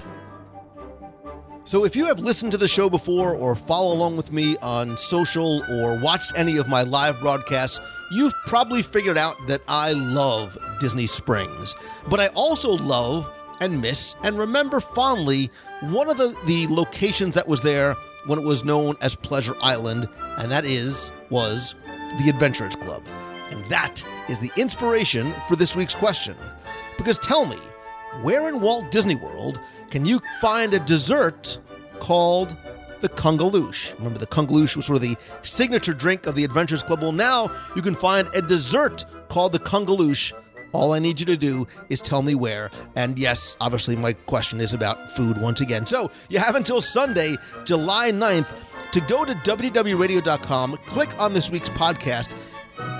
So, 1.63 1.85
if 1.85 1.95
you 1.95 2.05
have 2.05 2.19
listened 2.19 2.51
to 2.53 2.57
the 2.57 2.67
show 2.67 2.89
before 2.89 3.35
or 3.35 3.55
follow 3.55 3.93
along 3.93 4.17
with 4.17 4.31
me 4.31 4.57
on 4.57 4.97
social 4.97 5.63
or 5.69 5.99
watched 5.99 6.33
any 6.35 6.57
of 6.57 6.67
my 6.67 6.81
live 6.81 7.19
broadcasts, 7.19 7.79
you've 8.11 8.33
probably 8.47 8.81
figured 8.81 9.17
out 9.17 9.35
that 9.47 9.61
I 9.67 9.93
love 9.93 10.57
Disney 10.79 11.05
Springs. 11.05 11.75
But 12.09 12.19
I 12.19 12.27
also 12.29 12.71
love 12.71 13.31
and 13.61 13.79
miss 13.79 14.15
and 14.23 14.37
remember 14.37 14.79
fondly 14.79 15.51
one 15.81 16.09
of 16.09 16.17
the, 16.17 16.35
the 16.45 16.67
locations 16.67 17.35
that 17.35 17.47
was 17.47 17.61
there 17.61 17.95
when 18.25 18.39
it 18.39 18.45
was 18.45 18.63
known 18.63 18.95
as 19.01 19.15
Pleasure 19.15 19.55
Island, 19.61 20.07
and 20.37 20.51
that 20.51 20.65
is, 20.65 21.11
was 21.29 21.75
the 22.19 22.29
Adventurers 22.29 22.75
Club. 22.75 23.03
And 23.49 23.69
that 23.69 24.03
is 24.29 24.39
the 24.39 24.51
inspiration 24.57 25.33
for 25.47 25.55
this 25.55 25.75
week's 25.75 25.95
question. 25.95 26.35
Because 26.97 27.19
tell 27.19 27.45
me, 27.45 27.57
where 28.21 28.47
in 28.47 28.61
Walt 28.61 28.91
Disney 28.91 29.15
World 29.15 29.59
can 29.89 30.05
you 30.05 30.21
find 30.39 30.73
a 30.73 30.79
dessert 30.79 31.59
called 31.99 32.55
the 33.01 33.09
Kungaloosh? 33.09 33.97
Remember, 33.97 34.19
the 34.19 34.27
Kungaloosh 34.27 34.77
was 34.77 34.85
sort 34.85 34.97
of 34.97 35.01
the 35.01 35.15
signature 35.41 35.93
drink 35.93 36.27
of 36.27 36.35
the 36.35 36.43
Adventurers 36.43 36.83
Club. 36.83 37.01
Well, 37.01 37.11
now 37.11 37.51
you 37.75 37.81
can 37.81 37.95
find 37.95 38.29
a 38.35 38.41
dessert 38.41 39.05
called 39.29 39.51
the 39.51 39.59
Kungaloosh. 39.59 40.33
All 40.73 40.93
I 40.93 40.99
need 40.99 41.19
you 41.19 41.25
to 41.27 41.37
do 41.37 41.67
is 41.89 42.01
tell 42.01 42.21
me 42.21 42.35
where. 42.35 42.71
And 42.95 43.19
yes, 43.19 43.55
obviously, 43.59 43.95
my 43.95 44.13
question 44.13 44.59
is 44.59 44.73
about 44.73 45.11
food 45.11 45.37
once 45.39 45.61
again. 45.61 45.85
So 45.85 46.11
you 46.29 46.39
have 46.39 46.55
until 46.55 46.81
Sunday, 46.81 47.35
July 47.65 48.11
9th, 48.11 48.47
to 48.91 49.01
go 49.01 49.23
to 49.25 49.33
WDWRadio.com, 49.33 50.77
click 50.85 51.17
on 51.19 51.33
this 51.33 51.49
week's 51.49 51.69
podcast, 51.69 52.33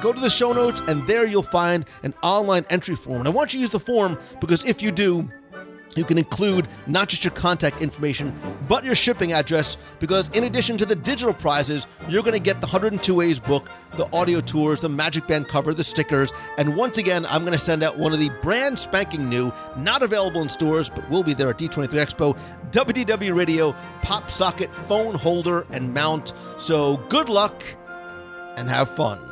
go 0.01 0.13
to 0.13 0.19
the 0.19 0.29
show 0.29 0.53
notes, 0.53 0.81
and 0.87 1.05
there 1.07 1.25
you'll 1.25 1.43
find 1.43 1.85
an 2.03 2.13
online 2.23 2.65
entry 2.69 2.95
form. 2.95 3.19
And 3.19 3.27
I 3.27 3.31
want 3.31 3.53
you 3.53 3.57
to 3.57 3.61
use 3.61 3.69
the 3.69 3.79
form 3.79 4.17
because 4.39 4.65
if 4.67 4.81
you 4.81 4.91
do, 4.91 5.29
you 5.95 6.03
can 6.03 6.17
include 6.17 6.67
not 6.87 7.09
just 7.09 7.23
your 7.23 7.31
contact 7.31 7.81
information, 7.81 8.33
but 8.67 8.83
your 8.83 8.95
shipping 8.95 9.33
address, 9.33 9.77
because 9.99 10.29
in 10.29 10.45
addition 10.45 10.77
to 10.77 10.85
the 10.85 10.95
digital 10.95 11.33
prizes, 11.33 11.87
you're 12.07 12.23
going 12.23 12.33
to 12.33 12.39
get 12.39 12.61
the 12.61 12.67
102 12.67 13.13
Ways 13.13 13.39
book, 13.39 13.69
the 13.97 14.07
audio 14.15 14.41
tours, 14.41 14.81
the 14.81 14.89
Magic 14.89 15.27
Band 15.27 15.47
cover, 15.47 15.73
the 15.73 15.83
stickers, 15.83 16.31
and 16.57 16.75
once 16.75 16.97
again, 16.97 17.25
I'm 17.25 17.41
going 17.41 17.57
to 17.57 17.63
send 17.63 17.83
out 17.83 17.97
one 17.97 18.13
of 18.13 18.19
the 18.19 18.29
brand 18.41 18.79
spanking 18.79 19.29
new, 19.29 19.51
not 19.77 20.03
available 20.03 20.41
in 20.41 20.49
stores, 20.49 20.89
but 20.89 21.09
will 21.09 21.23
be 21.23 21.33
there 21.33 21.49
at 21.49 21.57
D23 21.57 21.87
Expo, 21.87 22.37
WDW 22.71 23.35
Radio 23.35 23.75
pop 24.01 24.29
socket 24.29 24.73
phone 24.87 25.15
holder 25.15 25.65
and 25.71 25.93
mount. 25.93 26.33
So 26.57 26.97
good 27.09 27.29
luck 27.29 27.63
and 28.55 28.69
have 28.69 28.89
fun. 28.95 29.30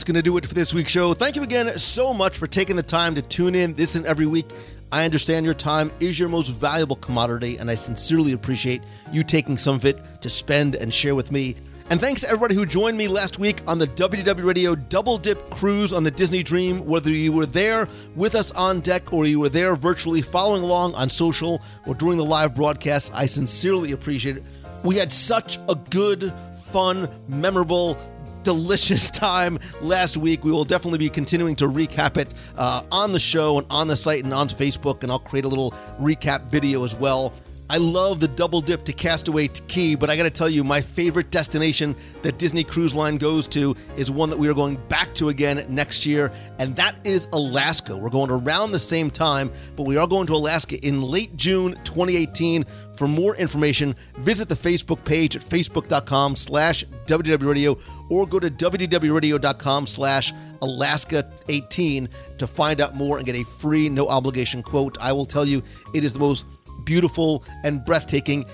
That's 0.00 0.10
going 0.10 0.14
to 0.14 0.22
do 0.22 0.38
it 0.38 0.46
for 0.46 0.54
this 0.54 0.72
week's 0.72 0.90
show. 0.90 1.12
Thank 1.12 1.36
you 1.36 1.42
again 1.42 1.68
so 1.78 2.14
much 2.14 2.38
for 2.38 2.46
taking 2.46 2.74
the 2.74 2.82
time 2.82 3.14
to 3.16 3.20
tune 3.20 3.54
in 3.54 3.74
this 3.74 3.96
and 3.96 4.06
every 4.06 4.24
week. 4.24 4.46
I 4.90 5.04
understand 5.04 5.44
your 5.44 5.52
time 5.52 5.92
is 6.00 6.18
your 6.18 6.30
most 6.30 6.48
valuable 6.48 6.96
commodity, 6.96 7.58
and 7.58 7.70
I 7.70 7.74
sincerely 7.74 8.32
appreciate 8.32 8.80
you 9.12 9.22
taking 9.22 9.58
some 9.58 9.74
of 9.74 9.84
it 9.84 9.98
to 10.22 10.30
spend 10.30 10.74
and 10.74 10.94
share 10.94 11.14
with 11.14 11.30
me. 11.30 11.54
And 11.90 12.00
thanks 12.00 12.22
to 12.22 12.28
everybody 12.28 12.54
who 12.54 12.64
joined 12.64 12.96
me 12.96 13.08
last 13.08 13.38
week 13.38 13.60
on 13.66 13.78
the 13.78 13.88
WDW 13.88 14.42
Radio 14.42 14.74
Double 14.74 15.18
Dip 15.18 15.50
Cruise 15.50 15.92
on 15.92 16.02
the 16.02 16.10
Disney 16.10 16.42
Dream. 16.42 16.86
Whether 16.86 17.10
you 17.10 17.32
were 17.32 17.44
there 17.44 17.86
with 18.16 18.34
us 18.34 18.52
on 18.52 18.80
deck 18.80 19.12
or 19.12 19.26
you 19.26 19.38
were 19.38 19.50
there 19.50 19.76
virtually 19.76 20.22
following 20.22 20.62
along 20.62 20.94
on 20.94 21.10
social 21.10 21.60
or 21.86 21.94
during 21.94 22.16
the 22.16 22.24
live 22.24 22.54
broadcast, 22.54 23.12
I 23.14 23.26
sincerely 23.26 23.92
appreciate 23.92 24.38
it. 24.38 24.44
We 24.82 24.96
had 24.96 25.12
such 25.12 25.58
a 25.68 25.74
good, 25.74 26.32
fun, 26.72 27.06
memorable, 27.28 27.98
delicious 28.42 29.10
time 29.10 29.58
last 29.80 30.16
week. 30.16 30.44
We 30.44 30.52
will 30.52 30.64
definitely 30.64 30.98
be 30.98 31.08
continuing 31.08 31.56
to 31.56 31.66
recap 31.66 32.16
it 32.16 32.32
uh, 32.56 32.82
on 32.90 33.12
the 33.12 33.20
show 33.20 33.58
and 33.58 33.66
on 33.70 33.88
the 33.88 33.96
site 33.96 34.24
and 34.24 34.32
on 34.32 34.48
Facebook, 34.48 35.02
and 35.02 35.10
I'll 35.12 35.18
create 35.18 35.44
a 35.44 35.48
little 35.48 35.72
recap 36.00 36.42
video 36.44 36.84
as 36.84 36.94
well. 36.94 37.32
I 37.70 37.76
love 37.76 38.18
the 38.18 38.26
double 38.26 38.60
dip 38.60 38.82
to 38.86 38.92
Castaway 38.92 39.46
Cay, 39.68 39.94
but 39.94 40.10
I 40.10 40.16
got 40.16 40.24
to 40.24 40.30
tell 40.30 40.48
you, 40.48 40.64
my 40.64 40.80
favorite 40.80 41.30
destination 41.30 41.94
that 42.22 42.36
Disney 42.36 42.64
Cruise 42.64 42.96
Line 42.96 43.16
goes 43.16 43.46
to 43.46 43.76
is 43.96 44.10
one 44.10 44.28
that 44.30 44.38
we 44.40 44.48
are 44.48 44.54
going 44.54 44.74
back 44.88 45.14
to 45.14 45.28
again 45.28 45.64
next 45.68 46.04
year, 46.04 46.32
and 46.58 46.74
that 46.74 46.96
is 47.04 47.28
Alaska. 47.32 47.96
We're 47.96 48.10
going 48.10 48.32
around 48.32 48.72
the 48.72 48.80
same 48.80 49.08
time, 49.08 49.52
but 49.76 49.84
we 49.84 49.96
are 49.96 50.08
going 50.08 50.26
to 50.26 50.32
Alaska 50.32 50.84
in 50.84 51.00
late 51.00 51.36
June 51.36 51.74
2018. 51.84 52.64
For 52.96 53.06
more 53.06 53.36
information, 53.36 53.94
visit 54.18 54.48
the 54.48 54.56
Facebook 54.56 55.04
page 55.04 55.36
at 55.36 55.42
facebook.com 55.42 56.34
slash 56.34 56.84
www 57.06 57.80
or 58.10 58.26
go 58.26 58.40
to 58.40 58.50
wdwradio.com 58.50 59.86
slash 59.86 60.34
Alaska18 60.60 62.08
to 62.36 62.46
find 62.46 62.80
out 62.80 62.94
more 62.94 63.16
and 63.16 63.24
get 63.24 63.36
a 63.36 63.44
free, 63.44 63.88
no 63.88 64.08
obligation 64.08 64.62
quote. 64.62 64.98
I 65.00 65.12
will 65.12 65.24
tell 65.24 65.46
you, 65.46 65.62
it 65.94 66.04
is 66.04 66.12
the 66.12 66.18
most 66.18 66.44
beautiful 66.90 67.44
and 67.62 67.84
breathtaking 67.84 68.44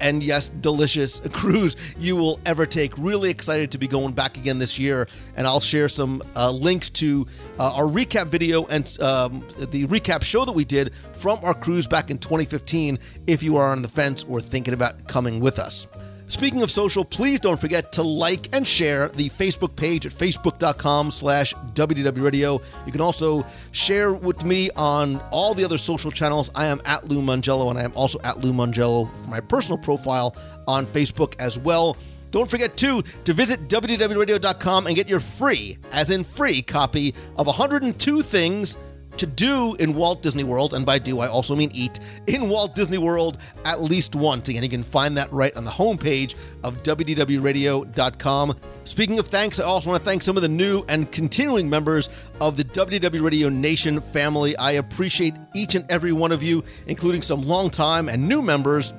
and 0.00 0.20
yes, 0.20 0.50
delicious 0.60 1.20
cruise 1.32 1.76
you 1.96 2.16
will 2.16 2.40
ever 2.44 2.66
take. 2.66 2.98
Really 2.98 3.30
excited 3.30 3.70
to 3.70 3.78
be 3.78 3.86
going 3.86 4.14
back 4.14 4.36
again 4.36 4.58
this 4.58 4.80
year, 4.80 5.06
and 5.36 5.46
I'll 5.46 5.60
share 5.60 5.88
some 5.88 6.20
uh, 6.34 6.50
links 6.50 6.90
to 6.90 7.24
uh, 7.56 7.76
our 7.76 7.84
recap 7.84 8.26
video 8.26 8.66
and 8.66 8.84
um, 9.00 9.46
the 9.58 9.86
recap 9.86 10.24
show 10.24 10.44
that 10.44 10.52
we 10.52 10.64
did 10.64 10.92
from 11.12 11.38
our 11.44 11.54
cruise 11.54 11.86
back 11.86 12.10
in 12.10 12.18
2015 12.18 12.98
if 13.28 13.44
you 13.44 13.56
are 13.56 13.70
on 13.70 13.82
the 13.82 13.88
fence 13.88 14.24
or 14.24 14.40
thinking 14.40 14.74
about 14.74 15.06
coming 15.06 15.38
with 15.38 15.60
us. 15.60 15.86
Speaking 16.28 16.62
of 16.62 16.70
social, 16.70 17.06
please 17.06 17.40
don't 17.40 17.58
forget 17.58 17.90
to 17.92 18.02
like 18.02 18.54
and 18.54 18.68
share 18.68 19.08
the 19.08 19.30
Facebook 19.30 19.74
page 19.74 20.04
at 20.04 20.12
facebook.com 20.12 21.10
slash 21.10 21.54
wdwradio. 21.72 22.62
You 22.84 22.92
can 22.92 23.00
also 23.00 23.46
share 23.72 24.12
with 24.12 24.44
me 24.44 24.70
on 24.76 25.22
all 25.30 25.54
the 25.54 25.64
other 25.64 25.78
social 25.78 26.10
channels. 26.10 26.50
I 26.54 26.66
am 26.66 26.82
at 26.84 27.08
Lou 27.08 27.22
Mongello, 27.22 27.70
and 27.70 27.78
I 27.78 27.82
am 27.82 27.92
also 27.94 28.20
at 28.24 28.38
Lou 28.38 28.52
Mongello 28.52 29.10
for 29.22 29.30
my 29.30 29.40
personal 29.40 29.78
profile 29.78 30.36
on 30.66 30.84
Facebook 30.84 31.34
as 31.40 31.58
well. 31.58 31.96
Don't 32.30 32.48
forget, 32.50 32.76
too, 32.76 33.02
to 33.24 33.32
visit 33.32 33.66
wdwradio.com 33.68 34.86
and 34.86 34.94
get 34.94 35.08
your 35.08 35.20
free, 35.20 35.78
as 35.92 36.10
in 36.10 36.24
free, 36.24 36.60
copy 36.60 37.14
of 37.38 37.46
102 37.46 38.20
Things 38.20 38.76
to 39.18 39.26
do 39.26 39.74
in 39.76 39.94
Walt 39.94 40.22
Disney 40.22 40.44
World, 40.44 40.74
and 40.74 40.86
by 40.86 40.98
do 40.98 41.20
I 41.20 41.28
also 41.28 41.54
mean 41.54 41.70
eat, 41.74 42.00
in 42.26 42.48
Walt 42.48 42.74
Disney 42.74 42.98
World 42.98 43.38
at 43.64 43.80
least 43.80 44.14
once. 44.14 44.48
Again, 44.48 44.62
you 44.62 44.68
can 44.68 44.82
find 44.82 45.16
that 45.16 45.32
right 45.32 45.54
on 45.56 45.64
the 45.64 45.70
homepage 45.70 46.34
of 46.62 46.82
WDWRadio.com. 46.82 48.54
Speaking 48.84 49.18
of 49.18 49.28
thanks, 49.28 49.60
I 49.60 49.64
also 49.64 49.90
want 49.90 50.02
to 50.02 50.08
thank 50.08 50.22
some 50.22 50.36
of 50.36 50.42
the 50.42 50.48
new 50.48 50.84
and 50.88 51.10
continuing 51.12 51.68
members 51.68 52.08
of 52.40 52.56
the 52.56 52.64
WDW 52.64 53.22
Radio 53.22 53.48
Nation 53.48 54.00
family. 54.00 54.56
I 54.56 54.72
appreciate 54.72 55.34
each 55.54 55.74
and 55.74 55.84
every 55.90 56.12
one 56.12 56.32
of 56.32 56.42
you, 56.42 56.64
including 56.86 57.22
some 57.22 57.42
longtime 57.42 58.08
and 58.08 58.26
new 58.26 58.40
members 58.40 58.92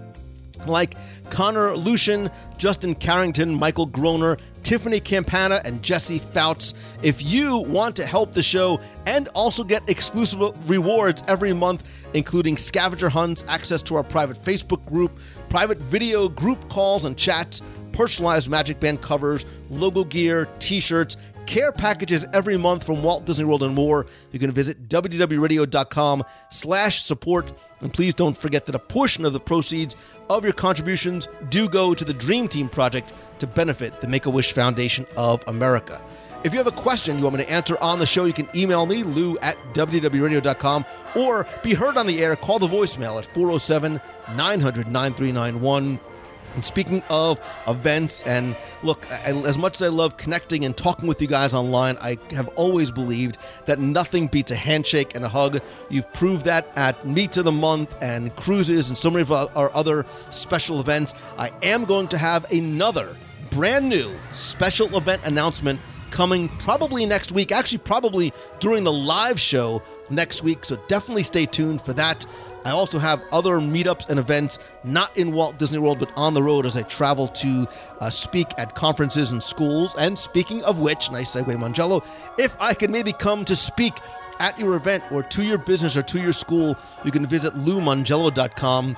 like 0.67 0.95
Connor 1.30 1.76
Lucian, 1.76 2.30
Justin 2.57 2.95
Carrington, 2.95 3.53
Michael 3.53 3.86
Groner, 3.86 4.38
Tiffany 4.64 4.99
Campana, 4.99 5.62
and 5.66 5.82
Jesse 5.82 6.20
Fouts. 6.20 6.74
If 7.03 7.24
you 7.24 7.57
want 7.57 7.95
to 7.97 8.05
help 8.05 8.34
the 8.34 8.43
show 8.43 8.80
and 9.05 9.28
also 9.36 9.64
get 9.64 9.89
exclusive 9.89 10.70
rewards 10.70 11.24
every 11.28 11.53
month, 11.53 11.88
including 12.14 12.57
scavenger 12.57 13.10
hunts, 13.10 13.43
access 13.47 13.81
to 13.84 13.95
our 13.95 14.03
private 14.03 14.38
Facebook 14.38 14.86
group, 14.86 15.11
private 15.49 15.77
video 15.77 16.30
group 16.30 16.69
calls 16.69 17.06
and 17.06 17.18
chats, 17.18 17.61
personalized 17.91 18.49
Magic 18.49 18.80
Band 18.80 19.02
covers, 19.02 19.45
logo 19.69 20.03
gear, 20.03 20.48
t 20.60 20.80
shirts, 20.80 21.18
care 21.49 21.72
packages 21.72 22.27
every 22.31 22.57
month 22.57 22.84
from 22.84 23.02
Walt 23.02 23.26
Disney 23.26 23.44
World 23.44 23.64
and 23.64 23.73
more, 23.73 24.06
you 24.31 24.38
can 24.38 24.52
visit 24.52 24.88
wdwradio.com 24.88 26.23
slash 26.52 27.02
support. 27.02 27.52
And 27.81 27.91
please 27.91 28.14
don't 28.14 28.38
forget 28.38 28.68
that 28.68 28.76
a 28.76 28.80
portion 28.80 29.26
of 29.26 29.34
the 29.34 29.40
proceeds 29.40 29.95
of 30.30 30.43
your 30.43 30.53
contributions 30.53 31.27
do 31.49 31.68
go 31.68 31.93
to 31.93 32.06
the 32.06 32.14
Dream 32.14 32.47
Team 32.47 32.69
Project 32.69 33.14
to 33.39 33.47
benefit 33.47 34.01
the 34.01 34.07
Make-A-Wish 34.07 34.53
Foundation 34.53 35.06
of 35.18 35.43
America. 35.47 36.01
If 36.43 36.53
you 36.53 36.57
have 36.60 36.68
a 36.68 36.72
question 36.72 37.18
you 37.18 37.23
want 37.23 37.35
me 37.35 37.43
to 37.43 37.51
answer 37.51 37.77
on 37.81 37.99
the 37.99 38.06
show, 38.06 38.23
you 38.23 38.31
can 38.31 38.47
email 38.56 38.85
me, 38.85 39.03
lou 39.03 39.38
at 39.39 39.57
wdwradio.com, 39.73 40.85
or 41.15 41.45
be 41.64 41.73
heard 41.73 41.97
on 41.97 42.07
the 42.07 42.23
air, 42.23 42.35
call 42.38 42.60
the 42.60 42.68
voicemail 42.68 43.18
at 43.18 43.26
407 43.26 43.99
900 44.35 44.88
9391. 44.88 45.99
And 46.55 46.65
speaking 46.65 47.03
of 47.09 47.39
events, 47.67 48.23
and 48.23 48.55
look, 48.84 49.09
I, 49.11 49.31
as 49.45 49.57
much 49.57 49.76
as 49.76 49.81
I 49.84 49.88
love 49.88 50.17
connecting 50.17 50.65
and 50.65 50.76
talking 50.76 51.07
with 51.07 51.21
you 51.21 51.27
guys 51.27 51.53
online, 51.53 51.97
I 52.01 52.17
have 52.31 52.47
always 52.55 52.91
believed 52.91 53.38
that 53.65 53.80
nothing 53.80 54.27
beats 54.27 54.51
a 54.51 54.55
handshake 54.55 55.15
and 55.15 55.23
a 55.23 55.30
hug. 55.30 55.61
You've 55.89 56.11
proved 56.13 56.45
that 56.45 56.67
at 56.76 57.05
Meet 57.07 57.38
of 57.38 57.45
the 57.45 57.51
Month 57.51 57.95
and 58.01 58.35
cruises 58.35 58.89
and 58.89 58.97
so 58.97 59.09
many 59.09 59.21
of 59.21 59.31
our 59.31 59.71
other 59.76 60.05
special 60.30 60.80
events. 60.80 61.13
I 61.38 61.51
am 61.63 61.85
going 61.85 62.07
to 62.09 62.17
have 62.17 62.51
another 62.51 63.15
brand 63.51 63.89
new 63.89 64.13
special 64.31 64.95
event 64.97 65.23
announcement 65.26 65.80
coming 66.11 66.49
probably 66.59 67.05
next 67.05 67.31
week. 67.31 67.51
Actually, 67.51 67.80
probably 67.80 68.34
during 68.59 68.84
the 68.84 68.91
live 68.91 69.39
show 69.39 69.81
next 70.09 70.43
week. 70.43 70.65
So 70.65 70.77
definitely 70.88 71.23
stay 71.23 71.45
tuned 71.45 71.81
for 71.81 71.93
that. 71.93 72.26
I 72.69 72.71
also 72.71 72.99
have 72.99 73.23
other 73.31 73.53
meetups 73.53 74.09
and 74.09 74.19
events, 74.19 74.59
not 74.83 75.17
in 75.17 75.31
Walt 75.31 75.57
Disney 75.57 75.79
World, 75.79 75.97
but 75.97 76.11
on 76.15 76.35
the 76.35 76.43
road 76.43 76.67
as 76.67 76.77
I 76.77 76.83
travel 76.83 77.27
to 77.27 77.67
uh, 77.99 78.11
speak 78.11 78.47
at 78.59 78.75
conferences 78.75 79.31
and 79.31 79.41
schools. 79.41 79.95
And 79.97 80.17
speaking 80.17 80.63
of 80.65 80.77
which, 80.77 81.09
nice 81.09 81.35
segue, 81.35 81.47
Mongello, 81.55 82.05
if 82.37 82.55
I 82.59 82.75
can 82.75 82.91
maybe 82.91 83.11
come 83.11 83.43
to 83.45 83.55
speak 83.55 83.93
at 84.39 84.59
your 84.59 84.75
event 84.75 85.03
or 85.11 85.23
to 85.23 85.43
your 85.43 85.57
business 85.57 85.97
or 85.97 86.03
to 86.03 86.19
your 86.19 86.31
school, 86.31 86.77
you 87.03 87.09
can 87.09 87.25
visit 87.25 87.55
loumongello.com. 87.55 88.95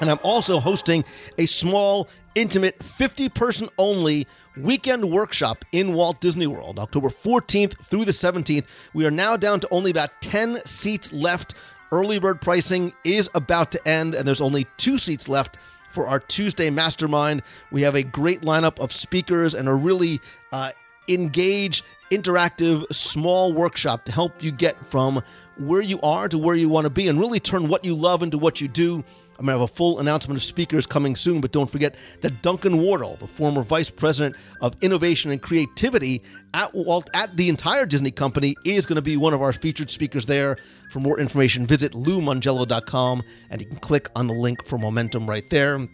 And 0.00 0.10
I'm 0.10 0.20
also 0.22 0.60
hosting 0.60 1.04
a 1.38 1.46
small, 1.46 2.06
intimate, 2.36 2.80
50 2.80 3.30
person 3.30 3.68
only 3.78 4.28
weekend 4.56 5.10
workshop 5.10 5.64
in 5.72 5.92
Walt 5.94 6.20
Disney 6.20 6.46
World, 6.46 6.78
October 6.78 7.08
14th 7.08 7.76
through 7.78 8.04
the 8.04 8.12
17th. 8.12 8.64
We 8.94 9.06
are 9.06 9.10
now 9.10 9.36
down 9.36 9.58
to 9.58 9.68
only 9.72 9.90
about 9.90 10.10
10 10.20 10.64
seats 10.64 11.12
left. 11.12 11.54
Early 11.90 12.18
bird 12.18 12.40
pricing 12.40 12.92
is 13.04 13.30
about 13.34 13.72
to 13.72 13.88
end, 13.88 14.14
and 14.14 14.26
there's 14.26 14.40
only 14.40 14.66
two 14.76 14.98
seats 14.98 15.28
left 15.28 15.56
for 15.90 16.06
our 16.06 16.20
Tuesday 16.20 16.70
mastermind. 16.70 17.42
We 17.70 17.82
have 17.82 17.94
a 17.94 18.02
great 18.02 18.42
lineup 18.42 18.78
of 18.78 18.92
speakers 18.92 19.54
and 19.54 19.68
a 19.68 19.74
really 19.74 20.20
uh, 20.52 20.72
engaged, 21.08 21.84
interactive, 22.10 22.92
small 22.92 23.52
workshop 23.52 24.04
to 24.04 24.12
help 24.12 24.42
you 24.42 24.52
get 24.52 24.78
from 24.84 25.22
where 25.56 25.80
you 25.80 26.00
are 26.02 26.28
to 26.28 26.38
where 26.38 26.54
you 26.54 26.68
want 26.68 26.84
to 26.84 26.90
be 26.90 27.08
and 27.08 27.18
really 27.18 27.40
turn 27.40 27.68
what 27.68 27.84
you 27.84 27.94
love 27.94 28.22
into 28.22 28.38
what 28.38 28.60
you 28.60 28.68
do. 28.68 29.02
I'm 29.38 29.46
going 29.46 29.54
to 29.54 29.60
have 29.60 29.70
a 29.70 29.72
full 29.72 30.00
announcement 30.00 30.36
of 30.36 30.42
speakers 30.42 30.84
coming 30.84 31.14
soon, 31.14 31.40
but 31.40 31.52
don't 31.52 31.70
forget 31.70 31.94
that 32.22 32.42
Duncan 32.42 32.82
Wardle, 32.82 33.16
the 33.20 33.28
former 33.28 33.62
vice 33.62 33.88
president 33.88 34.34
of 34.62 34.74
innovation 34.82 35.30
and 35.30 35.40
creativity 35.40 36.22
at 36.54 36.74
Walt, 36.74 37.08
at 37.14 37.36
the 37.36 37.48
entire 37.48 37.86
Disney 37.86 38.10
company, 38.10 38.56
is 38.64 38.84
going 38.84 38.96
to 38.96 39.02
be 39.02 39.16
one 39.16 39.34
of 39.34 39.40
our 39.40 39.52
featured 39.52 39.90
speakers 39.90 40.26
there. 40.26 40.56
For 40.90 40.98
more 40.98 41.20
information, 41.20 41.66
visit 41.66 41.92
loumongello.com 41.92 43.22
and 43.50 43.60
you 43.60 43.68
can 43.68 43.76
click 43.76 44.08
on 44.16 44.26
the 44.26 44.34
link 44.34 44.64
for 44.66 44.76
momentum 44.76 45.28
right 45.28 45.48
there. 45.50 45.86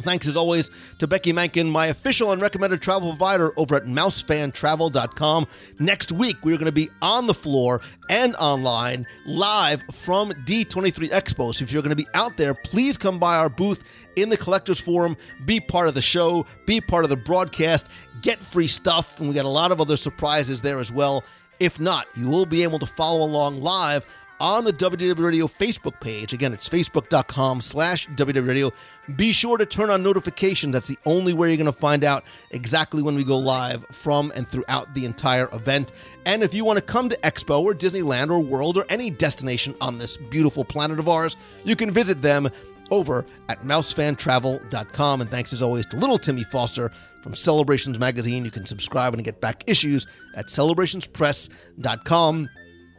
Thanks 0.00 0.26
as 0.26 0.36
always 0.36 0.70
to 0.98 1.06
Becky 1.06 1.32
Mankin, 1.32 1.70
my 1.70 1.86
official 1.86 2.32
and 2.32 2.40
recommended 2.40 2.82
travel 2.82 3.10
provider 3.10 3.52
over 3.58 3.76
at 3.76 3.84
mousefantravel.com. 3.84 5.46
Next 5.78 6.12
week, 6.12 6.36
we're 6.42 6.56
going 6.56 6.66
to 6.66 6.72
be 6.72 6.88
on 7.02 7.26
the 7.26 7.34
floor 7.34 7.80
and 8.08 8.34
online 8.36 9.06
live 9.26 9.82
from 9.92 10.32
D23 10.44 11.10
Expo. 11.10 11.54
So 11.54 11.62
if 11.64 11.72
you're 11.72 11.82
going 11.82 11.90
to 11.90 11.96
be 11.96 12.08
out 12.14 12.36
there, 12.36 12.54
please 12.54 12.96
come 12.96 13.18
by 13.18 13.36
our 13.36 13.48
booth 13.48 13.84
in 14.16 14.28
the 14.28 14.36
Collectors 14.36 14.80
Forum, 14.80 15.16
be 15.44 15.60
part 15.60 15.88
of 15.88 15.94
the 15.94 16.02
show, 16.02 16.46
be 16.66 16.80
part 16.80 17.04
of 17.04 17.10
the 17.10 17.16
broadcast, 17.16 17.90
get 18.22 18.42
free 18.42 18.66
stuff, 18.66 19.18
and 19.18 19.28
we 19.28 19.34
got 19.34 19.44
a 19.44 19.48
lot 19.48 19.72
of 19.72 19.80
other 19.80 19.96
surprises 19.96 20.60
there 20.60 20.78
as 20.78 20.92
well. 20.92 21.24
If 21.58 21.80
not, 21.80 22.06
you 22.16 22.28
will 22.28 22.46
be 22.46 22.62
able 22.62 22.78
to 22.78 22.86
follow 22.86 23.24
along 23.24 23.62
live 23.62 24.04
on 24.40 24.64
the 24.64 24.72
WDW 24.72 25.18
Radio 25.18 25.46
Facebook 25.46 26.00
page. 26.00 26.32
Again, 26.32 26.52
it's 26.52 26.68
facebook.com 26.68 27.60
slash 27.60 28.08
Radio. 28.18 28.72
Be 29.16 29.32
sure 29.32 29.56
to 29.56 29.66
turn 29.66 29.90
on 29.90 30.02
notifications. 30.02 30.72
That's 30.72 30.88
the 30.88 30.98
only 31.06 31.32
way 31.32 31.48
you're 31.48 31.56
going 31.56 31.66
to 31.66 31.72
find 31.72 32.04
out 32.04 32.24
exactly 32.50 33.02
when 33.02 33.14
we 33.14 33.24
go 33.24 33.38
live 33.38 33.84
from 33.86 34.32
and 34.34 34.46
throughout 34.46 34.92
the 34.94 35.04
entire 35.04 35.48
event. 35.52 35.92
And 36.24 36.42
if 36.42 36.52
you 36.52 36.64
want 36.64 36.78
to 36.78 36.84
come 36.84 37.08
to 37.08 37.16
Expo 37.18 37.62
or 37.62 37.74
Disneyland 37.74 38.30
or 38.30 38.40
World 38.40 38.76
or 38.76 38.84
any 38.88 39.10
destination 39.10 39.74
on 39.80 39.98
this 39.98 40.16
beautiful 40.16 40.64
planet 40.64 40.98
of 40.98 41.08
ours, 41.08 41.36
you 41.64 41.76
can 41.76 41.90
visit 41.90 42.22
them 42.22 42.50
over 42.90 43.26
at 43.48 43.62
mousefantravel.com. 43.62 45.20
And 45.20 45.30
thanks 45.30 45.52
as 45.52 45.62
always 45.62 45.86
to 45.86 45.96
little 45.96 46.18
Timmy 46.18 46.44
Foster 46.44 46.90
from 47.22 47.34
Celebrations 47.34 47.98
Magazine. 47.98 48.44
You 48.44 48.50
can 48.50 48.66
subscribe 48.66 49.14
and 49.14 49.24
get 49.24 49.40
back 49.40 49.64
issues 49.66 50.06
at 50.34 50.46
celebrationspress.com. 50.46 52.48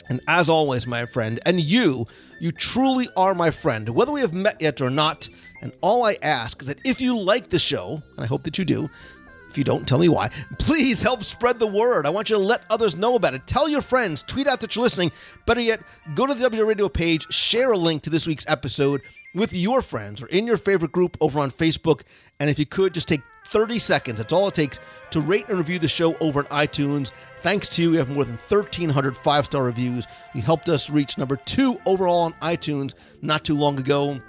And 0.09 0.21
as 0.27 0.49
always, 0.49 0.87
my 0.87 1.05
friend, 1.05 1.39
and 1.45 1.59
you, 1.59 2.05
you 2.39 2.51
truly 2.51 3.07
are 3.15 3.33
my 3.33 3.51
friend, 3.51 3.89
whether 3.89 4.11
we 4.11 4.21
have 4.21 4.33
met 4.33 4.61
yet 4.61 4.81
or 4.81 4.89
not. 4.89 5.29
And 5.61 5.73
all 5.81 6.05
I 6.05 6.17
ask 6.21 6.61
is 6.61 6.67
that 6.67 6.79
if 6.85 7.01
you 7.01 7.17
like 7.17 7.49
the 7.49 7.59
show, 7.59 8.01
and 8.15 8.23
I 8.23 8.25
hope 8.25 8.43
that 8.43 8.57
you 8.57 8.65
do, 8.65 8.89
if 9.49 9.57
you 9.57 9.63
don't, 9.63 9.87
tell 9.87 9.99
me 9.99 10.09
why. 10.09 10.29
Please 10.59 11.01
help 11.01 11.23
spread 11.23 11.59
the 11.59 11.67
word. 11.67 12.05
I 12.05 12.09
want 12.09 12.29
you 12.29 12.35
to 12.35 12.41
let 12.41 12.63
others 12.69 12.95
know 12.95 13.15
about 13.15 13.33
it. 13.33 13.47
Tell 13.47 13.67
your 13.67 13.81
friends, 13.81 14.23
tweet 14.23 14.47
out 14.47 14.59
that 14.61 14.75
you're 14.75 14.83
listening. 14.83 15.11
Better 15.45 15.61
yet, 15.61 15.81
go 16.15 16.25
to 16.25 16.33
the 16.33 16.41
W 16.41 16.65
Radio 16.65 16.89
page, 16.89 17.31
share 17.31 17.71
a 17.71 17.77
link 17.77 18.03
to 18.03 18.09
this 18.09 18.27
week's 18.27 18.45
episode 18.47 19.01
with 19.33 19.53
your 19.53 19.81
friends 19.81 20.21
or 20.21 20.27
in 20.27 20.47
your 20.47 20.57
favorite 20.57 20.91
group 20.91 21.17
over 21.21 21.39
on 21.39 21.51
Facebook. 21.51 22.01
And 22.39 22.49
if 22.49 22.59
you 22.59 22.65
could, 22.65 22.93
just 22.93 23.07
take 23.07 23.21
30 23.51 23.79
seconds. 23.79 24.17
That's 24.17 24.33
all 24.33 24.47
it 24.47 24.53
takes 24.53 24.79
to 25.11 25.21
rate 25.21 25.47
and 25.49 25.57
review 25.57 25.79
the 25.79 25.87
show 25.87 26.15
over 26.17 26.41
at 26.41 26.49
iTunes. 26.49 27.11
Thanks 27.47 27.69
to 27.69 27.81
you, 27.81 27.91
we 27.91 27.95
have 27.95 28.09
more 28.09 28.25
than 28.25 28.35
1,300 28.35 29.15
five 29.15 29.45
star 29.45 29.63
reviews. 29.63 30.05
You 30.35 30.41
helped 30.41 30.67
us 30.67 30.89
reach 30.89 31.17
number 31.17 31.37
two 31.37 31.79
overall 31.85 32.23
on 32.23 32.33
iTunes 32.41 32.93
not 33.21 33.45
too 33.45 33.55
long 33.55 33.79
ago. 33.79 34.19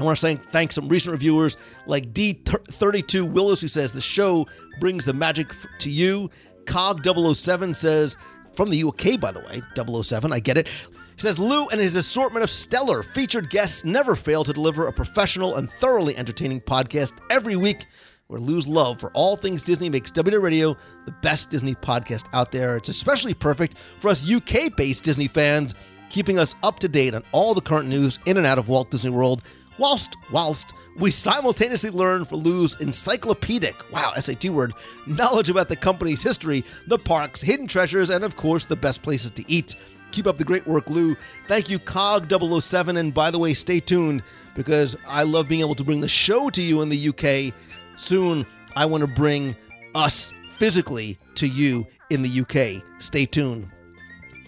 I 0.00 0.02
want 0.02 0.18
to 0.18 0.20
say 0.20 0.34
thanks 0.34 0.74
some 0.74 0.88
recent 0.88 1.12
reviewers 1.12 1.56
like 1.86 2.12
D32 2.12 3.30
Willis, 3.30 3.60
who 3.60 3.68
says 3.68 3.92
the 3.92 4.00
show 4.00 4.48
brings 4.80 5.04
the 5.04 5.14
magic 5.14 5.54
to 5.78 5.88
you. 5.88 6.28
Cog007 6.64 7.76
says, 7.76 8.16
from 8.56 8.70
the 8.70 8.82
UK, 8.82 9.20
by 9.20 9.30
the 9.30 9.42
way, 9.42 9.62
007, 10.02 10.32
I 10.32 10.40
get 10.40 10.58
it. 10.58 10.66
He 10.66 11.20
says 11.20 11.38
Lou 11.38 11.68
and 11.68 11.80
his 11.80 11.94
assortment 11.94 12.42
of 12.42 12.50
stellar 12.50 13.04
featured 13.04 13.48
guests 13.48 13.84
never 13.84 14.16
fail 14.16 14.42
to 14.42 14.52
deliver 14.52 14.88
a 14.88 14.92
professional 14.92 15.54
and 15.54 15.70
thoroughly 15.70 16.16
entertaining 16.16 16.62
podcast 16.62 17.12
every 17.30 17.54
week 17.54 17.86
where 18.28 18.40
Lou's 18.40 18.66
love 18.66 18.98
for 18.98 19.10
all 19.12 19.36
things 19.36 19.62
Disney 19.62 19.88
makes 19.88 20.10
WD 20.10 20.40
Radio 20.40 20.76
the 21.04 21.12
best 21.22 21.50
Disney 21.50 21.74
podcast 21.74 22.24
out 22.34 22.50
there. 22.50 22.76
It's 22.76 22.88
especially 22.88 23.34
perfect 23.34 23.78
for 23.78 24.08
us 24.08 24.28
UK 24.28 24.74
based 24.76 25.04
Disney 25.04 25.28
fans, 25.28 25.74
keeping 26.10 26.38
us 26.38 26.54
up 26.62 26.80
to 26.80 26.88
date 26.88 27.14
on 27.14 27.22
all 27.32 27.54
the 27.54 27.60
current 27.60 27.88
news 27.88 28.18
in 28.26 28.36
and 28.36 28.46
out 28.46 28.58
of 28.58 28.68
Walt 28.68 28.90
Disney 28.90 29.10
World, 29.10 29.44
whilst, 29.78 30.16
whilst 30.32 30.72
we 30.96 31.12
simultaneously 31.12 31.90
learn 31.90 32.24
from 32.24 32.38
Lou's 32.38 32.74
encyclopedic, 32.80 33.80
wow, 33.92 34.12
SAT 34.16 34.46
word, 34.46 34.72
knowledge 35.06 35.48
about 35.48 35.68
the 35.68 35.76
company's 35.76 36.22
history, 36.22 36.64
the 36.88 36.98
parks, 36.98 37.40
hidden 37.40 37.68
treasures, 37.68 38.10
and 38.10 38.24
of 38.24 38.34
course, 38.34 38.64
the 38.64 38.76
best 38.76 39.02
places 39.02 39.30
to 39.32 39.44
eat. 39.46 39.76
Keep 40.10 40.26
up 40.26 40.38
the 40.38 40.44
great 40.44 40.66
work, 40.66 40.88
Lou. 40.88 41.16
Thank 41.46 41.68
you, 41.68 41.78
Cog007. 41.78 42.96
And 42.96 43.12
by 43.12 43.30
the 43.30 43.38
way, 43.38 43.54
stay 43.54 43.80
tuned 43.80 44.22
because 44.54 44.96
I 45.06 45.24
love 45.24 45.48
being 45.48 45.60
able 45.60 45.74
to 45.74 45.84
bring 45.84 46.00
the 46.00 46.08
show 46.08 46.48
to 46.50 46.62
you 46.62 46.80
in 46.80 46.88
the 46.88 47.08
UK 47.08 47.52
soon 47.96 48.46
I 48.74 48.86
want 48.86 49.02
to 49.02 49.08
bring 49.08 49.56
us 49.94 50.32
physically 50.56 51.18
to 51.36 51.46
you 51.46 51.86
in 52.10 52.22
the 52.22 52.40
UK. 52.40 52.82
Stay 53.00 53.26
tuned. 53.26 53.68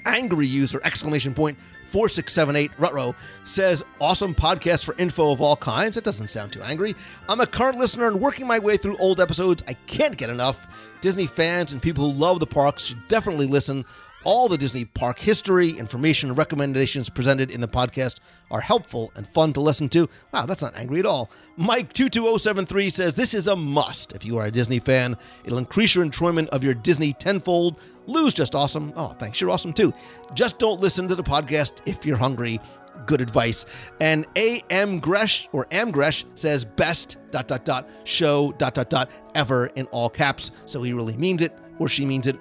Angry 0.07 0.47
user 0.47 0.81
exclamation 0.85 1.35
point 1.35 1.59
4678 1.91 2.71
Rutro 2.79 3.15
says 3.45 3.83
awesome 4.01 4.35
podcast 4.35 4.85
for 4.85 4.95
info 4.99 5.33
of 5.33 5.41
all 5.41 5.57
kinds. 5.57 5.97
It 5.97 6.05
doesn't 6.05 6.29
sound 6.29 6.53
too 6.53 6.63
angry. 6.63 6.95
I'm 7.29 7.41
a 7.41 7.47
current 7.47 7.79
listener 7.79 8.09
and 8.09 8.21
working 8.21 8.47
my 8.47 8.59
way 8.59 8.77
through 8.77 8.99
old 8.99 9.21
episodes. 9.21 9.63
I 9.67 9.73
can't 9.87 10.17
get 10.17 10.29
enough. 10.29 10.67
Disney 11.01 11.27
fans 11.27 11.73
and 11.73 11.81
people 11.81 12.11
who 12.11 12.19
love 12.19 12.41
the 12.41 12.47
parks 12.47 12.85
should 12.85 13.09
definitely 13.09 13.47
listen. 13.47 13.85
All 14.31 14.47
the 14.47 14.59
Disney 14.59 14.85
park 14.85 15.19
history, 15.19 15.71
information, 15.71 16.29
and 16.29 16.37
recommendations 16.37 17.09
presented 17.09 17.51
in 17.51 17.63
the 17.63 17.67
podcast 17.67 18.21
are 18.51 18.61
helpful 18.61 19.11
and 19.17 19.27
fun 19.27 19.55
to 19.55 19.63
listen 19.63 19.89
to. 19.89 20.07
Wow, 20.35 20.45
that's 20.45 20.61
not 20.61 20.77
angry 20.77 20.99
at 20.99 21.07
all. 21.07 21.31
Mike22073 21.59 22.93
says 22.93 23.15
this 23.15 23.33
is 23.33 23.47
a 23.47 23.57
must 23.57 24.13
if 24.13 24.27
you 24.27 24.37
are 24.37 24.45
a 24.45 24.51
Disney 24.51 24.81
fan. 24.81 25.17
It'll 25.47 25.57
increase 25.57 25.95
your 25.95 26.05
enjoyment 26.05 26.51
of 26.51 26.63
your 26.63 26.75
Disney 26.75 27.15
tenfold. 27.15 27.81
Lou's 28.07 28.35
just 28.35 28.55
awesome. 28.55 28.93
Oh, 28.97 29.15
thanks. 29.19 29.41
You're 29.41 29.49
awesome 29.49 29.73
too. 29.73 29.95
Just 30.35 30.59
don't 30.59 30.79
listen 30.79 31.09
to 31.09 31.15
the 31.15 31.25
podcast 31.25 31.81
if 31.89 32.05
you're 32.05 32.19
hungry. 32.19 32.61
Good 33.07 33.23
advice. 33.23 33.65
And 33.99 34.27
A.M. 34.37 34.99
Gresh 34.99 35.49
or 35.53 35.67
Am 35.71 35.91
Gresh 35.91 36.27
says 36.35 36.67
best 36.67 37.17
dot 37.31 37.49
dot 37.49 37.65
dot 37.65 37.89
show 38.05 38.53
dot 38.59 38.75
dot 38.75 38.91
dot 38.91 39.11
ever 39.35 39.69
in 39.69 39.87
all 39.87 40.11
caps. 40.11 40.51
So 40.67 40.83
he 40.83 40.93
really 40.93 41.17
means 41.17 41.41
it 41.41 41.57
or 41.79 41.89
she 41.89 42.05
means 42.05 42.27
it 42.27 42.37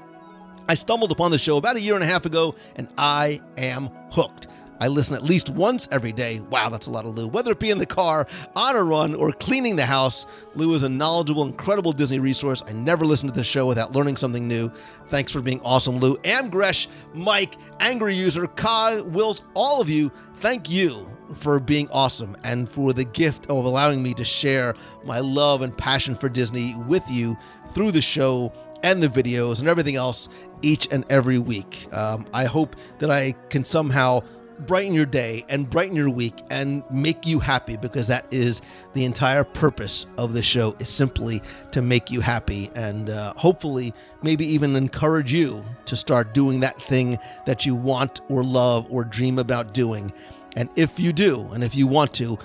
I 0.67 0.73
stumbled 0.73 1.11
upon 1.11 1.31
the 1.31 1.37
show 1.37 1.57
about 1.57 1.75
a 1.75 1.81
year 1.81 1.95
and 1.95 2.03
a 2.03 2.07
half 2.07 2.25
ago, 2.25 2.55
and 2.75 2.89
I 2.97 3.41
am 3.57 3.89
hooked. 4.11 4.47
I 4.79 4.87
listen 4.87 5.15
at 5.15 5.23
least 5.23 5.49
once 5.49 5.87
every 5.91 6.11
day. 6.11 6.39
Wow, 6.39 6.69
that's 6.69 6.85
a 6.85 6.91
lot 6.91 7.05
of 7.05 7.15
Lou. 7.15 7.27
Whether 7.27 7.51
it 7.51 7.59
be 7.59 7.71
in 7.71 7.79
the 7.79 7.85
car, 7.85 8.27
on 8.55 8.75
a 8.75 8.83
run, 8.83 9.15
or 9.15 9.31
cleaning 9.31 9.75
the 9.75 9.85
house, 9.85 10.25
Lou 10.55 10.73
is 10.75 10.83
a 10.83 10.89
knowledgeable, 10.89 11.43
incredible 11.43 11.91
Disney 11.91 12.19
resource. 12.19 12.61
I 12.67 12.73
never 12.73 13.05
listen 13.05 13.27
to 13.27 13.33
the 13.33 13.43
show 13.43 13.65
without 13.65 13.93
learning 13.93 14.17
something 14.17 14.47
new. 14.47 14.69
Thanks 15.07 15.31
for 15.31 15.41
being 15.41 15.59
awesome, 15.61 15.97
Lou. 15.97 16.17
Amgresh, 16.17 16.87
Mike, 17.15 17.55
Angry 17.79 18.13
User, 18.13 18.45
Kai, 18.47 19.01
Wills, 19.01 19.41
all 19.55 19.81
of 19.81 19.89
you, 19.89 20.11
thank 20.35 20.69
you 20.69 21.07
for 21.35 21.59
being 21.59 21.89
awesome 21.91 22.35
and 22.43 22.69
for 22.69 22.93
the 22.93 23.03
gift 23.03 23.47
of 23.47 23.65
allowing 23.65 24.01
me 24.01 24.13
to 24.13 24.23
share 24.23 24.75
my 25.03 25.19
love 25.19 25.61
and 25.61 25.75
passion 25.77 26.15
for 26.15 26.29
Disney 26.29 26.75
with 26.87 27.03
you 27.09 27.35
through 27.71 27.91
the 27.91 28.01
show 28.01 28.53
and 28.83 29.01
the 29.01 29.07
videos 29.07 29.59
and 29.59 29.67
everything 29.67 29.95
else 29.95 30.29
each 30.61 30.87
and 30.91 31.05
every 31.09 31.39
week. 31.39 31.87
Um, 31.91 32.25
I 32.33 32.45
hope 32.45 32.75
that 32.99 33.11
I 33.11 33.33
can 33.49 33.63
somehow 33.65 34.21
brighten 34.59 34.93
your 34.93 35.05
day 35.05 35.45
and 35.49 35.69
brighten 35.69 35.95
your 35.95 36.09
week 36.09 36.33
and 36.49 36.83
make 36.89 37.25
you 37.25 37.39
happy 37.39 37.77
because 37.77 38.07
that 38.07 38.25
is 38.31 38.61
the 38.93 39.05
entire 39.05 39.43
purpose 39.43 40.05
of 40.17 40.33
the 40.33 40.41
show 40.41 40.75
is 40.79 40.89
simply 40.89 41.41
to 41.71 41.81
make 41.81 42.09
you 42.09 42.21
happy 42.21 42.69
and 42.75 43.09
uh, 43.09 43.33
hopefully 43.35 43.93
maybe 44.23 44.45
even 44.45 44.75
encourage 44.75 45.31
you 45.31 45.63
to 45.85 45.95
start 45.95 46.33
doing 46.33 46.59
that 46.59 46.81
thing 46.81 47.19
that 47.45 47.65
you 47.65 47.75
want 47.75 48.21
or 48.29 48.43
love 48.43 48.87
or 48.89 49.03
dream 49.03 49.37
about 49.37 49.73
doing. 49.73 50.11
And 50.55 50.69
if 50.75 50.99
you 50.99 51.13
do 51.13 51.47
and 51.53 51.63
if 51.63 51.75
you 51.75 51.85
want 51.85 52.13
to 52.15 52.37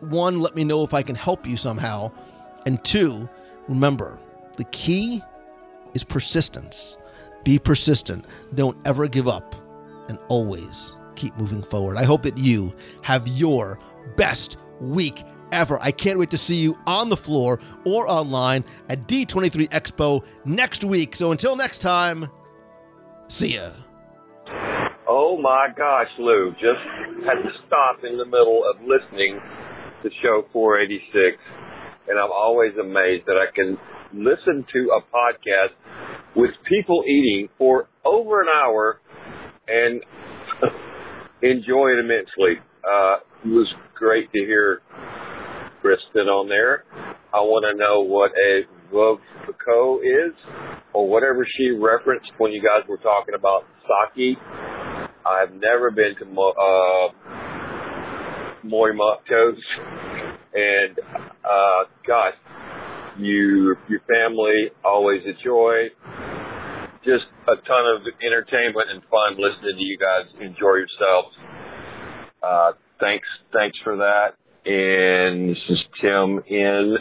one 0.00 0.38
let 0.38 0.54
me 0.54 0.62
know 0.62 0.84
if 0.84 0.94
i 0.94 1.02
can 1.02 1.16
help 1.16 1.46
you 1.46 1.56
somehow. 1.56 2.12
And 2.66 2.82
two 2.84 3.28
remember 3.68 4.18
the 4.56 4.64
key 4.64 5.22
is 5.94 6.04
persistence 6.04 6.96
be 7.48 7.58
persistent 7.58 8.26
don't 8.56 8.76
ever 8.86 9.08
give 9.08 9.26
up 9.26 9.54
and 10.10 10.18
always 10.28 10.92
keep 11.16 11.34
moving 11.38 11.62
forward. 11.62 11.96
I 11.96 12.04
hope 12.04 12.22
that 12.24 12.36
you 12.36 12.74
have 13.00 13.26
your 13.26 13.80
best 14.16 14.58
week 14.82 15.22
ever. 15.50 15.78
I 15.80 15.90
can't 15.90 16.18
wait 16.18 16.28
to 16.32 16.36
see 16.36 16.56
you 16.56 16.76
on 16.86 17.08
the 17.08 17.16
floor 17.16 17.58
or 17.86 18.06
online 18.06 18.66
at 18.90 19.08
D23 19.08 19.70
Expo 19.70 20.22
next 20.44 20.84
week. 20.84 21.16
So 21.16 21.32
until 21.32 21.56
next 21.56 21.78
time, 21.78 22.28
see 23.28 23.54
ya. 23.54 23.70
Oh 25.08 25.38
my 25.40 25.68
gosh, 25.74 26.08
Lou, 26.18 26.50
just 26.52 26.84
had 27.24 27.40
to 27.44 27.50
stop 27.66 28.04
in 28.04 28.18
the 28.18 28.26
middle 28.26 28.62
of 28.68 28.76
listening 28.82 29.40
to 30.02 30.10
show 30.20 30.44
486. 30.52 31.38
And 32.08 32.18
I'm 32.18 32.30
always 32.30 32.72
amazed 32.78 33.24
that 33.24 33.38
I 33.38 33.50
can 33.54 33.78
listen 34.12 34.66
to 34.70 34.90
a 34.92 35.00
podcast 35.00 35.72
with 36.38 36.50
people 36.68 37.02
eating 37.04 37.48
for 37.58 37.88
over 38.04 38.40
an 38.40 38.46
hour 38.48 39.00
and 39.66 40.00
enjoy 41.42 41.88
it 41.88 41.98
immensely. 41.98 42.62
Uh, 42.84 43.16
it 43.44 43.48
was 43.48 43.66
great 43.96 44.30
to 44.32 44.38
hear 44.38 44.80
Kristen 45.82 46.28
on 46.28 46.48
there. 46.48 46.84
I 47.34 47.40
want 47.40 47.66
to 47.68 47.76
know 47.76 48.02
what 48.02 48.30
a 48.38 48.62
Vovko 48.94 49.98
is, 49.98 50.32
or 50.94 51.08
whatever 51.08 51.44
she 51.56 51.70
referenced 51.70 52.30
when 52.38 52.52
you 52.52 52.62
guys 52.62 52.88
were 52.88 52.98
talking 52.98 53.34
about 53.34 53.64
sake. 54.14 54.38
I've 55.26 55.52
never 55.52 55.90
been 55.90 56.14
to 56.20 56.24
Mo, 56.24 56.52
uh, 56.52 57.12
and 60.54 60.98
uh, 61.44 61.84
gosh, 62.06 62.34
you 63.18 63.76
your 63.88 64.00
family 64.08 64.70
always 64.84 65.20
enjoy 65.26 65.88
just 67.04 67.26
a 67.46 67.56
ton 67.56 67.84
of 67.96 68.02
entertainment 68.24 68.90
and 68.90 69.02
fun 69.10 69.38
listening 69.38 69.76
to 69.76 69.82
you 69.82 69.98
guys 69.98 70.26
enjoy 70.40 70.82
yourselves. 70.82 71.36
Uh, 72.42 72.72
thanks, 73.00 73.26
thanks 73.52 73.78
for 73.84 73.96
that. 73.96 74.34
And 74.64 75.50
this 75.50 75.62
is 75.70 75.78
Tim 76.00 76.42
in 76.46 76.96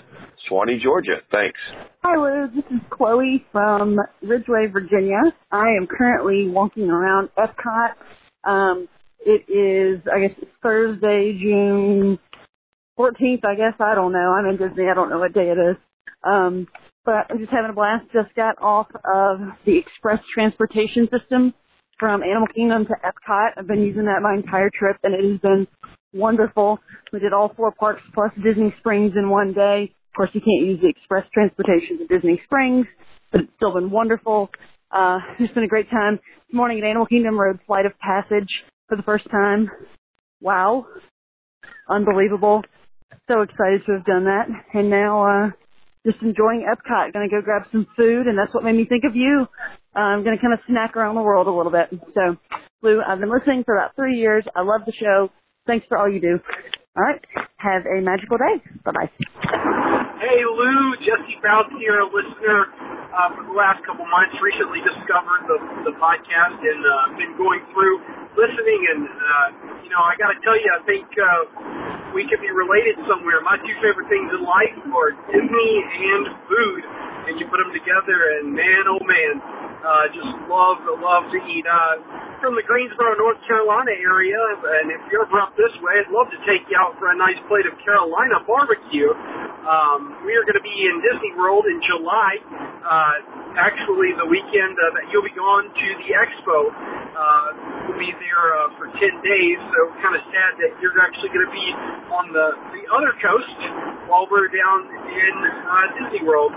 Suwanee, 0.49 0.81
Georgia. 0.81 1.17
Thanks. 1.31 1.59
Hi, 2.03 2.15
Lou. 2.15 2.47
This 2.55 2.63
is 2.71 2.79
Chloe 2.89 3.45
from 3.51 3.99
Ridgeway, 4.21 4.67
Virginia. 4.71 5.19
I 5.51 5.69
am 5.71 5.87
currently 5.87 6.47
walking 6.47 6.89
around 6.89 7.29
Epcot. 7.37 7.93
Um, 8.49 8.87
it 9.19 9.49
is, 9.51 10.01
I 10.13 10.27
guess, 10.27 10.37
it's 10.41 10.51
Thursday, 10.63 11.37
June 11.41 12.19
14th, 12.97 13.43
I 13.43 13.55
guess. 13.55 13.73
I 13.79 13.95
don't 13.95 14.13
know. 14.13 14.33
I'm 14.33 14.45
in 14.45 14.57
Disney. 14.57 14.85
I 14.89 14.93
don't 14.93 15.09
know 15.09 15.19
what 15.19 15.33
day 15.33 15.49
it 15.49 15.57
is. 15.57 15.75
Um, 16.23 16.67
but 17.07 17.25
I'm 17.29 17.39
just 17.39 17.51
having 17.51 17.71
a 17.71 17.73
blast. 17.73 18.03
Just 18.11 18.35
got 18.35 18.61
off 18.61 18.87
of 18.91 19.39
the 19.65 19.77
express 19.77 20.19
transportation 20.35 21.07
system 21.09 21.53
from 21.97 22.21
Animal 22.21 22.47
Kingdom 22.53 22.85
to 22.85 22.95
Epcot. 22.99 23.51
I've 23.57 23.65
been 23.65 23.81
using 23.81 24.03
that 24.05 24.21
my 24.21 24.35
entire 24.35 24.69
trip, 24.69 24.97
and 25.03 25.15
it 25.15 25.31
has 25.31 25.39
been 25.39 25.67
wonderful. 26.13 26.79
We 27.13 27.19
did 27.19 27.31
all 27.31 27.53
four 27.55 27.71
parks 27.71 28.01
plus 28.13 28.31
Disney 28.43 28.75
Springs 28.79 29.13
in 29.15 29.29
one 29.29 29.53
day. 29.53 29.83
Of 30.09 30.15
course, 30.17 30.29
you 30.33 30.41
can't 30.41 30.67
use 30.67 30.81
the 30.81 30.89
express 30.89 31.23
transportation 31.33 31.97
to 31.99 32.07
Disney 32.07 32.41
Springs, 32.43 32.85
but 33.31 33.41
it's 33.41 33.51
still 33.55 33.73
been 33.73 33.89
wonderful. 33.89 34.49
Uh, 34.91 35.19
it's 35.39 35.53
been 35.53 35.63
a 35.63 35.67
great 35.69 35.89
time. 35.89 36.19
This 36.49 36.55
morning 36.55 36.79
at 36.79 36.83
Animal 36.83 37.05
Kingdom, 37.05 37.39
rode 37.39 37.59
Flight 37.65 37.85
of 37.85 37.93
Passage 37.99 38.49
for 38.89 38.97
the 38.97 39.03
first 39.03 39.31
time. 39.31 39.71
Wow. 40.41 40.87
Unbelievable. 41.89 42.63
So 43.29 43.43
excited 43.43 43.85
to 43.85 43.93
have 43.93 44.05
done 44.05 44.25
that. 44.25 44.47
And 44.73 44.89
now, 44.89 45.23
uh, 45.23 45.51
just 46.07 46.23
enjoying 46.23 46.63
Epcot. 46.63 47.11
Going 47.11 47.27
to 47.27 47.33
go 47.35 47.43
grab 47.43 47.67
some 47.71 47.85
food, 47.99 48.27
and 48.27 48.39
that's 48.39 48.53
what 48.55 48.63
made 48.63 48.79
me 48.79 48.87
think 48.87 49.03
of 49.03 49.15
you. 49.15 49.45
Uh, 49.91 50.15
I'm 50.15 50.23
going 50.23 50.37
to 50.37 50.41
kind 50.41 50.53
of 50.55 50.59
snack 50.63 50.95
around 50.95 51.15
the 51.15 51.21
world 51.21 51.47
a 51.47 51.51
little 51.51 51.71
bit. 51.71 51.91
So, 52.15 52.39
Lou, 52.81 53.03
I've 53.03 53.19
been 53.19 53.31
listening 53.31 53.63
for 53.67 53.75
about 53.75 53.95
three 53.95 54.15
years. 54.15 54.47
I 54.55 54.63
love 54.63 54.87
the 54.87 54.95
show. 54.95 55.29
Thanks 55.67 55.85
for 55.89 55.97
all 55.99 56.07
you 56.07 56.21
do. 56.21 56.39
All 56.95 57.03
right. 57.03 57.19
Have 57.59 57.83
a 57.83 57.99
magical 57.99 58.39
day. 58.39 58.63
Bye 58.87 58.95
bye. 58.95 59.11
Hey, 60.17 60.39
Lou. 60.47 60.95
Jesse 61.03 61.37
Bounce 61.43 61.75
here, 61.77 61.99
a 61.99 62.07
listener 62.07 62.71
uh, 63.13 63.35
for 63.35 63.43
the 63.43 63.53
last 63.53 63.83
couple 63.83 64.07
months. 64.07 64.33
Recently 64.39 64.79
discovered 64.81 65.43
the, 65.45 65.91
the 65.91 65.93
podcast 65.99 66.57
and 66.57 66.81
uh, 66.81 67.17
been 67.19 67.35
going 67.35 67.61
through 67.75 67.99
listening. 68.39 68.81
And, 68.95 69.03
uh, 69.05 69.47
you 69.83 69.91
know, 69.91 70.01
I 70.01 70.15
got 70.15 70.31
to 70.31 70.39
tell 70.41 70.55
you, 70.55 70.69
I 70.71 70.81
think 70.87 71.05
uh, 71.19 71.96
we 72.17 72.25
could 72.25 72.41
be 72.41 72.49
related 72.49 72.97
somewhere. 73.05 73.45
My 73.45 73.61
two 73.61 73.77
favorite 73.77 74.09
things 74.09 74.33
in 74.33 74.41
life 74.41 74.73
are 74.89 75.13
Disney 75.29 75.73
and 75.85 76.23
food. 76.49 76.81
And 77.29 77.37
you 77.37 77.45
put 77.45 77.61
them 77.61 77.69
together, 77.77 78.17
and 78.41 78.57
man, 78.57 78.89
oh 78.89 78.97
man, 79.05 79.33
uh, 79.83 80.05
just 80.13 80.33
love 80.49 80.81
love 80.99 81.29
to 81.29 81.39
eat. 81.49 81.65
Uh, 81.65 82.37
from 82.41 82.53
the 82.53 82.61
Greensboro, 82.65 83.17
North 83.17 83.41
Carolina 83.49 83.97
area, 83.97 84.37
and 84.37 84.93
if 84.93 85.01
you're 85.09 85.25
up 85.41 85.57
this 85.57 85.73
way, 85.81 86.05
I'd 86.05 86.13
love 86.13 86.29
to 86.29 86.39
take 86.45 86.69
you 86.69 86.77
out 86.77 86.93
for 87.01 87.09
a 87.09 87.17
nice 87.17 87.37
plate 87.49 87.65
of 87.65 87.73
Carolina 87.81 88.45
barbecue. 88.45 89.09
Um, 89.65 90.21
we 90.23 90.31
are 90.37 90.45
going 90.45 90.55
to 90.55 90.63
be 90.63 90.77
in 90.85 91.01
Disney 91.01 91.33
World 91.35 91.65
in 91.67 91.81
July. 91.83 92.39
Uh, 92.87 93.59
actually, 93.59 94.15
the 94.15 94.29
weekend 94.29 94.77
uh, 94.79 94.95
that 94.95 95.09
you'll 95.11 95.25
be 95.25 95.33
gone 95.35 95.67
to 95.67 95.87
the 95.99 96.09
expo, 96.13 96.71
uh, 96.71 97.89
we'll 97.89 97.99
be 97.99 98.13
there 98.15 98.45
uh, 98.53 98.79
for 98.79 98.87
10 98.87 99.01
days. 99.01 99.57
So 99.73 99.91
kind 99.99 100.15
of 100.15 100.23
sad 100.29 100.61
that 100.61 100.71
you're 100.79 100.95
actually 101.03 101.35
going 101.35 101.43
to 101.43 101.51
be 101.51 101.67
on 102.15 102.31
the 102.31 102.47
the 102.79 102.85
other 102.95 103.11
coast 103.19 103.59
while 104.07 104.29
we're 104.31 104.47
down 104.47 104.87
in 105.09 105.35
uh, 105.41 105.85
Disney 105.99 106.23
World. 106.23 106.55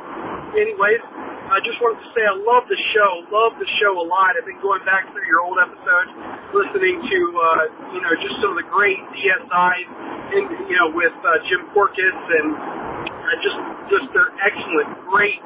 Anyways, 0.55 1.03
I 1.51 1.59
just 1.67 1.83
wanted 1.83 1.99
to 1.99 2.09
say 2.15 2.23
I 2.23 2.39
love 2.47 2.71
the 2.71 2.79
show, 2.95 3.27
love 3.35 3.59
the 3.59 3.67
show 3.83 3.99
a 3.99 4.07
lot. 4.07 4.39
I've 4.39 4.47
been 4.47 4.63
going 4.63 4.87
back 4.87 5.11
through 5.11 5.27
your 5.27 5.43
old 5.43 5.59
episodes, 5.59 6.15
listening 6.55 7.03
to 7.03 7.19
uh, 7.43 7.91
you 7.91 8.01
know 8.07 8.15
just 8.23 8.39
some 8.39 8.55
of 8.55 8.59
the 8.63 8.71
great 8.71 9.03
DSIs, 9.11 9.89
and 10.31 10.47
you 10.71 10.77
know 10.79 10.95
with 10.95 11.11
uh, 11.11 11.43
Jim 11.51 11.67
Korkis 11.75 12.19
and 12.39 12.55
uh, 12.55 13.35
just 13.43 13.59
just 13.91 14.07
they're 14.15 14.31
excellent, 14.47 14.95
great 15.11 15.43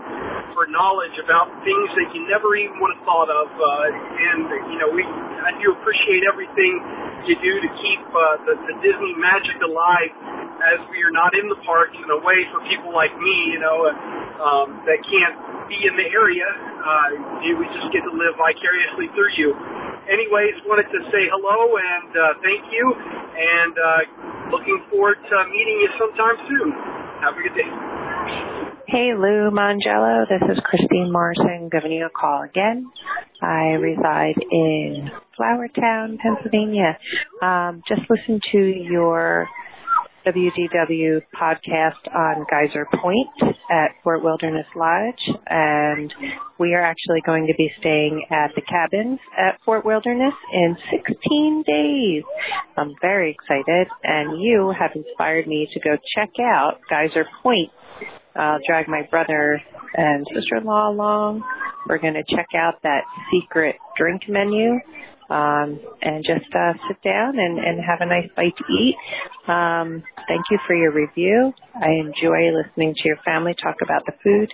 for 0.52 0.68
knowledge 0.68 1.16
about 1.24 1.48
things 1.64 1.88
that 1.96 2.12
you 2.12 2.20
never 2.28 2.52
even 2.52 2.76
would 2.84 3.00
have 3.00 3.04
thought 3.08 3.32
of. 3.32 3.48
Uh, 3.56 3.88
and 3.96 4.44
you 4.76 4.78
know 4.84 4.92
we 4.92 5.08
I 5.08 5.56
do 5.56 5.72
appreciate 5.72 6.28
everything 6.28 6.84
you 7.24 7.36
do 7.40 7.52
to 7.64 7.70
keep 7.80 8.04
uh, 8.12 8.44
the, 8.44 8.54
the 8.60 8.74
Disney 8.84 9.16
magic 9.16 9.56
alive 9.64 10.43
as 10.62 10.78
we 10.90 11.02
are 11.02 11.14
not 11.14 11.34
in 11.34 11.50
the 11.50 11.58
parks 11.66 11.96
in 11.98 12.08
a 12.10 12.20
way 12.22 12.46
for 12.54 12.62
people 12.70 12.94
like 12.94 13.12
me, 13.18 13.36
you 13.50 13.60
know, 13.60 13.90
um, 14.38 14.82
that 14.86 15.00
can't 15.02 15.36
be 15.66 15.78
in 15.82 15.94
the 15.96 16.08
area. 16.14 16.46
Uh, 16.84 17.40
we 17.42 17.66
just 17.74 17.90
get 17.90 18.04
to 18.04 18.12
live 18.12 18.36
vicariously 18.38 19.08
through 19.16 19.32
you. 19.40 19.50
Anyways, 20.04 20.54
wanted 20.68 20.88
to 20.92 21.00
say 21.08 21.26
hello 21.32 21.74
and 21.80 22.10
uh, 22.12 22.22
thank 22.44 22.62
you, 22.68 22.84
and 22.92 23.74
uh, 23.74 24.00
looking 24.52 24.76
forward 24.92 25.16
to 25.16 25.36
meeting 25.48 25.78
you 25.80 25.90
sometime 25.96 26.36
soon. 26.44 26.68
Have 27.24 27.34
a 27.34 27.42
good 27.42 27.56
day. 27.56 27.70
Hey 28.86 29.16
Lou 29.16 29.50
Mongello, 29.50 30.28
this 30.28 30.44
is 30.44 30.60
Christine 30.62 31.10
Morrison 31.10 31.70
giving 31.72 31.90
you 31.90 32.04
a 32.06 32.10
call 32.10 32.42
again. 32.42 32.92
I 33.40 33.80
reside 33.80 34.36
in 34.50 35.10
Flourtown, 35.38 36.18
Pennsylvania. 36.18 36.98
Um, 37.42 37.82
just 37.88 38.02
listened 38.10 38.42
to 38.52 38.58
your 38.58 39.48
WDW 40.26 41.20
podcast 41.38 42.14
on 42.14 42.46
Geyser 42.50 42.86
Point 43.00 43.28
at 43.70 43.90
Fort 44.02 44.24
Wilderness 44.24 44.66
Lodge, 44.74 45.20
and 45.46 46.12
we 46.58 46.72
are 46.74 46.80
actually 46.80 47.20
going 47.26 47.46
to 47.46 47.54
be 47.58 47.70
staying 47.78 48.24
at 48.30 48.50
the 48.54 48.62
cabins 48.62 49.18
at 49.38 49.58
Fort 49.64 49.84
Wilderness 49.84 50.34
in 50.52 50.76
16 50.90 51.64
days. 51.66 52.22
I'm 52.76 52.94
very 53.02 53.32
excited, 53.32 53.88
and 54.02 54.40
you 54.40 54.72
have 54.78 54.92
inspired 54.94 55.46
me 55.46 55.68
to 55.72 55.80
go 55.80 55.96
check 56.16 56.30
out 56.40 56.80
Geyser 56.88 57.26
Point. 57.42 57.70
I'll 58.34 58.58
drag 58.66 58.88
my 58.88 59.02
brother 59.10 59.60
and 59.94 60.26
sister-in-law 60.34 60.90
along. 60.90 61.42
We're 61.86 61.98
going 61.98 62.14
to 62.14 62.24
check 62.34 62.48
out 62.56 62.74
that 62.82 63.02
secret 63.30 63.76
drink 63.98 64.22
menu 64.28 64.80
um, 65.34 65.80
and 66.00 66.24
just 66.24 66.46
uh, 66.54 66.72
sit 66.86 67.02
down 67.02 67.38
and, 67.38 67.58
and 67.58 67.82
have 67.82 68.00
a 68.00 68.06
nice 68.06 68.28
bite 68.36 68.54
to 68.56 68.64
eat. 68.72 68.94
Um, 69.50 70.02
thank 70.28 70.42
you 70.50 70.58
for 70.66 70.76
your 70.76 70.92
review. 70.92 71.52
I 71.74 71.90
enjoy 71.98 72.54
listening 72.54 72.94
to 72.94 73.02
your 73.08 73.18
family 73.24 73.54
talk 73.60 73.76
about 73.82 74.06
the 74.06 74.12
food. 74.22 74.52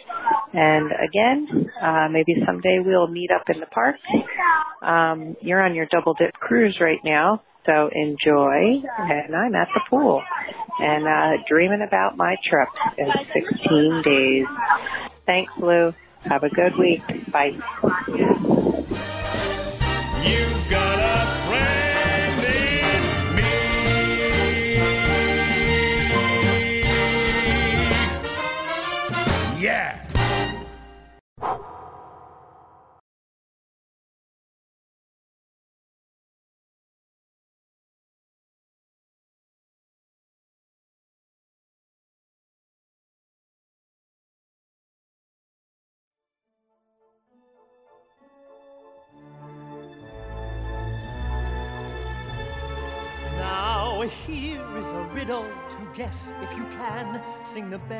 And 0.54 0.90
again, 0.90 1.68
uh, 1.82 2.08
maybe 2.10 2.34
someday 2.46 2.78
we'll 2.84 3.08
meet 3.08 3.30
up 3.30 3.44
in 3.52 3.60
the 3.60 3.66
park. 3.66 3.96
Um, 4.82 5.36
you're 5.42 5.60
on 5.62 5.74
your 5.74 5.86
double 5.92 6.14
dip 6.14 6.32
cruise 6.34 6.78
right 6.80 7.00
now. 7.04 7.42
So 7.66 7.90
enjoy, 7.92 8.80
and 8.98 9.36
I'm 9.36 9.54
at 9.54 9.68
the 9.74 9.82
pool 9.90 10.22
and 10.78 11.06
uh, 11.06 11.42
dreaming 11.46 11.84
about 11.86 12.16
my 12.16 12.34
trip 12.48 12.68
in 12.96 13.06
16 13.34 14.02
days. 14.02 14.46
Thanks, 15.26 15.52
Lou. 15.58 15.92
Have 16.24 16.42
a 16.42 16.48
good 16.48 16.72
week. 16.78 17.02
Bye. 17.30 17.58
You 20.22 20.44
got 20.68 20.98
a 20.98 21.48
friend 21.48 21.89
The 57.68 57.78
bells 57.78 57.99